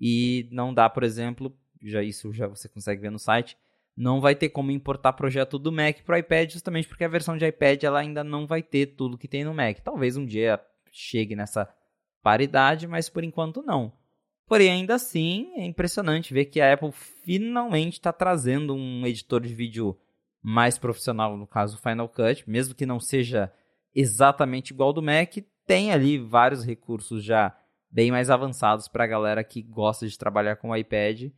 e 0.00 0.48
não 0.50 0.72
dá, 0.72 0.88
por 0.88 1.02
exemplo, 1.02 1.54
já 1.82 2.02
isso 2.02 2.32
já 2.32 2.46
você 2.46 2.70
consegue 2.70 3.02
ver 3.02 3.10
no 3.10 3.18
site, 3.18 3.56
não 3.98 4.20
vai 4.20 4.36
ter 4.36 4.50
como 4.50 4.70
importar 4.70 5.12
projeto 5.14 5.58
do 5.58 5.72
Mac 5.72 6.02
para 6.04 6.14
o 6.14 6.18
iPad, 6.18 6.52
justamente 6.52 6.86
porque 6.86 7.02
a 7.02 7.08
versão 7.08 7.36
de 7.36 7.44
iPad 7.44 7.82
ela 7.82 7.98
ainda 7.98 8.22
não 8.22 8.46
vai 8.46 8.62
ter 8.62 8.86
tudo 8.94 9.18
que 9.18 9.26
tem 9.26 9.42
no 9.42 9.52
Mac. 9.52 9.80
Talvez 9.80 10.16
um 10.16 10.24
dia 10.24 10.60
chegue 10.92 11.34
nessa 11.34 11.68
paridade, 12.22 12.86
mas 12.86 13.08
por 13.08 13.24
enquanto 13.24 13.60
não. 13.60 13.92
Porém, 14.46 14.70
ainda 14.70 14.94
assim, 14.94 15.52
é 15.56 15.64
impressionante 15.64 16.32
ver 16.32 16.44
que 16.44 16.60
a 16.60 16.72
Apple 16.72 16.92
finalmente 16.92 17.94
está 17.94 18.12
trazendo 18.12 18.72
um 18.72 19.04
editor 19.04 19.40
de 19.40 19.52
vídeo 19.52 19.98
mais 20.40 20.78
profissional, 20.78 21.36
no 21.36 21.46
caso 21.46 21.76
o 21.76 21.80
Final 21.80 22.08
Cut, 22.08 22.48
mesmo 22.48 22.76
que 22.76 22.86
não 22.86 23.00
seja 23.00 23.52
exatamente 23.92 24.70
igual 24.70 24.90
ao 24.90 24.92
do 24.92 25.02
Mac, 25.02 25.38
tem 25.66 25.92
ali 25.92 26.18
vários 26.18 26.64
recursos 26.64 27.24
já 27.24 27.52
bem 27.90 28.12
mais 28.12 28.30
avançados 28.30 28.86
para 28.86 29.02
a 29.02 29.08
galera 29.08 29.42
que 29.42 29.60
gosta 29.60 30.06
de 30.06 30.16
trabalhar 30.16 30.54
com 30.54 30.70
o 30.70 30.76
iPad 30.76 31.32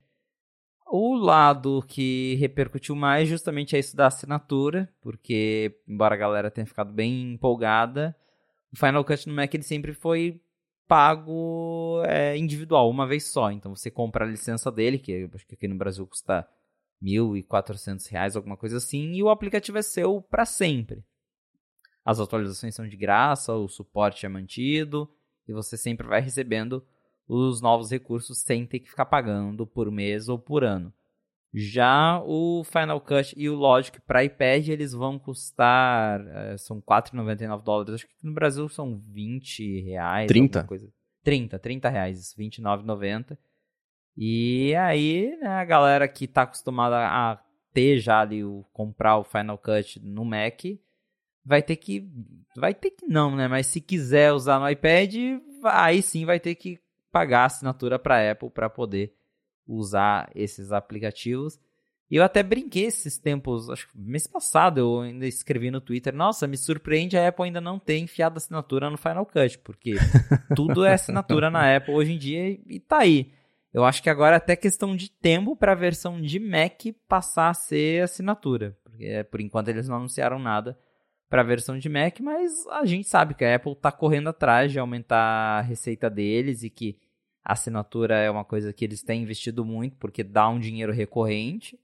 o 0.90 1.14
lado 1.14 1.84
que 1.86 2.34
repercutiu 2.34 2.96
mais 2.96 3.28
justamente 3.28 3.76
é 3.76 3.78
isso 3.78 3.96
da 3.96 4.08
assinatura, 4.08 4.92
porque 5.00 5.78
embora 5.86 6.14
a 6.14 6.18
galera 6.18 6.50
tenha 6.50 6.66
ficado 6.66 6.92
bem 6.92 7.32
empolgada, 7.34 8.16
o 8.72 8.76
Final 8.76 9.04
Cut 9.04 9.28
no 9.28 9.34
Mac 9.34 9.54
ele 9.54 9.62
sempre 9.62 9.92
foi 9.92 10.40
pago 10.88 12.02
é, 12.06 12.36
individual, 12.36 12.90
uma 12.90 13.06
vez 13.06 13.24
só. 13.26 13.52
Então 13.52 13.74
você 13.74 13.90
compra 13.90 14.24
a 14.24 14.28
licença 14.28 14.72
dele, 14.72 14.98
que 14.98 15.30
acho 15.32 15.46
que 15.46 15.54
aqui 15.54 15.68
no 15.68 15.76
Brasil 15.76 16.04
custa 16.06 16.48
R$ 17.00 17.08
1.400, 17.08 18.34
alguma 18.34 18.56
coisa 18.56 18.78
assim, 18.78 19.12
e 19.12 19.22
o 19.22 19.30
aplicativo 19.30 19.78
é 19.78 19.82
seu 19.82 20.20
para 20.20 20.44
sempre. 20.44 21.04
As 22.04 22.18
atualizações 22.18 22.74
são 22.74 22.88
de 22.88 22.96
graça, 22.96 23.54
o 23.54 23.68
suporte 23.68 24.26
é 24.26 24.28
mantido, 24.28 25.08
e 25.46 25.52
você 25.52 25.76
sempre 25.76 26.06
vai 26.06 26.20
recebendo 26.20 26.84
os 27.30 27.60
novos 27.60 27.90
recursos 27.90 28.38
sem 28.38 28.66
ter 28.66 28.80
que 28.80 28.90
ficar 28.90 29.06
pagando 29.06 29.64
por 29.64 29.88
mês 29.90 30.28
ou 30.28 30.36
por 30.36 30.64
ano. 30.64 30.92
Já 31.54 32.20
o 32.24 32.64
Final 32.64 33.00
Cut 33.00 33.34
e 33.36 33.48
o 33.48 33.54
Logic 33.54 34.00
para 34.00 34.24
iPad, 34.24 34.68
eles 34.68 34.92
vão 34.92 35.18
custar, 35.18 36.20
é, 36.26 36.56
são 36.56 36.80
4,99 36.80 37.62
dólares, 37.62 37.94
acho 37.94 38.06
que 38.06 38.14
no 38.22 38.32
Brasil 38.32 38.68
são 38.68 38.98
20 38.98 39.80
reais. 39.80 40.28
30? 40.28 40.64
Coisa. 40.64 40.88
30, 41.22 41.58
30 41.58 41.88
reais, 41.88 42.34
29,90. 42.36 43.38
E 44.16 44.74
aí, 44.74 45.36
né, 45.40 45.48
a 45.48 45.64
galera 45.64 46.08
que 46.08 46.24
está 46.24 46.42
acostumada 46.42 46.96
a 46.98 47.40
ter 47.72 47.98
já 47.98 48.20
ali, 48.20 48.44
o, 48.44 48.64
comprar 48.72 49.18
o 49.18 49.24
Final 49.24 49.58
Cut 49.58 50.00
no 50.00 50.24
Mac, 50.24 50.62
vai 51.44 51.62
ter 51.62 51.76
que, 51.76 52.08
vai 52.56 52.74
ter 52.74 52.90
que 52.90 53.06
não, 53.06 53.34
né, 53.34 53.46
mas 53.46 53.66
se 53.66 53.80
quiser 53.80 54.32
usar 54.32 54.58
no 54.58 54.68
iPad, 54.68 55.14
aí 55.64 56.02
sim 56.02 56.24
vai 56.24 56.40
ter 56.40 56.54
que 56.54 56.80
pagar 57.10 57.44
assinatura 57.44 57.98
para 57.98 58.30
Apple 58.30 58.50
para 58.50 58.70
poder 58.70 59.14
usar 59.66 60.30
esses 60.34 60.72
aplicativos. 60.72 61.58
E 62.10 62.16
eu 62.16 62.24
até 62.24 62.42
brinquei 62.42 62.86
esses 62.86 63.18
tempos, 63.18 63.70
acho 63.70 63.88
que 63.88 63.96
mês 63.96 64.26
passado 64.26 64.78
eu 64.78 65.00
ainda 65.00 65.28
escrevi 65.28 65.70
no 65.70 65.80
Twitter, 65.80 66.12
nossa, 66.12 66.46
me 66.48 66.56
surpreende 66.56 67.16
a 67.16 67.28
Apple 67.28 67.44
ainda 67.44 67.60
não 67.60 67.78
ter 67.78 67.98
enfiado 67.98 68.36
assinatura 68.36 68.90
no 68.90 68.98
Final 68.98 69.24
Cut, 69.24 69.58
porque 69.58 69.94
tudo 70.56 70.84
é 70.84 70.94
assinatura 70.94 71.50
na 71.50 71.76
Apple 71.76 71.94
hoje 71.94 72.12
em 72.12 72.18
dia 72.18 72.58
e 72.66 72.80
tá 72.80 72.98
aí. 72.98 73.32
Eu 73.72 73.84
acho 73.84 74.02
que 74.02 74.10
agora 74.10 74.34
é 74.34 74.38
até 74.38 74.56
questão 74.56 74.96
de 74.96 75.08
tempo 75.08 75.54
para 75.54 75.70
a 75.70 75.76
versão 75.76 76.20
de 76.20 76.40
Mac 76.40 76.80
passar 77.06 77.50
a 77.50 77.54
ser 77.54 78.02
assinatura, 78.02 78.76
porque 78.82 79.24
por 79.30 79.40
enquanto 79.40 79.68
eles 79.68 79.88
não 79.88 79.94
anunciaram 79.94 80.40
nada 80.40 80.76
para 81.30 81.42
a 81.42 81.44
versão 81.44 81.78
de 81.78 81.88
Mac, 81.88 82.18
mas 82.20 82.66
a 82.66 82.84
gente 82.84 83.08
sabe 83.08 83.34
que 83.34 83.44
a 83.44 83.54
Apple 83.54 83.72
está 83.72 83.92
correndo 83.92 84.28
atrás 84.28 84.72
de 84.72 84.80
aumentar 84.80 85.58
a 85.58 85.60
receita 85.60 86.10
deles 86.10 86.64
e 86.64 86.68
que 86.68 86.98
a 87.44 87.52
assinatura 87.52 88.16
é 88.16 88.28
uma 88.28 88.44
coisa 88.44 88.72
que 88.72 88.84
eles 88.84 89.00
têm 89.02 89.22
investido 89.22 89.64
muito, 89.64 89.96
porque 89.96 90.24
dá 90.24 90.48
um 90.48 90.58
dinheiro 90.58 90.92
recorrente. 90.92 91.78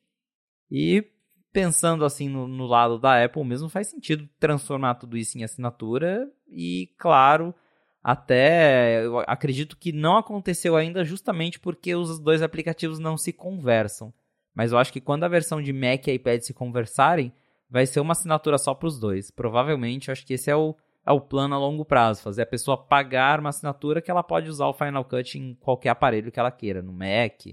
E 0.69 1.07
pensando 1.53 2.05
assim 2.05 2.29
no, 2.29 2.49
no, 2.49 2.67
lado 2.67 2.99
da 2.99 3.25
Apple 3.25 3.45
mesmo, 3.45 3.69
faz 3.69 3.87
sentido 3.87 4.29
transformar 4.39 4.97
tudo 4.97 5.17
isso 5.17 5.39
em 5.39 5.45
assinatura. 5.45 6.29
E 6.49 6.91
claro, 6.99 7.55
até 8.03 9.05
eu 9.05 9.21
acredito 9.21 9.77
que 9.77 9.93
não 9.93 10.17
aconteceu 10.17 10.75
ainda 10.77 11.05
justamente 11.05 11.61
porque 11.61 11.95
os 11.95 12.19
dois 12.19 12.43
aplicativos 12.43 12.99
não 12.99 13.17
se 13.17 13.33
conversam. 13.33 14.13
Mas 14.53 14.73
eu 14.73 14.79
acho 14.79 14.93
que 14.93 15.01
quando 15.01 15.23
a 15.23 15.29
versão 15.29 15.63
de 15.63 15.73
Mac 15.73 16.09
e 16.09 16.13
iPad 16.13 16.41
se 16.41 16.53
conversarem, 16.53 17.33
vai 17.69 17.87
ser 17.87 18.01
uma 18.01 18.13
assinatura 18.13 18.59
só 18.59 18.75
para 18.75 18.89
os 18.89 18.99
dois. 18.99 19.31
Provavelmente, 19.31 20.11
acho 20.11 20.25
que 20.25 20.35
esse 20.35 20.51
é 20.51 20.57
o 20.57 20.77
é 21.07 21.13
o 21.13 21.21
plano 21.21 21.55
a 21.55 21.59
longo 21.59 21.85
prazo, 21.85 22.21
fazer 22.21 22.43
a 22.43 22.47
pessoa 22.47 22.77
pagar 22.77 23.39
uma 23.39 23.51
assinatura 23.51 24.03
que 24.03 24.11
ela 24.11 24.25
pode 24.25 24.51
usar 24.51 24.67
o 24.67 24.75
Final 24.75 25.05
Cut 25.05 25.39
em 25.39 25.55
qualquer 25.55 25.91
aparelho 25.91 26.33
que 26.33 26.41
ela 26.41 26.51
queira, 26.51 26.83
no 26.83 26.93
Mac, 26.93 27.47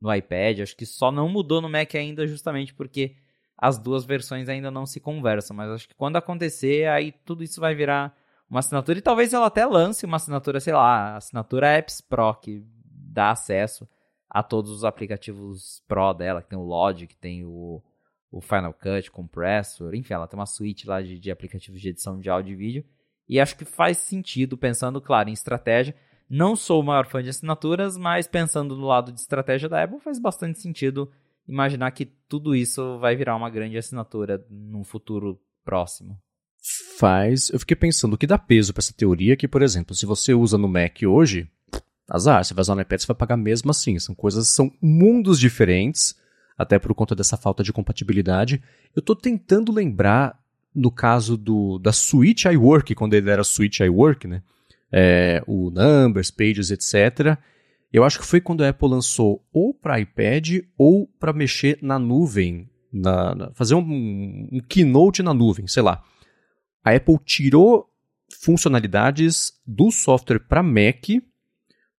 no 0.00 0.12
iPad. 0.12 0.60
Acho 0.60 0.74
que 0.74 0.86
só 0.86 1.12
não 1.12 1.28
mudou 1.28 1.60
no 1.60 1.68
Mac 1.68 1.94
ainda 1.94 2.26
justamente 2.26 2.72
porque 2.72 3.14
as 3.58 3.78
duas 3.78 4.06
versões 4.06 4.48
ainda 4.48 4.70
não 4.70 4.86
se 4.86 5.00
conversam, 5.00 5.54
mas 5.54 5.70
acho 5.70 5.88
que 5.88 5.94
quando 5.94 6.16
acontecer, 6.16 6.88
aí 6.88 7.12
tudo 7.12 7.44
isso 7.44 7.60
vai 7.60 7.74
virar 7.74 8.16
uma 8.48 8.60
assinatura 8.60 8.98
e 8.98 9.02
talvez 9.02 9.34
ela 9.34 9.46
até 9.46 9.66
lance 9.66 10.06
uma 10.06 10.16
assinatura, 10.16 10.58
sei 10.58 10.72
lá, 10.72 11.16
assinatura 11.16 11.76
Apps 11.76 12.00
Pro 12.00 12.34
que 12.34 12.64
dá 12.86 13.32
acesso 13.32 13.86
a 14.30 14.42
todos 14.42 14.70
os 14.70 14.82
aplicativos 14.82 15.82
Pro 15.86 16.14
dela, 16.14 16.40
que 16.40 16.48
tem 16.48 16.58
o 16.58 16.64
Logic, 16.64 17.14
tem 17.16 17.44
o 17.44 17.82
o 18.34 18.40
Final 18.40 18.74
Cut, 18.74 19.12
Compressor, 19.12 19.94
enfim, 19.94 20.12
ela 20.12 20.26
tem 20.26 20.38
uma 20.38 20.44
suite 20.44 20.88
lá 20.88 21.00
de, 21.00 21.20
de 21.20 21.30
aplicativos 21.30 21.80
de 21.80 21.90
edição 21.90 22.18
de 22.18 22.28
áudio 22.28 22.52
e 22.52 22.56
vídeo. 22.56 22.84
E 23.28 23.38
acho 23.38 23.56
que 23.56 23.64
faz 23.64 23.98
sentido, 23.98 24.58
pensando, 24.58 25.00
claro, 25.00 25.30
em 25.30 25.32
estratégia. 25.32 25.94
Não 26.28 26.56
sou 26.56 26.80
o 26.80 26.84
maior 26.84 27.06
fã 27.06 27.22
de 27.22 27.28
assinaturas, 27.28 27.96
mas 27.96 28.26
pensando 28.26 28.76
no 28.76 28.86
lado 28.86 29.12
de 29.12 29.20
estratégia 29.20 29.68
da 29.68 29.84
Apple, 29.84 30.00
faz 30.00 30.18
bastante 30.18 30.58
sentido 30.58 31.10
imaginar 31.46 31.92
que 31.92 32.04
tudo 32.04 32.56
isso 32.56 32.98
vai 32.98 33.14
virar 33.14 33.36
uma 33.36 33.48
grande 33.48 33.78
assinatura 33.78 34.44
num 34.50 34.82
futuro 34.82 35.40
próximo. 35.64 36.18
Faz. 36.98 37.50
Eu 37.50 37.60
fiquei 37.60 37.76
pensando 37.76 38.14
o 38.14 38.18
que 38.18 38.26
dá 38.26 38.36
peso 38.36 38.72
para 38.72 38.80
essa 38.80 38.92
teoria 38.92 39.36
que, 39.36 39.46
por 39.46 39.62
exemplo, 39.62 39.94
se 39.94 40.06
você 40.06 40.34
usa 40.34 40.58
no 40.58 40.66
Mac 40.66 41.02
hoje, 41.06 41.48
azar, 42.08 42.44
você 42.44 42.52
vai 42.52 42.62
usar 42.62 42.74
no 42.74 42.80
iPad, 42.80 43.00
você 43.00 43.06
vai 43.06 43.16
pagar 43.16 43.36
mesmo 43.36 43.70
assim. 43.70 43.96
São 44.00 44.14
coisas, 44.14 44.48
são 44.48 44.72
mundos 44.82 45.38
diferentes 45.38 46.16
até 46.56 46.78
por 46.78 46.94
conta 46.94 47.14
dessa 47.14 47.36
falta 47.36 47.62
de 47.62 47.72
compatibilidade. 47.72 48.62
Eu 48.94 49.00
estou 49.00 49.16
tentando 49.16 49.72
lembrar, 49.72 50.38
no 50.74 50.90
caso 50.90 51.36
do, 51.36 51.78
da 51.78 51.92
Switch 51.92 52.44
iWork, 52.44 52.94
quando 52.94 53.14
ele 53.14 53.30
era 53.30 53.44
Switch 53.44 53.80
iWork, 53.80 54.26
né? 54.26 54.42
É, 54.90 55.42
o 55.46 55.70
Numbers, 55.70 56.30
Pages, 56.30 56.70
etc. 56.70 57.36
Eu 57.92 58.04
acho 58.04 58.18
que 58.18 58.26
foi 58.26 58.40
quando 58.40 58.62
a 58.62 58.68
Apple 58.68 58.88
lançou 58.88 59.44
ou 59.52 59.74
para 59.74 59.98
iPad 59.98 60.60
ou 60.78 61.06
para 61.18 61.32
mexer 61.32 61.78
na 61.82 61.98
nuvem, 61.98 62.68
na, 62.92 63.34
na 63.34 63.50
fazer 63.52 63.74
um, 63.74 64.48
um 64.52 64.60
keynote 64.68 65.22
na 65.22 65.34
nuvem, 65.34 65.66
sei 65.66 65.82
lá. 65.82 66.02
A 66.84 66.92
Apple 66.92 67.18
tirou 67.24 67.88
funcionalidades 68.40 69.52
do 69.66 69.90
software 69.90 70.40
para 70.40 70.62
Mac 70.62 71.06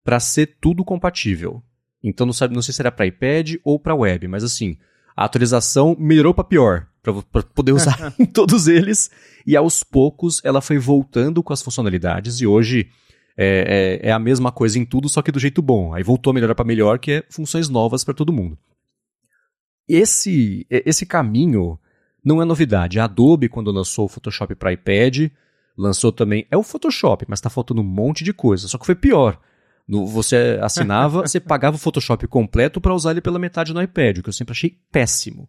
para 0.04 0.20
ser 0.20 0.58
tudo 0.62 0.86
compatível. 0.86 1.64
Então 2.06 2.26
não, 2.26 2.34
sabe, 2.34 2.54
não 2.54 2.62
sei 2.62 2.72
se 2.72 2.82
era 2.82 2.92
para 2.92 3.08
iPad 3.08 3.56
ou 3.64 3.80
para 3.80 3.96
web, 3.96 4.28
mas 4.28 4.44
assim, 4.44 4.78
a 5.18 5.26
atualização 5.26 5.96
melhorou 6.00 6.36
para 6.36 6.44
pior, 6.44 6.88
para 7.02 7.42
poder 7.42 7.72
usar 7.72 8.14
em 8.20 8.26
todos 8.26 8.68
eles. 8.68 9.10
E 9.46 9.56
aos 9.56 9.84
poucos 9.84 10.40
ela 10.44 10.62
foi 10.62 10.78
voltando 10.78 11.42
com 11.42 11.52
as 11.52 11.64
funcionalidades 11.64 12.40
e 12.40 12.46
hoje 12.46 12.90
é, 13.36 14.00
é, 14.04 14.10
é 14.10 14.12
a 14.12 14.20
mesma 14.20 14.52
coisa 14.52 14.78
em 14.78 14.86
tudo, 14.86 15.10
só 15.10 15.24
que 15.24 15.32
do 15.32 15.40
jeito 15.40 15.64
bom. 15.64 15.96
Aí 15.96 16.04
voltou 16.04 16.30
a 16.30 16.34
melhorar 16.34 16.54
para 16.54 16.64
melhor, 16.64 17.00
que 17.00 17.12
é 17.12 17.24
funções 17.30 17.70
novas 17.70 18.04
para 18.04 18.14
todo 18.14 18.32
mundo. 18.32 18.56
Esse, 19.88 20.66
esse 20.70 21.06
caminho 21.08 21.80
não 22.24 22.40
é 22.40 22.46
novidade. 22.46 23.00
A 23.00 23.06
Adobe, 23.06 23.50
quando 23.50 23.72
lançou 23.72 24.06
o 24.06 24.10
Photoshop 24.10 24.54
para 24.56 24.74
iPad, 24.74 25.32
lançou 25.76 26.12
também. 26.12 26.46
É 26.52 26.58
o 26.58 26.64
Photoshop, 26.64 27.26
mas 27.28 27.40
está 27.40 27.50
faltando 27.50 27.82
um 27.82 27.86
monte 27.86 28.24
de 28.24 28.34
coisa. 28.34 28.68
Só 28.68 28.78
que 28.78 28.86
foi 28.86 28.96
pior. 28.96 29.40
No, 29.88 30.06
você 30.06 30.58
assinava, 30.62 31.22
você 31.22 31.40
pagava 31.40 31.76
o 31.76 31.80
Photoshop 31.80 32.28
completo 32.28 32.82
para 32.82 32.94
usar 32.94 33.12
ele 33.12 33.22
pela 33.22 33.38
metade 33.38 33.74
no 33.74 33.82
iPad, 33.82 34.18
o 34.18 34.24
que 34.24 34.30
eu 34.30 34.34
sempre 34.34 34.54
achei 34.54 34.80
péssimo. 34.92 35.48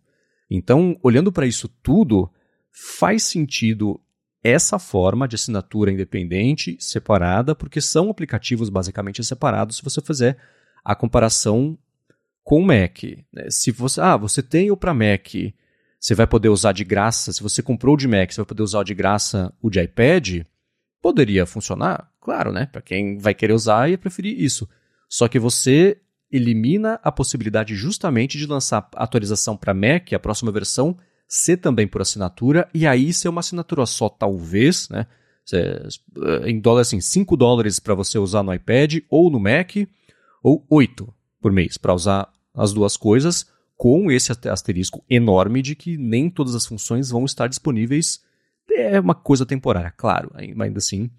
Então, 0.51 0.99
olhando 1.03 1.32
para 1.32 1.47
isso 1.47 1.68
tudo, 1.82 2.30
faz 2.70 3.22
sentido 3.24 4.01
essa 4.45 4.78
forma 4.78 5.26
de 5.26 5.34
assinatura 5.34 5.91
independente, 5.91 6.76
separada, 6.78 7.55
porque 7.55 7.80
são 7.80 8.11
aplicativos 8.11 8.68
basicamente 8.68 9.24
separados 9.24 9.76
se 9.76 9.82
você 9.82 10.01
fizer 10.01 10.39
a 10.84 10.95
comparação 10.95 11.76
com 12.45 12.61
o 12.61 12.64
Mac. 12.64 13.03
Né? 13.32 13.51
Se 13.51 13.72
você, 13.72 14.01
ah, 14.01 14.16
você 14.16 14.41
tem 14.43 14.70
o 14.70 14.76
para 14.76 14.95
Mac, 14.95 15.34
você 15.99 16.14
vai 16.14 16.26
poder 16.26 16.49
usar 16.49 16.70
de 16.70 16.84
graça, 16.84 17.32
se 17.32 17.43
você 17.43 17.61
comprou 17.61 17.95
o 17.95 17.99
de 17.99 18.07
Mac, 18.07 18.30
você 18.30 18.37
vai 18.37 18.47
poder 18.47 18.62
usar 18.62 18.84
de 18.84 18.95
graça 18.95 19.53
o 19.61 19.68
de 19.68 19.80
iPad, 19.80 20.45
Poderia 21.01 21.47
funcionar? 21.47 22.11
Claro, 22.20 22.53
né? 22.53 22.66
Para 22.66 22.82
quem 22.82 23.18
vai 23.18 23.34
querer 23.34 23.53
usar, 23.53 23.90
ia 23.90 23.99
preferir 23.99 24.38
isso. 24.40 24.68
Só 25.09 25.28
que 25.28 25.38
você 25.38 26.01
elimina 26.30 27.01
a 27.03 27.12
possibilidade 27.12 27.74
justamente 27.74 28.36
de 28.36 28.47
lançar 28.47 28.88
a 28.94 29.05
atualização 29.05 29.57
para 29.57 29.72
Mac, 29.72 30.12
a 30.12 30.18
próxima 30.18 30.51
versão, 30.51 30.96
ser 31.29 31.58
também 31.58 31.87
por 31.87 32.00
assinatura, 32.00 32.68
e 32.75 32.87
aí 32.87 33.12
ser 33.12 33.29
uma 33.29 33.41
assinatura 33.41 33.87
só, 33.87 34.08
talvez, 34.08 34.88
né? 34.88 35.07
Eh, 35.53 35.88
em 36.46 36.58
dólar, 36.58 36.80
assim, 36.80 37.00
5 37.00 37.37
dólares 37.37 37.79
para 37.79 37.95
você 37.95 38.18
usar 38.18 38.42
no 38.42 38.53
iPad 38.53 38.99
ou 39.08 39.30
no 39.30 39.38
Mac, 39.38 39.76
ou 40.42 40.66
8 40.68 41.12
por 41.41 41.53
mês 41.53 41.76
para 41.76 41.95
usar 41.95 42.29
as 42.53 42.72
duas 42.72 42.96
coisas, 42.96 43.46
com 43.76 44.11
esse 44.11 44.33
asterisco 44.49 45.04
enorme 45.08 45.62
de 45.62 45.75
que 45.75 45.96
nem 45.96 46.30
todas 46.30 46.54
as 46.54 46.66
funções 46.66 47.11
vão 47.11 47.25
estar 47.25 47.46
disponíveis 47.46 48.22
é 48.71 49.01
uma 49.01 49.14
coisa 49.14 49.47
temporária, 49.47 49.93
claro, 49.97 50.30
ainda 50.34 50.79
assim, 50.79 51.11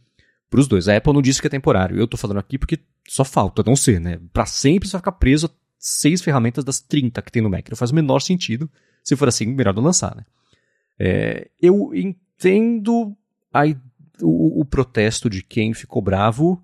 para 0.50 0.60
os 0.60 0.68
dois. 0.68 0.88
A 0.88 0.96
Apple 0.96 1.14
não 1.14 1.22
disse 1.22 1.42
que 1.42 1.48
é 1.48 1.50
temporário. 1.50 1.98
Eu 1.98 2.06
estou 2.06 2.18
falando 2.18 2.40
aqui 2.40 2.58
porque 2.58 2.80
só 3.08 3.24
falta 3.24 3.64
não 3.66 3.76
ser, 3.76 4.00
né? 4.00 4.20
Para 4.32 4.46
sempre 4.46 4.88
você 4.88 4.94
vai 4.94 5.02
ficar 5.02 5.12
preso 5.14 5.48
a 5.48 5.50
seis 5.78 6.22
ferramentas 6.22 6.64
das 6.64 6.80
30 6.80 7.22
que 7.22 7.32
tem 7.32 7.42
no 7.42 7.50
Mac. 7.50 7.68
Não 7.70 7.78
faz 7.78 7.92
o 7.92 7.96
menor 7.96 8.20
sentido. 8.20 8.70
Se 9.04 9.16
for 9.16 9.28
assim, 9.28 9.46
melhor 9.48 9.74
não 9.74 9.84
lançar, 9.84 10.16
né? 10.16 10.26
É, 11.00 11.50
eu 11.62 11.94
entendo 11.94 13.16
a, 13.54 13.64
o, 14.22 14.62
o 14.62 14.66
protesto 14.66 15.30
de 15.30 15.44
quem 15.44 15.74
ficou 15.74 16.02
bravo 16.02 16.64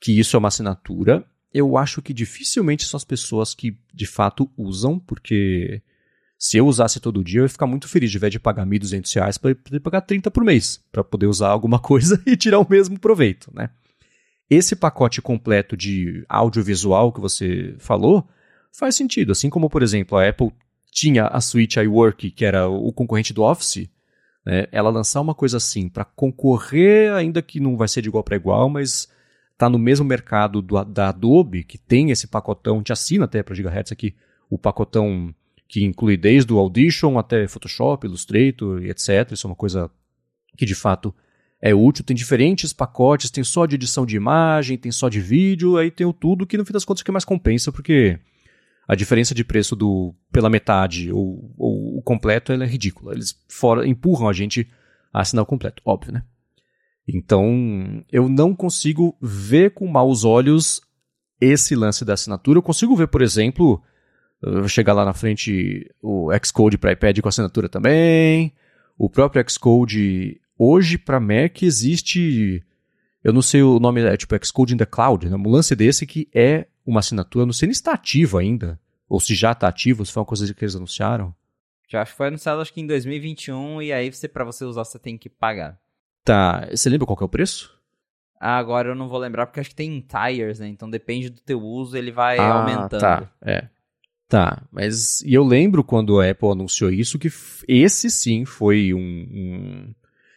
que 0.00 0.18
isso 0.18 0.36
é 0.36 0.38
uma 0.38 0.48
assinatura. 0.48 1.24
Eu 1.54 1.76
acho 1.76 2.02
que 2.02 2.12
dificilmente 2.12 2.86
são 2.86 2.96
as 2.96 3.04
pessoas 3.04 3.54
que 3.54 3.78
de 3.92 4.06
fato 4.06 4.50
usam, 4.56 4.98
porque 4.98 5.82
se 6.42 6.58
eu 6.58 6.66
usasse 6.66 6.98
todo 6.98 7.22
dia, 7.22 7.38
eu 7.38 7.44
ia 7.44 7.48
ficar 7.48 7.68
muito 7.68 7.86
feliz 7.86 8.10
de, 8.10 8.16
invés 8.16 8.32
de 8.32 8.40
pagar 8.40 8.66
1.200 8.66 9.14
reais, 9.14 9.38
para 9.38 9.54
poder 9.54 9.78
pagar 9.78 10.00
30 10.00 10.28
por 10.28 10.42
mês, 10.42 10.82
para 10.90 11.04
poder 11.04 11.26
usar 11.26 11.50
alguma 11.50 11.78
coisa 11.78 12.20
e 12.26 12.36
tirar 12.36 12.58
o 12.58 12.66
mesmo 12.68 12.98
proveito, 12.98 13.48
né? 13.54 13.70
Esse 14.50 14.74
pacote 14.74 15.22
completo 15.22 15.76
de 15.76 16.26
audiovisual 16.28 17.12
que 17.12 17.20
você 17.20 17.76
falou 17.78 18.28
faz 18.72 18.96
sentido. 18.96 19.30
Assim 19.30 19.48
como, 19.48 19.70
por 19.70 19.84
exemplo, 19.84 20.18
a 20.18 20.28
Apple 20.28 20.50
tinha 20.90 21.28
a 21.28 21.40
suite 21.40 21.78
iWork, 21.78 22.32
que 22.32 22.44
era 22.44 22.68
o 22.68 22.92
concorrente 22.92 23.32
do 23.32 23.44
Office, 23.44 23.88
né? 24.44 24.66
ela 24.72 24.90
lançar 24.90 25.20
uma 25.20 25.36
coisa 25.36 25.58
assim 25.58 25.88
para 25.88 26.04
concorrer, 26.04 27.12
ainda 27.12 27.40
que 27.40 27.60
não 27.60 27.76
vai 27.76 27.86
ser 27.86 28.02
de 28.02 28.08
igual 28.08 28.24
para 28.24 28.34
igual, 28.34 28.68
mas 28.68 29.08
está 29.52 29.70
no 29.70 29.78
mesmo 29.78 30.04
mercado 30.04 30.60
do, 30.60 30.84
da 30.86 31.10
Adobe, 31.10 31.62
que 31.62 31.78
tem 31.78 32.10
esse 32.10 32.26
pacotão, 32.26 32.82
te 32.82 32.92
assina 32.92 33.26
até 33.26 33.44
para 33.44 33.54
Gigahertz 33.54 33.92
aqui, 33.92 34.16
o 34.50 34.58
pacotão 34.58 35.32
que 35.72 35.82
inclui 35.82 36.18
desde 36.18 36.52
o 36.52 36.58
Audition 36.58 37.18
até 37.18 37.48
Photoshop, 37.48 38.06
Illustrator 38.06 38.82
e 38.82 38.90
etc. 38.90 39.32
Isso 39.32 39.46
é 39.46 39.50
uma 39.50 39.56
coisa 39.56 39.90
que 40.54 40.66
de 40.66 40.74
fato 40.74 41.14
é 41.62 41.74
útil. 41.74 42.04
Tem 42.04 42.14
diferentes 42.14 42.74
pacotes, 42.74 43.30
tem 43.30 43.42
só 43.42 43.64
de 43.64 43.76
edição 43.76 44.04
de 44.04 44.14
imagem, 44.14 44.76
tem 44.76 44.92
só 44.92 45.08
de 45.08 45.18
vídeo, 45.18 45.78
aí 45.78 45.90
tem 45.90 46.06
o 46.06 46.12
tudo 46.12 46.46
que 46.46 46.58
no 46.58 46.66
fim 46.66 46.74
das 46.74 46.84
contas 46.84 47.00
é 47.00 47.04
que 47.06 47.10
mais 47.10 47.24
compensa, 47.24 47.72
porque 47.72 48.18
a 48.86 48.94
diferença 48.94 49.34
de 49.34 49.42
preço 49.42 49.74
do 49.74 50.14
pela 50.30 50.50
metade 50.50 51.10
ou, 51.10 51.54
ou 51.56 51.96
o 51.96 52.02
completo 52.02 52.52
é 52.52 52.66
ridícula. 52.66 53.14
Eles 53.14 53.34
fora, 53.48 53.88
empurram 53.88 54.28
a 54.28 54.32
gente 54.34 54.70
a 55.10 55.22
assinar 55.22 55.42
o 55.42 55.46
completo, 55.46 55.80
óbvio, 55.86 56.12
né? 56.12 56.22
Então, 57.08 58.04
eu 58.12 58.28
não 58.28 58.54
consigo 58.54 59.16
ver 59.22 59.70
com 59.70 59.88
maus 59.88 60.22
olhos 60.22 60.82
esse 61.40 61.74
lance 61.74 62.04
da 62.04 62.12
assinatura. 62.12 62.58
Eu 62.58 62.62
consigo 62.62 62.94
ver, 62.94 63.06
por 63.06 63.22
exemplo, 63.22 63.82
chegar 64.68 64.92
lá 64.92 65.04
na 65.04 65.12
frente 65.12 65.90
o 66.02 66.30
Xcode 66.44 66.78
para 66.78 66.92
iPad 66.92 67.20
com 67.20 67.28
assinatura 67.28 67.68
também. 67.68 68.52
O 68.98 69.08
próprio 69.08 69.44
Xcode 69.48 70.40
hoje 70.58 70.98
para 70.98 71.20
Mac 71.20 71.62
existe, 71.62 72.62
eu 73.22 73.32
não 73.32 73.42
sei 73.42 73.62
o 73.62 73.78
nome, 73.78 74.02
é 74.02 74.16
tipo 74.16 74.34
Xcode 74.44 74.74
in 74.74 74.76
the 74.76 74.86
Cloud, 74.86 75.28
né? 75.28 75.36
um 75.36 75.50
lance 75.50 75.74
desse 75.74 76.06
que 76.06 76.28
é 76.34 76.66
uma 76.84 77.00
assinatura, 77.00 77.46
não 77.46 77.52
sei 77.52 77.66
nem 77.66 77.74
se 77.74 77.80
está 77.80 77.92
ativo 77.92 78.38
ainda, 78.38 78.78
ou 79.08 79.20
se 79.20 79.34
já 79.34 79.52
está 79.52 79.68
ativo, 79.68 80.04
se 80.04 80.12
foi 80.12 80.20
uma 80.20 80.26
coisa 80.26 80.52
que 80.52 80.64
eles 80.64 80.76
anunciaram. 80.76 81.34
Já 81.88 82.06
foi 82.06 82.28
anunciado 82.28 82.60
acho 82.60 82.72
que 82.72 82.80
em 82.80 82.86
2021 82.86 83.82
e 83.82 83.92
aí 83.92 84.12
você 84.12 84.26
para 84.26 84.44
você 84.44 84.64
usar 84.64 84.84
você 84.84 84.98
tem 84.98 85.18
que 85.18 85.28
pagar. 85.28 85.78
Tá, 86.24 86.68
você 86.70 86.88
lembra 86.88 87.06
qual 87.06 87.18
é 87.20 87.24
o 87.24 87.28
preço? 87.28 87.76
Ah, 88.40 88.56
agora 88.56 88.88
eu 88.88 88.94
não 88.94 89.08
vou 89.08 89.18
lembrar 89.18 89.46
porque 89.46 89.60
acho 89.60 89.70
que 89.70 89.76
tem 89.76 90.00
tires, 90.00 90.58
né? 90.58 90.68
Então 90.68 90.90
depende 90.90 91.30
do 91.30 91.40
teu 91.40 91.60
uso, 91.60 91.96
ele 91.96 92.10
vai 92.10 92.38
ah, 92.38 92.54
aumentando. 92.54 93.00
Tá, 93.00 93.30
é. 93.40 93.68
Tá, 94.32 94.62
mas 94.72 95.20
e 95.26 95.34
eu 95.34 95.44
lembro 95.44 95.84
quando 95.84 96.18
a 96.18 96.30
Apple 96.30 96.48
anunciou 96.48 96.90
isso 96.90 97.18
que 97.18 97.30
esse 97.68 98.10
sim 98.10 98.46
foi 98.46 98.94
um, 98.94 98.98
um... 98.98 99.94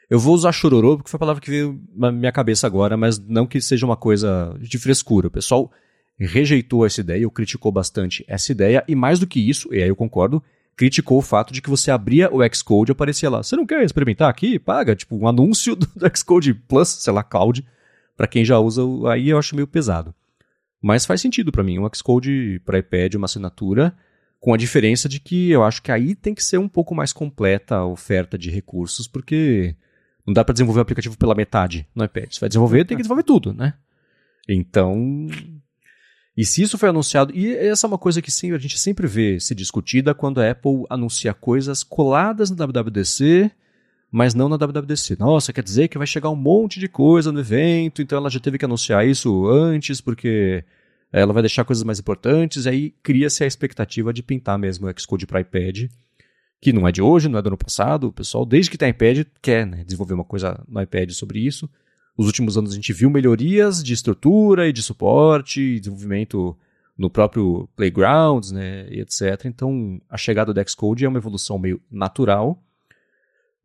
Eu 0.09 0.19
vou 0.19 0.35
usar 0.35 0.51
chororô 0.51 0.97
porque 0.97 1.09
foi 1.09 1.17
a 1.17 1.19
palavra 1.19 1.41
que 1.41 1.49
veio 1.49 1.81
na 1.95 2.11
minha 2.11 2.31
cabeça 2.33 2.67
agora, 2.67 2.97
mas 2.97 3.17
não 3.17 3.47
que 3.47 3.61
seja 3.61 3.85
uma 3.85 3.95
coisa 3.95 4.53
de 4.59 4.77
frescura. 4.77 5.27
O 5.27 5.31
pessoal 5.31 5.71
rejeitou 6.19 6.85
essa 6.85 6.99
ideia, 6.99 7.25
ou 7.25 7.31
criticou 7.31 7.71
bastante 7.71 8.25
essa 8.27 8.51
ideia, 8.51 8.83
e 8.85 8.93
mais 8.95 9.17
do 9.17 9.25
que 9.25 9.39
isso, 9.39 9.73
e 9.73 9.81
aí 9.81 9.87
eu 9.87 9.95
concordo, 9.95 10.43
criticou 10.75 11.19
o 11.19 11.21
fato 11.21 11.53
de 11.53 11.61
que 11.61 11.69
você 11.69 11.89
abria 11.89 12.29
o 12.35 12.41
Xcode 12.53 12.91
e 12.91 12.93
aparecia 12.93 13.29
lá. 13.29 13.43
Você 13.43 13.55
não 13.55 13.65
quer 13.65 13.81
experimentar 13.81 14.29
aqui? 14.29 14.59
Paga, 14.59 14.93
tipo, 14.93 15.15
um 15.15 15.25
anúncio 15.25 15.73
do, 15.73 15.87
Xcode 16.13 16.53
Plus, 16.53 16.89
sei 16.89 17.13
lá, 17.13 17.23
Cloud, 17.23 17.65
para 18.17 18.27
quem 18.27 18.43
já 18.43 18.59
usa, 18.59 18.81
aí 19.09 19.29
eu 19.29 19.37
acho 19.37 19.55
meio 19.55 19.67
pesado. 19.67 20.13
Mas 20.85 21.03
faz 21.03 21.19
sentido 21.19 21.51
para 21.51 21.63
mim, 21.63 21.79
um 21.79 21.89
Xcode 21.91 22.61
para 22.63 22.77
iPad, 22.77 23.15
uma 23.15 23.25
assinatura, 23.25 23.91
com 24.39 24.53
a 24.53 24.57
diferença 24.57 25.09
de 25.09 25.19
que 25.19 25.49
eu 25.49 25.63
acho 25.63 25.81
que 25.81 25.91
aí 25.91 26.13
tem 26.13 26.35
que 26.35 26.43
ser 26.43 26.59
um 26.59 26.67
pouco 26.67 26.93
mais 26.93 27.11
completa 27.11 27.77
a 27.77 27.87
oferta 27.87 28.37
de 28.37 28.51
recursos, 28.51 29.07
porque 29.07 29.75
não 30.23 30.31
dá 30.31 30.45
para 30.45 30.53
desenvolver 30.53 30.81
o 30.81 30.83
aplicativo 30.83 31.17
pela 31.17 31.33
metade 31.33 31.87
no 31.95 32.05
iPad. 32.05 32.31
Se 32.31 32.39
vai 32.39 32.49
desenvolver, 32.49 32.85
tem 32.85 32.95
que 32.95 33.01
desenvolver 33.01 33.23
tudo, 33.23 33.51
né? 33.51 33.73
Então, 34.47 35.27
e 36.37 36.45
se 36.45 36.61
isso 36.61 36.77
foi 36.77 36.89
anunciado, 36.89 37.35
e 37.35 37.55
essa 37.55 37.87
é 37.87 37.89
uma 37.89 37.97
coisa 37.97 38.21
que 38.21 38.29
sim, 38.29 38.51
a 38.51 38.59
gente 38.59 38.77
sempre 38.77 39.07
vê 39.07 39.39
se 39.39 39.55
discutida 39.55 40.13
quando 40.13 40.39
a 40.39 40.51
Apple 40.51 40.83
anuncia 40.87 41.33
coisas 41.33 41.81
coladas 41.83 42.51
no 42.51 42.55
WWDC, 42.57 43.49
mas 44.15 44.33
não 44.33 44.47
na 44.47 44.55
WWDC. 44.55 45.17
Nossa, 45.19 45.51
quer 45.51 45.61
dizer 45.61 45.89
que 45.89 45.97
vai 45.97 46.07
chegar 46.07 46.29
um 46.29 46.37
monte 46.37 46.79
de 46.79 46.87
coisa 46.87 47.33
no 47.33 47.41
evento, 47.41 48.01
então 48.01 48.17
ela 48.17 48.29
já 48.29 48.39
teve 48.39 48.57
que 48.57 48.63
anunciar 48.63 49.05
isso 49.05 49.45
antes, 49.45 49.99
porque 49.99 50.63
ela 51.11 51.33
vai 51.33 51.43
deixar 51.43 51.65
coisas 51.65 51.83
mais 51.83 51.99
importantes, 51.99 52.65
e 52.65 52.69
aí 52.69 52.91
cria-se 53.03 53.43
a 53.43 53.47
expectativa 53.47 54.13
de 54.13 54.23
pintar 54.23 54.57
mesmo 54.57 54.87
o 54.87 54.93
Xcode 54.97 55.27
para 55.27 55.41
iPad, 55.41 55.89
que 56.61 56.71
não 56.71 56.87
é 56.87 56.93
de 56.93 57.01
hoje, 57.01 57.27
não 57.27 57.37
é 57.37 57.41
do 57.41 57.47
ano 57.47 57.57
passado. 57.57 58.07
O 58.07 58.13
pessoal, 58.13 58.45
desde 58.45 58.71
que 58.71 58.77
tem 58.77 58.87
iPad, 58.87 59.27
quer 59.41 59.67
né, 59.67 59.83
desenvolver 59.83 60.13
uma 60.13 60.23
coisa 60.23 60.63
no 60.65 60.81
iPad 60.81 61.11
sobre 61.11 61.39
isso. 61.39 61.69
Nos 62.17 62.27
últimos 62.27 62.57
anos 62.57 62.71
a 62.71 62.75
gente 62.75 62.93
viu 62.93 63.09
melhorias 63.09 63.83
de 63.83 63.91
estrutura 63.91 64.69
e 64.69 64.71
de 64.71 64.81
suporte, 64.81 65.77
desenvolvimento 65.77 66.57
no 66.97 67.09
próprio 67.09 67.67
Playgrounds, 67.75 68.51
né, 68.51 68.87
e 68.89 69.01
etc. 69.01 69.43
Então, 69.43 69.99
a 70.09 70.15
chegada 70.15 70.53
do 70.53 70.69
Xcode 70.69 71.03
é 71.03 71.09
uma 71.09 71.19
evolução 71.19 71.59
meio 71.59 71.81
natural, 71.91 72.63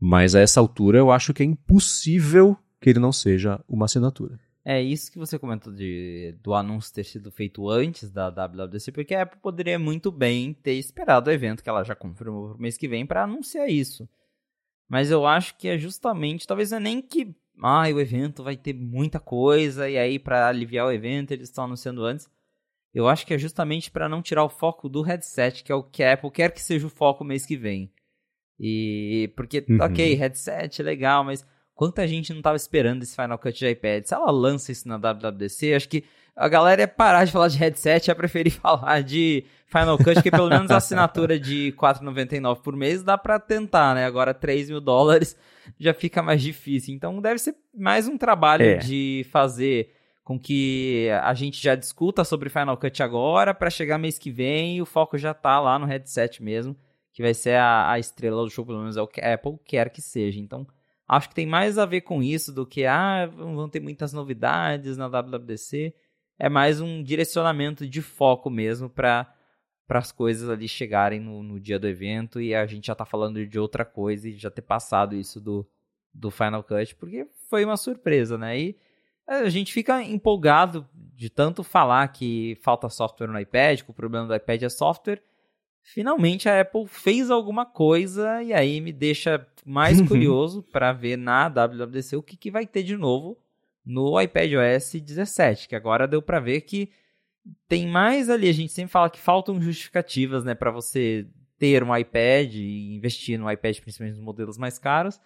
mas 0.01 0.35
a 0.35 0.40
essa 0.40 0.59
altura 0.59 0.98
eu 0.98 1.10
acho 1.10 1.35
que 1.35 1.43
é 1.43 1.47
impossível 1.47 2.56
que 2.81 2.89
ele 2.89 2.98
não 2.98 3.12
seja 3.12 3.62
uma 3.68 3.85
assinatura. 3.85 4.40
É 4.64 4.81
isso 4.81 5.10
que 5.10 5.18
você 5.18 5.39
comentou 5.39 5.72
de, 5.72 6.35
do 6.43 6.55
anúncio 6.55 6.94
ter 6.94 7.05
sido 7.05 7.31
feito 7.31 7.68
antes 7.68 8.10
da 8.10 8.31
WWDC, 8.31 8.93
porque 8.93 9.14
a 9.14 9.22
Apple 9.22 9.40
poderia 9.40 9.78
muito 9.78 10.10
bem 10.10 10.52
ter 10.52 10.74
esperado 10.74 11.28
o 11.28 11.32
evento 11.32 11.62
que 11.62 11.68
ela 11.68 11.82
já 11.82 11.94
confirmou 11.94 12.48
para 12.48 12.59
o 12.59 12.60
mês 12.60 12.77
que 12.77 12.89
vem 12.89 13.06
para 13.06 13.24
anunciar 13.24 13.68
isso. 13.68 14.09
Mas 14.89 15.10
eu 15.10 15.27
acho 15.27 15.56
que 15.56 15.68
é 15.68 15.78
justamente, 15.78 16.47
talvez 16.47 16.72
é 16.72 16.81
nem 16.81 17.01
que 17.01 17.35
ah, 17.62 17.82
o 17.82 18.01
evento 18.01 18.43
vai 18.43 18.56
ter 18.56 18.74
muita 18.74 19.20
coisa 19.20 19.89
e 19.89 19.98
aí 19.98 20.18
para 20.18 20.48
aliviar 20.48 20.86
o 20.86 20.93
evento 20.93 21.32
eles 21.32 21.48
estão 21.48 21.64
anunciando 21.64 22.05
antes. 22.05 22.28
Eu 22.93 23.06
acho 23.06 23.27
que 23.27 23.35
é 23.35 23.39
justamente 23.39 23.90
para 23.90 24.09
não 24.09 24.22
tirar 24.22 24.44
o 24.44 24.48
foco 24.48 24.89
do 24.89 25.02
headset, 25.02 25.62
que 25.62 25.70
é 25.70 25.74
o 25.74 25.82
que 25.82 26.02
a 26.02 26.14
Apple 26.14 26.31
quer 26.31 26.52
que 26.52 26.60
seja 26.60 26.86
o 26.86 26.90
foco 26.90 27.24
mês 27.24 27.47
que 27.47 27.56
vem. 27.56 27.93
E 28.61 29.32
porque, 29.35 29.65
uhum. 29.69 29.78
ok, 29.81 30.15
headset 30.15 30.82
legal, 30.82 31.24
mas 31.24 31.47
Quanta 31.81 32.07
gente 32.07 32.31
não 32.31 32.41
estava 32.41 32.59
esperando 32.59 33.03
esse 33.03 33.16
Final 33.16 33.39
Cut 33.39 33.59
de 33.59 33.66
iPad? 33.66 34.05
Se 34.05 34.12
ela 34.12 34.31
lança 34.31 34.70
isso 34.70 34.87
na 34.87 34.99
WWDC, 34.99 35.73
acho 35.73 35.89
que 35.89 36.05
a 36.37 36.47
galera 36.47 36.82
ia 36.82 36.87
parar 36.87 37.24
de 37.24 37.32
falar 37.32 37.49
de 37.49 37.57
headset 37.57 38.07
e 38.07 38.11
ia 38.11 38.15
preferir 38.15 38.53
falar 38.61 39.03
de 39.03 39.47
Final 39.65 39.97
Cut, 39.97 40.23
que 40.23 40.31
pelo 40.31 40.51
menos 40.51 40.70
a 40.70 40.77
assinatura 40.77 41.41
de 41.41 41.73
4,99 41.78 42.61
por 42.61 42.77
mês 42.77 43.03
dá 43.03 43.16
para 43.16 43.41
tentar, 43.41 43.95
né? 43.95 44.05
Agora 44.05 44.35
3 44.35 44.69
mil 44.69 44.78
dólares 44.78 45.35
já 45.81 45.95
fica 45.95 46.23
mais 46.23 46.43
difícil. 46.43 46.95
Então 46.95 47.19
deve 47.19 47.39
ser 47.39 47.57
mais 47.74 48.07
um 48.07 48.19
trabalho 48.19 48.62
é. 48.62 48.77
de 48.77 49.27
fazer 49.32 49.91
com 50.23 50.39
que 50.39 51.09
a 51.23 51.32
gente 51.32 51.62
já 51.62 51.74
discuta 51.74 52.24
sobre 52.24 52.51
Final 52.51 52.77
Cut 52.77 53.03
agora, 53.03 53.55
para 53.55 53.70
chegar 53.70 53.97
mês 53.97 54.19
que 54.19 54.31
vem 54.31 54.77
e 54.77 54.82
o 54.82 54.87
foco 54.87 55.16
já 55.16 55.32
tá 55.32 55.59
lá 55.59 55.78
no 55.78 55.87
headset 55.87 56.43
mesmo, 56.43 56.77
que 57.21 57.27
vai 57.27 57.35
ser 57.35 57.57
a, 57.57 57.93
a 57.93 57.99
estrela 57.99 58.43
do 58.43 58.51
show, 58.51 58.65
pelo 58.65 58.81
menos 58.81 58.97
é 58.97 59.03
o 59.03 59.07
que 59.07 59.21
Apple 59.21 59.59
quer 59.65 59.91
que 59.91 60.01
seja. 60.01 60.41
Então 60.41 60.67
Acho 61.11 61.29
que 61.29 61.35
tem 61.35 61.47
mais 61.47 61.77
a 61.77 61.85
ver 61.85 62.03
com 62.03 62.23
isso 62.23 62.53
do 62.53 62.65
que, 62.65 62.87
ah, 62.87 63.27
vão 63.27 63.69
ter 63.69 63.81
muitas 63.81 64.13
novidades 64.13 64.97
na 64.97 65.09
WWDC. 65.09 65.93
É 66.39 66.49
mais 66.49 66.81
um 66.81 67.03
direcionamento 67.03 67.85
de 67.85 68.01
foco 68.01 68.49
mesmo 68.49 68.89
para 68.89 69.27
as 69.89 70.13
coisas 70.13 70.49
ali 70.49 70.69
chegarem 70.69 71.19
no, 71.19 71.43
no, 71.43 71.59
dia 71.59 71.81
do 71.81 71.89
evento 71.89 72.41
e 72.41 72.55
a 72.55 72.65
gente 72.65 72.87
já 72.87 72.95
tá 72.95 73.05
falando 73.05 73.45
de 73.45 73.59
outra 73.59 73.85
coisa 73.85 74.29
e 74.29 74.39
já 74.39 74.53
ter 74.53 74.63
passado 74.63 75.17
isso 75.17 75.41
do, 75.41 75.69
do 76.15 76.31
Final 76.31 76.63
Cut, 76.63 76.95
porque 76.95 77.27
foi 77.49 77.65
uma 77.65 77.77
surpresa, 77.77 78.39
né? 78.39 78.57
E 78.61 78.79
a 79.27 79.49
gente 79.49 79.73
fica 79.73 80.01
empolgado 80.05 80.89
de 80.95 81.29
tanto 81.29 81.65
falar 81.65 82.07
que 82.07 82.57
falta 82.63 82.89
software 82.89 83.27
no 83.27 83.41
iPad, 83.41 83.83
que 83.83 83.91
o 83.91 83.95
problema 83.95 84.29
do 84.29 84.35
iPad 84.37 84.63
é 84.63 84.69
software, 84.69 85.21
finalmente 85.82 86.48
a 86.48 86.61
Apple 86.61 86.86
fez 86.86 87.31
alguma 87.31 87.66
coisa 87.66 88.43
e 88.43 88.52
aí 88.52 88.81
me 88.81 88.93
deixa 88.93 89.47
mais 89.65 90.01
curioso 90.01 90.62
para 90.62 90.93
ver 90.93 91.16
na 91.16 91.48
WWDC 91.48 92.16
o 92.16 92.23
que, 92.23 92.36
que 92.36 92.51
vai 92.51 92.66
ter 92.66 92.82
de 92.82 92.97
novo 92.97 93.39
no 93.85 94.20
iPadOS 94.20 94.93
17, 94.94 95.69
que 95.69 95.74
agora 95.74 96.07
deu 96.07 96.23
para 96.23 96.40
ver 96.40 96.61
que 96.62 96.90
tem 97.69 97.86
mais 97.86 98.28
ali, 98.28 98.48
a 98.48 98.52
gente 98.52 98.73
sempre 98.73 98.93
fala 98.93 99.11
que 99.11 99.19
faltam 99.19 99.61
justificativas, 99.61 100.44
né, 100.44 100.55
para 100.55 100.70
você 100.70 101.27
ter 101.59 101.82
um 101.82 101.97
iPad 101.97 102.55
e 102.55 102.94
investir 102.94 103.39
no 103.39 103.51
iPad, 103.51 103.78
principalmente 103.81 104.16
nos 104.16 104.24
modelos 104.24 104.57
mais 104.57 104.78
caros. 104.78 105.20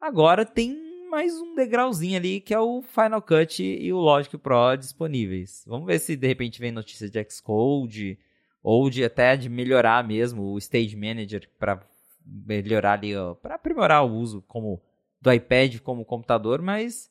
Agora 0.00 0.44
tem 0.44 1.08
mais 1.10 1.38
um 1.38 1.54
degrauzinho 1.54 2.16
ali 2.16 2.40
que 2.40 2.54
é 2.54 2.58
o 2.58 2.82
Final 2.82 3.20
Cut 3.20 3.62
e 3.62 3.92
o 3.92 3.98
Logic 3.98 4.36
Pro 4.38 4.76
disponíveis. 4.78 5.62
Vamos 5.66 5.86
ver 5.86 5.98
se 5.98 6.16
de 6.16 6.26
repente 6.26 6.60
vem 6.60 6.72
notícia 6.72 7.08
de 7.08 7.24
Xcode, 7.30 8.18
ou 8.62 8.88
de 8.88 9.04
até 9.04 9.36
de 9.36 9.48
melhorar 9.48 10.06
mesmo 10.06 10.52
o 10.52 10.58
Stage 10.58 10.94
Manager 10.96 11.48
para 11.58 11.80
melhorar 12.24 12.92
ali, 12.92 13.12
para 13.42 13.56
aprimorar 13.56 14.04
o 14.04 14.14
uso 14.14 14.42
como 14.46 14.80
do 15.20 15.32
iPad 15.32 15.78
como 15.80 16.04
computador, 16.04 16.60
mas 16.62 17.10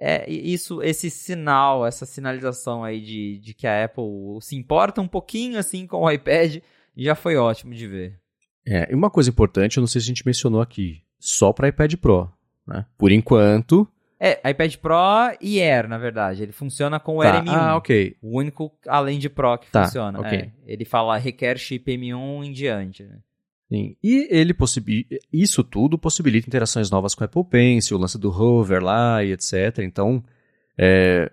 é 0.00 0.30
isso, 0.30 0.82
esse 0.82 1.08
sinal, 1.10 1.86
essa 1.86 2.04
sinalização 2.04 2.84
aí 2.84 3.00
de, 3.00 3.38
de 3.38 3.54
que 3.54 3.66
a 3.66 3.84
Apple 3.84 4.04
se 4.40 4.54
importa 4.54 5.00
um 5.00 5.08
pouquinho 5.08 5.58
assim 5.58 5.86
com 5.86 6.02
o 6.02 6.10
iPad, 6.10 6.58
já 6.96 7.14
foi 7.14 7.36
ótimo 7.36 7.74
de 7.74 7.86
ver. 7.86 8.20
É, 8.66 8.90
e 8.90 8.94
uma 8.94 9.10
coisa 9.10 9.30
importante, 9.30 9.76
eu 9.76 9.80
não 9.80 9.86
sei 9.86 10.00
se 10.00 10.06
a 10.06 10.08
gente 10.08 10.26
mencionou 10.26 10.60
aqui, 10.60 11.02
só 11.18 11.52
para 11.52 11.68
iPad 11.68 11.94
Pro, 11.94 12.30
né? 12.66 12.84
Por 12.98 13.10
enquanto, 13.10 13.88
é, 14.18 14.50
iPad 14.50 14.76
Pro 14.76 15.36
e 15.40 15.60
Air, 15.60 15.88
na 15.88 15.98
verdade. 15.98 16.42
Ele 16.42 16.52
funciona 16.52 16.98
com 16.98 17.18
o 17.18 17.22
tá. 17.22 17.42
M1. 17.42 17.48
Ah, 17.48 17.76
ok. 17.76 18.16
O 18.22 18.38
único, 18.38 18.72
além 18.86 19.18
de 19.18 19.28
Pro, 19.28 19.58
que 19.58 19.70
tá, 19.70 19.84
funciona. 19.84 20.20
Okay. 20.20 20.38
É, 20.38 20.52
ele 20.66 20.84
fala, 20.84 21.16
requer 21.18 21.58
chip 21.58 21.90
M1 21.90 22.44
em 22.44 22.52
diante. 22.52 23.04
Né? 23.04 23.18
Sim. 23.68 23.96
E 24.02 24.28
ele 24.30 24.54
isso 25.32 25.62
tudo 25.62 25.98
possibilita 25.98 26.48
interações 26.48 26.90
novas 26.90 27.14
com 27.14 27.22
o 27.22 27.26
Apple 27.26 27.44
Pencil, 27.44 27.96
o 27.96 28.00
lance 28.00 28.18
do 28.18 28.30
Hover 28.30 28.82
lá 28.82 29.22
e 29.22 29.32
etc. 29.32 29.80
Então, 29.80 30.24
é, 30.78 31.30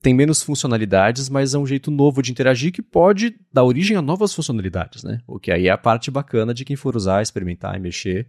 tem 0.00 0.14
menos 0.14 0.42
funcionalidades, 0.42 1.28
mas 1.28 1.54
é 1.54 1.58
um 1.58 1.66
jeito 1.66 1.90
novo 1.90 2.22
de 2.22 2.32
interagir 2.32 2.72
que 2.72 2.82
pode 2.82 3.34
dar 3.52 3.64
origem 3.64 3.96
a 3.96 4.02
novas 4.02 4.34
funcionalidades, 4.34 5.04
né? 5.04 5.20
O 5.26 5.38
que 5.38 5.52
aí 5.52 5.68
é 5.68 5.70
a 5.70 5.78
parte 5.78 6.10
bacana 6.10 6.54
de 6.54 6.64
quem 6.64 6.76
for 6.76 6.96
usar, 6.96 7.20
experimentar 7.20 7.76
e 7.76 7.80
mexer. 7.80 8.26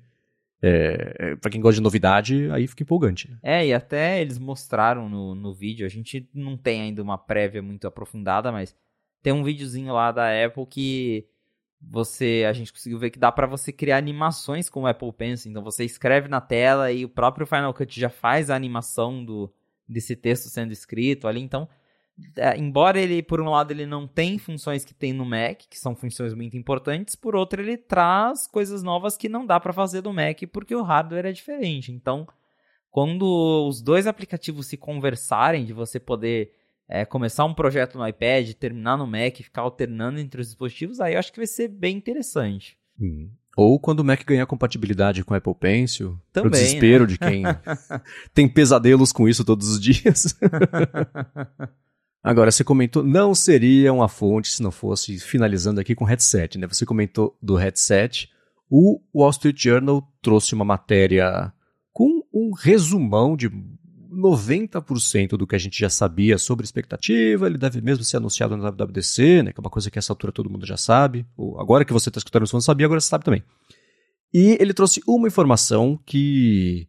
É, 0.66 1.16
é 1.20 1.36
para 1.36 1.52
quem 1.52 1.60
gosta 1.60 1.76
de 1.76 1.82
novidade, 1.82 2.50
aí 2.52 2.66
fica 2.68 2.84
empolgante. 2.84 3.38
É, 3.44 3.68
e 3.68 3.74
até 3.74 4.22
eles 4.22 4.40
mostraram 4.40 5.10
no, 5.10 5.36
no 5.36 5.54
vídeo, 5.54 5.86
a 5.86 5.90
gente 5.90 6.30
não 6.34 6.56
tem 6.56 6.82
ainda 6.82 7.04
uma 7.04 7.18
prévia 7.18 7.62
muito 7.62 7.86
aprofundada, 7.86 8.52
mas 8.52 8.74
tem 9.22 9.34
um 9.34 9.44
videozinho 9.44 9.94
lá 9.94 10.12
da 10.12 10.28
Apple 10.46 10.66
que 10.66 11.28
você 11.82 12.46
a 12.48 12.54
gente 12.54 12.72
conseguiu 12.72 12.98
ver 12.98 13.10
que 13.10 13.20
dá 13.20 13.32
para 13.32 13.46
você 13.46 13.72
criar 13.72 13.98
animações 13.98 14.70
com 14.70 14.84
o 14.84 14.88
Apple 14.88 15.12
Pencil. 15.12 15.52
Então 15.52 15.62
você 15.62 15.84
escreve 15.84 16.30
na 16.30 16.40
tela 16.40 16.92
e 16.92 17.04
o 17.04 17.10
próprio 17.10 17.46
Final 17.46 17.74
Cut 17.74 18.00
já 18.00 18.10
faz 18.10 18.50
a 18.50 18.56
animação 18.56 19.24
do 19.24 19.54
desse 19.88 20.16
texto 20.16 20.50
sendo 20.50 20.72
escrito 20.72 21.28
ali. 21.28 21.42
Então, 21.42 21.68
embora 22.58 23.00
ele 23.00 23.24
por 23.24 23.42
um 23.42 23.50
lado 23.50 23.72
ele 23.72 23.86
não 23.86 24.08
tem 24.08 24.38
funções 24.38 24.86
que 24.86 24.94
tem 24.94 25.14
no 25.14 25.26
Mac, 25.26 25.62
que 25.70 25.80
são 25.80 25.96
funções 25.96 26.34
muito 26.34 26.56
importantes, 26.56 27.16
por 27.16 27.36
outro 27.36 27.62
ele 27.62 27.78
traz 27.78 28.48
coisas 28.48 28.84
novas 28.84 29.18
que 29.18 29.28
não 29.28 29.46
dá 29.46 29.60
para 29.60 29.74
fazer 29.74 30.02
do 30.02 30.14
Mac 30.14 30.42
porque 30.52 30.76
o 30.76 30.84
hardware 30.84 31.26
é 31.26 31.32
diferente. 31.32 31.92
Então, 31.92 32.28
quando 32.92 33.68
os 33.68 33.82
dois 33.82 34.06
aplicativos 34.06 34.68
se 34.68 34.78
conversarem 34.78 35.66
de 35.66 35.74
você 35.74 36.00
poder 36.00 36.52
é, 36.88 37.04
começar 37.06 37.46
um 37.46 37.54
projeto 37.54 37.98
no 37.98 38.08
iPad, 38.08 38.52
terminar 38.54 38.98
no 38.98 39.08
Mac, 39.08 39.38
ficar 39.38 39.64
alternando 39.64 40.20
entre 40.20 40.40
os 40.42 40.48
dispositivos, 40.48 41.00
aí 41.00 41.14
eu 41.14 41.20
acho 41.20 41.32
que 41.32 41.40
vai 41.40 41.48
ser 41.48 41.68
bem 41.68 41.98
interessante. 41.98 42.78
Hum. 43.02 43.32
Ou 43.56 43.80
quando 43.80 44.00
o 44.00 44.04
Mac 44.04 44.24
ganhar 44.26 44.46
compatibilidade 44.46 45.24
com 45.24 45.34
o 45.34 45.38
Apple 45.38 45.56
Pencil, 45.56 46.20
Também, 46.32 46.50
pro 46.50 46.60
desespero 46.60 47.04
né? 47.04 47.10
de 47.10 47.18
quem 47.18 47.44
tem 48.34 48.48
pesadelos 48.48 49.12
com 49.12 49.28
isso 49.28 49.46
todos 49.46 49.70
os 49.70 49.80
dias. 49.80 50.38
Agora, 52.24 52.52
você 52.52 52.64
comentou, 52.64 53.04
não 53.04 53.36
seria 53.36 53.92
uma 53.92 54.08
fonte 54.08 54.50
se 54.50 54.64
não 54.64 54.72
fosse, 54.72 55.20
finalizando 55.20 55.82
aqui 55.82 55.94
com 55.94 56.06
headset, 56.06 56.58
né? 56.58 56.66
Você 56.68 56.86
comentou 56.86 57.38
do 57.42 57.56
headset. 57.56 58.30
O 58.70 59.02
Wall 59.14 59.32
Street 59.32 59.62
Journal 59.62 60.08
trouxe 60.22 60.56
uma 60.56 60.64
matéria 60.64 61.52
com 61.92 62.24
um 62.34 62.52
resumão 62.54 63.36
de 63.36 63.50
90% 64.14 65.36
do 65.36 65.46
que 65.46 65.56
a 65.56 65.60
gente 65.60 65.78
já 65.78 65.90
sabia 65.90 66.38
sobre 66.38 66.64
expectativa, 66.64 67.48
ele 67.48 67.58
deve 67.58 67.82
mesmo 67.82 68.04
ser 68.04 68.18
anunciado 68.18 68.56
no 68.56 68.64
WWDC, 68.64 69.44
né, 69.44 69.52
que 69.52 69.60
é 69.60 69.62
uma 69.62 69.70
coisa 69.70 69.90
que 69.92 70.00
essa 70.00 70.14
altura 70.14 70.32
todo 70.32 70.50
mundo 70.50 70.66
já 70.66 70.78
sabe. 70.78 71.26
Ou 71.36 71.60
agora 71.60 71.84
que 71.84 71.92
você 71.92 72.10
está 72.10 72.20
escutando 72.20 72.46
isso, 72.46 72.56
não 72.56 72.62
sabia, 72.62 72.86
agora 72.86 73.02
você 73.02 73.10
sabe 73.10 73.26
também. 73.26 73.44
E 74.34 74.58
ele 74.60 74.74
trouxe 74.74 75.02
uma 75.08 75.28
informação 75.28 76.00
que 76.06 76.88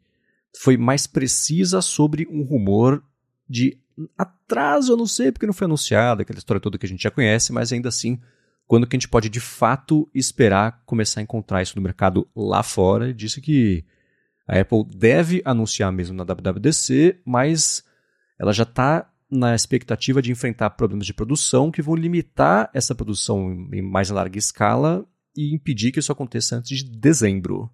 foi 0.57 0.77
mais 0.77 1.07
precisa 1.07 1.83
sobre 1.83 2.27
um 2.31 2.43
rumor 2.43 3.03
de 3.49 3.79
atraso, 4.17 4.93
eu 4.93 4.97
não 4.97 5.07
sei 5.07 5.31
porque 5.31 5.47
não 5.47 5.53
foi 5.53 5.67
anunciado, 5.67 6.23
aquela 6.23 6.39
história 6.39 6.61
toda 6.61 6.79
que 6.79 6.87
a 6.87 6.89
gente 6.89 7.03
já 7.03 7.11
conhece, 7.11 7.53
mas 7.53 7.73
ainda 7.73 7.89
assim, 7.89 8.21
quando 8.67 8.87
que 8.87 8.97
a 8.97 8.99
gente 8.99 9.09
pode 9.09 9.29
de 9.29 9.41
fato 9.41 10.09
esperar 10.15 10.83
começar 10.85 11.21
a 11.21 11.23
encontrar 11.23 11.63
isso 11.63 11.77
no 11.77 11.83
mercado 11.83 12.29
lá 12.35 12.63
fora, 12.63 13.05
ele 13.05 13.15
disse 13.15 13.41
que 13.41 13.85
a 14.47 14.61
Apple 14.61 14.85
deve 14.97 15.43
anunciar 15.45 15.91
mesmo 15.91 16.17
na 16.17 16.25
WWDC, 16.25 17.21
mas 17.25 17.85
ela 18.39 18.53
já 18.53 18.65
está 18.65 19.11
na 19.31 19.55
expectativa 19.55 20.23
de 20.23 20.31
enfrentar 20.31 20.71
problemas 20.71 21.07
de 21.07 21.15
produção 21.15 21.71
que 21.71 21.83
vão 21.83 21.95
limitar 21.95 22.71
essa 22.73 22.95
produção 22.95 23.69
em 23.73 23.83
mais 23.83 24.11
larga 24.11 24.39
escala 24.39 25.07
e 25.37 25.55
impedir 25.55 25.91
que 25.93 25.99
isso 25.99 26.13
aconteça 26.13 26.57
antes 26.57 26.79
de 26.79 26.99
dezembro. 26.99 27.71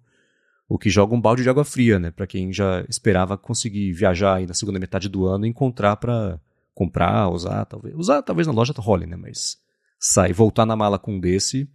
O 0.71 0.77
que 0.77 0.89
joga 0.89 1.13
um 1.13 1.19
balde 1.19 1.43
de 1.43 1.49
água 1.49 1.65
fria, 1.65 1.99
né? 1.99 2.11
Para 2.11 2.25
quem 2.25 2.53
já 2.53 2.85
esperava 2.87 3.37
conseguir 3.37 3.91
viajar 3.91 4.35
aí 4.35 4.47
na 4.47 4.53
segunda 4.53 4.79
metade 4.79 5.09
do 5.09 5.25
ano 5.25 5.45
e 5.45 5.49
encontrar 5.49 5.97
para 5.97 6.39
comprar, 6.73 7.27
usar, 7.27 7.65
talvez. 7.65 7.93
Usar 7.93 8.21
talvez 8.21 8.47
na 8.47 8.53
loja 8.53 8.73
role, 8.77 9.05
né? 9.05 9.17
Mas 9.17 9.61
sair, 9.99 10.31
voltar 10.31 10.65
na 10.65 10.73
mala 10.73 10.97
com 10.97 11.15
um 11.15 11.19
desse 11.19 11.69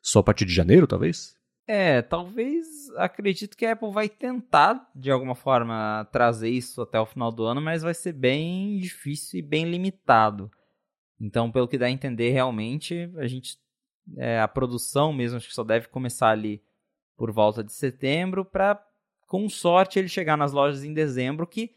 só 0.00 0.20
a 0.20 0.22
partir 0.22 0.46
de 0.46 0.54
janeiro, 0.54 0.86
talvez? 0.86 1.36
É, 1.66 2.00
talvez 2.00 2.66
acredito 2.96 3.54
que 3.54 3.66
a 3.66 3.72
Apple 3.72 3.92
vai 3.92 4.08
tentar 4.08 4.90
de 4.96 5.10
alguma 5.10 5.34
forma 5.34 6.08
trazer 6.10 6.48
isso 6.48 6.80
até 6.80 6.98
o 6.98 7.04
final 7.04 7.30
do 7.30 7.44
ano, 7.44 7.60
mas 7.60 7.82
vai 7.82 7.92
ser 7.92 8.14
bem 8.14 8.78
difícil 8.78 9.40
e 9.40 9.42
bem 9.42 9.70
limitado. 9.70 10.50
Então, 11.20 11.52
pelo 11.52 11.68
que 11.68 11.76
dá 11.76 11.84
a 11.84 11.90
entender, 11.90 12.30
realmente 12.30 13.12
a 13.18 13.26
gente 13.26 13.58
é, 14.16 14.40
a 14.40 14.48
produção 14.48 15.12
mesmo 15.12 15.36
acho 15.36 15.48
que 15.48 15.54
só 15.54 15.62
deve 15.62 15.88
começar 15.88 16.30
ali 16.30 16.62
por 17.18 17.32
volta 17.32 17.62
de 17.62 17.72
setembro 17.72 18.44
para 18.44 18.80
com 19.26 19.46
sorte 19.50 19.98
ele 19.98 20.08
chegar 20.08 20.38
nas 20.38 20.52
lojas 20.52 20.84
em 20.84 20.94
dezembro, 20.94 21.46
que 21.46 21.74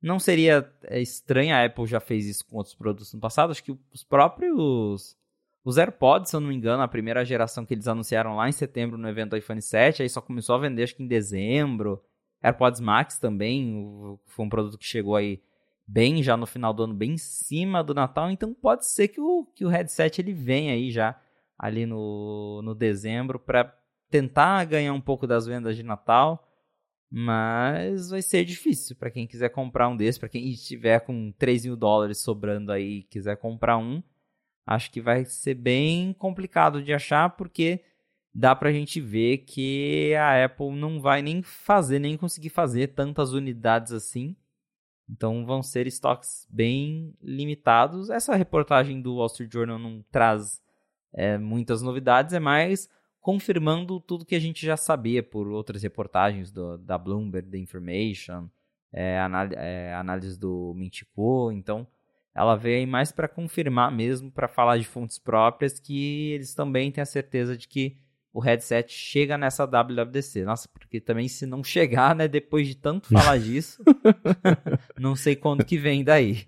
não 0.00 0.20
seria 0.20 0.70
é, 0.84 1.00
estranho, 1.00 1.54
a 1.54 1.64
Apple 1.64 1.86
já 1.86 1.98
fez 1.98 2.26
isso 2.26 2.46
com 2.46 2.58
outros 2.58 2.74
produtos 2.74 3.12
no 3.12 3.18
passado, 3.18 3.50
acho 3.50 3.64
que 3.64 3.76
os 3.92 4.04
próprios 4.04 5.16
os 5.64 5.78
AirPods, 5.78 6.30
se 6.30 6.36
eu 6.36 6.40
não 6.40 6.48
me 6.48 6.56
engano, 6.56 6.82
a 6.82 6.88
primeira 6.88 7.24
geração 7.24 7.64
que 7.64 7.72
eles 7.72 7.86
anunciaram 7.86 8.36
lá 8.36 8.48
em 8.48 8.52
setembro 8.52 8.98
no 8.98 9.08
evento 9.08 9.30
do 9.30 9.36
iPhone 9.36 9.62
7, 9.62 10.02
aí 10.02 10.08
só 10.08 10.20
começou 10.20 10.56
a 10.56 10.58
vender 10.58 10.82
acho 10.82 10.96
que 10.96 11.02
em 11.02 11.08
dezembro. 11.08 12.02
AirPods 12.42 12.80
Max 12.80 13.18
também, 13.18 14.18
foi 14.26 14.44
um 14.44 14.48
produto 14.48 14.76
que 14.76 14.84
chegou 14.84 15.14
aí 15.14 15.40
bem 15.86 16.20
já 16.20 16.36
no 16.36 16.46
final 16.46 16.74
do 16.74 16.82
ano, 16.82 16.94
bem 16.94 17.12
em 17.12 17.18
cima 17.18 17.82
do 17.82 17.94
Natal, 17.94 18.28
então 18.28 18.52
pode 18.52 18.86
ser 18.86 19.06
que 19.08 19.20
o, 19.20 19.46
que 19.54 19.64
o 19.64 19.68
headset 19.68 20.20
ele 20.20 20.32
venha 20.32 20.72
aí 20.72 20.90
já 20.90 21.16
ali 21.56 21.86
no, 21.86 22.60
no 22.62 22.74
dezembro 22.74 23.38
para 23.38 23.72
tentar 24.12 24.66
ganhar 24.66 24.92
um 24.92 25.00
pouco 25.00 25.26
das 25.26 25.46
vendas 25.46 25.74
de 25.74 25.82
Natal, 25.82 26.46
mas 27.10 28.10
vai 28.10 28.20
ser 28.20 28.44
difícil 28.44 28.94
para 28.94 29.10
quem 29.10 29.26
quiser 29.26 29.48
comprar 29.48 29.88
um 29.88 29.96
desses, 29.96 30.18
para 30.18 30.28
quem 30.28 30.46
estiver 30.50 31.00
com 31.00 31.32
3 31.32 31.64
mil 31.64 31.76
dólares 31.76 32.18
sobrando 32.18 32.70
aí 32.70 32.98
e 32.98 33.02
quiser 33.04 33.38
comprar 33.38 33.78
um, 33.78 34.02
acho 34.66 34.90
que 34.90 35.00
vai 35.00 35.24
ser 35.24 35.54
bem 35.54 36.12
complicado 36.12 36.82
de 36.82 36.92
achar, 36.92 37.30
porque 37.30 37.82
dá 38.34 38.54
para 38.54 38.68
a 38.68 38.72
gente 38.72 39.00
ver 39.00 39.38
que 39.38 40.14
a 40.14 40.44
Apple 40.44 40.72
não 40.72 41.00
vai 41.00 41.22
nem 41.22 41.42
fazer, 41.42 41.98
nem 41.98 42.16
conseguir 42.16 42.50
fazer 42.50 42.88
tantas 42.88 43.32
unidades 43.32 43.92
assim. 43.92 44.36
Então 45.08 45.46
vão 45.46 45.62
ser 45.62 45.86
estoques 45.86 46.46
bem 46.50 47.14
limitados. 47.22 48.10
Essa 48.10 48.36
reportagem 48.36 49.00
do 49.00 49.16
Wall 49.16 49.26
Street 49.26 49.52
Journal 49.52 49.78
não 49.78 50.04
traz 50.10 50.62
é, 51.14 51.38
muitas 51.38 51.80
novidades, 51.80 52.34
é 52.34 52.40
mais 52.40 52.90
confirmando 53.22 54.00
tudo 54.00 54.26
que 54.26 54.34
a 54.34 54.40
gente 54.40 54.66
já 54.66 54.76
sabia 54.76 55.22
por 55.22 55.46
outras 55.46 55.82
reportagens 55.82 56.50
do, 56.50 56.76
da 56.76 56.98
Bloomberg, 56.98 57.48
da 57.48 57.56
Information, 57.56 58.48
é, 58.92 59.16
é, 59.56 59.94
análise 59.94 60.38
do 60.38 60.74
Mintico. 60.76 61.50
Então 61.52 61.86
ela 62.34 62.56
veio 62.56 62.78
aí 62.78 62.86
mais 62.86 63.12
para 63.12 63.28
confirmar 63.28 63.92
mesmo, 63.92 64.30
para 64.30 64.48
falar 64.48 64.76
de 64.76 64.84
fontes 64.84 65.18
próprias, 65.18 65.78
que 65.78 66.32
eles 66.32 66.52
também 66.52 66.90
têm 66.90 67.00
a 67.00 67.06
certeza 67.06 67.56
de 67.56 67.68
que 67.68 67.96
o 68.32 68.40
headset 68.40 68.92
chega 68.92 69.36
nessa 69.36 69.66
WWDC. 69.66 70.44
Nossa, 70.44 70.68
porque 70.68 71.00
também 71.00 71.28
se 71.28 71.44
não 71.44 71.62
chegar, 71.62 72.14
né, 72.16 72.26
depois 72.26 72.66
de 72.66 72.74
tanto 72.74 73.08
falar 73.08 73.38
disso, 73.40 73.82
não 74.98 75.14
sei 75.14 75.36
quando 75.36 75.64
que 75.64 75.76
vem 75.76 76.02
daí. 76.02 76.46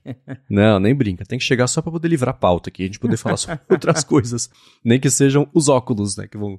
não, 0.48 0.80
nem 0.80 0.94
brinca. 0.94 1.24
Tem 1.24 1.38
que 1.38 1.44
chegar 1.44 1.66
só 1.66 1.82
para 1.82 1.92
poder 1.92 2.08
livrar 2.08 2.34
a 2.34 2.38
pauta 2.38 2.70
aqui, 2.70 2.84
a 2.84 2.86
gente 2.86 2.98
poder 2.98 3.16
falar 3.16 3.36
sobre 3.36 3.60
outras 3.68 4.02
coisas, 4.04 4.50
nem 4.82 4.98
que 4.98 5.10
sejam 5.10 5.48
os 5.52 5.68
óculos, 5.68 6.16
né, 6.16 6.26
que 6.26 6.38
vão 6.38 6.58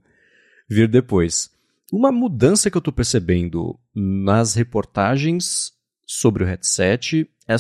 vir 0.69 0.87
depois. 0.87 1.49
Uma 1.91 2.11
mudança 2.11 2.69
que 2.69 2.77
eu 2.77 2.79
estou 2.79 2.93
percebendo 2.93 3.79
nas 3.93 4.53
reportagens 4.55 5.71
sobre 6.05 6.43
o 6.43 6.47
headset 6.47 7.29
é 7.47 7.55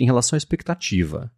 em 0.00 0.06
relação 0.06 0.36
à 0.36 0.38
expectativa. 0.38 1.32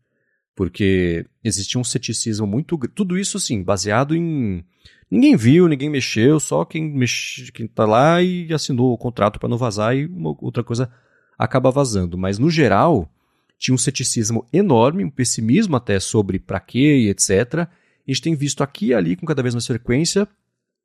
Porque 0.60 1.24
existia 1.42 1.80
um 1.80 1.84
ceticismo 1.84 2.46
muito. 2.46 2.76
Tudo 2.94 3.18
isso, 3.18 3.38
assim, 3.38 3.62
baseado 3.62 4.14
em. 4.14 4.62
Ninguém 5.10 5.34
viu, 5.34 5.66
ninguém 5.66 5.88
mexeu, 5.88 6.38
só 6.38 6.66
quem, 6.66 6.84
mexe, 6.84 7.50
quem 7.50 7.66
tá 7.66 7.86
lá 7.86 8.22
e 8.22 8.52
assinou 8.52 8.92
o 8.92 8.98
contrato 8.98 9.40
para 9.40 9.48
não 9.48 9.56
vazar 9.56 9.96
e 9.96 10.04
uma 10.04 10.36
outra 10.38 10.62
coisa 10.62 10.92
acaba 11.38 11.70
vazando. 11.70 12.18
Mas, 12.18 12.38
no 12.38 12.50
geral, 12.50 13.10
tinha 13.56 13.74
um 13.74 13.78
ceticismo 13.78 14.46
enorme, 14.52 15.02
um 15.02 15.08
pessimismo 15.08 15.76
até 15.76 15.98
sobre 15.98 16.38
para 16.38 16.60
quê 16.60 17.06
e 17.06 17.08
etc. 17.08 17.60
A 17.60 17.68
gente 18.06 18.20
tem 18.20 18.34
visto 18.34 18.62
aqui 18.62 18.88
e 18.88 18.94
ali, 18.94 19.16
com 19.16 19.24
cada 19.24 19.40
vez 19.40 19.54
mais 19.54 19.66
frequência, 19.66 20.28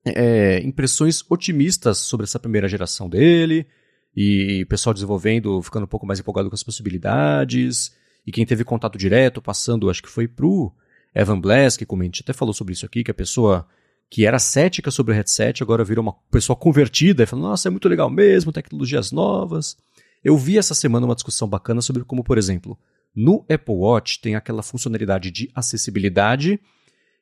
é, 0.06 0.62
impressões 0.64 1.22
otimistas 1.30 1.98
sobre 1.98 2.24
essa 2.24 2.40
primeira 2.40 2.70
geração 2.70 3.10
dele, 3.10 3.68
e 4.16 4.64
pessoal 4.70 4.94
desenvolvendo, 4.94 5.62
ficando 5.62 5.84
um 5.84 5.90
pouco 5.90 6.08
mais 6.08 6.22
empolgado 6.22 6.48
com 6.48 6.56
as 6.56 6.64
possibilidades, 6.64 7.94
e 8.26 8.32
quem 8.32 8.46
teve 8.46 8.64
contato 8.64 8.98
direto, 8.98 9.42
passando, 9.42 9.90
acho 9.90 10.02
que 10.02 10.10
foi 10.10 10.28
pro 10.28 10.74
Evan 11.14 11.40
Blass, 11.40 11.78
que 11.78 11.86
gente 12.04 12.22
até 12.22 12.34
falou 12.34 12.54
sobre 12.54 12.74
isso 12.74 12.86
aqui, 12.86 13.04
que 13.04 13.12
a 13.12 13.14
pessoa 13.16 13.68
que 14.10 14.26
era 14.26 14.40
cética 14.40 14.92
sobre 14.92 15.14
o 15.14 15.16
headset 15.16 15.64
agora 15.64 15.84
virou 15.84 16.04
uma 16.04 16.14
pessoa 16.32 16.56
convertida 16.56 17.24
e 17.24 17.26
falou, 17.26 17.50
nossa, 17.50 17.68
é 17.68 17.72
muito 17.72 17.88
legal 17.88 18.10
mesmo, 18.10 18.52
tecnologias 18.52 19.12
novas. 19.12 19.78
Eu 20.24 20.38
vi 20.38 20.58
essa 20.58 20.74
semana 20.74 21.06
uma 21.06 21.16
discussão 21.16 21.48
bacana 21.48 21.82
sobre 21.82 22.04
como, 22.04 22.24
por 22.24 22.38
exemplo, 22.38 22.78
no 23.16 23.46
Apple 23.50 23.76
Watch 23.76 24.20
tem 24.22 24.36
aquela 24.36 24.62
funcionalidade 24.62 25.32
de 25.32 25.50
acessibilidade 25.56 26.60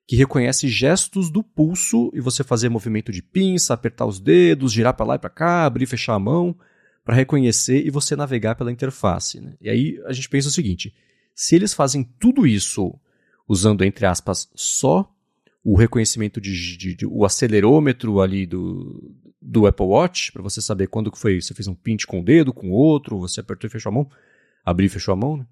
que 0.07 0.15
reconhece 0.15 0.67
gestos 0.67 1.29
do 1.29 1.43
pulso 1.43 2.11
e 2.13 2.19
você 2.19 2.43
fazer 2.43 2.69
movimento 2.69 3.11
de 3.11 3.21
pinça, 3.21 3.73
apertar 3.73 4.05
os 4.05 4.19
dedos, 4.19 4.73
girar 4.73 4.93
para 4.93 5.05
lá 5.05 5.15
e 5.15 5.19
para 5.19 5.29
cá, 5.29 5.65
abrir 5.65 5.83
e 5.83 5.87
fechar 5.87 6.15
a 6.15 6.19
mão 6.19 6.55
para 7.03 7.15
reconhecer 7.15 7.85
e 7.85 7.89
você 7.89 8.15
navegar 8.15 8.55
pela 8.55 8.71
interface. 8.71 9.39
Né? 9.39 9.55
E 9.59 9.69
aí 9.69 10.01
a 10.05 10.13
gente 10.13 10.29
pensa 10.29 10.47
o 10.47 10.51
seguinte: 10.51 10.93
se 11.35 11.55
eles 11.55 11.73
fazem 11.73 12.03
tudo 12.19 12.47
isso 12.47 12.93
usando, 13.47 13.83
entre 13.83 14.05
aspas, 14.05 14.49
só 14.55 15.09
o 15.63 15.77
reconhecimento 15.77 16.41
de, 16.41 16.77
de, 16.77 16.95
de 16.95 17.05
o 17.05 17.25
acelerômetro 17.25 18.19
ali 18.19 18.45
do, 18.45 19.13
do 19.41 19.65
Apple 19.65 19.85
Watch, 19.85 20.31
para 20.31 20.41
você 20.41 20.61
saber 20.61 20.87
quando 20.87 21.11
que 21.11 21.17
foi, 21.17 21.41
você 21.41 21.53
fez 21.53 21.67
um 21.67 21.75
pinch 21.75 22.05
com 22.05 22.19
o 22.19 22.23
dedo, 22.23 22.53
com 22.53 22.69
o 22.69 22.73
outro, 22.73 23.19
você 23.19 23.39
apertou 23.39 23.67
e 23.67 23.71
fechou 23.71 23.89
a 23.89 23.93
mão, 23.93 24.09
abriu 24.65 24.87
e 24.87 24.89
fechou 24.89 25.13
a 25.13 25.17
mão, 25.17 25.37
né? 25.37 25.45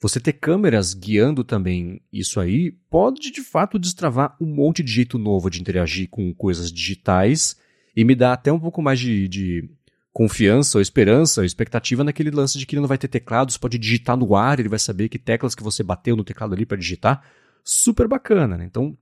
Você 0.00 0.20
ter 0.20 0.34
câmeras 0.34 0.92
guiando 0.92 1.42
também 1.42 2.02
isso 2.12 2.38
aí 2.38 2.72
pode 2.90 3.30
de 3.30 3.40
fato 3.40 3.78
destravar 3.78 4.36
um 4.38 4.44
monte 4.44 4.82
de 4.82 4.92
jeito 4.92 5.16
novo 5.16 5.48
de 5.48 5.62
interagir 5.62 6.10
com 6.10 6.34
coisas 6.34 6.70
digitais 6.70 7.56
e 7.96 8.04
me 8.04 8.14
dá 8.14 8.34
até 8.34 8.52
um 8.52 8.60
pouco 8.60 8.82
mais 8.82 9.00
de, 9.00 9.26
de 9.28 9.70
confiança 10.14 10.78
ou 10.78 10.82
esperança, 10.82 11.40
ou 11.40 11.44
expectativa 11.44 12.04
naquele 12.04 12.30
lance 12.30 12.56
de 12.56 12.64
que 12.64 12.76
ele 12.76 12.80
não 12.80 12.88
vai 12.88 12.96
ter 12.96 13.08
teclado, 13.08 13.50
você 13.50 13.58
pode 13.58 13.76
digitar 13.76 14.16
no 14.16 14.36
ar, 14.36 14.60
ele 14.60 14.68
vai 14.68 14.78
saber 14.78 15.08
que 15.08 15.18
teclas 15.18 15.56
que 15.56 15.62
você 15.62 15.82
bateu 15.82 16.14
no 16.14 16.22
teclado 16.22 16.54
ali 16.54 16.64
para 16.64 16.78
digitar. 16.78 17.20
Super 17.64 18.06
bacana, 18.06 18.56
né? 18.56 18.64
Então, 18.64 18.96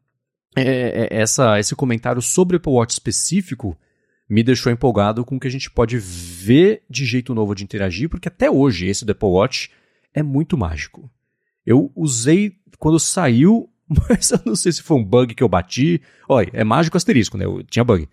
é, 0.57 0.63
é, 0.63 1.21
essa, 1.21 1.61
esse 1.61 1.77
comentário 1.77 2.23
sobre 2.23 2.57
o 2.57 2.59
Apple 2.59 2.73
Watch 2.73 2.95
específico 2.95 3.79
me 4.27 4.43
deixou 4.43 4.73
empolgado 4.73 5.23
com 5.23 5.37
o 5.37 5.41
que 5.41 5.47
a 5.47 5.51
gente 5.51 5.71
pode 5.71 5.99
ver 5.99 6.83
de 6.89 7.05
jeito 7.05 7.35
novo 7.35 7.55
de 7.55 7.63
interagir, 7.63 8.09
porque 8.09 8.29
até 8.29 8.51
hoje 8.51 8.87
esse 8.87 9.05
do 9.05 9.13
Apple 9.13 9.29
Watch 9.29 9.71
é 10.15 10.23
muito 10.23 10.57
mágico. 10.57 11.11
Eu 11.67 11.93
usei 11.95 12.57
quando 12.79 12.99
saiu, 12.99 13.69
mas 14.09 14.31
eu 14.31 14.41
não 14.47 14.57
sei 14.57 14.73
se 14.73 14.83
foi 14.83 14.97
um 14.97 15.05
bug 15.05 15.35
que 15.35 15.43
eu 15.43 15.49
bati. 15.49 16.01
Olha, 16.27 16.49
é 16.55 16.65
mágico 16.65 16.97
asterisco, 16.97 17.37
né? 17.37 17.45
Eu 17.45 17.63
tinha 17.65 17.85
bug. 17.85 18.09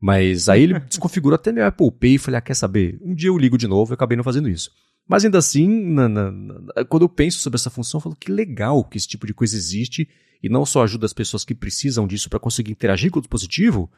Mas 0.00 0.48
aí 0.48 0.62
ele 0.62 0.78
desconfigurou 0.80 1.34
até 1.34 1.50
meu 1.50 1.66
Apple 1.66 1.90
Pay 1.90 2.14
e 2.14 2.18
falei, 2.18 2.38
ah, 2.38 2.42
quer 2.42 2.54
saber? 2.54 2.98
Um 3.02 3.14
dia 3.14 3.28
eu 3.28 3.38
ligo 3.38 3.58
de 3.58 3.66
novo 3.66 3.92
e 3.92 3.94
acabei 3.94 4.16
não 4.16 4.24
fazendo 4.24 4.48
isso. 4.48 4.70
Mas 5.08 5.24
ainda 5.24 5.38
assim, 5.38 5.66
na, 5.68 6.08
na, 6.08 6.30
na, 6.30 6.84
quando 6.84 7.02
eu 7.02 7.08
penso 7.08 7.38
sobre 7.40 7.56
essa 7.56 7.70
função, 7.70 7.98
eu 7.98 8.02
falo 8.02 8.16
que 8.16 8.30
legal 8.30 8.84
que 8.84 8.96
esse 8.96 9.08
tipo 9.08 9.26
de 9.26 9.34
coisa 9.34 9.56
existe 9.56 10.08
e 10.42 10.48
não 10.48 10.64
só 10.64 10.84
ajuda 10.84 11.06
as 11.06 11.12
pessoas 11.12 11.44
que 11.44 11.54
precisam 11.54 12.06
disso 12.06 12.28
para 12.28 12.38
conseguir 12.38 12.70
interagir 12.70 13.10
com 13.10 13.18
o 13.18 13.22
dispositivo, 13.22 13.90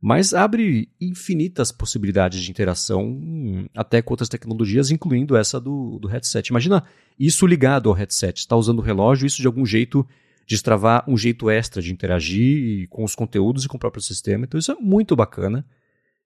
mas 0.00 0.34
abre 0.34 0.90
infinitas 1.00 1.72
possibilidades 1.72 2.42
de 2.42 2.50
interação 2.50 3.20
até 3.74 4.02
com 4.02 4.12
outras 4.12 4.28
tecnologias, 4.28 4.90
incluindo 4.90 5.36
essa 5.36 5.60
do, 5.60 5.98
do 5.98 6.08
headset. 6.08 6.48
Imagina 6.48 6.84
isso 7.18 7.46
ligado 7.46 7.88
ao 7.88 7.94
headset, 7.94 8.38
está 8.38 8.54
usando 8.54 8.80
o 8.80 8.82
relógio, 8.82 9.26
isso 9.26 9.40
de 9.40 9.46
algum 9.46 9.64
jeito 9.64 10.06
destravar 10.48 11.04
um 11.06 11.16
jeito 11.16 11.50
extra 11.50 11.82
de 11.82 11.92
interagir 11.92 12.88
com 12.88 13.04
os 13.04 13.14
conteúdos 13.14 13.64
e 13.64 13.68
com 13.68 13.76
o 13.76 13.80
próprio 13.80 14.02
sistema. 14.02 14.46
Então 14.46 14.58
isso 14.58 14.72
é 14.72 14.74
muito 14.76 15.14
bacana 15.14 15.64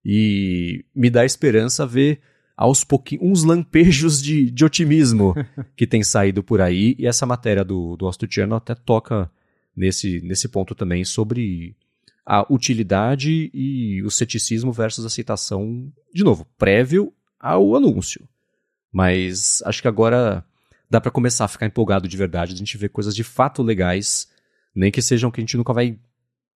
e 0.04 0.84
me 0.94 1.10
dá 1.10 1.24
esperança 1.24 1.84
ver 1.84 2.20
aos 2.56 2.84
pouquinhos 2.84 3.24
uns 3.24 3.42
lampejos 3.42 4.22
de, 4.22 4.48
de 4.48 4.64
otimismo 4.64 5.34
que 5.76 5.88
tem 5.88 6.04
saído 6.04 6.40
por 6.40 6.60
aí. 6.60 6.94
E 6.98 7.06
essa 7.06 7.26
matéria 7.26 7.64
do, 7.64 7.96
do 7.96 8.08
Street 8.10 8.32
Journal 8.32 8.58
até 8.58 8.76
toca 8.76 9.28
nesse, 9.76 10.20
nesse 10.20 10.48
ponto 10.48 10.72
também 10.72 11.04
sobre 11.04 11.74
a 12.24 12.46
utilidade 12.52 13.50
e 13.52 14.00
o 14.04 14.10
ceticismo 14.10 14.70
versus 14.70 15.04
aceitação, 15.04 15.92
de 16.14 16.22
novo, 16.22 16.46
prévio 16.56 17.12
ao 17.40 17.74
anúncio. 17.74 18.28
Mas 18.92 19.60
acho 19.66 19.82
que 19.82 19.88
agora 19.88 20.44
dá 20.92 21.00
para 21.00 21.10
começar 21.10 21.46
a 21.46 21.48
ficar 21.48 21.64
empolgado 21.64 22.06
de 22.06 22.16
verdade, 22.18 22.52
a 22.52 22.56
gente 22.56 22.76
ver 22.76 22.90
coisas 22.90 23.16
de 23.16 23.24
fato 23.24 23.62
legais, 23.62 24.30
nem 24.74 24.92
que 24.92 25.00
sejam 25.00 25.30
que 25.30 25.40
a 25.40 25.42
gente 25.42 25.56
nunca 25.56 25.72
vai 25.72 25.98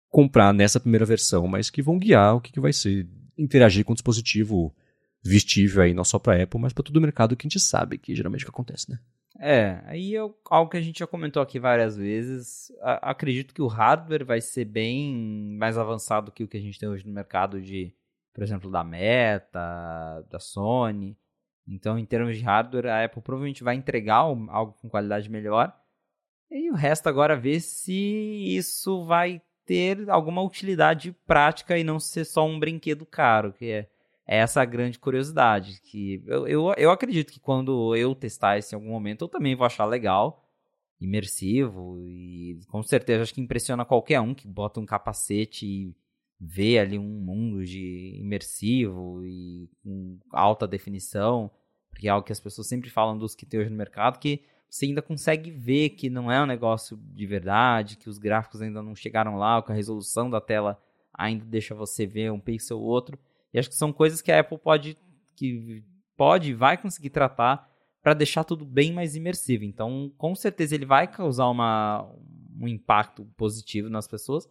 comprar 0.08 0.54
nessa 0.54 0.80
primeira 0.80 1.04
versão, 1.04 1.46
mas 1.46 1.68
que 1.68 1.82
vão 1.82 1.98
guiar 1.98 2.36
o 2.36 2.40
que, 2.40 2.50
que 2.50 2.60
vai 2.60 2.72
ser 2.72 3.06
interagir 3.36 3.84
com 3.84 3.92
o 3.92 3.94
dispositivo 3.94 4.74
vestível 5.22 5.82
aí, 5.82 5.92
não 5.92 6.02
só 6.02 6.18
para 6.18 6.42
Apple, 6.42 6.58
mas 6.58 6.72
para 6.72 6.82
todo 6.82 6.96
o 6.96 7.00
mercado 7.00 7.36
que 7.36 7.46
a 7.46 7.48
gente 7.48 7.60
sabe 7.60 7.98
que 7.98 8.14
geralmente 8.14 8.42
que 8.42 8.50
acontece, 8.50 8.90
né? 8.90 8.98
É, 9.38 9.82
aí 9.84 10.16
é 10.16 10.20
algo 10.50 10.70
que 10.70 10.78
a 10.78 10.80
gente 10.80 11.00
já 11.00 11.06
comentou 11.06 11.42
aqui 11.42 11.58
várias 11.58 11.94
vezes. 11.94 12.72
A, 12.80 13.10
acredito 13.10 13.52
que 13.52 13.60
o 13.60 13.66
hardware 13.66 14.24
vai 14.24 14.40
ser 14.40 14.64
bem 14.64 15.56
mais 15.58 15.76
avançado 15.76 16.32
que 16.32 16.42
o 16.42 16.48
que 16.48 16.56
a 16.56 16.60
gente 16.60 16.78
tem 16.78 16.88
hoje 16.88 17.06
no 17.06 17.12
mercado 17.12 17.60
de, 17.60 17.94
por 18.32 18.42
exemplo, 18.42 18.70
da 18.70 18.82
Meta, 18.82 20.24
da 20.30 20.38
Sony. 20.38 21.18
Então, 21.66 21.98
em 21.98 22.04
termos 22.04 22.36
de 22.36 22.42
hardware, 22.42 22.86
a 22.86 23.04
Apple 23.04 23.22
provavelmente 23.22 23.62
vai 23.62 23.74
entregar 23.74 24.16
algo 24.16 24.72
com 24.80 24.88
qualidade 24.88 25.30
melhor. 25.30 25.74
E 26.50 26.70
o 26.70 26.74
resto 26.74 27.08
agora 27.08 27.36
ver 27.36 27.60
se 27.60 27.92
isso 28.56 29.04
vai 29.04 29.40
ter 29.64 30.10
alguma 30.10 30.42
utilidade 30.42 31.16
prática 31.26 31.78
e 31.78 31.84
não 31.84 32.00
ser 32.00 32.24
só 32.24 32.46
um 32.46 32.58
brinquedo 32.58 33.06
caro, 33.06 33.52
que 33.52 33.70
é 33.70 33.88
é 34.26 34.38
essa 34.38 34.62
a 34.62 34.64
grande 34.64 34.98
curiosidade. 34.98 35.80
Que 35.82 36.22
eu, 36.26 36.46
eu, 36.46 36.74
eu 36.76 36.90
acredito 36.90 37.32
que 37.32 37.40
quando 37.40 37.94
eu 37.96 38.14
testar 38.14 38.58
isso 38.58 38.74
em 38.74 38.76
algum 38.76 38.90
momento, 38.90 39.24
eu 39.24 39.28
também 39.28 39.54
vou 39.54 39.66
achar 39.66 39.84
legal, 39.84 40.44
imersivo, 41.00 41.98
e 42.00 42.60
com 42.68 42.82
certeza 42.82 43.22
acho 43.22 43.34
que 43.34 43.40
impressiona 43.40 43.84
qualquer 43.84 44.20
um 44.20 44.34
que 44.34 44.46
bota 44.46 44.80
um 44.80 44.86
capacete 44.86 45.66
e 45.66 45.96
vê 46.44 46.78
ali 46.78 46.98
um 46.98 47.20
mundo 47.20 47.64
de 47.64 48.16
imersivo 48.18 49.24
e 49.24 49.70
com 49.82 50.18
alta 50.32 50.66
definição, 50.66 51.48
porque 51.88 52.08
é 52.08 52.10
algo 52.10 52.26
que 52.26 52.32
as 52.32 52.40
pessoas 52.40 52.66
sempre 52.66 52.90
falam 52.90 53.16
dos 53.16 53.34
que 53.36 53.46
tem 53.46 53.60
hoje 53.60 53.70
no 53.70 53.76
mercado, 53.76 54.18
que 54.18 54.42
você 54.68 54.86
ainda 54.86 55.00
consegue 55.00 55.52
ver 55.52 55.90
que 55.90 56.10
não 56.10 56.32
é 56.32 56.42
um 56.42 56.46
negócio 56.46 56.96
de 56.96 57.26
verdade, 57.26 57.96
que 57.96 58.08
os 58.08 58.18
gráficos 58.18 58.60
ainda 58.60 58.82
não 58.82 58.96
chegaram 58.96 59.36
lá, 59.36 59.56
ou 59.56 59.62
que 59.62 59.70
a 59.70 59.74
resolução 59.74 60.28
da 60.28 60.40
tela 60.40 60.82
ainda 61.14 61.44
deixa 61.44 61.74
você 61.74 62.06
ver 62.06 62.32
um 62.32 62.40
pixel 62.40 62.80
ou 62.80 62.86
outro. 62.86 63.16
E 63.54 63.58
acho 63.58 63.68
que 63.68 63.74
são 63.76 63.92
coisas 63.92 64.20
que 64.20 64.32
a 64.32 64.40
Apple 64.40 64.58
pode, 64.58 64.98
que 65.36 65.84
pode 66.16 66.54
vai 66.54 66.76
conseguir 66.76 67.10
tratar 67.10 67.70
para 68.02 68.14
deixar 68.14 68.42
tudo 68.42 68.64
bem 68.64 68.92
mais 68.92 69.14
imersivo. 69.14 69.62
Então, 69.62 70.10
com 70.18 70.34
certeza 70.34 70.74
ele 70.74 70.86
vai 70.86 71.06
causar 71.06 71.48
uma, 71.48 72.10
um 72.58 72.66
impacto 72.66 73.24
positivo 73.36 73.88
nas 73.88 74.08
pessoas. 74.08 74.48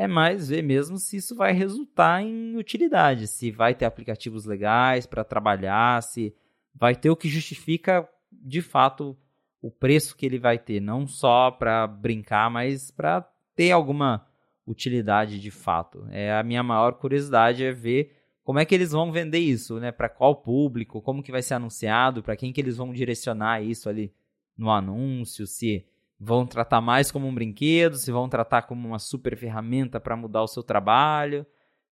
É 0.00 0.06
mais 0.06 0.48
ver 0.48 0.62
mesmo 0.62 0.96
se 0.96 1.18
isso 1.18 1.36
vai 1.36 1.52
resultar 1.52 2.22
em 2.22 2.56
utilidade, 2.56 3.26
se 3.26 3.50
vai 3.50 3.74
ter 3.74 3.84
aplicativos 3.84 4.46
legais 4.46 5.04
para 5.04 5.22
trabalhar, 5.22 6.02
se 6.02 6.34
vai 6.74 6.96
ter 6.96 7.10
o 7.10 7.16
que 7.16 7.28
justifica 7.28 8.08
de 8.32 8.62
fato 8.62 9.14
o 9.60 9.70
preço 9.70 10.16
que 10.16 10.24
ele 10.24 10.38
vai 10.38 10.58
ter, 10.58 10.80
não 10.80 11.06
só 11.06 11.50
para 11.50 11.86
brincar, 11.86 12.50
mas 12.50 12.90
para 12.90 13.30
ter 13.54 13.72
alguma 13.72 14.26
utilidade 14.66 15.38
de 15.38 15.50
fato. 15.50 16.06
É 16.10 16.32
a 16.32 16.42
minha 16.42 16.62
maior 16.62 16.94
curiosidade 16.94 17.62
é 17.62 17.70
ver 17.70 18.16
como 18.42 18.58
é 18.58 18.64
que 18.64 18.74
eles 18.74 18.92
vão 18.92 19.12
vender 19.12 19.40
isso, 19.40 19.78
né? 19.78 19.92
Para 19.92 20.08
qual 20.08 20.34
público, 20.34 21.02
como 21.02 21.22
que 21.22 21.30
vai 21.30 21.42
ser 21.42 21.52
anunciado, 21.52 22.22
para 22.22 22.36
quem 22.36 22.54
que 22.54 22.60
eles 22.62 22.78
vão 22.78 22.90
direcionar 22.90 23.62
isso 23.62 23.86
ali 23.86 24.14
no 24.56 24.70
anúncio, 24.70 25.46
se 25.46 25.84
vão 26.20 26.46
tratar 26.46 26.82
mais 26.82 27.10
como 27.10 27.26
um 27.26 27.34
brinquedo, 27.34 27.96
se 27.96 28.12
vão 28.12 28.28
tratar 28.28 28.62
como 28.62 28.86
uma 28.86 28.98
super 28.98 29.34
ferramenta 29.38 29.98
para 29.98 30.14
mudar 30.14 30.42
o 30.42 30.46
seu 30.46 30.62
trabalho. 30.62 31.46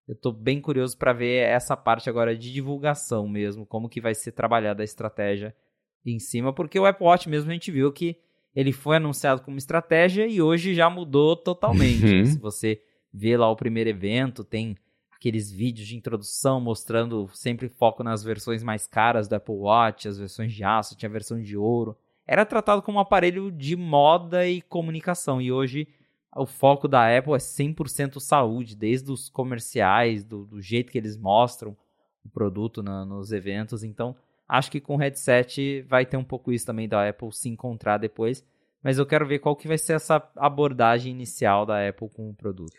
Eu 0.06 0.12
estou 0.12 0.32
bem 0.32 0.60
curioso 0.60 0.98
para 0.98 1.14
ver 1.14 1.48
essa 1.48 1.74
parte 1.74 2.10
agora 2.10 2.36
de 2.36 2.52
divulgação 2.52 3.26
mesmo, 3.26 3.64
como 3.64 3.88
que 3.88 4.00
vai 4.00 4.14
ser 4.14 4.32
trabalhada 4.32 4.82
a 4.82 4.84
estratégia 4.84 5.56
em 6.04 6.18
cima, 6.18 6.52
porque 6.52 6.78
o 6.78 6.86
Apple 6.86 7.06
Watch 7.06 7.28
mesmo 7.28 7.50
a 7.50 7.54
gente 7.54 7.70
viu 7.70 7.90
que 7.90 8.16
ele 8.54 8.72
foi 8.72 8.96
anunciado 8.96 9.42
como 9.42 9.58
estratégia 9.58 10.26
e 10.26 10.40
hoje 10.40 10.74
já 10.74 10.88
mudou 10.90 11.36
totalmente. 11.36 12.04
Uhum. 12.04 12.24
Se 12.24 12.38
você 12.38 12.82
vê 13.12 13.36
lá 13.36 13.50
o 13.50 13.56
primeiro 13.56 13.90
evento, 13.90 14.44
tem 14.44 14.76
aqueles 15.10 15.50
vídeos 15.50 15.88
de 15.88 15.96
introdução 15.96 16.60
mostrando 16.60 17.28
sempre 17.32 17.68
foco 17.68 18.02
nas 18.02 18.22
versões 18.22 18.62
mais 18.62 18.86
caras 18.86 19.28
do 19.28 19.34
Apple 19.34 19.54
Watch, 19.54 20.08
as 20.08 20.18
versões 20.18 20.52
de 20.52 20.64
aço, 20.64 20.96
tinha 20.96 21.08
a 21.08 21.12
versão 21.12 21.40
de 21.40 21.56
ouro. 21.56 21.96
Era 22.28 22.44
tratado 22.44 22.82
como 22.82 22.98
um 22.98 23.00
aparelho 23.00 23.50
de 23.50 23.74
moda 23.74 24.46
e 24.46 24.60
comunicação. 24.60 25.40
E 25.40 25.50
hoje 25.50 25.88
o 26.36 26.44
foco 26.44 26.86
da 26.86 27.16
Apple 27.16 27.32
é 27.32 27.38
100% 27.38 28.20
saúde, 28.20 28.76
desde 28.76 29.10
os 29.10 29.30
comerciais, 29.30 30.22
do, 30.24 30.44
do, 30.44 30.60
jeito 30.60 30.92
que 30.92 30.98
eles 30.98 31.16
mostram 31.16 31.74
o 32.22 32.28
produto 32.28 32.82
na, 32.82 33.02
nos 33.02 33.32
eventos. 33.32 33.82
Então, 33.82 34.14
acho 34.46 34.70
que 34.70 34.78
com 34.78 34.96
o 34.96 34.98
headset 34.98 35.80
vai 35.88 36.04
ter 36.04 36.18
um 36.18 36.24
pouco 36.24 36.52
isso 36.52 36.66
também 36.66 36.86
da 36.86 37.08
Apple 37.08 37.32
se 37.32 37.48
encontrar 37.48 37.96
depois. 37.96 38.44
Mas 38.84 38.98
eu 38.98 39.06
quero 39.06 39.26
ver 39.26 39.38
qual 39.38 39.56
que 39.56 39.66
vai 39.66 39.78
ser 39.78 39.94
essa 39.94 40.22
abordagem 40.36 41.10
inicial 41.10 41.64
da 41.64 41.88
Apple 41.88 42.10
com 42.10 42.28
o 42.28 42.34
produto. 42.34 42.72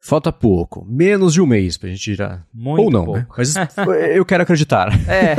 Falta 0.00 0.32
pouco, 0.32 0.82
menos 0.84 1.34
de 1.34 1.42
um 1.42 1.46
mês 1.46 1.76
pra 1.76 1.90
gente 1.90 2.00
tirar. 2.00 2.46
Muito 2.52 2.84
Ou 2.84 2.90
não, 2.90 3.04
pouco. 3.04 3.20
né? 3.20 3.26
Mas 3.36 3.54
eu 4.16 4.24
quero 4.24 4.42
acreditar. 4.42 4.88
É. 5.08 5.36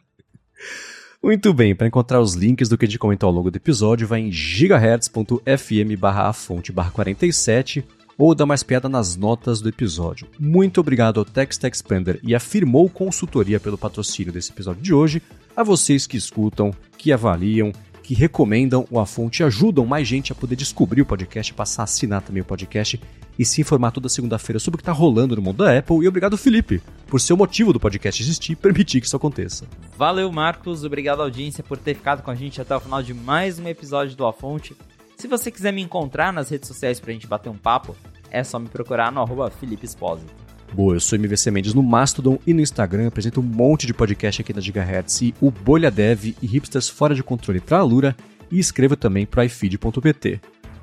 Muito 1.26 1.52
bem, 1.52 1.74
para 1.74 1.88
encontrar 1.88 2.20
os 2.20 2.34
links 2.34 2.68
do 2.68 2.78
que 2.78 2.84
a 2.84 2.88
gente 2.88 3.00
comentou 3.00 3.26
ao 3.26 3.34
longo 3.34 3.50
do 3.50 3.56
episódio, 3.56 4.06
vai 4.06 4.20
em 4.20 4.30
gigahertz.fm 4.30 5.98
barra 5.98 6.32
fonte 6.32 6.70
barra 6.70 6.92
47 6.92 7.84
ou 8.16 8.32
dá 8.32 8.46
mais 8.46 8.62
piada 8.62 8.88
nas 8.88 9.16
notas 9.16 9.60
do 9.60 9.68
episódio. 9.68 10.28
Muito 10.38 10.80
obrigado 10.80 11.18
ao 11.18 11.24
Text 11.24 11.64
Expander 11.64 12.20
e 12.22 12.32
afirmou 12.32 12.88
consultoria 12.88 13.58
pelo 13.58 13.76
patrocínio 13.76 14.32
desse 14.32 14.52
episódio 14.52 14.80
de 14.80 14.94
hoje, 14.94 15.20
a 15.56 15.64
vocês 15.64 16.06
que 16.06 16.16
escutam, 16.16 16.72
que 16.96 17.12
avaliam 17.12 17.72
que 18.06 18.14
recomendam 18.14 18.86
o 18.88 19.00
A 19.00 19.04
Fonte 19.04 19.40
e 19.40 19.44
ajudam 19.44 19.84
mais 19.84 20.06
gente 20.06 20.30
a 20.30 20.34
poder 20.34 20.54
descobrir 20.54 21.02
o 21.02 21.06
podcast, 21.06 21.52
passar 21.52 21.82
a 21.82 21.84
assinar 21.84 22.22
também 22.22 22.40
o 22.40 22.44
podcast 22.44 23.00
e 23.36 23.44
se 23.44 23.60
informar 23.60 23.90
toda 23.90 24.08
segunda-feira 24.08 24.60
sobre 24.60 24.76
o 24.76 24.78
que 24.78 24.82
está 24.82 24.92
rolando 24.92 25.34
no 25.34 25.42
mundo 25.42 25.64
da 25.64 25.76
Apple. 25.76 26.04
E 26.04 26.06
obrigado, 26.06 26.38
Felipe, 26.38 26.80
por 27.08 27.20
ser 27.20 27.32
o 27.32 27.36
motivo 27.36 27.72
do 27.72 27.80
podcast 27.80 28.22
existir 28.22 28.52
e 28.52 28.56
permitir 28.56 29.00
que 29.00 29.08
isso 29.08 29.16
aconteça. 29.16 29.66
Valeu, 29.98 30.30
Marcos. 30.30 30.84
Obrigado, 30.84 31.20
audiência, 31.20 31.64
por 31.64 31.78
ter 31.78 31.96
ficado 31.96 32.22
com 32.22 32.30
a 32.30 32.34
gente 32.36 32.60
até 32.60 32.76
o 32.76 32.80
final 32.80 33.02
de 33.02 33.12
mais 33.12 33.58
um 33.58 33.66
episódio 33.66 34.16
do 34.16 34.24
A 34.24 34.32
Fonte. 34.32 34.76
Se 35.16 35.26
você 35.26 35.50
quiser 35.50 35.72
me 35.72 35.82
encontrar 35.82 36.32
nas 36.32 36.48
redes 36.48 36.68
sociais 36.68 37.00
pra 37.00 37.12
gente 37.12 37.26
bater 37.26 37.48
um 37.48 37.58
papo, 37.58 37.96
é 38.30 38.44
só 38.44 38.56
me 38.56 38.68
procurar 38.68 39.10
no 39.10 39.20
arroba 39.20 39.50
Felipe 39.50 39.84
Esposito. 39.84 40.45
Boa, 40.76 40.94
eu 40.94 41.00
sou 41.00 41.18
MVC 41.18 41.50
Mendes 41.50 41.72
no 41.72 41.82
Mastodon 41.82 42.38
e 42.46 42.52
no 42.52 42.60
Instagram, 42.60 43.08
apresento 43.08 43.40
um 43.40 43.42
monte 43.42 43.86
de 43.86 43.94
podcast 43.94 44.42
aqui 44.42 44.52
da 44.52 44.60
Gigahertz 44.60 45.22
e 45.22 45.34
o 45.40 45.50
Bolha 45.50 45.90
Dev 45.90 46.34
e 46.42 46.46
Hipsters 46.46 46.86
Fora 46.86 47.14
de 47.14 47.22
Controle 47.22 47.60
pra 47.60 47.78
Alura 47.78 48.14
e 48.52 48.58
escrevo 48.58 48.94
também 48.94 49.24
pro 49.24 49.42
ifeed.pt. 49.42 50.38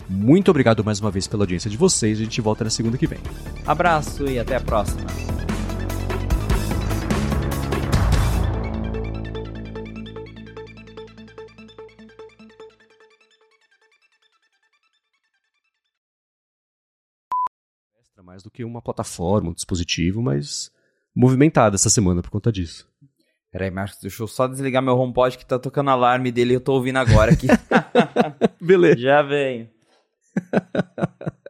Muito 0.10 0.50
obrigado 0.50 0.84
mais 0.84 1.00
uma 1.00 1.12
vez 1.12 1.28
pela 1.28 1.44
audiência 1.44 1.70
de 1.70 1.78
vocês, 1.78 2.20
a 2.20 2.24
gente 2.24 2.42
volta 2.42 2.64
na 2.64 2.72
segunda 2.72 2.98
que 2.98 3.06
vem. 3.06 3.20
Abraço 3.68 4.26
e 4.26 4.40
até 4.40 4.56
a 4.56 4.60
próxima. 4.60 5.06
Mais 18.34 18.42
do 18.42 18.50
que 18.50 18.64
uma 18.64 18.82
plataforma, 18.82 19.52
um 19.52 19.54
dispositivo, 19.54 20.20
mas 20.20 20.72
movimentada 21.16 21.76
essa 21.76 21.90
semana 21.90 22.24
por 22.24 22.32
conta 22.32 22.52
disso. 22.52 22.90
Peraí, 23.52 23.70
Marcos, 23.70 24.00
deixa 24.02 24.24
eu 24.24 24.28
só 24.28 24.48
desligar 24.48 24.82
meu 24.82 24.98
HomePod 24.98 25.38
que 25.38 25.46
tá 25.46 25.60
tocando 25.60 25.92
alarme 25.92 26.32
dele 26.32 26.54
e 26.54 26.56
eu 26.56 26.62
tô 26.62 26.74
ouvindo 26.74 26.98
agora 26.98 27.32
aqui. 27.32 27.46
Beleza. 28.60 29.00
Já 29.00 29.22
venho. 29.22 29.70